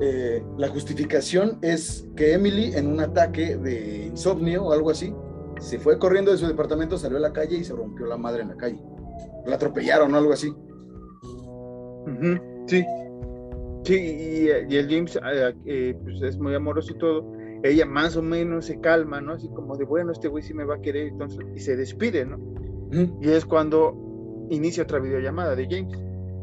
eh, 0.00 0.42
la 0.56 0.68
justificación 0.68 1.58
es 1.62 2.08
que 2.16 2.32
Emily 2.32 2.72
en 2.74 2.86
un 2.86 3.00
ataque 3.00 3.56
de 3.56 4.06
insomnio 4.06 4.64
o 4.64 4.72
algo 4.72 4.90
así, 4.90 5.14
se 5.58 5.78
fue 5.78 5.98
corriendo 5.98 6.30
de 6.30 6.38
su 6.38 6.46
departamento, 6.46 6.96
salió 6.96 7.18
a 7.18 7.20
la 7.20 7.32
calle 7.32 7.56
y 7.58 7.64
se 7.64 7.74
rompió 7.74 8.06
la 8.06 8.16
madre 8.16 8.42
en 8.42 8.48
la 8.48 8.56
calle. 8.56 8.80
La 9.44 9.56
atropellaron 9.56 10.14
o 10.14 10.16
algo 10.16 10.32
así. 10.32 10.54
Sí, 12.66 12.84
sí, 13.84 13.94
y, 13.94 14.48
el 14.48 14.88
James 14.88 15.18
eh, 15.66 15.94
pues 16.02 16.22
es 16.22 16.38
muy 16.38 16.54
amoroso 16.54 16.92
y 16.92 16.98
todo, 16.98 17.30
ella 17.62 17.86
más 17.86 18.16
o 18.16 18.22
menos 18.22 18.66
se 18.66 18.80
calma, 18.80 19.20
¿no? 19.20 19.32
Así 19.32 19.48
como 19.48 19.76
de, 19.76 19.84
bueno, 19.84 20.12
este 20.12 20.28
güey 20.28 20.42
sí 20.42 20.54
me 20.54 20.64
va 20.64 20.76
a 20.76 20.80
querer, 20.80 21.08
entonces, 21.08 21.40
y 21.54 21.60
se 21.60 21.76
despide, 21.76 22.24
¿no? 22.24 22.38
Y 23.20 23.28
es 23.28 23.44
cuando 23.44 24.46
inicia 24.50 24.82
otra 24.82 24.98
videollamada 24.98 25.54
de 25.54 25.66
James 25.70 25.96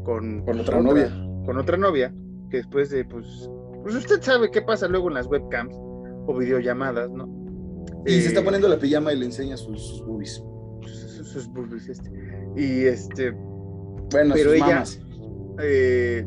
con, 0.04 0.42
con 0.44 0.60
otra, 0.60 0.80
novia. 0.80 1.08
Con 1.44 1.58
otra 1.58 1.76
novia, 1.76 2.12
que 2.50 2.58
después 2.58 2.90
de, 2.90 3.04
pues, 3.04 3.50
pues 3.82 3.94
usted 3.94 4.22
sabe 4.22 4.50
qué 4.50 4.62
pasa 4.62 4.88
luego 4.88 5.08
en 5.08 5.14
las 5.14 5.26
webcams 5.26 5.74
o 6.26 6.36
videollamadas, 6.36 7.10
¿no? 7.10 7.28
Y 8.06 8.20
se 8.20 8.28
está 8.28 8.40
eh, 8.40 8.44
poniendo 8.44 8.68
la 8.68 8.78
pijama 8.78 9.12
y 9.12 9.18
le 9.18 9.26
enseña 9.26 9.56
sus, 9.56 10.02
boobies. 10.06 10.42
Sus, 10.84 11.48
boobies, 11.48 11.88
este. 11.88 12.10
Y 12.56 12.84
este. 12.86 13.32
Bueno, 14.10 14.34
pero 14.34 14.52
ella, 14.52 14.84
Eh, 15.60 16.24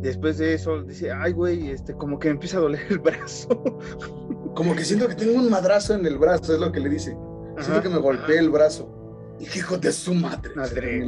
Después 0.00 0.38
de 0.38 0.54
eso 0.54 0.82
dice, 0.82 1.12
ay, 1.12 1.32
güey, 1.32 1.70
este, 1.70 1.94
como 1.94 2.18
que 2.18 2.28
me 2.28 2.32
empieza 2.32 2.56
a 2.56 2.60
doler 2.60 2.80
el 2.88 2.98
brazo. 2.98 3.48
Como 4.54 4.74
que 4.74 4.84
siento 4.84 5.06
que 5.06 5.14
tengo 5.14 5.38
un 5.38 5.48
madrazo 5.48 5.94
en 5.94 6.04
el 6.04 6.18
brazo, 6.18 6.52
es 6.54 6.60
lo 6.60 6.72
que 6.72 6.80
le 6.80 6.88
dice. 6.88 7.16
Siento 7.60 7.82
que 7.82 7.88
me 7.88 7.98
golpeé 7.98 8.38
el 8.38 8.50
brazo. 8.50 8.92
Y 9.38 9.44
hijo 9.44 9.78
de 9.78 9.92
su 9.92 10.12
madre. 10.12 10.54
madre. 10.56 11.06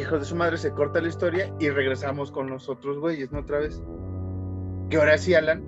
hijo 0.00 0.18
de 0.18 0.24
su 0.24 0.36
madre 0.36 0.58
se 0.58 0.70
corta 0.70 1.00
la 1.00 1.08
historia 1.08 1.52
y 1.58 1.70
regresamos 1.70 2.30
con 2.30 2.48
los 2.48 2.68
otros 2.68 2.98
güeyes, 3.00 3.32
¿no? 3.32 3.40
Otra 3.40 3.58
vez. 3.58 3.82
Que 4.88 4.96
ahora 4.96 5.18
sí, 5.18 5.34
Alan, 5.34 5.64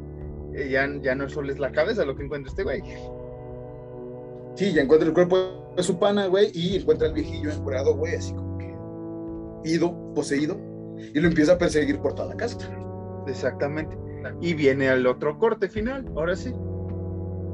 eh, 0.55 0.69
ya, 0.71 0.89
ya 1.03 1.15
no 1.15 1.29
solo 1.29 1.51
es 1.51 1.59
la 1.59 1.73
cabeza 1.73 2.05
lo 2.05 2.15
que 2.15 2.23
encuentra 2.23 2.51
este 2.51 2.63
güey. 2.63 2.81
Sí, 4.55 4.73
ya 4.73 4.83
encuentra 4.83 5.09
el 5.09 5.15
cuerpo 5.15 5.73
de 5.77 5.83
su 5.83 5.99
pana, 5.99 6.27
güey, 6.27 6.51
y 6.55 6.77
encuentra 6.77 7.09
el 7.09 7.15
viejillo 7.15 7.51
encurado, 7.51 7.97
güey, 7.97 8.15
así 8.15 8.33
como 8.33 8.57
que 8.57 8.75
ido, 9.65 10.15
poseído 10.15 10.76
y 10.99 11.21
lo 11.21 11.29
empieza 11.29 11.53
a 11.53 11.59
perseguir 11.59 11.99
por 11.99 12.15
toda 12.15 12.29
la 12.29 12.37
casa. 12.37 12.59
Exactamente. 13.27 13.97
Y 14.41 14.55
viene 14.55 14.89
al 14.89 15.07
otro 15.07 15.39
corte 15.39 15.69
final, 15.69 16.07
ahora 16.17 16.37
sí, 16.37 16.53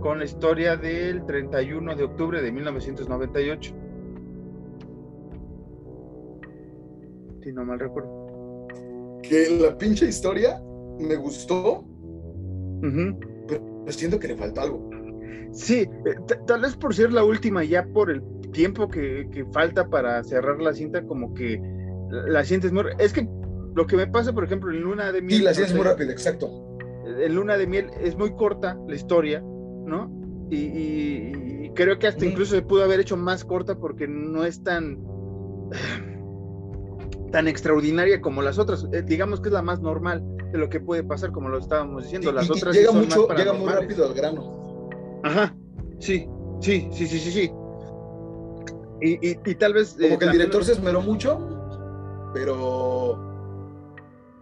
con 0.00 0.18
la 0.18 0.24
historia 0.24 0.76
del 0.76 1.24
31 1.26 1.94
de 1.96 2.04
octubre 2.04 2.42
de 2.42 2.52
1998. 2.52 3.74
Si 7.42 7.52
no 7.52 7.64
mal 7.64 7.78
recuerdo. 7.78 8.66
Que 9.22 9.58
la 9.60 9.76
pinche 9.76 10.06
historia 10.06 10.60
me 10.98 11.16
gustó, 11.16 11.84
pero 13.48 13.84
siento 13.88 14.18
que 14.18 14.28
le 14.28 14.36
falta 14.36 14.62
algo. 14.62 14.90
Sí, 15.52 15.88
eh, 16.06 16.14
tal 16.46 16.62
vez 16.62 16.76
por 16.76 16.94
ser 16.94 17.12
la 17.12 17.24
última, 17.24 17.62
ya 17.62 17.84
por 17.84 18.10
el 18.10 18.22
tiempo 18.52 18.88
que, 18.88 19.28
que 19.30 19.44
falta 19.46 19.88
para 19.88 20.22
cerrar 20.24 20.60
la 20.60 20.72
cinta, 20.72 21.02
como 21.04 21.34
que 21.34 21.60
la 22.12 22.44
sientes 22.44 22.72
muy... 22.72 22.84
Es 22.98 23.12
que 23.12 23.26
lo 23.74 23.86
que 23.86 23.96
me 23.96 24.06
pasa, 24.06 24.32
por 24.32 24.44
ejemplo, 24.44 24.70
en 24.70 24.82
Luna 24.82 25.12
de 25.12 25.22
Miel... 25.22 25.38
Sí, 25.38 25.44
la 25.44 25.54
sientes 25.54 25.74
muy 25.74 25.84
rápido, 25.84 26.10
exacto. 26.10 26.76
En 27.04 27.34
Luna 27.34 27.56
de 27.56 27.66
Miel 27.66 27.90
es 28.00 28.16
muy 28.16 28.34
corta 28.34 28.78
la 28.86 28.94
historia, 28.94 29.40
¿no? 29.40 30.10
Y, 30.50 31.70
creo 31.74 31.98
que 31.98 32.06
hasta 32.06 32.26
incluso 32.26 32.54
se 32.54 32.60
pudo 32.60 32.84
haber 32.84 33.00
hecho 33.00 33.16
más 33.16 33.44
corta 33.44 33.78
porque 33.78 34.06
no 34.06 34.44
es 34.44 34.62
tan 34.62 34.98
tan 37.32 37.48
extraordinaria 37.48 38.20
como 38.20 38.42
las 38.42 38.58
otras. 38.58 38.86
Eh, 38.92 39.02
digamos 39.02 39.40
que 39.40 39.48
es 39.48 39.54
la 39.54 39.62
más 39.62 39.80
normal 39.80 40.22
de 40.52 40.58
lo 40.58 40.68
que 40.68 40.80
puede 40.80 41.02
pasar, 41.02 41.32
como 41.32 41.48
lo 41.48 41.58
estábamos 41.58 42.02
diciendo. 42.02 42.30
Las 42.30 42.50
otras 42.50 42.76
llega 42.76 42.92
mucho, 42.92 43.26
llega 43.34 43.54
muy 43.54 43.70
rápido 43.70 44.06
al 44.06 44.12
grano. 44.12 44.90
Ajá, 45.22 45.56
sí, 45.98 46.28
sí, 46.60 46.90
sí, 46.92 47.06
sí, 47.06 47.18
sí, 47.18 47.30
sí. 47.30 47.50
Y, 49.00 49.54
tal 49.54 49.72
vez. 49.72 49.96
Como 49.98 50.18
que 50.18 50.26
el 50.26 50.32
director 50.32 50.62
se 50.62 50.72
esmeró 50.72 51.00
mucho 51.00 51.61
pero 52.32 53.30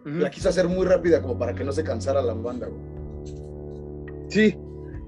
la 0.05 0.31
quiso 0.31 0.49
hacer 0.49 0.69
muy 0.69 0.87
rápida 0.87 1.21
como 1.21 1.39
para 1.39 1.55
que 1.55 1.65
no 1.65 1.73
se 1.73 1.85
cansara 1.85 2.23
la 2.23 2.35
banda, 2.35 2.69
Sí, 4.29 4.57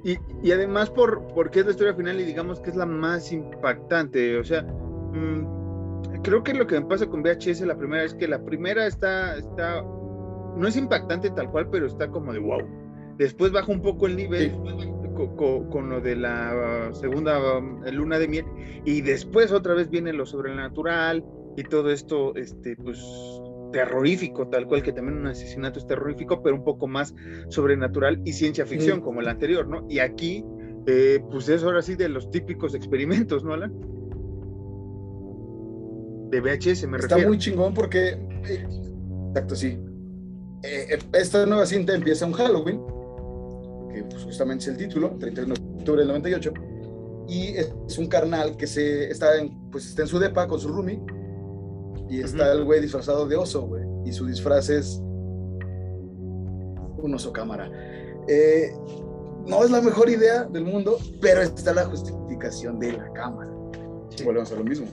y, 0.03 0.51
además 0.51 0.91
por, 0.91 1.29
porque 1.29 1.61
es 1.61 1.67
la 1.67 1.71
historia 1.71 1.95
final 1.95 2.21
y 2.21 2.25
digamos 2.25 2.59
que 2.59 2.71
es 2.71 2.77
la 2.77 2.87
más 2.87 3.31
impactante, 3.33 4.37
o 4.37 4.43
sea, 4.43 4.63
mm, 4.63 6.23
creo 6.23 6.43
que 6.43 6.55
lo 6.55 6.67
que 6.67 6.81
me 6.81 6.87
pasa 6.87 7.07
con 7.07 7.23
VHS 7.23 7.61
la 7.61 7.77
primera 7.77 8.03
es 8.03 8.15
que 8.15 8.27
la 8.27 8.45
primera 8.45 8.87
está, 8.87 9.37
está, 9.37 9.81
no 9.83 10.67
es 10.67 10.77
impactante 10.77 11.31
tal 11.31 11.51
cual, 11.51 11.69
pero 11.71 11.87
está 11.87 12.09
como 12.09 12.33
de 12.33 12.41
wow. 12.41 12.63
Después 13.17 13.53
baja 13.53 13.71
un 13.71 13.83
poco 13.83 14.07
el 14.07 14.17
nivel 14.17 14.53
con, 15.71 15.89
lo 15.89 16.01
de 16.01 16.17
la 16.17 16.91
segunda 16.93 17.39
luna 17.93 18.19
de 18.19 18.27
miel 18.27 18.45
y 18.85 19.03
después 19.03 19.53
otra 19.53 19.75
vez 19.75 19.89
viene 19.91 20.13
lo 20.13 20.27
sobrenatural 20.27 21.25
y 21.57 21.63
todo 21.65 21.91
esto, 21.91 22.35
este, 22.37 22.77
pues 22.77 22.99
terrorífico, 23.73 24.47
tal 24.49 24.67
cual 24.69 24.83
que 24.83 24.93
también 24.93 25.19
un 25.19 25.27
asesinato 25.27 25.81
es 25.81 25.87
terrorífico, 25.87 26.43
pero 26.43 26.55
un 26.55 26.63
poco 26.65 26.87
más 26.87 27.15
sobrenatural 27.49 28.21
y 28.25 28.33
ciencia 28.33 28.65
ficción 28.67 29.01
como 29.01 29.21
el 29.21 29.29
anterior, 29.29 29.67
¿no? 29.67 29.85
Y 29.89 29.99
aquí, 29.99 30.45
eh, 30.87 31.21
pues 31.31 31.49
es 31.49 31.65
ahora 31.65 31.83
sí 31.83 31.97
de 31.97 32.09
los 32.09 32.31
típicos 32.31 32.75
experimentos, 32.75 33.43
¿no, 33.43 33.55
Alan? 33.55 33.73
De 36.31 36.41
VHS, 36.41 36.87
me 36.87 36.99
Está 36.99 37.19
muy 37.19 37.39
chingón 37.39 37.75
porque, 37.75 38.11
eh, 38.49 38.67
exacto, 39.31 39.57
sí. 39.57 39.79
Eh, 40.63 40.99
esta 41.15 41.45
nueva 41.45 41.67
cinta 41.67 41.95
empieza 41.95 42.27
un 42.27 42.33
Halloween, 42.33 42.81
que 43.93 44.05
pues, 44.05 44.23
justamente 44.23 44.65
es 44.65 44.69
el 44.69 44.77
título, 44.77 45.17
31 45.19 45.55
de 45.55 45.61
octubre 45.79 46.01
del 46.01 46.09
98, 46.09 46.53
y 47.29 47.55
es 47.57 47.99
un 47.99 48.07
carnal 48.07 48.57
que 48.57 48.67
se, 48.67 49.11
está, 49.11 49.39
en, 49.39 49.71
pues, 49.71 49.87
está 49.87 50.03
en 50.03 50.09
su 50.09 50.19
depa 50.19 50.47
con 50.47 50.61
su 50.61 50.69
roomie, 50.69 51.01
y 52.13 52.21
está 52.21 52.53
el 52.53 52.65
güey 52.65 52.83
disfrazado 52.83 53.27
de 53.27 53.37
oso, 53.37 53.63
güey. 53.63 53.85
Y 54.05 54.13
su 54.13 54.27
disfraz 54.27 54.69
es 54.69 54.99
un 56.99 57.15
oso 57.15 57.33
cámara. 57.33 57.71
Eh, 58.29 58.71
no 59.47 59.65
es 59.65 59.71
la 59.71 59.81
mejor 59.81 60.11
idea 60.11 60.45
del 60.45 60.67
mundo, 60.67 60.99
pero 61.23 61.41
está 61.41 61.73
la 61.73 61.87
justificación 61.87 62.79
de 62.79 62.93
la 62.93 63.11
cámara. 63.15 63.51
Volvemos 64.27 64.53
a 64.53 64.57
lo 64.57 64.65
mismo. 64.65 64.89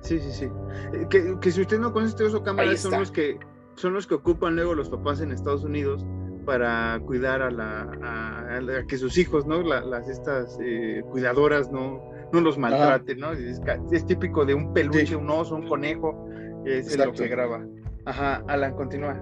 Sí, 0.00 0.18
sí, 0.18 0.32
sí. 0.32 0.48
Eh, 0.92 1.38
que, 1.40 1.52
si 1.52 1.60
usted 1.60 1.78
no 1.78 1.92
conoce 1.92 2.10
este 2.10 2.24
oso 2.24 2.42
cámara, 2.42 2.76
son 2.76 2.98
los 2.98 3.12
que 3.12 3.38
son 3.76 3.94
los 3.94 4.08
que 4.08 4.14
ocupan 4.14 4.56
luego 4.56 4.74
los 4.74 4.88
papás 4.88 5.20
en 5.20 5.30
Estados 5.30 5.62
Unidos 5.62 6.04
para 6.44 7.00
cuidar 7.06 7.42
a 7.42 7.50
la 7.52 8.58
a, 8.58 8.86
que 8.88 8.98
sus 8.98 9.18
hijos, 9.18 9.46
¿no? 9.46 9.62
las 9.62 10.08
estas 10.08 10.58
eh, 10.60 11.04
cuidadoras 11.10 11.70
no 11.70 12.13
no 12.34 12.40
los 12.40 12.58
maltrate, 12.58 13.16
¿no? 13.16 13.32
Es, 13.32 14.06
típico 14.06 14.44
de 14.44 14.54
un 14.54 14.72
peluche, 14.74 15.16
un 15.16 15.30
oso, 15.30 15.54
un 15.54 15.66
conejo, 15.68 16.28
es 16.66 16.96
lo 16.96 17.12
que 17.12 17.28
graba. 17.28 17.64
Ajá, 18.04 18.44
Alan, 18.48 18.74
continúa. 18.74 19.18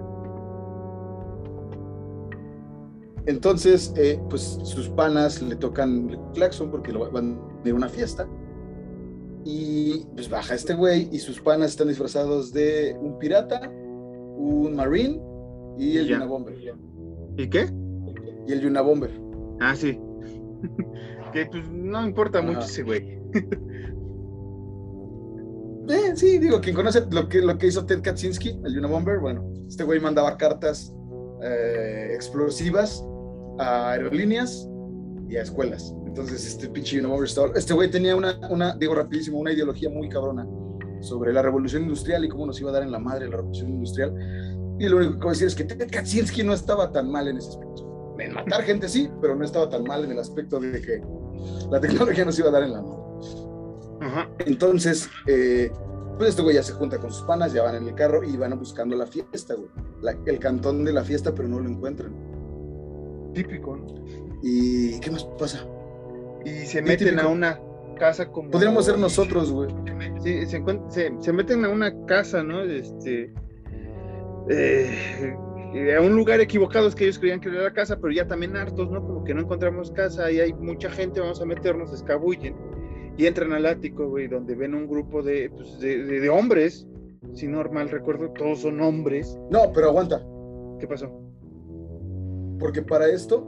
Entonces, 3.25 3.93
eh, 3.95 4.19
pues 4.29 4.59
sus 4.63 4.89
panas 4.89 5.41
le 5.41 5.55
tocan 5.55 6.09
el 6.09 6.19
claxon 6.33 6.69
porque 6.69 6.91
lo 6.91 7.09
van 7.09 7.39
de 7.63 7.71
una 7.71 7.87
fiesta. 7.87 8.27
Y 9.45 10.05
pues 10.13 10.29
baja 10.29 10.55
este 10.55 10.73
güey 10.73 11.09
y 11.11 11.19
sus 11.19 11.39
panas 11.39 11.71
están 11.71 11.87
disfrazados 11.87 12.51
de 12.51 12.97
un 12.99 13.17
pirata, 13.19 13.69
un 13.69 14.75
marine 14.75 15.21
y 15.77 15.97
el 15.97 16.07
Yuna 16.07 16.25
Bomber. 16.25 16.55
¿Y 17.37 17.49
qué? 17.49 17.69
Y 18.47 18.53
el 18.53 18.61
Yuna 18.61 18.81
Bomber. 18.81 19.11
Ah, 19.59 19.75
sí. 19.75 19.99
que 21.33 21.45
pues 21.47 21.69
no 21.69 22.05
importa 22.05 22.41
mucho 22.41 22.61
ese 22.61 22.83
güey. 22.83 23.19
eh, 25.89 26.13
sí, 26.15 26.37
digo, 26.37 26.61
quien 26.61 26.75
conoce 26.75 27.03
lo 27.11 27.27
que, 27.27 27.41
lo 27.41 27.57
que 27.57 27.67
hizo 27.67 27.85
Ted 27.85 28.01
Kaczynski, 28.01 28.61
el 28.63 28.77
Unabomber, 28.79 29.19
bueno, 29.19 29.43
este 29.67 29.83
güey 29.83 29.99
mandaba 29.99 30.37
cartas 30.37 30.95
eh, 31.43 32.11
explosivas 32.13 33.03
a 33.59 33.91
aerolíneas 33.91 34.69
y 35.27 35.35
a 35.37 35.41
escuelas. 35.41 35.93
Entonces, 36.05 36.45
este 36.45 36.69
pinche 36.69 36.99
Unabomber 36.99 37.29
este 37.55 37.73
güey 37.73 37.89
tenía 37.89 38.15
una, 38.15 38.39
una, 38.49 38.75
digo 38.75 38.95
rapidísimo, 38.95 39.39
una 39.39 39.51
ideología 39.51 39.89
muy 39.89 40.07
cabrona 40.09 40.47
sobre 41.01 41.33
la 41.33 41.41
revolución 41.41 41.83
industrial 41.83 42.23
y 42.23 42.29
cómo 42.29 42.45
nos 42.45 42.59
iba 42.61 42.69
a 42.69 42.73
dar 42.73 42.83
en 42.83 42.91
la 42.91 42.99
madre 42.99 43.27
la 43.27 43.37
revolución 43.37 43.69
industrial. 43.71 44.13
Y 44.79 44.87
lo 44.87 44.97
único 44.97 45.19
que 45.19 45.27
a 45.27 45.31
decir 45.31 45.47
es 45.47 45.55
que 45.55 45.63
Ted 45.63 45.89
Kaczynski 45.91 46.43
no 46.43 46.53
estaba 46.53 46.91
tan 46.91 47.11
mal 47.11 47.27
en 47.27 47.37
ese 47.37 47.49
aspecto. 47.49 48.15
En 48.19 48.33
matar 48.33 48.63
gente 48.63 48.87
sí, 48.87 49.09
pero 49.21 49.35
no 49.35 49.43
estaba 49.43 49.69
tan 49.69 49.83
mal 49.83 50.05
en 50.05 50.11
el 50.11 50.19
aspecto 50.19 50.59
de 50.59 50.81
que 50.81 51.01
la 51.71 51.79
tecnología 51.79 52.25
nos 52.25 52.37
iba 52.39 52.49
a 52.49 52.51
dar 52.51 52.63
en 52.63 52.73
la 52.73 52.81
mano. 52.81 53.19
Entonces, 54.39 55.09
eh, 55.27 55.71
pues 56.17 56.29
este 56.29 56.41
güey 56.41 56.55
ya 56.55 56.63
se 56.63 56.73
junta 56.73 56.99
con 56.99 57.11
sus 57.11 57.25
panas, 57.25 57.53
ya 57.53 57.63
van 57.63 57.75
en 57.75 57.87
el 57.87 57.95
carro 57.95 58.23
y 58.23 58.35
van 58.37 58.57
buscando 58.59 58.95
la 58.95 59.07
fiesta, 59.07 59.55
güey. 59.55 59.69
el 60.25 60.39
cantón 60.39 60.83
de 60.83 60.93
la 60.93 61.03
fiesta, 61.03 61.33
pero 61.33 61.47
no 61.47 61.59
lo 61.59 61.69
encuentran. 61.69 62.13
Típico, 63.33 63.77
¿Y 64.43 64.99
qué 64.99 65.09
más 65.09 65.25
pasa? 65.39 65.65
Y 66.45 66.65
se 66.65 66.81
meten 66.81 67.19
a 67.19 67.27
una 67.27 67.59
casa 67.97 68.29
como... 68.29 68.51
Podríamos 68.51 68.85
ser 68.85 68.99
nosotros, 68.99 69.51
güey. 69.51 69.69
Sí, 70.23 70.45
se, 70.45 71.33
meten 71.33 71.65
a 71.65 71.69
una 71.69 72.05
casa, 72.05 72.43
¿no? 72.43 72.61
Este... 72.61 73.33
Eh, 74.49 75.35
a 75.73 76.01
un 76.01 76.15
lugar 76.15 76.39
equivocado 76.39 76.87
es 76.87 76.95
que 76.95 77.05
ellos 77.05 77.17
creían 77.17 77.39
que 77.39 77.49
era 77.49 77.63
la 77.63 77.73
casa, 77.73 77.97
pero 77.99 78.13
ya 78.13 78.27
también 78.27 78.55
hartos, 78.55 78.91
¿no? 78.91 79.01
Como 79.01 79.23
que 79.23 79.33
no 79.33 79.41
encontramos 79.41 79.91
casa 79.91 80.31
y 80.31 80.39
hay 80.39 80.53
mucha 80.53 80.89
gente, 80.89 81.19
vamos 81.19 81.41
a 81.41 81.45
meternos, 81.45 81.91
escabullen 81.91 82.55
y 83.17 83.25
entran 83.25 83.53
al 83.53 83.65
ático, 83.65 84.07
güey, 84.09 84.27
donde 84.27 84.55
ven 84.55 84.73
un 84.73 84.87
grupo 84.87 85.21
de, 85.21 85.49
pues, 85.49 85.79
de, 85.79 86.29
hombres, 86.29 86.87
si 87.33 87.47
normal 87.47 87.89
recuerdo, 87.89 88.31
todos 88.31 88.61
son 88.61 88.81
hombres. 88.81 89.37
No, 89.49 89.71
pero 89.73 89.89
aguanta. 89.89 90.23
¿Qué 90.79 90.87
pasó? 90.87 91.11
Porque 92.59 92.81
para 92.81 93.07
esto, 93.07 93.45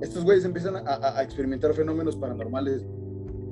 estos 0.00 0.24
güeyes 0.24 0.44
empiezan 0.44 0.76
a, 0.86 1.22
experimentar 1.22 1.72
fenómenos 1.74 2.16
paranormales. 2.16 2.84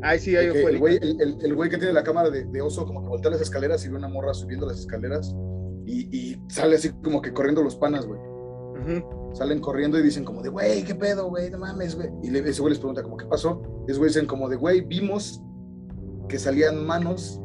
Ay, 0.00 0.18
sí, 0.18 0.36
hay 0.36 0.46
el 0.46 0.78
güey, 0.78 0.98
el, 1.00 1.54
güey 1.54 1.70
que 1.70 1.78
tiene 1.78 1.92
la 1.92 2.02
cámara 2.02 2.30
de, 2.30 2.44
de, 2.44 2.60
oso, 2.60 2.84
como 2.84 3.02
que 3.02 3.08
voltea 3.08 3.30
las 3.30 3.40
escaleras 3.40 3.84
y 3.84 3.88
ve 3.88 3.96
una 3.96 4.08
morra 4.08 4.34
subiendo 4.34 4.66
las 4.66 4.80
escaleras 4.80 5.32
y, 5.86 6.36
sale 6.48 6.76
así 6.76 6.90
como 7.02 7.22
que 7.22 7.32
corriendo 7.32 7.62
los 7.62 7.76
panas, 7.76 8.06
güey. 8.06 8.20
Salen 9.34 9.60
corriendo 9.60 9.98
y 9.98 10.02
dicen 10.02 10.24
como 10.24 10.42
de, 10.42 10.48
güey, 10.48 10.84
¿qué 10.84 10.94
pedo, 10.94 11.28
güey? 11.28 11.50
No 11.50 11.58
mames, 11.58 11.94
güey. 11.94 12.10
Y 12.22 12.36
ese 12.36 12.60
güey 12.60 12.72
les 12.72 12.78
pregunta 12.78 13.02
como, 13.02 13.16
¿qué 13.16 13.26
pasó? 13.26 13.62
Y 13.86 13.90
esos 13.90 13.98
güey 13.98 14.08
dicen 14.08 14.26
como 14.26 14.48
de, 14.48 14.56
güey, 14.56 14.82
vimos 14.82 15.42
que 16.28 16.38
salían 16.38 16.84
manos 16.84 17.40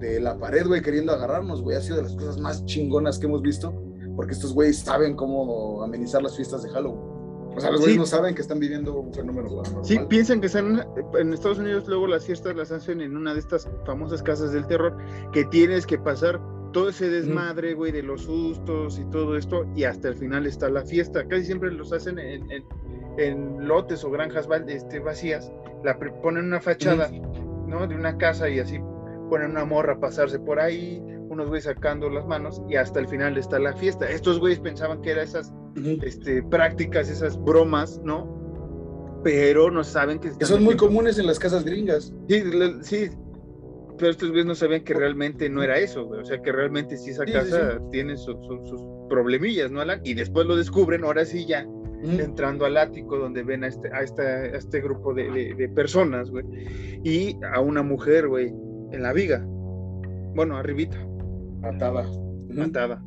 de 0.00 0.20
la 0.20 0.38
pared, 0.38 0.66
güey, 0.66 0.82
queriendo 0.82 1.12
agarrarnos, 1.12 1.62
güey. 1.62 1.76
Ha 1.76 1.80
sido 1.80 1.96
de 1.96 2.02
las 2.04 2.16
cosas 2.16 2.38
más 2.38 2.64
chingonas 2.64 3.18
que 3.18 3.26
hemos 3.26 3.42
visto, 3.42 3.72
porque 4.16 4.32
estos 4.32 4.52
güeyes 4.54 4.78
saben 4.78 5.14
cómo 5.14 5.82
amenizar 5.82 6.22
las 6.22 6.36
fiestas 6.36 6.62
de 6.62 6.70
Halloween. 6.70 7.12
O 7.54 7.60
sea, 7.60 7.70
los 7.70 7.80
güeyes 7.80 7.98
no 7.98 8.06
saben 8.06 8.34
que 8.34 8.40
están 8.40 8.58
viviendo 8.58 8.98
un 8.98 9.12
fenómeno 9.12 9.48
paranormal. 9.48 9.84
Sí, 9.84 9.98
piensan 10.08 10.40
que 10.40 10.46
están 10.46 10.86
en 11.18 11.34
Estados 11.34 11.58
Unidos, 11.58 11.86
luego 11.86 12.06
las 12.06 12.24
fiestas 12.24 12.56
las 12.56 12.72
hacen 12.72 13.00
en 13.02 13.16
una 13.16 13.34
de 13.34 13.40
estas 13.40 13.68
famosas 13.84 14.22
casas 14.22 14.52
del 14.52 14.66
terror, 14.66 14.96
que 15.32 15.44
tienes 15.44 15.86
que 15.86 15.98
pasar 15.98 16.40
todo 16.72 16.88
ese 16.88 17.08
desmadre, 17.08 17.74
güey, 17.74 17.92
de 17.92 18.02
los 18.02 18.22
sustos 18.22 18.98
y 18.98 19.04
todo 19.10 19.36
esto, 19.36 19.66
y 19.76 19.84
hasta 19.84 20.08
el 20.08 20.16
final 20.16 20.46
está 20.46 20.68
la 20.68 20.84
fiesta. 20.84 21.26
Casi 21.28 21.44
siempre 21.44 21.70
los 21.70 21.92
hacen 21.92 22.18
en, 22.18 22.64
en, 23.18 23.68
lotes 23.68 24.04
o 24.04 24.10
granjas 24.10 24.48
este, 24.66 24.98
vacías, 24.98 25.52
la 25.84 25.98
ponen 25.98 26.46
una 26.46 26.60
fachada, 26.60 27.10
¿no? 27.66 27.86
De 27.86 27.94
una 27.94 28.16
casa 28.16 28.48
y 28.48 28.58
así 28.58 28.80
ponen 29.30 29.52
una 29.52 29.64
morra 29.64 29.94
a 29.94 30.00
pasarse 30.00 30.38
por 30.38 30.60
ahí, 30.60 31.02
unos 31.28 31.48
güeyes 31.48 31.64
sacando 31.64 32.10
las 32.10 32.26
manos, 32.26 32.60
y 32.68 32.76
hasta 32.76 33.00
el 33.00 33.08
final 33.08 33.36
está 33.38 33.58
la 33.58 33.74
fiesta. 33.74 34.10
Estos 34.10 34.38
güeyes 34.40 34.60
pensaban 34.60 35.00
que 35.02 35.12
eran 35.12 35.24
esas 35.24 35.52
este, 36.02 36.42
prácticas, 36.42 37.08
esas 37.08 37.42
bromas, 37.42 38.00
¿no? 38.04 38.40
Pero 39.24 39.70
no 39.70 39.84
saben 39.84 40.18
que... 40.18 40.32
son 40.44 40.64
muy 40.64 40.76
comunes 40.76 41.18
en 41.18 41.26
las 41.26 41.38
casas 41.38 41.64
gringas. 41.64 42.12
Sí, 42.28 42.42
sí, 42.82 43.10
pero 44.02 44.10
estos 44.10 44.30
güeyes 44.30 44.46
no 44.46 44.56
sabían 44.56 44.82
que 44.82 44.94
realmente 44.94 45.48
no 45.48 45.62
era 45.62 45.78
eso, 45.78 46.04
güey. 46.04 46.22
O 46.22 46.24
sea, 46.24 46.42
que 46.42 46.50
realmente 46.50 46.96
sí 46.96 47.10
esa 47.10 47.24
casa 47.24 47.80
tiene 47.92 48.16
sus 48.16 48.36
problemillas, 49.08 49.70
¿no, 49.70 49.80
Alan? 49.80 50.00
Y 50.02 50.14
después 50.14 50.44
lo 50.44 50.56
descubren, 50.56 51.04
ahora 51.04 51.24
sí 51.24 51.46
ya, 51.46 51.64
entrando 52.02 52.64
al 52.64 52.78
ático 52.78 53.16
donde 53.16 53.44
ven 53.44 53.62
a 53.62 53.68
este, 53.68 53.94
a 53.94 54.00
este 54.02 54.80
grupo 54.80 55.14
de, 55.14 55.70
personas, 55.76 56.30
güey. 56.30 56.44
Y 57.04 57.38
a 57.54 57.60
una 57.60 57.84
mujer, 57.84 58.26
güey, 58.26 58.48
en 58.90 59.02
la 59.04 59.12
viga. 59.12 59.46
Bueno, 60.34 60.56
arribita. 60.56 60.98
Atada. 61.62 62.04
Atada. 62.60 63.00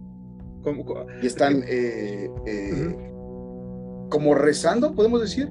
y 1.22 1.26
están 1.26 1.62
eh, 1.68 2.30
eh, 2.46 2.96
como 4.10 4.34
rezando, 4.34 4.96
podemos 4.96 5.20
decir. 5.20 5.50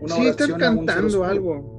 Una 0.00 0.14
sí, 0.14 0.26
están 0.28 0.52
cantando 0.52 1.24
algo 1.24 1.77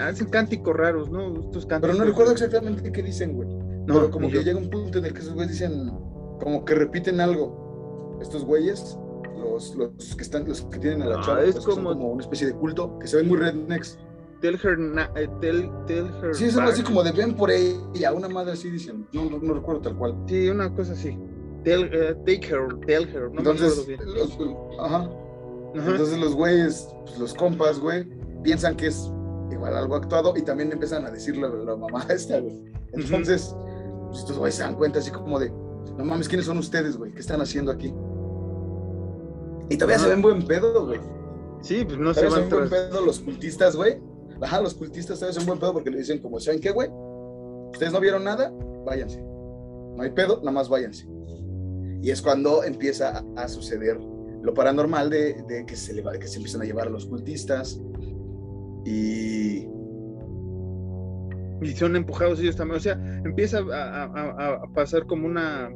Hacen 0.00 0.28
cánticos 0.28 0.76
raros, 0.76 1.10
¿no? 1.10 1.40
Estos 1.40 1.66
Pero 1.66 1.94
no 1.94 2.04
recuerdo 2.04 2.32
exactamente 2.32 2.90
qué 2.90 3.02
dicen, 3.02 3.34
güey. 3.34 3.48
No, 3.48 3.94
Pero 3.94 4.10
como 4.10 4.28
que 4.28 4.44
llega 4.44 4.58
un 4.58 4.70
punto 4.70 4.98
en 4.98 5.06
el 5.06 5.12
que 5.12 5.20
esos 5.20 5.34
güeyes 5.34 5.52
dicen, 5.52 5.90
como 6.40 6.64
que 6.64 6.74
repiten 6.74 7.20
algo. 7.20 8.18
Estos 8.20 8.44
güeyes, 8.44 8.98
los, 9.38 9.74
los 9.76 10.16
que 10.16 10.22
están, 10.22 10.46
los 10.48 10.62
que 10.62 10.78
tienen 10.78 11.02
a 11.02 11.06
la 11.06 11.18
ah, 11.18 11.22
chava, 11.24 11.44
es 11.44 11.54
pues, 11.54 11.66
como... 11.66 11.90
como 11.90 12.08
una 12.12 12.22
especie 12.22 12.48
de 12.48 12.52
culto, 12.54 12.98
que 12.98 13.06
se 13.06 13.16
ven 13.16 13.28
muy 13.28 13.38
rednecks. 13.38 13.98
Tell 14.40 14.54
her, 14.62 14.78
eh, 15.16 15.28
tell, 15.40 15.68
tell 15.86 16.06
her 16.22 16.32
sí, 16.32 16.44
es 16.44 16.56
algo 16.56 16.70
así 16.70 16.82
como 16.82 17.02
de 17.02 17.10
ven 17.10 17.34
por 17.34 17.50
ella, 17.50 18.12
una 18.12 18.28
madre 18.28 18.52
así 18.52 18.70
dicen, 18.70 19.06
no, 19.12 19.28
no, 19.30 19.54
recuerdo 19.54 19.80
tal 19.80 19.96
cual. 19.96 20.14
Sí, 20.28 20.48
una 20.48 20.72
cosa 20.74 20.92
así. 20.92 21.18
Tell, 21.64 21.84
uh, 21.86 22.14
take 22.24 22.46
her, 22.46 22.68
tell 22.86 23.04
her, 23.08 23.30
no 23.32 23.38
Entonces, 23.38 23.88
me. 23.88 23.96
Los, 23.96 24.38
ajá. 24.78 24.96
ajá. 24.96 25.10
Entonces 25.74 26.18
los 26.18 26.34
güeyes, 26.34 26.88
pues, 27.04 27.18
los 27.18 27.34
compas, 27.34 27.80
güey, 27.80 28.04
piensan 28.42 28.76
que 28.76 28.86
es 28.86 29.10
igual 29.50 29.76
algo 29.76 29.96
actuado 29.96 30.34
y 30.36 30.42
también 30.42 30.72
empiezan 30.72 31.04
a 31.06 31.10
decirle 31.10 31.46
a 31.46 31.50
la 31.50 31.76
mamá 31.76 32.06
esta, 32.08 32.40
güey. 32.40 32.64
Entonces, 32.92 33.54
pues, 34.06 34.20
estos 34.20 34.38
güeyes 34.38 34.56
se 34.56 34.62
dan 34.62 34.74
cuenta 34.74 34.98
así 34.98 35.10
como 35.10 35.38
de, 35.38 35.50
no 35.50 36.04
mames, 36.04 36.28
¿quiénes 36.28 36.46
son 36.46 36.58
ustedes, 36.58 36.96
güey? 36.96 37.12
¿Qué 37.12 37.20
están 37.20 37.40
haciendo 37.40 37.70
aquí? 37.70 37.92
Y 39.70 39.76
todavía 39.76 39.98
se 39.98 40.08
ven 40.08 40.22
buen 40.22 40.46
pedo, 40.46 40.86
güey. 40.86 41.00
Sí, 41.60 41.84
pues 41.84 41.98
no 41.98 42.14
se 42.14 42.22
van 42.22 42.32
se 42.32 42.40
ven 42.40 42.50
buen 42.50 42.68
pedo 42.70 43.04
los 43.04 43.20
cultistas, 43.20 43.76
güey. 43.76 44.00
Ajá, 44.40 44.60
los 44.60 44.74
cultistas 44.74 45.18
todavía 45.18 45.38
son 45.38 45.46
buen 45.46 45.58
pedo 45.58 45.72
porque 45.72 45.90
le 45.90 45.98
dicen 45.98 46.20
como, 46.20 46.40
¿saben 46.40 46.60
qué, 46.60 46.70
güey? 46.70 46.88
Ustedes 47.72 47.92
no 47.92 48.00
vieron 48.00 48.24
nada, 48.24 48.52
váyanse. 48.84 49.20
No 49.20 50.02
hay 50.02 50.10
pedo, 50.10 50.38
nada 50.38 50.52
más 50.52 50.68
váyanse. 50.68 51.06
Y 52.00 52.10
es 52.10 52.22
cuando 52.22 52.62
empieza 52.62 53.24
a, 53.36 53.48
suceder 53.48 53.98
lo 54.42 54.54
paranormal 54.54 55.10
de, 55.10 55.64
que, 55.66 55.76
se 55.76 55.92
le 55.92 56.02
va, 56.02 56.12
que 56.12 56.28
se 56.28 56.36
empiezan 56.36 56.62
a 56.62 56.64
llevar 56.64 56.86
a 56.86 56.90
los 56.90 57.06
cultistas 57.06 57.80
y... 58.88 59.68
Y 61.60 61.72
son 61.72 61.96
empujados 61.96 62.38
ellos 62.40 62.56
también. 62.56 62.76
O 62.76 62.80
sea, 62.80 62.92
empieza 63.24 63.58
a, 63.58 64.62
pasar 64.74 65.06
como 65.06 65.26
una... 65.26 65.70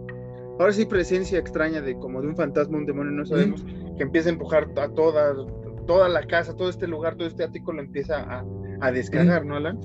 Ahora 0.60 0.72
sí, 0.72 0.84
presencia 0.84 1.38
extraña 1.38 1.80
de 1.80 1.98
como 1.98 2.20
de 2.20 2.28
un 2.28 2.36
fantasma, 2.36 2.78
un 2.78 2.86
demonio, 2.86 3.12
no 3.12 3.26
sabemos, 3.26 3.64
que 3.96 4.02
empieza 4.02 4.28
a 4.28 4.32
empujar 4.32 4.68
a 4.76 4.88
toda, 4.90 5.34
toda 5.86 6.08
la 6.08 6.22
casa, 6.26 6.54
todo 6.54 6.68
este 6.68 6.86
lugar, 6.86 7.16
todo 7.16 7.26
este 7.26 7.42
ático 7.42 7.72
lo 7.72 7.80
empieza 7.80 8.20
a, 8.20 8.44
a 8.80 8.92
descargar, 8.92 9.44
¿no, 9.44 9.56
Alan? 9.56 9.80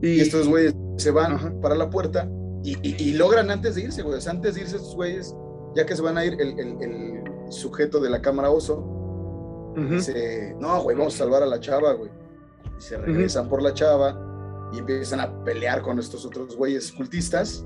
Y, 0.00 0.20
estos 0.20 0.48
güeyes 0.48 0.74
se 0.96 1.10
van 1.10 1.60
para 1.60 1.74
la 1.74 1.90
puerta 1.90 2.30
y, 2.64 3.14
logran 3.14 3.50
antes 3.50 3.74
de 3.74 3.82
irse, 3.82 4.02
güey. 4.02 4.18
antes 4.28 4.54
de 4.54 4.60
irse 4.60 4.76
estos 4.76 4.94
güeyes, 4.94 5.34
ya 5.74 5.86
que 5.86 5.96
se 5.96 6.02
van 6.02 6.18
a 6.18 6.24
ir, 6.24 6.36
el, 6.40 7.22
sujeto 7.50 7.98
de 8.00 8.10
la 8.10 8.20
cámara 8.20 8.50
oso 8.50 8.97
dice, 9.76 10.56
no, 10.58 10.82
güey, 10.82 10.96
vamos 10.96 11.14
a 11.14 11.18
salvar 11.18 11.42
a 11.42 11.46
la 11.46 11.60
chava, 11.60 11.92
güey. 11.92 12.10
Y 12.78 12.80
se 12.80 12.96
regresan 12.96 13.48
por 13.48 13.62
la 13.62 13.72
chava 13.74 14.18
y 14.72 14.78
empiezan 14.78 15.20
a 15.20 15.44
pelear 15.44 15.82
con 15.82 15.98
estos 15.98 16.24
otros 16.24 16.56
güeyes 16.56 16.92
cultistas. 16.92 17.64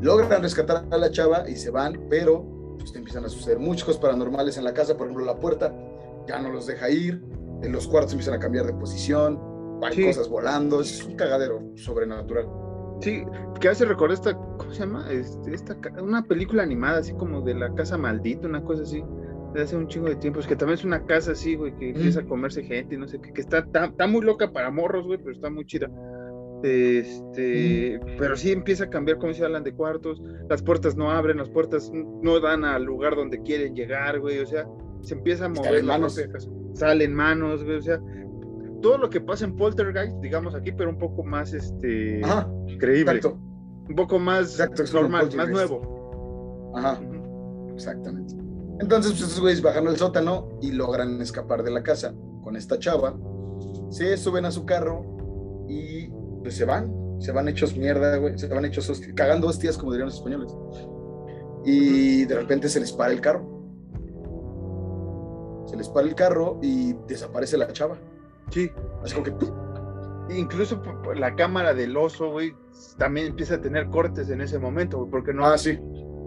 Logran 0.00 0.42
rescatar 0.42 0.86
a 0.90 0.96
la 0.96 1.10
chava 1.10 1.48
y 1.48 1.56
se 1.56 1.70
van, 1.70 2.06
pero 2.08 2.44
pues, 2.78 2.94
empiezan 2.94 3.24
a 3.24 3.28
suceder 3.28 3.58
muchas 3.58 3.84
cosas 3.84 4.00
paranormales 4.00 4.56
en 4.56 4.64
la 4.64 4.72
casa. 4.72 4.96
Por 4.96 5.06
ejemplo, 5.06 5.24
la 5.24 5.38
puerta 5.38 5.74
ya 6.26 6.38
no 6.38 6.50
los 6.50 6.66
deja 6.66 6.88
ir, 6.90 7.22
en 7.62 7.72
los 7.72 7.88
cuartos 7.88 8.12
empiezan 8.12 8.34
a 8.34 8.38
cambiar 8.38 8.66
de 8.66 8.74
posición, 8.74 9.40
van 9.80 9.92
cosas 9.94 10.28
volando, 10.28 10.80
es 10.80 11.04
un 11.04 11.16
cagadero 11.16 11.62
sobrenatural. 11.74 12.48
Sí, 13.00 13.24
que 13.60 13.68
hace 13.68 13.84
recordar 13.84 14.14
esta, 14.14 14.34
¿cómo 14.34 14.72
se 14.72 14.80
llama? 14.80 15.06
Este, 15.10 15.54
esta, 15.54 15.76
una 16.02 16.24
película 16.24 16.62
animada, 16.64 16.98
así 16.98 17.12
como 17.14 17.40
de 17.42 17.54
la 17.54 17.72
casa 17.74 17.96
maldita, 17.96 18.46
una 18.46 18.62
cosa 18.62 18.82
así, 18.82 19.04
de 19.54 19.62
hace 19.62 19.76
un 19.76 19.88
chingo 19.88 20.08
de 20.08 20.16
tiempo, 20.16 20.40
es 20.40 20.46
que 20.46 20.56
también 20.56 20.78
es 20.78 20.84
una 20.84 21.04
casa 21.04 21.32
así, 21.32 21.54
güey, 21.54 21.74
que 21.76 21.90
empieza 21.90 22.20
a 22.20 22.24
comerse 22.24 22.62
gente, 22.62 22.96
no 22.96 23.08
sé 23.08 23.20
qué, 23.20 23.32
que 23.32 23.40
está, 23.40 23.58
está, 23.58 24.06
muy 24.06 24.22
loca 24.22 24.52
para 24.52 24.70
morros, 24.70 25.06
güey, 25.06 25.18
pero 25.18 25.32
está 25.32 25.50
muy 25.50 25.64
chida. 25.64 25.90
Este, 26.62 28.00
pero 28.18 28.36
sí 28.36 28.50
empieza 28.50 28.84
a 28.84 28.90
cambiar 28.90 29.18
cómo 29.18 29.32
se 29.32 29.44
hablan 29.44 29.62
de 29.62 29.72
cuartos, 29.72 30.20
las 30.48 30.62
puertas 30.62 30.96
no 30.96 31.10
abren, 31.10 31.38
las 31.38 31.48
puertas 31.48 31.90
no 31.92 32.40
dan 32.40 32.64
al 32.64 32.84
lugar 32.84 33.14
donde 33.14 33.40
quieren 33.42 33.74
llegar, 33.74 34.20
güey, 34.20 34.40
o 34.40 34.46
sea, 34.46 34.66
se 35.00 35.14
empieza 35.14 35.46
a 35.46 35.48
mover 35.48 35.84
manos. 35.84 36.20
salen 36.74 37.14
manos, 37.14 37.64
güey, 37.64 37.76
o 37.76 37.82
sea, 37.82 38.00
todo 38.82 38.98
lo 38.98 39.08
que 39.08 39.20
pasa 39.20 39.44
en 39.44 39.56
Poltergeist, 39.56 40.16
digamos 40.20 40.54
aquí, 40.54 40.72
pero 40.72 40.90
un 40.90 40.98
poco 40.98 41.24
más 41.24 41.52
este 41.52 42.20
creíble. 42.78 43.20
Un 43.88 43.94
poco 43.94 44.18
más 44.18 44.58
normal, 44.92 45.30
más 45.34 45.48
nuevo. 45.48 46.72
Ajá. 46.76 47.00
Exactamente. 47.72 48.47
Entonces, 48.80 49.12
pues 49.12 49.22
estos 49.22 49.40
güeyes 49.40 49.62
bajan 49.62 49.88
al 49.88 49.96
sótano 49.96 50.48
y 50.60 50.70
logran 50.72 51.20
escapar 51.20 51.62
de 51.62 51.70
la 51.70 51.82
casa 51.82 52.14
con 52.42 52.56
esta 52.56 52.78
chava. 52.78 53.16
Se 53.90 54.16
suben 54.16 54.44
a 54.44 54.50
su 54.50 54.64
carro 54.64 55.04
y 55.68 56.08
pues 56.42 56.56
se 56.56 56.64
van. 56.64 56.92
Se 57.20 57.32
van 57.32 57.48
hechos 57.48 57.76
mierda, 57.76 58.16
güey. 58.16 58.38
Se 58.38 58.46
van 58.46 58.64
hechos 58.64 59.02
cagando 59.16 59.48
hostias, 59.48 59.76
como 59.76 59.92
dirían 59.92 60.06
los 60.06 60.16
españoles. 60.16 60.54
Y 61.64 62.24
de 62.24 62.34
repente 62.34 62.68
se 62.68 62.78
les 62.80 62.92
para 62.92 63.12
el 63.12 63.20
carro. 63.20 63.44
Se 65.66 65.76
les 65.76 65.88
para 65.88 66.06
el 66.06 66.14
carro 66.14 66.58
y 66.62 66.94
desaparece 67.08 67.58
la 67.58 67.72
chava. 67.72 67.98
Sí. 68.50 68.70
Así 69.02 69.14
como 69.14 69.24
que. 69.24 70.34
Incluso 70.34 70.80
la 71.16 71.34
cámara 71.34 71.74
del 71.74 71.96
oso, 71.96 72.30
güey, 72.30 72.54
también 72.98 73.28
empieza 73.28 73.54
a 73.54 73.60
tener 73.60 73.88
cortes 73.88 74.28
en 74.28 74.42
ese 74.42 74.58
momento, 74.58 74.98
güey, 74.98 75.10
porque 75.10 75.32
no. 75.32 75.44
Ah, 75.44 75.58
sí. 75.58 75.78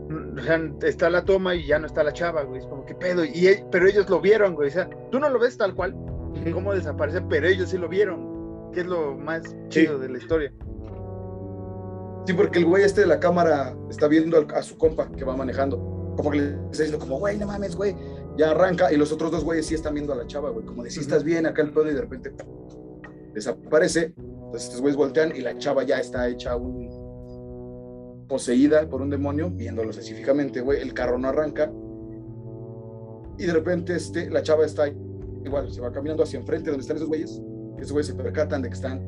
O 0.10 0.42
sea, 0.42 0.62
está 0.84 1.10
la 1.10 1.24
toma 1.24 1.56
y 1.56 1.68
ya 1.68 1.80
no 1.80 1.88
está 1.88 2.04
la 2.04 2.14
chava, 2.14 2.44
güey. 2.44 2.62
Es 2.62 2.68
como 2.68 2.86
que 2.86 2.96
pedo. 2.96 3.24
Y, 3.24 3.48
e, 3.48 3.66
pero 3.72 3.88
ellos 3.88 4.10
lo 4.10 4.20
vieron, 4.20 4.56
güey. 4.56 4.70
O 4.70 4.72
sea, 4.72 4.90
tú 5.12 5.20
no 5.20 5.30
lo 5.30 5.40
ves 5.40 5.58
tal 5.58 5.76
cual, 5.76 5.96
cómo 6.54 6.74
desaparece, 6.74 7.22
pero 7.22 7.48
ellos 7.48 7.70
sí 7.70 7.78
lo 7.78 7.88
vieron. 7.88 8.72
Que 8.74 8.82
es 8.82 8.86
lo 8.86 9.16
más 9.16 9.44
chido 9.70 10.00
de 10.00 10.10
la 10.10 10.18
historia. 10.18 10.54
Sí, 12.26 12.34
porque 12.34 12.60
el 12.60 12.66
güey 12.66 12.84
este 12.84 13.02
de 13.02 13.08
la 13.08 13.20
cámara 13.20 13.76
está 13.90 14.08
viendo 14.08 14.46
a 14.54 14.62
su 14.62 14.78
compa 14.78 15.12
que 15.12 15.26
va 15.26 15.36
manejando. 15.36 15.78
Como 16.18 16.32
que 16.32 16.40
le 16.40 16.48
está 16.48 16.84
diciendo, 16.84 17.00
como, 17.00 17.20
güey, 17.20 17.38
no 17.38 17.48
mames, 17.48 17.76
güey 17.76 17.96
ya 18.38 18.52
arranca 18.52 18.92
y 18.92 18.98
los 18.98 19.12
otros 19.12 19.32
dos 19.32 19.44
güeyes 19.44 19.66
sí 19.66 19.76
están 19.76 19.94
viendo 19.94 20.14
a 20.14 20.16
la 20.16 20.28
chava, 20.28 20.50
güey, 20.50 20.66
como 20.66 20.84
de 20.84 20.92
si 20.92 21.00
estás 21.00 21.24
bien 21.24 21.46
acá 21.46 21.62
el 21.62 21.72
pedo 21.72 21.90
y 21.90 21.94
de 21.94 22.02
repente 22.02 22.34
desaparece. 23.34 24.14
Entonces 24.18 24.64
estos 24.64 24.82
güeyes 24.82 24.98
voltean 24.98 25.36
y 25.36 25.42
la 25.42 25.58
chava 25.58 25.84
ya 25.84 26.00
está 26.00 26.28
hecha 26.28 26.56
un 26.56 27.01
poseída 28.32 28.88
por 28.88 29.02
un 29.02 29.10
demonio, 29.10 29.50
viéndolos 29.52 29.98
específicamente, 29.98 30.62
güey, 30.62 30.82
el 30.82 30.94
carro 30.94 31.18
no 31.18 31.28
arranca 31.28 31.70
y 33.38 33.46
de 33.46 33.52
repente 33.52 33.94
este, 33.94 34.30
la 34.30 34.42
chava 34.42 34.66
está 34.66 34.88
igual, 34.88 35.70
se 35.70 35.82
va 35.82 35.92
caminando 35.92 36.24
hacia 36.24 36.40
enfrente 36.40 36.70
donde 36.70 36.82
están 36.82 36.96
esos 36.96 37.10
güeyes, 37.10 37.42
esos 37.78 37.92
güeyes 37.92 38.08
se 38.08 38.14
percatan 38.14 38.62
de 38.62 38.70
que 38.70 38.76
están 38.76 39.02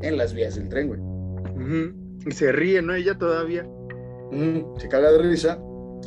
en 0.00 0.16
las 0.16 0.32
vías 0.32 0.54
del 0.54 0.70
tren, 0.70 0.88
güey. 0.88 1.00
Y 2.26 2.30
se 2.30 2.52
ríe, 2.52 2.80
¿no? 2.80 2.94
Ella 2.94 3.18
todavía. 3.18 3.68
Se 4.78 4.88
caga 4.88 5.12
de 5.12 5.18
risa, 5.18 5.58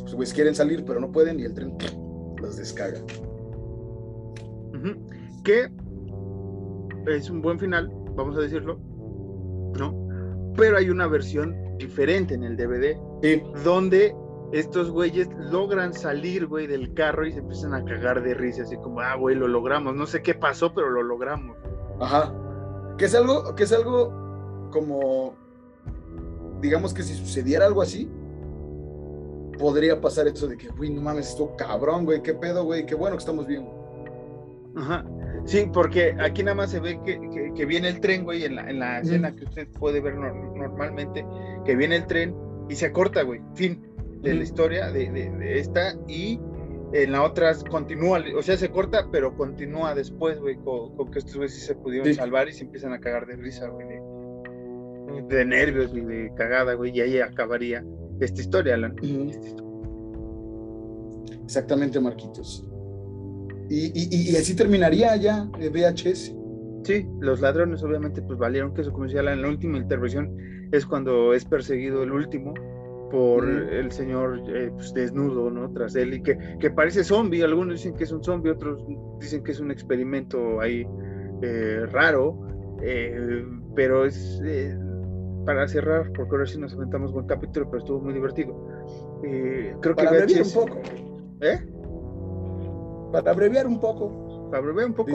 los 0.02 0.16
güeyes 0.16 0.34
quieren 0.34 0.56
salir, 0.56 0.84
pero 0.84 0.98
no 0.98 1.12
pueden 1.12 1.38
y 1.38 1.44
el 1.44 1.54
tren 1.54 1.78
los 2.38 2.56
descarga. 2.56 2.98
Que 5.44 5.70
es 7.06 7.30
un 7.30 7.40
buen 7.40 7.60
final, 7.60 7.88
vamos 8.16 8.36
a 8.36 8.40
decirlo, 8.40 8.80
¿no? 9.78 10.52
Pero 10.56 10.76
hay 10.76 10.90
una 10.90 11.06
versión 11.06 11.63
diferente 11.78 12.34
en 12.34 12.44
el 12.44 12.56
DVD, 12.56 12.96
donde 13.64 14.14
estos 14.52 14.90
güeyes 14.90 15.28
logran 15.50 15.92
salir, 15.92 16.46
güey, 16.46 16.66
del 16.66 16.94
carro 16.94 17.26
y 17.26 17.32
se 17.32 17.40
empiezan 17.40 17.74
a 17.74 17.84
cagar 17.84 18.22
de 18.22 18.34
risa, 18.34 18.62
así 18.62 18.76
como, 18.76 19.00
ah, 19.00 19.16
güey, 19.16 19.34
lo 19.34 19.48
logramos, 19.48 19.94
no 19.94 20.06
sé 20.06 20.22
qué 20.22 20.34
pasó, 20.34 20.72
pero 20.72 20.90
lo 20.90 21.02
logramos. 21.02 21.56
Ajá. 22.00 22.32
Que 22.96 23.06
es 23.06 23.14
algo, 23.14 23.54
que 23.54 23.64
es 23.64 23.72
algo 23.72 24.68
como, 24.70 25.34
digamos 26.60 26.94
que 26.94 27.02
si 27.02 27.14
sucediera 27.14 27.66
algo 27.66 27.82
así, 27.82 28.08
podría 29.58 30.00
pasar 30.00 30.28
eso 30.28 30.46
de 30.46 30.56
que, 30.56 30.68
güey, 30.68 30.90
no 30.90 31.00
mames, 31.00 31.30
esto 31.30 31.54
cabrón, 31.56 32.04
güey, 32.04 32.22
qué 32.22 32.34
pedo, 32.34 32.64
güey, 32.64 32.86
qué 32.86 32.94
bueno 32.94 33.16
que 33.16 33.20
estamos 33.20 33.46
bien. 33.46 33.68
Ajá. 34.76 35.04
Sí, 35.46 35.68
porque 35.72 36.16
aquí 36.18 36.42
nada 36.42 36.54
más 36.54 36.70
se 36.70 36.80
ve 36.80 36.98
que, 37.04 37.52
que, 37.54 37.66
viene 37.66 37.88
el 37.88 38.00
tren, 38.00 38.24
güey, 38.24 38.44
en 38.44 38.56
la, 38.56 38.70
en 38.70 38.78
la 38.78 39.00
escena 39.00 39.34
que 39.34 39.44
usted 39.44 39.68
puede 39.78 40.00
ver 40.00 40.14
normalmente, 40.14 41.24
que 41.66 41.76
viene 41.76 41.96
el 41.96 42.06
tren 42.06 42.34
y 42.68 42.74
se 42.74 42.90
corta, 42.92 43.22
güey, 43.22 43.40
fin 43.54 43.82
de 44.22 44.34
la 44.34 44.42
historia 44.42 44.90
de, 44.90 45.10
de, 45.10 45.58
esta 45.58 45.94
y 46.08 46.40
en 46.94 47.12
la 47.12 47.22
otra 47.22 47.54
continúa, 47.70 48.22
o 48.36 48.42
sea, 48.42 48.56
se 48.56 48.70
corta, 48.70 49.08
pero 49.12 49.36
continúa 49.36 49.94
después, 49.94 50.40
güey, 50.40 50.56
con, 50.56 51.10
que 51.10 51.18
estos 51.18 51.36
güeyes 51.36 51.66
se 51.66 51.74
pudieron 51.74 52.14
salvar 52.14 52.48
y 52.48 52.52
se 52.52 52.64
empiezan 52.64 52.94
a 52.94 53.00
cagar 53.00 53.26
de 53.26 53.36
risa, 53.36 53.68
güey, 53.68 53.86
de, 53.86 55.36
de 55.36 55.44
nervios 55.44 55.92
y 55.94 56.00
de 56.00 56.32
cagada, 56.36 56.72
güey, 56.72 56.96
y 56.96 57.02
ahí 57.02 57.18
acabaría 57.18 57.84
esta 58.20 58.40
historia, 58.40 58.74
Alan. 58.74 58.96
Exactamente, 61.44 62.00
Marquitos. 62.00 62.64
Y, 63.68 64.36
así 64.36 64.54
terminaría 64.54 65.16
ya 65.16 65.44
VHS. 65.44 66.34
Sí, 66.84 67.06
los 67.20 67.40
ladrones 67.40 67.82
obviamente 67.82 68.20
pues 68.20 68.38
valieron 68.38 68.74
que 68.74 68.84
su 68.84 68.92
comercial 68.92 69.28
en 69.28 69.42
la 69.42 69.48
última 69.48 69.78
intervención 69.78 70.36
es 70.70 70.84
cuando 70.84 71.32
es 71.32 71.44
perseguido 71.44 72.02
el 72.02 72.12
último 72.12 72.52
por 73.10 73.48
el 73.48 73.90
señor 73.92 74.42
eh, 74.48 74.70
pues, 74.74 74.92
desnudo, 74.92 75.50
¿no? 75.50 75.70
Tras 75.72 75.94
él 75.94 76.14
y 76.14 76.22
que, 76.22 76.36
que, 76.58 76.70
parece 76.70 77.04
zombie, 77.04 77.42
algunos 77.42 77.74
dicen 77.74 77.94
que 77.94 78.04
es 78.04 78.12
un 78.12 78.22
zombie, 78.22 78.50
otros 78.50 78.84
dicen 79.20 79.42
que 79.44 79.52
es 79.52 79.60
un 79.60 79.70
experimento 79.70 80.60
ahí 80.60 80.86
eh, 81.42 81.86
raro, 81.90 82.38
eh, 82.82 83.46
pero 83.74 84.04
es 84.04 84.40
para 85.44 85.68
cerrar, 85.68 86.10
porque 86.12 86.32
ahora 86.32 86.46
sí 86.46 86.58
nos 86.58 86.74
aventamos 86.74 87.12
buen 87.12 87.26
capítulo, 87.26 87.66
pero 87.70 87.78
estuvo 87.78 88.00
muy 88.00 88.14
divertido. 88.14 88.54
Eh, 89.24 89.74
creo 89.80 89.94
para 89.94 90.26
que 90.26 90.42
un 90.42 90.52
poco. 90.52 90.80
¿Eh? 91.40 91.60
Para 93.14 93.30
abreviar 93.30 93.66
un 93.66 93.80
poco. 93.80 94.48
Para 94.50 94.58
abreviar 94.58 94.86
un 94.86 94.94
poco. 94.94 95.12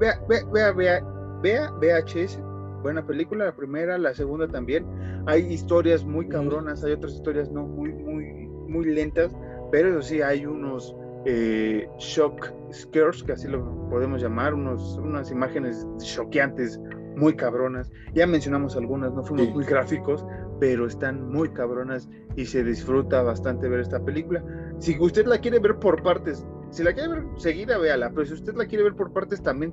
Vea, 0.00 0.20
vea, 0.28 0.72
vea, 0.72 1.02
vea, 1.42 1.70
VHS. 1.72 2.40
Buena 2.82 3.06
película, 3.06 3.46
la 3.46 3.56
primera, 3.56 3.96
la 3.96 4.12
segunda 4.12 4.48
también. 4.48 4.84
Hay 5.26 5.52
historias 5.52 6.04
muy 6.04 6.28
cabronas, 6.28 6.84
hay 6.84 6.92
otras 6.92 7.14
historias 7.14 7.50
no 7.50 7.62
muy, 7.62 7.92
muy, 7.92 8.46
muy 8.68 8.84
lentas, 8.86 9.34
pero 9.70 9.88
eso 9.88 10.02
sí, 10.02 10.20
hay 10.20 10.44
unos 10.44 10.94
eh, 11.24 11.88
shock 11.98 12.52
scares, 12.72 13.22
que 13.22 13.32
así 13.32 13.48
lo 13.48 13.88
podemos 13.88 14.20
llamar, 14.20 14.52
unos, 14.52 14.98
unas 14.98 15.30
imágenes 15.30 15.86
choqueantes 15.98 16.78
muy 17.16 17.34
cabronas. 17.36 17.90
Ya 18.14 18.26
mencionamos 18.26 18.76
algunas, 18.76 19.14
no 19.14 19.22
fuimos 19.22 19.54
muy 19.54 19.64
gráficos, 19.64 20.26
pero 20.60 20.86
están 20.86 21.30
muy 21.30 21.48
cabronas 21.50 22.08
y 22.36 22.44
se 22.44 22.64
disfruta 22.64 23.22
bastante 23.22 23.68
ver 23.68 23.80
esta 23.80 24.04
película. 24.04 24.44
Si 24.78 24.98
usted 24.98 25.26
la 25.26 25.38
quiere 25.38 25.58
ver 25.58 25.78
por 25.78 26.02
partes, 26.02 26.44
si 26.74 26.82
la 26.82 26.92
quiere 26.92 27.08
ver 27.08 27.24
seguida, 27.36 27.78
véala, 27.78 28.10
pero 28.10 28.26
si 28.26 28.34
usted 28.34 28.54
la 28.54 28.66
quiere 28.66 28.82
ver 28.82 28.96
por 28.96 29.12
partes, 29.12 29.40
también 29.40 29.72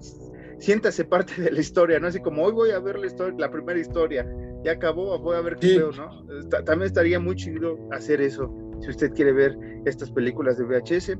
siéntase 0.59 1.03
parte 1.03 1.41
de 1.41 1.51
la 1.51 1.59
historia, 1.59 1.99
¿no? 1.99 2.07
Así 2.07 2.19
como 2.19 2.43
hoy 2.43 2.53
voy 2.53 2.69
a 2.69 2.79
ver 2.79 2.99
la, 2.99 3.07
historia, 3.07 3.35
la 3.39 3.49
primera 3.49 3.79
historia, 3.79 4.31
ya 4.63 4.73
acabó, 4.73 5.17
voy 5.17 5.35
a 5.35 5.41
ver 5.41 5.55
qué 5.55 5.79
veo, 5.79 5.91
¿no? 5.91 6.23
también 6.63 6.83
estaría 6.83 7.19
muy 7.19 7.35
chido 7.35 7.79
hacer 7.91 8.21
eso, 8.21 8.55
si 8.81 8.91
usted 8.91 9.13
quiere 9.13 9.31
ver 9.31 9.57
estas 9.85 10.11
películas 10.11 10.59
de 10.59 10.63
VHS. 10.63 11.17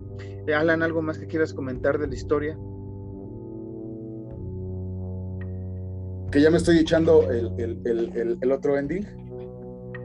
Eh, 0.48 0.54
Alan, 0.54 0.84
¿algo 0.84 1.02
más 1.02 1.18
que 1.18 1.26
quieras 1.26 1.52
comentar 1.52 1.98
de 1.98 2.08
la 2.08 2.14
historia? 2.14 2.56
Que 6.32 6.42
ya 6.42 6.52
me 6.52 6.58
estoy 6.58 6.78
echando 6.78 7.28
el, 7.32 7.52
el, 8.40 8.52
otro 8.52 8.78
ending. 8.78 9.04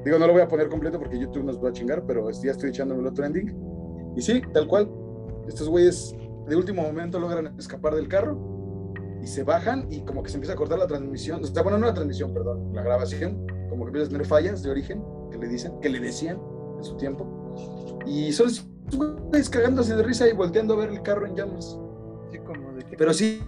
Digo, 0.07 0.19
no 0.19 0.27
lo 0.27 0.33
voy 0.33 0.43
a 0.43 0.49
poner 0.49 0.69
completo 0.69 0.99
porque 0.99 1.19
YouTube 1.19 1.45
nos 1.45 1.63
va 1.63 1.69
a 1.69 1.73
chingar, 1.73 2.05
pero 2.07 2.31
ya 2.31 2.53
estoy 2.53 2.71
echándome 2.71 3.03
el 3.03 3.09
otro 3.09 3.27
ending. 3.27 3.55
Y 4.17 4.23
sí, 4.23 4.41
tal 4.53 4.67
cual, 4.67 4.89
estos 5.49 5.69
güeyes 5.69 6.15
de 6.47 6.57
último 6.57 6.83
momento 6.83 7.19
logran 7.19 7.59
escapar 7.59 7.95
del 7.95 8.09
carro 8.09 8.93
y 9.23 9.27
se 9.27 9.43
bajan 9.43 9.87
y 9.91 10.03
como 10.03 10.23
que 10.23 10.31
se 10.31 10.37
empieza 10.37 10.53
a 10.53 10.57
cortar 10.57 10.79
la 10.79 10.87
transmisión, 10.87 11.43
o 11.43 11.47
sea, 11.47 11.63
bueno, 11.63 11.79
no 11.79 11.87
la 11.87 11.95
transmisión, 11.95 12.33
perdón, 12.33 12.73
la 12.73 12.83
grabación, 12.83 13.47
como 13.69 13.85
que 13.85 13.89
empieza 13.89 14.07
a 14.07 14.11
tener 14.11 14.27
fallas 14.27 14.63
de 14.63 14.71
origen, 14.71 15.03
que 15.31 15.39
le 15.39 15.49
dicen, 15.49 15.81
que 15.81 15.89
le 15.89 16.01
decían 16.01 16.39
en 16.77 16.85
su 16.85 16.97
tiempo. 16.97 17.27
Y 18.07 18.33
son 18.33 18.49
güeyes 18.93 19.51
cagándose 19.51 19.97
de 19.97 20.03
risa 20.03 20.29
y 20.29 20.33
volteando 20.33 20.75
a 20.75 20.77
ver 20.79 20.91
el 20.91 21.03
carro 21.03 21.27
en 21.27 21.35
llamas. 21.35 21.79
Sí, 22.31 22.39
como 22.39 22.73
de 22.73 22.85
Pero 22.97 23.13
sí, 23.13 23.43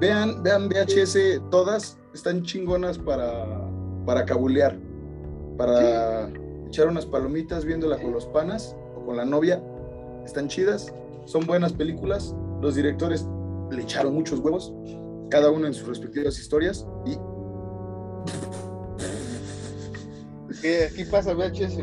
vean, 0.00 0.42
vean 0.42 0.68
VHS, 0.68 1.40
todas 1.50 1.98
están 2.12 2.42
chingonas 2.42 2.98
para, 2.98 3.46
para 4.04 4.24
cabulear, 4.24 4.76
para 5.56 6.28
echar 6.66 6.88
unas 6.88 7.06
palomitas 7.06 7.64
viéndola 7.64 7.98
con 7.98 8.12
los 8.12 8.26
panas 8.26 8.76
o 8.96 9.06
con 9.06 9.16
la 9.16 9.24
novia. 9.24 9.62
Están 10.24 10.48
chidas, 10.48 10.92
son 11.24 11.46
buenas 11.46 11.72
películas. 11.72 12.34
Los 12.60 12.74
directores 12.74 13.26
le 13.70 13.82
echaron 13.82 14.14
muchos 14.14 14.38
huevos, 14.40 14.72
cada 15.30 15.50
uno 15.50 15.66
en 15.66 15.74
sus 15.74 15.88
respectivas 15.88 16.38
historias 16.38 16.86
y... 17.06 17.18
Aquí 20.86 21.04
pasa 21.10 21.34
VHS, 21.34 21.78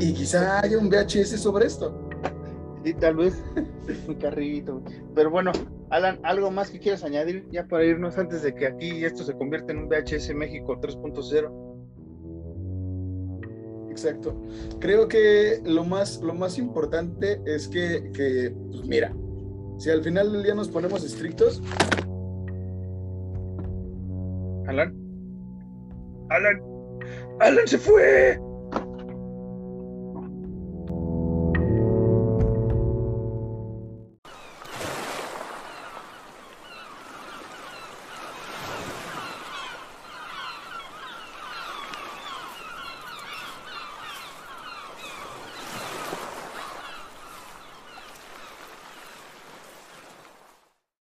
y, 0.00 0.12
quizá 0.14 0.60
haya 0.60 0.78
un 0.78 0.88
VHS 0.88 1.40
sobre 1.40 1.66
esto. 1.66 2.10
Sí, 2.82 2.92
tal 2.94 3.16
vez, 3.16 3.40
un 4.08 4.14
carrito. 4.16 4.82
Pero 5.14 5.30
bueno, 5.30 5.52
Alan, 5.90 6.18
¿algo 6.24 6.50
más 6.50 6.70
que 6.70 6.80
quieras 6.80 7.04
añadir 7.04 7.46
ya 7.52 7.66
para 7.68 7.84
irnos 7.84 8.18
antes 8.18 8.42
de 8.42 8.52
que 8.54 8.66
aquí 8.66 9.04
esto 9.04 9.22
se 9.22 9.32
convierta 9.34 9.72
en 9.72 9.78
un 9.78 9.88
VHS 9.88 10.34
México 10.34 10.76
3.0? 10.80 11.65
Exacto. 13.96 14.36
Creo 14.78 15.08
que 15.08 15.62
lo 15.64 15.82
más, 15.82 16.20
lo 16.20 16.34
más 16.34 16.58
importante 16.58 17.40
es 17.46 17.66
que, 17.66 18.10
que 18.12 18.54
pues 18.70 18.86
mira, 18.86 19.16
si 19.78 19.88
al 19.88 20.02
final 20.02 20.32
del 20.32 20.42
día 20.42 20.54
nos 20.54 20.68
ponemos 20.68 21.02
estrictos. 21.02 21.62
Alan. 24.66 24.94
Alan. 26.28 26.60
Alan 27.40 27.66
se 27.66 27.78
fue. 27.78 28.38